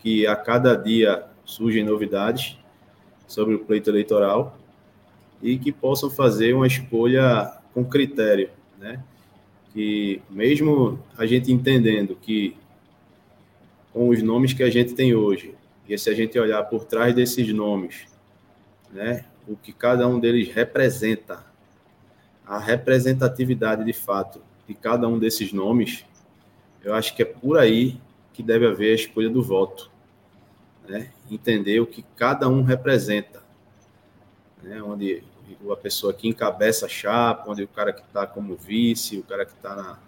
que 0.00 0.26
a 0.26 0.34
cada 0.34 0.74
dia 0.74 1.24
surgem 1.44 1.84
novidades 1.84 2.58
sobre 3.26 3.54
o 3.54 3.60
pleito 3.60 3.88
eleitoral 3.88 4.58
e 5.40 5.56
que 5.58 5.72
possam 5.72 6.10
fazer 6.10 6.54
uma 6.54 6.66
escolha 6.66 7.52
com 7.72 7.84
critério, 7.84 8.50
né? 8.78 9.02
Que 9.72 10.20
mesmo 10.28 10.98
a 11.16 11.24
gente 11.24 11.50
entendendo 11.50 12.16
que 12.20 12.56
com 13.92 14.08
os 14.08 14.22
nomes 14.22 14.52
que 14.52 14.62
a 14.62 14.70
gente 14.70 14.94
tem 14.94 15.14
hoje, 15.14 15.54
e 15.88 15.96
se 15.98 16.08
a 16.10 16.14
gente 16.14 16.38
olhar 16.38 16.62
por 16.64 16.84
trás 16.84 17.14
desses 17.14 17.52
nomes, 17.52 18.06
né, 18.90 19.24
o 19.46 19.56
que 19.56 19.72
cada 19.72 20.06
um 20.06 20.18
deles 20.18 20.52
representa, 20.52 21.44
a 22.46 22.58
representatividade 22.58 23.84
de 23.84 23.92
fato 23.92 24.42
de 24.66 24.74
cada 24.74 25.08
um 25.08 25.18
desses 25.18 25.52
nomes, 25.52 26.04
eu 26.82 26.94
acho 26.94 27.14
que 27.14 27.22
é 27.22 27.24
por 27.24 27.58
aí 27.58 28.00
que 28.32 28.42
deve 28.42 28.66
haver 28.66 28.92
a 28.92 28.94
escolha 28.94 29.28
do 29.28 29.42
voto 29.42 29.92
né? 30.88 31.10
entender 31.30 31.80
o 31.80 31.86
que 31.86 32.04
cada 32.16 32.48
um 32.48 32.62
representa, 32.62 33.42
né? 34.62 34.82
onde 34.82 35.22
a 35.70 35.76
pessoa 35.76 36.12
que 36.12 36.28
encabeça 36.28 36.86
a 36.86 36.88
chapa, 36.88 37.50
onde 37.50 37.62
o 37.62 37.68
cara 37.68 37.92
que 37.92 38.02
está 38.02 38.26
como 38.26 38.56
vice, 38.56 39.18
o 39.18 39.22
cara 39.22 39.44
que 39.44 39.52
está 39.52 39.74
na, 39.74 39.98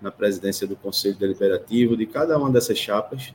na 0.00 0.10
presidência 0.10 0.66
do 0.66 0.76
Conselho 0.76 1.16
Deliberativo, 1.16 1.96
de 1.96 2.06
cada 2.06 2.38
uma 2.38 2.50
dessas 2.50 2.78
chapas, 2.78 3.34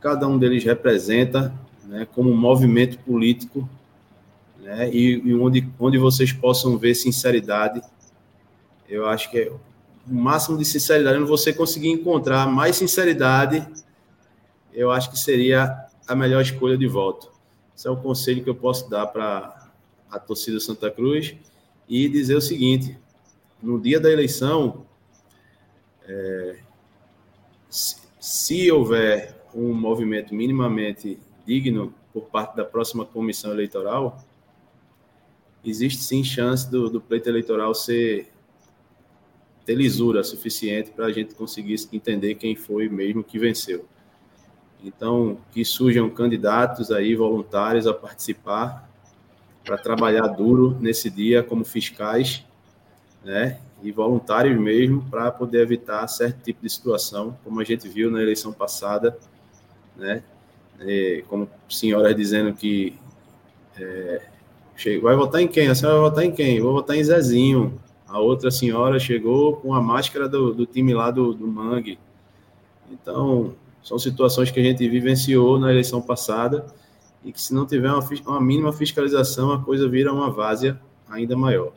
cada 0.00 0.26
um 0.26 0.38
deles 0.38 0.64
representa 0.64 1.52
né, 1.84 2.06
como 2.14 2.30
um 2.30 2.36
movimento 2.36 2.98
político 2.98 3.68
né, 4.60 4.90
e, 4.90 5.20
e, 5.24 5.34
onde, 5.34 5.68
onde 5.78 5.98
vocês 5.98 6.32
possam 6.32 6.76
ver 6.76 6.94
sinceridade. 6.94 7.82
Eu 8.88 9.06
acho 9.06 9.30
que 9.30 9.38
é 9.38 9.50
o 9.50 9.60
máximo 10.06 10.56
de 10.56 10.64
sinceridade, 10.64 11.18
onde 11.18 11.28
você 11.28 11.52
conseguir 11.52 11.88
encontrar 11.88 12.46
mais 12.46 12.76
sinceridade 12.76 13.66
eu 14.78 14.92
acho 14.92 15.10
que 15.10 15.18
seria 15.18 15.86
a 16.06 16.14
melhor 16.14 16.40
escolha 16.40 16.78
de 16.78 16.86
voto. 16.86 17.32
Esse 17.76 17.88
é 17.88 17.90
o 17.90 17.96
conselho 17.96 18.44
que 18.44 18.50
eu 18.50 18.54
posso 18.54 18.88
dar 18.88 19.06
para 19.08 19.70
a 20.08 20.20
torcida 20.20 20.60
Santa 20.60 20.88
Cruz 20.88 21.34
e 21.88 22.08
dizer 22.08 22.36
o 22.36 22.40
seguinte: 22.40 22.96
no 23.60 23.80
dia 23.80 23.98
da 23.98 24.08
eleição, 24.08 24.86
é, 26.06 26.58
se, 27.68 27.96
se 28.20 28.70
houver 28.70 29.37
um 29.58 29.74
movimento 29.74 30.34
minimamente 30.34 31.18
digno 31.46 31.92
por 32.12 32.26
parte 32.26 32.56
da 32.56 32.64
próxima 32.64 33.04
comissão 33.04 33.52
eleitoral, 33.52 34.22
existe 35.64 36.02
sim 36.02 36.22
chance 36.22 36.70
do, 36.70 36.88
do 36.88 37.00
pleito 37.00 37.28
eleitoral 37.28 37.74
ser 37.74 38.30
ter 39.64 39.74
lisura 39.74 40.24
suficiente 40.24 40.90
para 40.90 41.06
a 41.06 41.12
gente 41.12 41.34
conseguir 41.34 41.76
entender 41.92 42.36
quem 42.36 42.56
foi 42.56 42.88
mesmo 42.88 43.22
que 43.22 43.38
venceu. 43.38 43.84
Então, 44.82 45.36
que 45.52 45.62
surjam 45.62 46.08
candidatos 46.08 46.90
aí 46.90 47.14
voluntários 47.14 47.86
a 47.86 47.92
participar 47.92 48.88
para 49.62 49.76
trabalhar 49.76 50.26
duro 50.28 50.74
nesse 50.80 51.10
dia 51.10 51.42
como 51.42 51.66
fiscais, 51.66 52.46
né? 53.22 53.58
E 53.82 53.92
voluntários 53.92 54.58
mesmo 54.58 55.02
para 55.10 55.30
poder 55.30 55.60
evitar 55.60 56.08
certo 56.08 56.42
tipo 56.42 56.62
de 56.62 56.70
situação, 56.70 57.36
como 57.44 57.60
a 57.60 57.64
gente 57.64 57.86
viu 57.88 58.10
na 58.10 58.22
eleição 58.22 58.54
passada, 58.54 59.18
né? 59.98 60.22
E, 60.80 61.24
como 61.28 61.48
senhoras 61.68 62.14
dizendo 62.14 62.54
que 62.54 62.94
é, 63.78 64.22
vai 65.02 65.16
votar 65.16 65.40
em 65.40 65.48
quem? 65.48 65.68
A 65.68 65.74
senhora 65.74 66.00
vai 66.00 66.10
votar 66.10 66.24
em 66.24 66.30
quem? 66.30 66.60
Vou 66.60 66.72
votar 66.72 66.96
em 66.96 67.04
Zezinho. 67.04 67.80
A 68.06 68.18
outra 68.18 68.50
senhora 68.50 68.98
chegou 68.98 69.56
com 69.56 69.74
a 69.74 69.82
máscara 69.82 70.28
do, 70.28 70.54
do 70.54 70.64
time 70.64 70.94
lá 70.94 71.10
do, 71.10 71.34
do 71.34 71.46
Mangue. 71.46 71.98
Então, 72.90 73.54
são 73.82 73.98
situações 73.98 74.50
que 74.50 74.60
a 74.60 74.62
gente 74.62 74.88
vivenciou 74.88 75.58
na 75.58 75.70
eleição 75.70 76.00
passada 76.00 76.64
e 77.24 77.32
que 77.32 77.40
se 77.40 77.52
não 77.52 77.66
tiver 77.66 77.90
uma, 77.92 78.02
uma 78.26 78.40
mínima 78.40 78.72
fiscalização, 78.72 79.52
a 79.52 79.62
coisa 79.62 79.88
vira 79.88 80.12
uma 80.12 80.30
várzea 80.30 80.80
ainda 81.08 81.36
maior. 81.36 81.72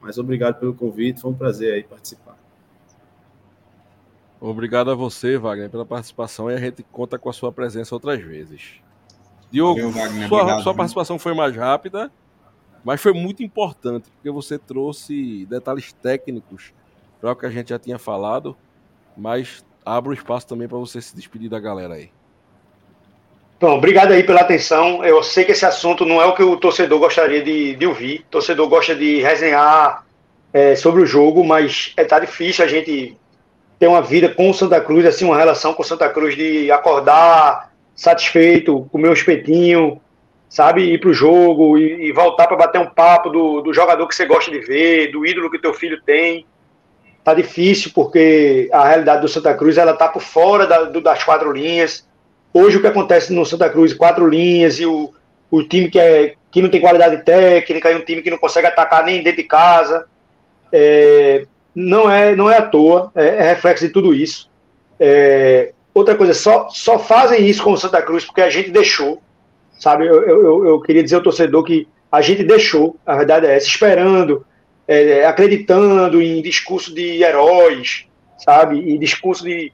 Mas 0.00 0.18
obrigado 0.18 0.58
pelo 0.58 0.74
convite, 0.74 1.20
foi 1.20 1.30
um 1.30 1.34
prazer 1.34 1.74
aí 1.74 1.82
participar. 1.84 2.41
Obrigado 4.44 4.90
a 4.90 4.94
você, 4.96 5.38
Wagner, 5.38 5.70
pela 5.70 5.86
participação 5.86 6.50
e 6.50 6.54
a 6.54 6.58
gente 6.58 6.82
conta 6.90 7.16
com 7.16 7.30
a 7.30 7.32
sua 7.32 7.52
presença 7.52 7.94
outras 7.94 8.20
vezes. 8.20 8.80
Diogo, 9.52 9.88
Wagner, 9.90 10.26
sua, 10.26 10.40
obrigado, 10.40 10.62
sua 10.64 10.74
participação 10.74 11.16
foi 11.16 11.32
mais 11.32 11.54
rápida, 11.54 12.10
mas 12.84 13.00
foi 13.00 13.12
muito 13.12 13.40
importante, 13.44 14.10
porque 14.10 14.28
você 14.32 14.58
trouxe 14.58 15.46
detalhes 15.46 15.92
técnicos 15.92 16.74
para 17.20 17.30
o 17.30 17.36
que 17.36 17.46
a 17.46 17.50
gente 17.50 17.68
já 17.68 17.78
tinha 17.78 18.00
falado, 18.00 18.56
mas 19.16 19.64
abro 19.86 20.10
o 20.10 20.14
espaço 20.14 20.48
também 20.48 20.66
para 20.66 20.78
você 20.78 21.00
se 21.00 21.14
despedir 21.14 21.48
da 21.48 21.60
galera 21.60 21.94
aí. 21.94 22.10
Bom, 23.60 23.76
obrigado 23.76 24.10
aí 24.10 24.24
pela 24.24 24.40
atenção. 24.40 25.04
Eu 25.04 25.22
sei 25.22 25.44
que 25.44 25.52
esse 25.52 25.64
assunto 25.64 26.04
não 26.04 26.20
é 26.20 26.26
o 26.26 26.34
que 26.34 26.42
o 26.42 26.56
torcedor 26.56 26.98
gostaria 26.98 27.44
de, 27.44 27.76
de 27.76 27.86
ouvir. 27.86 28.24
O 28.26 28.30
torcedor 28.32 28.68
gosta 28.68 28.92
de 28.92 29.20
resenhar 29.20 30.04
é, 30.52 30.74
sobre 30.74 31.00
o 31.00 31.06
jogo, 31.06 31.44
mas 31.44 31.92
é 31.96 32.02
tá 32.02 32.18
difícil 32.18 32.64
a 32.64 32.68
gente 32.68 33.16
ter 33.82 33.88
uma 33.88 34.00
vida 34.00 34.28
com 34.28 34.48
o 34.48 34.54
Santa 34.54 34.80
Cruz, 34.80 35.04
assim, 35.04 35.24
uma 35.24 35.36
relação 35.36 35.74
com 35.74 35.82
o 35.82 35.84
Santa 35.84 36.08
Cruz 36.08 36.36
de 36.36 36.70
acordar 36.70 37.72
satisfeito, 37.96 38.88
comer 38.92 39.08
um 39.08 39.12
espetinho, 39.12 40.00
sabe, 40.48 40.82
ir 40.82 41.00
pro 41.00 41.12
jogo 41.12 41.76
e, 41.76 42.06
e 42.06 42.12
voltar 42.12 42.46
para 42.46 42.56
bater 42.56 42.80
um 42.80 42.86
papo 42.86 43.28
do, 43.28 43.60
do 43.60 43.74
jogador 43.74 44.06
que 44.06 44.14
você 44.14 44.24
gosta 44.24 44.52
de 44.52 44.60
ver, 44.60 45.10
do 45.10 45.26
ídolo 45.26 45.50
que 45.50 45.58
teu 45.58 45.74
filho 45.74 46.00
tem 46.00 46.46
tá 47.24 47.34
difícil 47.34 47.90
porque 47.92 48.68
a 48.72 48.86
realidade 48.86 49.22
do 49.22 49.28
Santa 49.28 49.52
Cruz 49.52 49.76
ela 49.76 49.94
tá 49.94 50.06
por 50.06 50.22
fora 50.22 50.64
da, 50.64 50.84
do, 50.84 51.00
das 51.00 51.24
quatro 51.24 51.50
linhas. 51.50 52.06
Hoje 52.54 52.76
o 52.76 52.80
que 52.80 52.86
acontece 52.86 53.32
no 53.32 53.44
Santa 53.44 53.68
Cruz, 53.68 53.92
quatro 53.92 54.28
linhas 54.28 54.78
e 54.78 54.86
o, 54.86 55.12
o 55.50 55.64
time 55.64 55.90
que 55.90 55.98
é 55.98 56.34
que 56.52 56.62
não 56.62 56.68
tem 56.68 56.80
qualidade 56.80 57.24
técnica, 57.24 57.90
e 57.90 57.96
um 57.96 58.04
time 58.04 58.22
que 58.22 58.30
não 58.30 58.38
consegue 58.38 58.68
atacar 58.68 59.04
nem 59.04 59.24
dentro 59.24 59.42
de 59.42 59.48
casa. 59.48 60.06
É, 60.70 61.46
não, 61.74 62.10
é, 62.10 62.36
não 62.36 62.50
é 62.50 62.58
à 62.58 62.62
toa, 62.62 63.10
é, 63.14 63.26
é 63.26 63.42
reflexo 63.50 63.86
de 63.86 63.92
tudo 63.92 64.14
isso. 64.14 64.50
É, 64.98 65.72
outra 65.94 66.14
coisa, 66.14 66.34
só, 66.34 66.68
só 66.68 66.98
fazem 66.98 67.46
isso 67.48 67.62
com 67.62 67.72
o 67.72 67.78
Santa 67.78 68.02
Cruz 68.02 68.24
porque 68.24 68.40
a 68.40 68.50
gente 68.50 68.70
deixou, 68.70 69.22
sabe? 69.78 70.06
Eu, 70.06 70.22
eu, 70.22 70.66
eu 70.66 70.80
queria 70.80 71.02
dizer 71.02 71.16
ao 71.16 71.22
torcedor 71.22 71.64
que 71.64 71.88
a 72.10 72.20
gente 72.20 72.44
deixou, 72.44 72.96
a 73.06 73.16
verdade 73.16 73.46
é 73.46 73.56
essa, 73.56 73.66
esperando, 73.66 74.44
é, 74.86 75.24
acreditando 75.24 76.20
em 76.20 76.42
discurso 76.42 76.94
de 76.94 77.22
heróis, 77.22 78.06
sabe? 78.38 78.78
E 78.78 78.98
discurso 78.98 79.44
de 79.44 79.72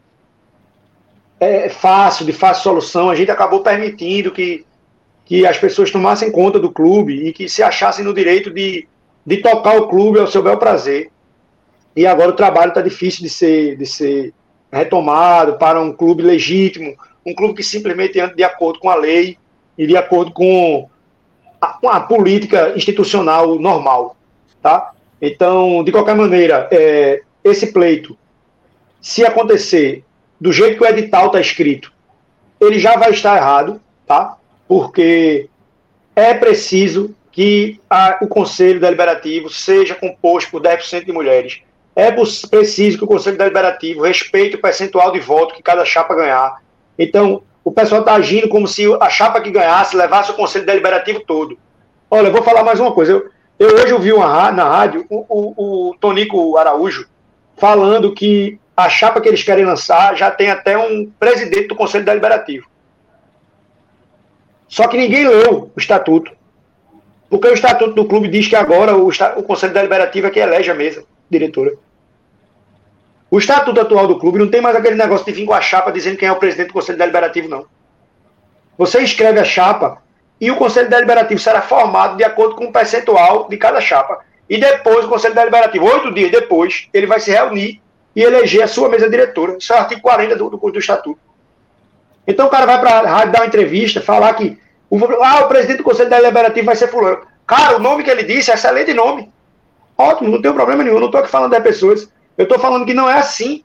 é, 1.40 1.68
fácil, 1.68 2.24
de 2.24 2.32
fácil 2.32 2.62
solução, 2.62 3.10
a 3.10 3.14
gente 3.14 3.30
acabou 3.30 3.60
permitindo 3.60 4.30
que, 4.30 4.64
que 5.24 5.46
as 5.46 5.58
pessoas 5.58 5.90
tomassem 5.90 6.30
conta 6.30 6.58
do 6.58 6.70
clube 6.70 7.26
e 7.26 7.32
que 7.32 7.48
se 7.48 7.62
achassem 7.62 8.04
no 8.04 8.14
direito 8.14 8.50
de, 8.50 8.86
de 9.24 9.36
tocar 9.38 9.76
o 9.76 9.88
clube 9.88 10.18
ao 10.18 10.26
seu 10.26 10.42
bel 10.42 10.58
prazer. 10.58 11.10
E 11.98 12.06
agora 12.06 12.30
o 12.30 12.36
trabalho 12.36 12.68
está 12.68 12.80
difícil 12.80 13.24
de 13.24 13.28
ser, 13.28 13.76
de 13.76 13.84
ser 13.84 14.32
retomado 14.70 15.58
para 15.58 15.80
um 15.80 15.92
clube 15.92 16.22
legítimo, 16.22 16.94
um 17.26 17.34
clube 17.34 17.54
que 17.54 17.62
simplesmente 17.64 18.20
anda 18.20 18.36
de 18.36 18.44
acordo 18.44 18.78
com 18.78 18.88
a 18.88 18.94
lei 18.94 19.36
e 19.76 19.84
de 19.84 19.96
acordo 19.96 20.30
com 20.30 20.88
a, 21.60 21.76
a 21.88 22.00
política 22.02 22.72
institucional 22.76 23.58
normal, 23.58 24.16
tá? 24.62 24.92
Então, 25.20 25.82
de 25.82 25.90
qualquer 25.90 26.14
maneira, 26.14 26.68
é, 26.70 27.20
esse 27.42 27.72
pleito, 27.72 28.16
se 29.00 29.26
acontecer 29.26 30.04
do 30.40 30.52
jeito 30.52 30.78
que 30.78 30.84
o 30.84 30.86
edital 30.86 31.26
está 31.26 31.40
escrito, 31.40 31.92
ele 32.60 32.78
já 32.78 32.96
vai 32.96 33.10
estar 33.10 33.36
errado, 33.36 33.80
tá? 34.06 34.36
Porque 34.68 35.48
é 36.14 36.32
preciso 36.32 37.12
que 37.32 37.80
a, 37.90 38.18
o 38.22 38.28
Conselho 38.28 38.78
Deliberativo 38.78 39.50
seja 39.50 39.96
composto 39.96 40.52
por 40.52 40.62
10% 40.62 41.04
de 41.04 41.10
mulheres. 41.10 41.62
É 41.98 42.12
preciso 42.12 42.96
que 42.96 43.02
o 43.02 43.08
Conselho 43.08 43.36
Deliberativo 43.36 44.02
respeite 44.02 44.54
o 44.54 44.60
percentual 44.60 45.10
de 45.10 45.18
voto 45.18 45.52
que 45.52 45.62
cada 45.64 45.84
chapa 45.84 46.14
ganhar. 46.14 46.62
Então, 46.96 47.42
o 47.64 47.72
pessoal 47.72 48.02
está 48.02 48.14
agindo 48.14 48.48
como 48.48 48.68
se 48.68 48.84
a 49.00 49.10
chapa 49.10 49.40
que 49.40 49.50
ganhasse 49.50 49.96
levasse 49.96 50.30
o 50.30 50.34
Conselho 50.34 50.64
Deliberativo 50.64 51.18
todo. 51.26 51.58
Olha, 52.08 52.28
eu 52.28 52.32
vou 52.32 52.44
falar 52.44 52.62
mais 52.62 52.78
uma 52.78 52.92
coisa. 52.92 53.10
Eu, 53.10 53.32
eu 53.58 53.82
hoje 53.82 53.92
ouvi 53.92 54.12
uma, 54.12 54.52
na 54.52 54.62
rádio 54.62 55.06
o, 55.10 55.26
o, 55.28 55.88
o 55.88 55.94
Tonico 55.96 56.56
Araújo 56.56 57.08
falando 57.56 58.14
que 58.14 58.60
a 58.76 58.88
chapa 58.88 59.20
que 59.20 59.28
eles 59.28 59.42
querem 59.42 59.64
lançar 59.64 60.16
já 60.16 60.30
tem 60.30 60.52
até 60.52 60.78
um 60.78 61.10
presidente 61.18 61.66
do 61.66 61.74
Conselho 61.74 62.04
Deliberativo. 62.04 62.68
Só 64.68 64.86
que 64.86 64.96
ninguém 64.96 65.26
leu 65.26 65.72
o 65.74 65.80
estatuto. 65.80 66.30
Porque 67.28 67.48
o 67.48 67.54
estatuto 67.54 67.94
do 67.94 68.04
clube 68.04 68.28
diz 68.28 68.46
que 68.46 68.54
agora 68.54 68.96
o, 68.96 69.08
o 69.08 69.42
Conselho 69.42 69.74
Deliberativo 69.74 70.28
é 70.28 70.30
que 70.30 70.38
elege 70.38 70.70
a 70.70 70.74
mesa 70.76 71.02
diretora. 71.28 71.72
O 73.30 73.38
estatuto 73.38 73.80
atual 73.80 74.06
do 74.06 74.18
clube 74.18 74.38
não 74.38 74.48
tem 74.48 74.60
mais 74.60 74.74
aquele 74.74 74.96
negócio 74.96 75.26
de 75.26 75.32
vir 75.32 75.44
com 75.44 75.52
a 75.52 75.60
chapa 75.60 75.92
dizendo 75.92 76.16
quem 76.16 76.28
é 76.28 76.32
o 76.32 76.36
presidente 76.36 76.68
do 76.68 76.72
Conselho 76.72 76.98
Deliberativo, 76.98 77.48
não. 77.48 77.66
Você 78.76 79.00
escreve 79.00 79.38
a 79.38 79.44
chapa 79.44 80.02
e 80.40 80.50
o 80.50 80.56
Conselho 80.56 80.88
Deliberativo 80.88 81.40
será 81.40 81.60
formado 81.60 82.16
de 82.16 82.24
acordo 82.24 82.54
com 82.54 82.66
o 82.66 82.72
percentual 82.72 83.48
de 83.48 83.56
cada 83.56 83.80
chapa. 83.80 84.20
E 84.48 84.56
depois 84.56 85.04
o 85.04 85.08
Conselho 85.08 85.34
Deliberativo, 85.34 85.84
oito 85.84 86.14
dias 86.14 86.30
depois, 86.30 86.88
ele 86.94 87.06
vai 87.06 87.20
se 87.20 87.30
reunir 87.30 87.82
e 88.16 88.22
eleger 88.22 88.62
a 88.62 88.68
sua 88.68 88.88
mesa 88.88 89.10
diretora. 89.10 89.56
Isso 89.58 89.72
é 89.72 89.76
o 89.76 89.80
artigo 89.80 90.00
40 90.00 90.36
do, 90.36 90.50
do, 90.50 90.56
do 90.56 90.78
Estatuto. 90.78 91.20
Então 92.26 92.46
o 92.46 92.50
cara 92.50 92.64
vai 92.64 92.80
para 92.80 92.90
a 92.90 93.10
rádio 93.10 93.32
dar 93.32 93.40
uma 93.40 93.46
entrevista, 93.46 94.00
falar 94.00 94.32
que 94.34 94.58
o, 94.88 94.98
ah, 95.22 95.44
o 95.44 95.48
presidente 95.48 95.78
do 95.78 95.84
Conselho 95.84 96.08
Deliberativo 96.08 96.66
vai 96.66 96.76
ser 96.76 96.88
fulano. 96.88 97.26
Cara, 97.46 97.76
o 97.76 97.80
nome 97.80 98.04
que 98.04 98.10
ele 98.10 98.22
disse 98.22 98.50
é 98.50 98.54
excelente 98.54 98.94
nome. 98.94 99.30
Ótimo, 99.96 100.30
não 100.30 100.40
tem 100.40 100.52
problema 100.52 100.82
nenhum. 100.82 100.98
Não 100.98 101.06
estou 101.06 101.20
aqui 101.20 101.30
falando 101.30 101.50
das 101.50 101.62
pessoas. 101.62 102.08
Eu 102.38 102.44
estou 102.44 102.58
falando 102.58 102.86
que 102.86 102.94
não 102.94 103.10
é 103.10 103.18
assim. 103.18 103.64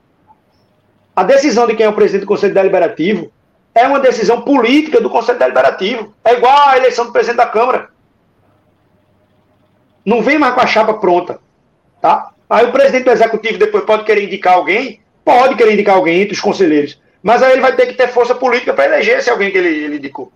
A 1.15 1.23
decisão 1.23 1.67
de 1.67 1.75
quem 1.75 1.85
é 1.85 1.89
o 1.89 1.93
presidente 1.93 2.21
do 2.21 2.27
Conselho 2.27 2.55
Deliberativo 2.55 3.31
é 3.75 3.87
uma 3.87 3.99
decisão 3.99 4.41
política 4.41 4.99
do 4.99 5.11
Conselho 5.11 5.37
Deliberativo. 5.37 6.13
É 6.25 6.33
igual 6.33 6.69
a 6.69 6.77
eleição 6.77 7.05
do 7.05 7.11
presidente 7.11 7.37
da 7.37 7.45
Câmara. 7.45 7.89
Não 10.03 10.23
vem 10.23 10.39
mais 10.39 10.55
com 10.55 10.61
a 10.61 10.67
chapa 10.67 10.95
pronta. 10.95 11.39
Tá? 12.01 12.31
Aí 12.49 12.65
o 12.65 12.71
presidente 12.71 13.05
do 13.05 13.11
executivo 13.11 13.59
depois 13.59 13.85
pode 13.85 14.03
querer 14.03 14.23
indicar 14.23 14.55
alguém, 14.55 14.99
pode 15.23 15.55
querer 15.55 15.73
indicar 15.73 15.95
alguém 15.95 16.21
entre 16.21 16.33
os 16.33 16.41
conselheiros, 16.41 16.99
mas 17.21 17.41
aí 17.41 17.53
ele 17.53 17.61
vai 17.61 17.75
ter 17.75 17.85
que 17.85 17.93
ter 17.93 18.09
força 18.09 18.35
política 18.35 18.73
para 18.73 18.85
eleger 18.85 19.19
esse 19.19 19.29
alguém 19.29 19.51
que 19.51 19.57
ele, 19.57 19.69
ele 19.69 19.95
indicou. 19.97 20.31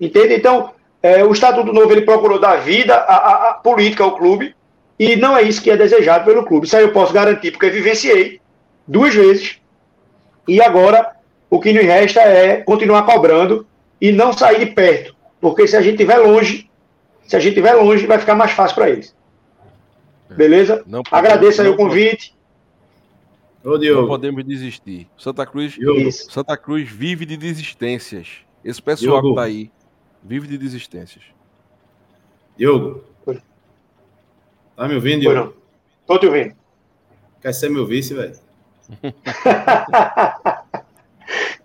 Entende? 0.00 0.34
Então, 0.34 0.70
é, 1.02 1.22
o 1.22 1.32
Estatuto 1.32 1.72
Novo 1.72 1.92
ele 1.92 2.00
procurou 2.02 2.40
dar 2.40 2.56
vida 2.56 2.94
à, 2.94 3.16
à, 3.16 3.50
à, 3.50 3.54
política 3.54 4.02
ao 4.02 4.16
clube 4.16 4.54
e 4.98 5.16
não 5.16 5.36
é 5.36 5.42
isso 5.42 5.62
que 5.62 5.70
é 5.70 5.76
desejado 5.76 6.24
pelo 6.24 6.44
clube. 6.44 6.66
Isso 6.66 6.76
aí 6.76 6.84
eu 6.84 6.92
posso 6.92 7.12
garantir, 7.12 7.50
porque 7.50 7.70
vivenciei 7.70 8.40
duas 8.86 9.14
vezes 9.14 9.58
e 10.46 10.60
agora 10.60 11.16
o 11.50 11.60
que 11.60 11.72
nos 11.72 11.84
resta 11.84 12.20
é 12.20 12.58
continuar 12.62 13.04
cobrando 13.04 13.66
e 14.00 14.12
não 14.12 14.32
sair 14.32 14.58
de 14.58 14.72
perto, 14.72 15.14
porque 15.40 15.66
se 15.66 15.76
a 15.76 15.80
gente 15.80 15.94
estiver 15.94 16.18
longe, 16.18 16.70
se 17.26 17.36
a 17.36 17.38
gente 17.38 17.50
estiver 17.50 17.74
longe, 17.74 18.06
vai 18.06 18.18
ficar 18.18 18.34
mais 18.34 18.52
fácil 18.52 18.74
para 18.74 18.90
eles. 18.90 19.14
Beleza? 20.28 20.82
Não 20.86 21.02
Agradeço 21.10 21.62
aí 21.62 21.68
o 21.68 21.76
convite. 21.76 22.34
Ô, 23.62 23.78
não 23.78 24.06
podemos 24.06 24.44
desistir. 24.44 25.08
Santa 25.16 25.46
Cruz, 25.46 25.76
Santa 26.28 26.56
Cruz 26.56 26.88
vive 26.88 27.24
de 27.24 27.36
desistências. 27.36 28.28
Esse 28.62 28.82
pessoal 28.82 29.20
Diogo. 29.20 29.30
que 29.30 29.40
tá 29.40 29.46
aí 29.46 29.70
vive 30.22 30.48
de 30.48 30.58
desistências. 30.58 31.24
Diogo. 32.56 33.04
Tá 34.76 34.88
me 34.88 34.94
ouvindo, 34.94 35.20
Diogo? 35.20 35.54
Tô 36.06 36.18
te 36.18 36.26
ouvindo. 36.26 36.54
Quer 37.40 37.52
ser 37.52 37.70
meu 37.70 37.86
vice, 37.86 38.14
velho? 38.14 38.34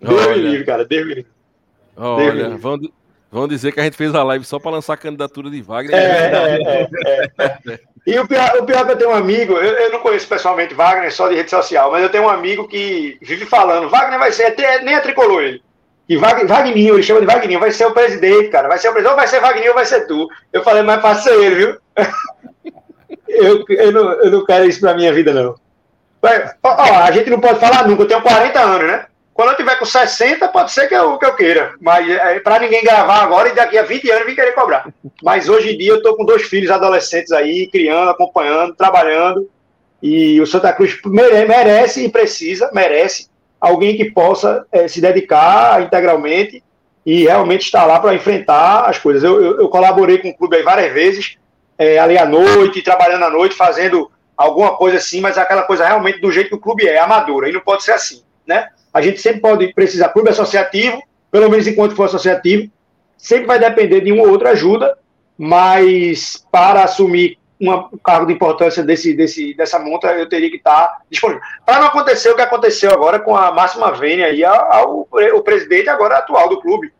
Deus 0.00 0.26
me 0.28 0.34
livre, 0.36 0.64
cara. 0.64 0.84
Deus 0.84 1.06
me 1.06 1.14
livre. 1.14 1.30
Olha, 1.96 2.56
vamos, 2.56 2.88
vamos 3.30 3.48
dizer 3.48 3.72
que 3.72 3.80
a 3.80 3.84
gente 3.84 3.96
fez 3.96 4.14
a 4.14 4.22
live 4.22 4.44
só 4.44 4.58
para 4.58 4.70
lançar 4.70 4.94
a 4.94 4.96
candidatura 4.96 5.50
de 5.50 5.60
Wagner. 5.60 5.94
É, 5.94 6.56
é, 6.56 6.88
é, 7.38 7.58
é. 7.68 7.80
E 8.06 8.18
o 8.18 8.26
pior, 8.26 8.56
o 8.58 8.64
pior 8.64 8.80
é 8.80 8.84
que 8.84 8.90
eu 8.92 8.96
tenho 8.96 9.10
um 9.10 9.14
amigo, 9.14 9.54
eu, 9.54 9.74
eu, 9.74 9.92
não 9.92 10.00
conheço 10.00 10.26
pessoalmente 10.26 10.72
Wagner, 10.72 11.12
só 11.12 11.28
de 11.28 11.34
rede 11.34 11.50
social, 11.50 11.90
mas 11.90 12.02
eu 12.02 12.08
tenho 12.08 12.24
um 12.24 12.30
amigo 12.30 12.66
que 12.66 13.18
vive 13.20 13.44
falando, 13.44 13.90
Wagner 13.90 14.18
vai 14.18 14.32
ser, 14.32 14.44
até, 14.44 14.82
nem 14.82 14.94
é 14.94 15.00
tricolor 15.00 15.42
ele. 15.42 15.62
E 16.08 16.16
Wagner, 16.16 16.46
Wagninho, 16.48 16.94
ele 16.94 17.02
chama 17.02 17.20
de 17.20 17.26
Wagninho, 17.26 17.60
vai 17.60 17.70
ser 17.70 17.84
o 17.86 17.92
presidente, 17.92 18.48
cara. 18.48 18.68
Vai 18.68 18.78
ser 18.78 18.88
o 18.88 18.92
presidente, 18.92 19.12
ou 19.12 19.16
vai 19.16 19.28
ser 19.28 19.40
Wagninho 19.40 19.68
ou 19.68 19.74
vai 19.74 19.84
ser 19.84 20.06
tu. 20.06 20.26
Eu 20.52 20.64
falei, 20.64 20.82
mas 20.82 21.00
passa 21.00 21.30
ele, 21.30 21.54
viu? 21.54 21.78
eu, 23.30 23.64
eu, 23.68 23.92
não, 23.92 24.12
eu 24.12 24.30
não 24.30 24.44
quero 24.44 24.64
isso 24.66 24.80
pra 24.80 24.94
minha 24.94 25.12
vida, 25.12 25.32
não. 25.32 25.54
Ó, 26.22 26.28
ó, 26.62 27.02
a 27.02 27.10
gente 27.10 27.30
não 27.30 27.40
pode 27.40 27.58
falar 27.58 27.86
nunca, 27.88 28.02
eu 28.02 28.08
tenho 28.08 28.22
40 28.22 28.60
anos, 28.60 28.86
né? 28.86 29.06
Quando 29.32 29.52
eu 29.52 29.56
tiver 29.56 29.78
com 29.78 29.86
60, 29.86 30.48
pode 30.48 30.70
ser 30.70 30.86
que 30.86 30.94
eu, 30.94 31.16
que 31.16 31.24
eu 31.24 31.34
queira. 31.34 31.72
Mas 31.80 32.08
é, 32.10 32.40
para 32.40 32.58
ninguém 32.58 32.84
gravar 32.84 33.22
agora 33.22 33.48
e 33.48 33.54
daqui 33.54 33.78
a 33.78 33.82
20 33.82 34.10
anos 34.10 34.26
vir 34.26 34.34
querer 34.34 34.52
cobrar. 34.52 34.92
Mas 35.22 35.48
hoje 35.48 35.72
em 35.72 35.78
dia 35.78 35.92
eu 35.92 35.96
estou 35.96 36.14
com 36.14 36.26
dois 36.26 36.42
filhos 36.42 36.70
adolescentes 36.70 37.32
aí, 37.32 37.66
criando, 37.66 38.10
acompanhando, 38.10 38.74
trabalhando. 38.74 39.48
E 40.02 40.38
o 40.40 40.46
Santa 40.46 40.72
Cruz 40.72 40.98
merece 41.04 42.04
e 42.04 42.08
precisa, 42.10 42.70
merece 42.74 43.28
alguém 43.60 43.96
que 43.96 44.10
possa 44.10 44.66
é, 44.72 44.88
se 44.88 45.00
dedicar 45.00 45.82
integralmente 45.82 46.62
e 47.04 47.24
realmente 47.24 47.62
estar 47.62 47.84
lá 47.84 47.98
para 47.98 48.14
enfrentar 48.14 48.88
as 48.88 48.98
coisas. 48.98 49.22
Eu, 49.22 49.42
eu, 49.42 49.60
eu, 49.60 49.68
colaborei 49.68 50.18
com 50.18 50.28
o 50.28 50.36
clube 50.36 50.62
várias 50.62 50.92
vezes, 50.92 51.36
é, 51.80 51.98
ali 51.98 52.18
à 52.18 52.26
noite, 52.26 52.82
trabalhando 52.82 53.24
à 53.24 53.30
noite, 53.30 53.56
fazendo 53.56 54.12
alguma 54.36 54.76
coisa 54.76 54.98
assim, 54.98 55.18
mas 55.18 55.38
aquela 55.38 55.62
coisa 55.62 55.86
realmente 55.86 56.20
do 56.20 56.30
jeito 56.30 56.50
que 56.50 56.54
o 56.54 56.60
clube 56.60 56.86
é, 56.86 56.98
amadora, 56.98 57.48
e 57.48 57.52
não 57.52 57.60
pode 57.60 57.82
ser 57.82 57.92
assim, 57.92 58.22
né? 58.46 58.68
A 58.92 59.00
gente 59.00 59.18
sempre 59.18 59.40
pode 59.40 59.72
precisar, 59.72 60.10
clube 60.10 60.28
associativo, 60.28 61.02
pelo 61.30 61.48
menos 61.48 61.66
enquanto 61.66 61.96
for 61.96 62.04
associativo, 62.04 62.70
sempre 63.16 63.46
vai 63.46 63.58
depender 63.58 64.02
de 64.02 64.12
uma 64.12 64.24
ou 64.24 64.30
outra 64.30 64.50
ajuda, 64.50 64.94
mas 65.38 66.44
para 66.52 66.84
assumir 66.84 67.38
uma, 67.58 67.86
um 67.86 67.96
cargo 67.96 68.26
de 68.26 68.34
importância 68.34 68.82
desse, 68.82 69.14
desse, 69.14 69.54
dessa 69.54 69.78
monta, 69.78 70.08
eu 70.08 70.28
teria 70.28 70.50
que 70.50 70.56
estar 70.56 70.98
disponível. 71.10 71.42
Para 71.64 71.80
não 71.80 71.86
acontecer 71.86 72.28
o 72.28 72.36
que 72.36 72.42
aconteceu 72.42 72.90
agora 72.90 73.18
com 73.18 73.34
a 73.34 73.50
Máxima 73.52 73.90
Vênia 73.92 74.28
e 74.30 74.44
ao, 74.44 75.08
o 75.10 75.42
presidente 75.42 75.88
agora 75.88 76.18
atual 76.18 76.50
do 76.50 76.60
clube, 76.60 76.92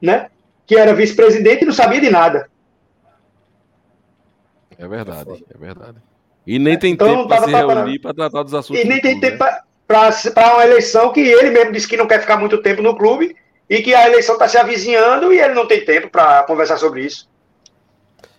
né? 0.00 0.28
Que 0.66 0.76
era 0.76 0.94
vice-presidente 0.94 1.62
e 1.62 1.66
não 1.66 1.74
sabia 1.74 2.00
de 2.00 2.08
nada. 2.08 2.48
É 4.78 4.88
verdade, 4.88 5.44
é 5.52 5.58
verdade. 5.58 5.98
E 6.46 6.58
nem 6.58 6.78
tem 6.78 6.92
então, 6.92 7.08
tempo 7.08 7.28
para 7.28 7.44
se 7.44 7.50
reunir 7.50 7.98
para 7.98 8.14
tratar 8.14 8.42
dos 8.42 8.54
assuntos. 8.54 8.82
E 8.82 8.86
nem 8.86 9.00
tem 9.00 9.18
tempo 9.18 9.42
né? 9.42 9.60
para 9.86 10.54
uma 10.54 10.64
eleição 10.64 11.12
que 11.12 11.20
ele 11.20 11.50
mesmo 11.50 11.72
disse 11.72 11.88
que 11.88 11.96
não 11.96 12.06
quer 12.06 12.20
ficar 12.20 12.36
muito 12.36 12.60
tempo 12.62 12.82
no 12.82 12.96
clube 12.96 13.34
e 13.68 13.82
que 13.82 13.94
a 13.94 14.06
eleição 14.06 14.34
está 14.34 14.48
se 14.48 14.58
avizinhando 14.58 15.32
e 15.32 15.40
ele 15.40 15.54
não 15.54 15.66
tem 15.66 15.84
tempo 15.84 16.10
para 16.10 16.42
conversar 16.42 16.76
sobre 16.76 17.04
isso. 17.04 17.28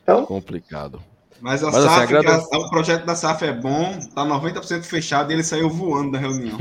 Então, 0.04 0.26
complicado. 0.26 1.02
Mas 1.42 1.64
a 1.64 1.72
Mas, 1.72 1.84
SAF, 1.84 1.88
assim, 1.88 2.16
agrada... 2.16 2.44
a, 2.52 2.58
o 2.58 2.70
projeto 2.70 3.06
da 3.06 3.16
SAF 3.16 3.44
é 3.46 3.52
bom, 3.52 4.00
tá 4.14 4.24
90% 4.24 4.84
fechado 4.84 5.32
e 5.32 5.36
ele 5.36 5.44
saiu 5.44 5.70
voando 5.70 6.12
da 6.12 6.20
reunião. 6.20 6.58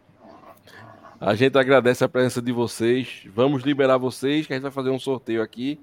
a 1.20 1.34
gente 1.34 1.58
agradece 1.58 2.02
a 2.04 2.08
presença 2.08 2.40
de 2.40 2.52
vocês. 2.52 3.26
Vamos 3.34 3.62
liberar 3.62 3.98
vocês, 3.98 4.46
que 4.46 4.52
a 4.52 4.56
gente 4.56 4.62
vai 4.62 4.72
fazer 4.72 4.90
um 4.90 4.98
sorteio 4.98 5.42
aqui 5.42 5.78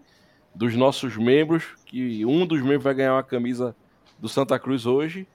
dos 0.55 0.75
nossos 0.75 1.17
membros, 1.17 1.65
que 1.85 2.25
um 2.25 2.45
dos 2.47 2.61
membros 2.61 2.83
vai 2.83 2.93
ganhar 2.93 3.13
uma 3.13 3.23
camisa 3.23 3.75
do 4.17 4.29
Santa 4.29 4.57
Cruz 4.57 4.85
hoje. 4.85 5.27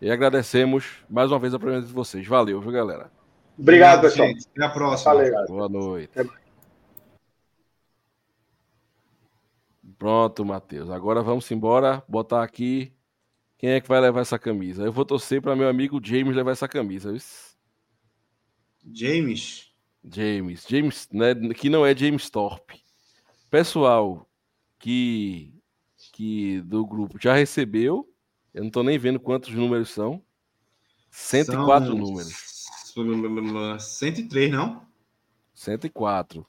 E 0.00 0.10
agradecemos 0.10 1.04
mais 1.08 1.30
uma 1.30 1.38
vez 1.38 1.54
a 1.54 1.58
presença 1.58 1.86
de 1.86 1.92
vocês. 1.92 2.26
Valeu, 2.26 2.60
viu, 2.60 2.72
galera? 2.72 3.10
Obrigado, 3.58 4.02
pessoal. 4.02 4.28
gente. 4.28 4.46
Até 4.54 4.64
a 4.64 4.68
próxima. 4.68 5.14
Valeu. 5.14 5.46
Boa 5.46 5.68
noite. 5.68 6.12
Pronto, 9.98 10.44
Matheus. 10.44 10.90
Agora 10.90 11.22
vamos 11.22 11.48
embora, 11.50 12.02
botar 12.08 12.42
aqui 12.42 12.92
quem 13.56 13.70
é 13.70 13.80
que 13.80 13.88
vai 13.88 14.00
levar 14.00 14.20
essa 14.20 14.38
camisa. 14.38 14.82
Eu 14.82 14.92
vou 14.92 15.04
torcer 15.04 15.40
para 15.40 15.54
meu 15.54 15.68
amigo 15.68 16.00
James 16.02 16.34
levar 16.34 16.50
essa 16.50 16.66
camisa. 16.66 17.14
James. 18.92 19.72
James, 20.04 20.66
James, 20.68 21.08
né, 21.12 21.32
que 21.54 21.70
não 21.70 21.86
é 21.86 21.94
James 21.94 22.28
Thorpe. 22.28 22.82
Pessoal 23.48 24.26
que 24.82 25.54
que 26.12 26.60
do 26.62 26.84
grupo 26.84 27.16
já 27.18 27.32
recebeu, 27.34 28.12
eu 28.52 28.64
não 28.64 28.70
tô 28.70 28.82
nem 28.82 28.98
vendo 28.98 29.20
quantos 29.20 29.54
números 29.54 29.88
são. 29.90 30.20
104 31.10 31.88
São- 31.90 31.96
números. 31.96 32.32
103, 33.78 34.50
não? 34.50 34.84
104. 35.54 36.44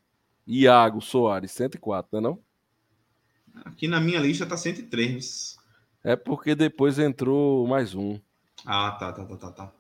Iago 0.48 1.00
Soares, 1.02 1.52
104, 1.52 2.10
não 2.12 2.20
é 2.20 2.22
não? 2.34 2.44
Aqui 3.66 3.88
na 3.88 4.02
minha 4.02 4.20
lista 4.20 4.46
tá 4.46 4.58
103. 4.58 5.56
É 6.04 6.16
porque 6.16 6.56
depois 6.56 6.98
entrou 6.98 7.66
mais 7.68 7.94
um. 7.94 8.20
Ah, 8.66 8.92
tá, 9.00 9.14
tá, 9.14 9.24
tá, 9.26 9.38
tá, 9.38 9.52
tá. 9.52 9.74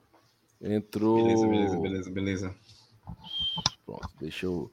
Entrou. 0.61 1.17
Beleza, 1.17 1.47
beleza, 1.47 1.79
beleza, 1.79 2.11
beleza. 2.11 2.55
Pronto, 3.85 4.07
deixa 4.19 4.45
eu. 4.45 4.71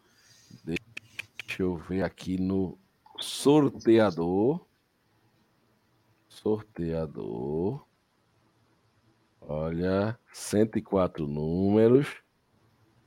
Deixa 0.62 1.62
eu 1.62 1.77
ver 1.77 2.02
aqui 2.05 2.39
no 2.39 2.78
sorteador. 3.20 4.66
Sorteador. 6.28 7.86
Olha, 9.40 10.18
104 10.32 11.26
números. 11.26 12.09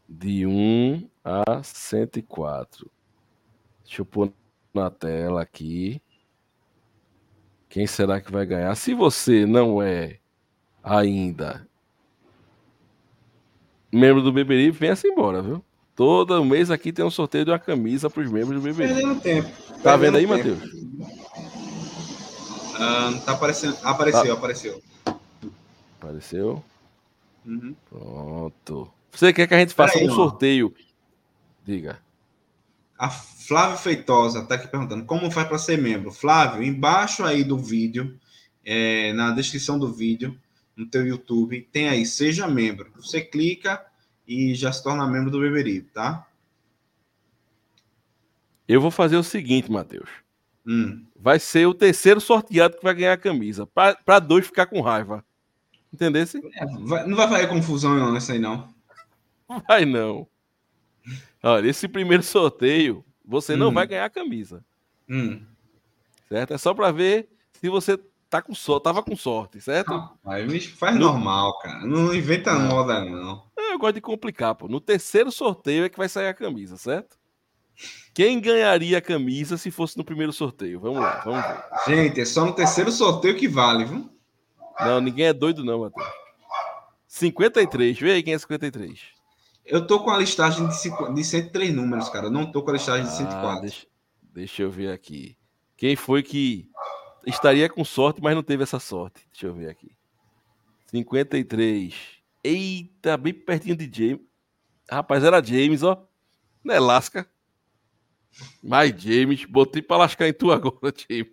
De 0.07 0.45
1 0.45 1.09
a 1.23 1.63
104. 1.63 2.91
Deixa 3.83 4.01
eu 4.01 4.05
pôr 4.05 4.31
na 4.73 4.89
tela 4.89 5.41
aqui. 5.41 6.01
Quem 7.69 7.87
será 7.87 8.21
que 8.21 8.31
vai 8.31 8.45
ganhar? 8.45 8.75
Se 8.75 8.93
você 8.93 9.45
não 9.45 9.81
é 9.81 10.19
ainda 10.83 11.67
membro 13.93 14.23
do 14.23 14.33
Beberibe, 14.33 14.75
venha-se 14.75 15.07
embora, 15.07 15.41
viu? 15.41 15.63
Todo 15.95 16.43
mês 16.43 16.71
aqui 16.71 16.91
tem 16.91 17.05
um 17.05 17.11
sorteio 17.11 17.45
de 17.45 17.51
uma 17.51 17.59
camisa 17.59 18.09
para 18.09 18.23
os 18.23 18.31
membros 18.31 18.61
do 18.61 18.63
Beberibe. 18.63 18.95
Perdendo 18.95 19.21
tempo. 19.21 19.49
Tá 19.83 19.95
vendo 19.95 20.17
aí, 20.17 20.25
Matheus? 20.25 20.59
Ah, 22.75 23.21
tá 23.25 23.33
aparecendo. 23.33 23.77
Apareceu, 23.83 24.33
apareceu. 24.33 24.81
Apareceu? 25.99 26.63
Uhum. 27.45 27.75
Pronto. 27.89 28.91
Você 29.11 29.31
quer 29.31 29.47
que 29.47 29.53
a 29.53 29.59
gente 29.59 29.73
faça 29.73 29.93
Peraí, 29.93 30.09
um 30.09 30.11
ó. 30.11 30.15
sorteio? 30.15 30.73
Diga. 31.63 31.99
A 32.97 33.09
Flávio 33.09 33.77
Feitosa 33.77 34.43
tá 34.43 34.55
aqui 34.55 34.67
perguntando 34.67 35.05
como 35.05 35.29
faz 35.29 35.47
para 35.47 35.57
ser 35.59 35.77
membro. 35.77 36.11
Flávio, 36.11 36.63
embaixo 36.63 37.23
aí 37.23 37.43
do 37.43 37.57
vídeo, 37.57 38.17
é, 38.65 39.13
na 39.13 39.31
descrição 39.31 39.77
do 39.77 39.93
vídeo, 39.93 40.37
no 40.75 40.87
teu 40.87 41.05
YouTube, 41.05 41.67
tem 41.71 41.87
aí, 41.87 42.05
seja 42.05 42.47
membro. 42.47 42.91
Você 42.95 43.21
clica 43.21 43.85
e 44.27 44.53
já 44.55 44.71
se 44.71 44.81
torna 44.83 45.07
membro 45.07 45.29
do 45.31 45.39
Beberibe, 45.39 45.87
tá? 45.93 46.27
Eu 48.67 48.79
vou 48.81 48.91
fazer 48.91 49.17
o 49.17 49.23
seguinte, 49.23 49.71
Matheus. 49.71 50.09
Hum. 50.65 51.05
Vai 51.15 51.39
ser 51.39 51.65
o 51.67 51.73
terceiro 51.73 52.21
sorteado 52.21 52.77
que 52.77 52.83
vai 52.83 52.93
ganhar 52.93 53.13
a 53.13 53.17
camisa. 53.17 53.67
Para 53.67 54.19
dois 54.19 54.45
ficar 54.45 54.65
com 54.65 54.79
raiva. 54.81 55.23
Entendesse? 55.93 56.41
É, 56.55 56.65
vai- 56.65 57.05
não 57.05 57.15
vai 57.17 57.27
fazer 57.27 57.47
confusão 57.47 57.95
não, 57.95 58.11
nessa 58.13 58.33
aí 58.33 58.39
não. 58.39 58.73
Vai 59.67 59.85
não. 59.85 60.25
Olha, 61.43 61.67
esse 61.67 61.87
primeiro 61.87 62.23
sorteio, 62.23 63.03
você 63.25 63.55
não 63.55 63.69
Hum. 63.69 63.73
vai 63.73 63.85
ganhar 63.85 64.05
a 64.05 64.09
camisa. 64.09 64.63
Hum. 65.09 65.41
Certo? 66.29 66.53
É 66.53 66.57
só 66.57 66.73
para 66.73 66.91
ver 66.91 67.27
se 67.59 67.69
você 67.69 67.99
tá 68.37 68.41
com 68.41 68.55
sorte, 68.55 68.83
tava 68.83 69.03
com 69.03 69.15
sorte, 69.15 69.61
certo? 69.61 69.91
Rapaz, 69.91 70.51
bicho, 70.51 70.75
faz 70.75 70.95
Não. 70.95 71.01
normal, 71.13 71.57
cara. 71.59 71.85
Não 71.85 72.13
inventa 72.13 72.51
Não. 72.53 72.67
moda, 72.67 73.05
não. 73.05 73.43
Eu 73.57 73.77
gosto 73.77 73.95
de 73.95 74.01
complicar, 74.01 74.55
pô. 74.55 74.67
No 74.67 74.79
terceiro 74.81 75.31
sorteio 75.31 75.85
é 75.85 75.89
que 75.89 75.97
vai 75.97 76.09
sair 76.09 76.27
a 76.27 76.33
camisa, 76.33 76.75
certo? 76.77 77.15
Quem 78.13 78.39
ganharia 78.41 78.97
a 78.97 79.01
camisa 79.01 79.57
se 79.57 79.69
fosse 79.71 79.97
no 79.97 80.03
primeiro 80.03 80.33
sorteio? 80.33 80.79
Vamos 80.79 80.99
lá, 81.01 81.21
vamos 81.23 81.43
ver. 81.45 81.63
Gente, 81.95 82.21
é 82.21 82.25
só 82.25 82.45
no 82.45 82.53
terceiro 82.53 82.91
sorteio 82.91 83.35
que 83.35 83.47
vale, 83.47 83.85
viu? 83.85 84.09
Não, 84.79 84.99
ninguém 84.99 85.25
é 85.27 85.33
doido 85.33 85.63
não, 85.63 85.81
Matheus. 85.81 86.07
53, 87.07 87.99
vê 87.99 88.11
aí 88.13 88.23
quem 88.23 88.33
é 88.33 88.37
53. 88.37 88.99
Eu 89.65 89.85
tô 89.85 89.99
com 90.03 90.09
a 90.09 90.17
listagem 90.17 90.67
de, 90.67 90.75
cinqu- 90.77 91.13
de 91.13 91.23
103 91.23 91.73
números, 91.73 92.09
cara. 92.09 92.25
Eu 92.27 92.31
não 92.31 92.51
tô 92.51 92.63
com 92.63 92.71
a 92.71 92.73
listagem 92.73 93.03
de 93.05 93.11
Ah, 93.11 93.15
104. 93.15 93.61
deixa, 93.61 93.87
deixa 94.33 94.61
eu 94.63 94.71
ver 94.71 94.91
aqui. 94.91 95.37
Quem 95.77 95.95
foi 95.95 96.21
que 96.23 96.69
estaria 97.25 97.69
com 97.69 97.83
sorte, 97.83 98.21
mas 98.21 98.35
não 98.35 98.43
teve 98.43 98.63
essa 98.63 98.79
sorte? 98.79 99.27
Deixa 99.31 99.47
eu 99.47 99.53
ver 99.53 99.69
aqui. 99.69 99.91
53. 100.87 101.95
Eita, 102.43 103.17
bem 103.17 103.33
pertinho 103.33 103.75
de 103.75 103.89
James. 103.91 104.25
Rapaz, 104.89 105.23
era 105.23 105.43
James, 105.43 105.81
ó. 105.83 106.05
Não 106.63 106.73
é 106.73 106.79
lasca. 106.79 107.27
Mas 108.61 108.99
James, 109.01 109.45
botei 109.45 109.81
pra 109.81 109.97
lascar 109.97 110.27
em 110.27 110.33
tu 110.33 110.51
agora, 110.51 110.93
James. 111.09 111.31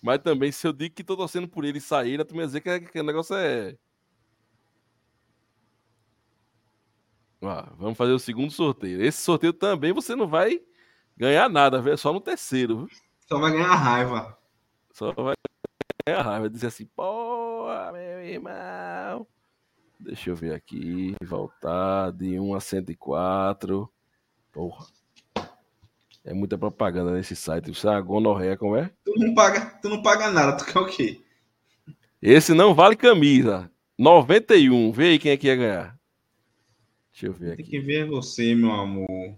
Mas 0.00 0.22
também, 0.22 0.50
se 0.52 0.66
eu 0.66 0.72
digo 0.72 0.94
que 0.94 1.04
tô 1.04 1.16
torcendo 1.16 1.48
por 1.48 1.64
ele 1.64 1.80
sair, 1.80 2.24
tu 2.24 2.34
me 2.34 2.44
dizer 2.44 2.60
que, 2.60 2.80
que 2.80 3.00
o 3.00 3.04
negócio 3.04 3.34
é. 3.36 3.76
Ó, 7.40 7.62
vamos 7.76 7.96
fazer 7.96 8.12
o 8.12 8.18
segundo 8.18 8.50
sorteio. 8.50 9.02
Esse 9.02 9.20
sorteio 9.20 9.52
também 9.52 9.92
você 9.92 10.16
não 10.16 10.26
vai 10.26 10.60
ganhar 11.18 11.48
nada, 11.48 11.80
velho. 11.82 11.98
Só 11.98 12.12
no 12.12 12.20
terceiro, 12.20 12.86
viu? 12.86 12.88
Só 13.28 13.38
vai 13.38 13.52
ganhar 13.52 13.74
raiva. 13.74 14.38
Só 14.92 15.12
vai 15.12 15.34
ganhar 16.06 16.22
raiva. 16.22 16.48
Dizer 16.48 16.68
assim, 16.68 16.86
porra, 16.86 17.92
meu 17.92 18.20
irmão. 18.24 19.26
Deixa 20.00 20.30
eu 20.30 20.36
ver 20.36 20.54
aqui. 20.54 21.14
Voltar 21.22 22.12
de 22.12 22.38
1 22.38 22.54
a 22.54 22.60
104. 22.60 23.90
Porra. 24.52 24.86
É 26.24 26.32
muita 26.34 26.58
propaganda 26.58 27.12
nesse 27.12 27.34
site. 27.34 27.70
Isso 27.70 27.88
é 27.88 27.94
a 27.94 28.00
gonorreia, 28.00 28.56
como 28.56 28.76
é? 28.76 28.90
Tu 29.04 29.12
não 29.16 29.34
paga, 29.34 29.78
tu 29.80 29.88
não 29.88 30.02
paga 30.02 30.30
nada, 30.30 30.56
tu 30.56 30.64
quer 30.66 30.78
o 30.78 30.86
quê? 30.86 31.20
Esse 32.20 32.52
não 32.52 32.74
vale 32.74 32.96
camisa. 32.96 33.70
91. 33.98 34.92
Vê 34.92 35.08
aí 35.10 35.18
quem 35.18 35.32
é 35.32 35.36
que 35.36 35.46
ia 35.46 35.56
ganhar. 35.56 35.98
Deixa 37.12 37.26
eu 37.26 37.32
ver 37.32 37.56
Tem 37.56 37.64
aqui. 37.64 37.70
que 37.70 37.80
ver 37.80 38.06
você, 38.06 38.54
meu 38.54 38.70
amor. 38.72 39.34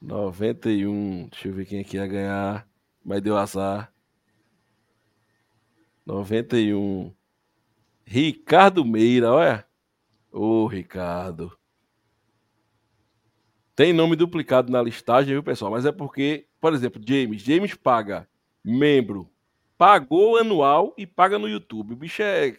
91. 0.00 1.28
Deixa 1.28 1.48
eu 1.48 1.52
ver 1.52 1.66
quem 1.66 1.80
é 1.80 1.84
que 1.84 1.96
ia 1.96 2.06
ganhar. 2.06 2.66
Mas 3.04 3.22
deu 3.22 3.36
azar. 3.36 3.92
91. 6.04 7.12
Ricardo 8.04 8.84
Meira, 8.84 9.32
olha. 9.32 9.66
Ô, 10.30 10.66
Ricardo. 10.66 11.56
Tem 13.74 13.92
nome 13.92 14.16
duplicado 14.16 14.72
na 14.72 14.82
listagem, 14.82 15.34
viu, 15.34 15.42
pessoal? 15.42 15.70
Mas 15.70 15.84
é 15.84 15.92
porque, 15.92 16.46
por 16.60 16.72
exemplo, 16.72 17.00
James. 17.04 17.42
James 17.42 17.74
paga 17.74 18.28
membro. 18.64 19.28
Pagou 19.76 20.38
anual 20.38 20.94
e 20.96 21.06
paga 21.06 21.38
no 21.38 21.48
YouTube. 21.48 21.92
O 21.92 21.96
bicho 21.96 22.22
é 22.22 22.56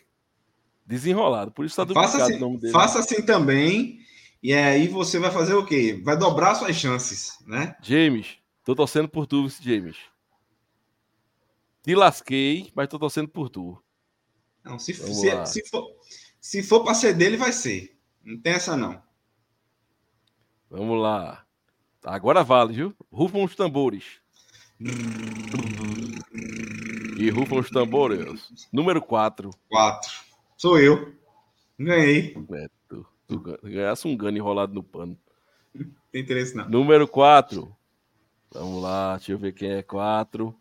desenrolado. 0.86 1.52
Por 1.52 1.66
isso 1.66 1.76
tá 1.76 1.84
duplicado 1.84 2.12
Faça 2.12 2.24
o 2.24 2.28
assim, 2.30 2.40
nome 2.40 2.58
dele. 2.60 2.74
faça 2.74 3.00
assim 3.00 3.26
também. 3.26 4.00
E 4.48 4.54
aí 4.54 4.88
você 4.88 5.20
vai 5.20 5.30
fazer 5.30 5.56
o 5.56 5.66
quê? 5.66 6.00
Vai 6.06 6.18
dobrar 6.18 6.56
suas 6.56 6.74
chances, 6.74 7.38
né? 7.46 7.76
James, 7.82 8.38
tô 8.64 8.74
torcendo 8.74 9.10
por 9.10 9.28
tu, 9.28 9.46
James. 9.62 9.98
Te 11.84 11.94
lasquei, 11.94 12.72
mas 12.74 12.88
tô 12.88 12.98
torcendo 12.98 13.28
por 13.28 13.50
tu. 13.50 13.78
Não, 14.64 14.80
se, 14.80 14.94
se, 14.94 15.46
se 15.48 15.70
for, 15.70 15.86
se 16.40 16.64
for 16.64 16.82
para 16.82 16.94
ser 16.94 17.14
dele, 17.14 17.36
vai 17.36 17.52
ser. 17.52 18.00
Não 18.24 18.40
tem 18.40 18.54
essa, 18.54 18.78
não. 18.78 19.04
Vamos 20.70 20.98
lá. 21.02 21.46
Agora 22.06 22.42
vale, 22.42 22.72
viu? 22.72 22.96
Rufam 23.12 23.44
os 23.44 23.54
tambores. 23.54 24.22
E 27.20 27.30
rufam 27.30 27.60
os 27.60 27.70
tambores. 27.70 28.70
Número 28.72 29.02
4. 29.02 29.50
Quatro. 29.68 30.14
Sou 30.56 30.80
eu. 30.80 31.14
Ganhei. 31.78 32.34
É, 32.54 32.68
tu, 33.28 33.38
tu 33.38 33.40
gan- 33.40 33.58
ganhasse 33.64 34.08
um 34.08 34.16
gano 34.16 34.38
enrolado 34.38 34.74
no 34.74 34.82
pano. 34.84 35.18
Não 35.74 35.86
tem 36.12 36.22
interesse, 36.22 36.56
não. 36.56 36.68
Número 36.70 37.08
4. 37.08 37.76
Vamos 38.52 38.82
lá, 38.82 39.18
deixa 39.18 39.34
eu 39.34 39.38
ver 39.38 39.52
quem 39.54 39.72
é 39.72 39.84
4. 39.84 40.56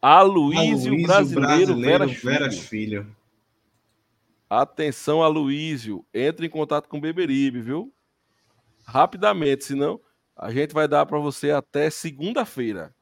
Aloísio 0.00 0.92
Aloysio 0.92 1.02
Brasileiro, 1.02 1.76
Veras, 1.76 2.12
Veras 2.22 2.58
Filho. 2.58 3.02
Filho. 3.02 3.16
Atenção, 4.48 5.22
Aloísio. 5.22 6.04
Entre 6.14 6.46
em 6.46 6.50
contato 6.50 6.88
com 6.88 6.98
o 6.98 7.00
Beberibe, 7.00 7.60
viu? 7.60 7.92
Rapidamente, 8.84 9.64
senão. 9.64 10.00
A 10.34 10.50
gente 10.52 10.72
vai 10.72 10.86
dar 10.88 11.04
para 11.04 11.18
você 11.18 11.50
até 11.50 11.90
segunda-feira. 11.90 12.94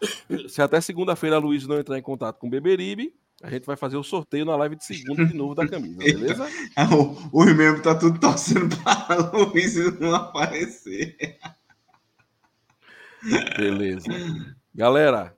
Se 0.48 0.62
até 0.62 0.80
segunda-feira 0.80 1.36
a 1.36 1.38
Luiz 1.40 1.66
não 1.66 1.78
entrar 1.78 1.98
em 1.98 2.02
contato 2.02 2.38
com 2.38 2.46
o 2.46 2.50
Beberibe, 2.50 3.14
a 3.42 3.50
gente 3.50 3.64
vai 3.64 3.76
fazer 3.76 3.96
o 3.96 4.02
sorteio 4.02 4.44
na 4.44 4.54
live 4.56 4.76
de 4.76 4.84
segunda 4.84 5.24
de 5.24 5.34
novo 5.34 5.54
da 5.54 5.66
camisa, 5.66 5.96
beleza? 6.04 6.46
o, 6.94 7.40
os 7.40 7.46
membros 7.56 7.82
tá 7.82 7.94
tudo 7.94 8.18
torcendo 8.18 8.76
para 8.84 9.36
o 9.36 9.44
Luiz 9.50 9.74
não 9.98 10.14
aparecer. 10.14 11.38
Beleza. 13.56 14.08
Galera, 14.74 15.36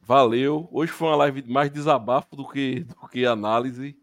valeu. 0.00 0.68
Hoje 0.70 0.92
foi 0.92 1.08
uma 1.08 1.16
live 1.16 1.42
mais 1.46 1.70
desabafo 1.70 2.36
do 2.36 2.48
que, 2.48 2.80
do 2.80 3.08
que 3.08 3.26
análise. 3.26 3.96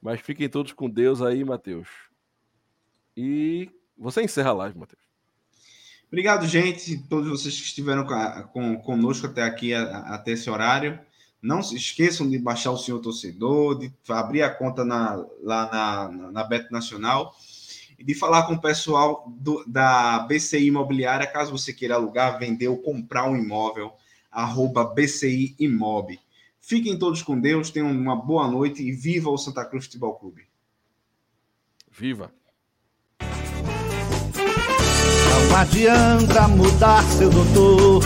Mas 0.00 0.20
fiquem 0.20 0.48
todos 0.48 0.72
com 0.72 0.90
Deus 0.90 1.22
aí, 1.22 1.44
Matheus. 1.44 1.88
E 3.16 3.70
você 3.96 4.22
encerra 4.22 4.50
a 4.50 4.54
live, 4.54 4.78
Matheus. 4.78 5.02
Obrigado, 6.08 6.46
gente. 6.46 6.98
Todos 7.08 7.28
vocês 7.28 7.54
que 7.56 7.66
estiveram 7.66 8.04
com, 8.52 8.76
conosco 8.82 9.26
até 9.26 9.44
aqui, 9.44 9.72
até 9.72 10.32
esse 10.32 10.50
horário. 10.50 10.98
Não 11.42 11.60
se 11.60 11.74
esqueçam 11.74 12.30
de 12.30 12.38
baixar 12.38 12.70
o 12.70 12.78
Senhor 12.78 13.00
Torcedor, 13.00 13.76
de 13.76 13.92
abrir 14.08 14.42
a 14.42 14.54
conta 14.54 14.84
na, 14.84 15.16
lá 15.42 15.68
na, 15.72 16.30
na 16.30 16.44
Beto 16.44 16.72
Nacional 16.72 17.34
e 17.98 18.04
de 18.04 18.14
falar 18.14 18.44
com 18.44 18.54
o 18.54 18.60
pessoal 18.60 19.28
do, 19.28 19.64
da 19.66 20.20
BCI 20.20 20.68
Imobiliária, 20.68 21.26
caso 21.26 21.50
você 21.50 21.72
queira 21.72 21.96
alugar, 21.96 22.38
vender 22.38 22.68
ou 22.68 22.78
comprar 22.78 23.28
um 23.28 23.36
imóvel, 23.36 23.92
arroba 24.30 24.84
BCI 24.84 25.56
Imob. 25.58 26.16
Fiquem 26.60 26.96
todos 26.96 27.22
com 27.22 27.40
Deus, 27.40 27.70
tenham 27.70 27.90
uma 27.90 28.14
boa 28.14 28.46
noite 28.46 28.80
e 28.80 28.92
viva 28.92 29.28
o 29.28 29.36
Santa 29.36 29.64
Cruz 29.64 29.86
Futebol 29.86 30.14
Clube. 30.14 30.46
Viva! 31.90 32.32
Não 35.50 35.56
adianta 35.56 36.46
mudar, 36.46 37.02
seu 37.02 37.30
doutor 37.30 38.00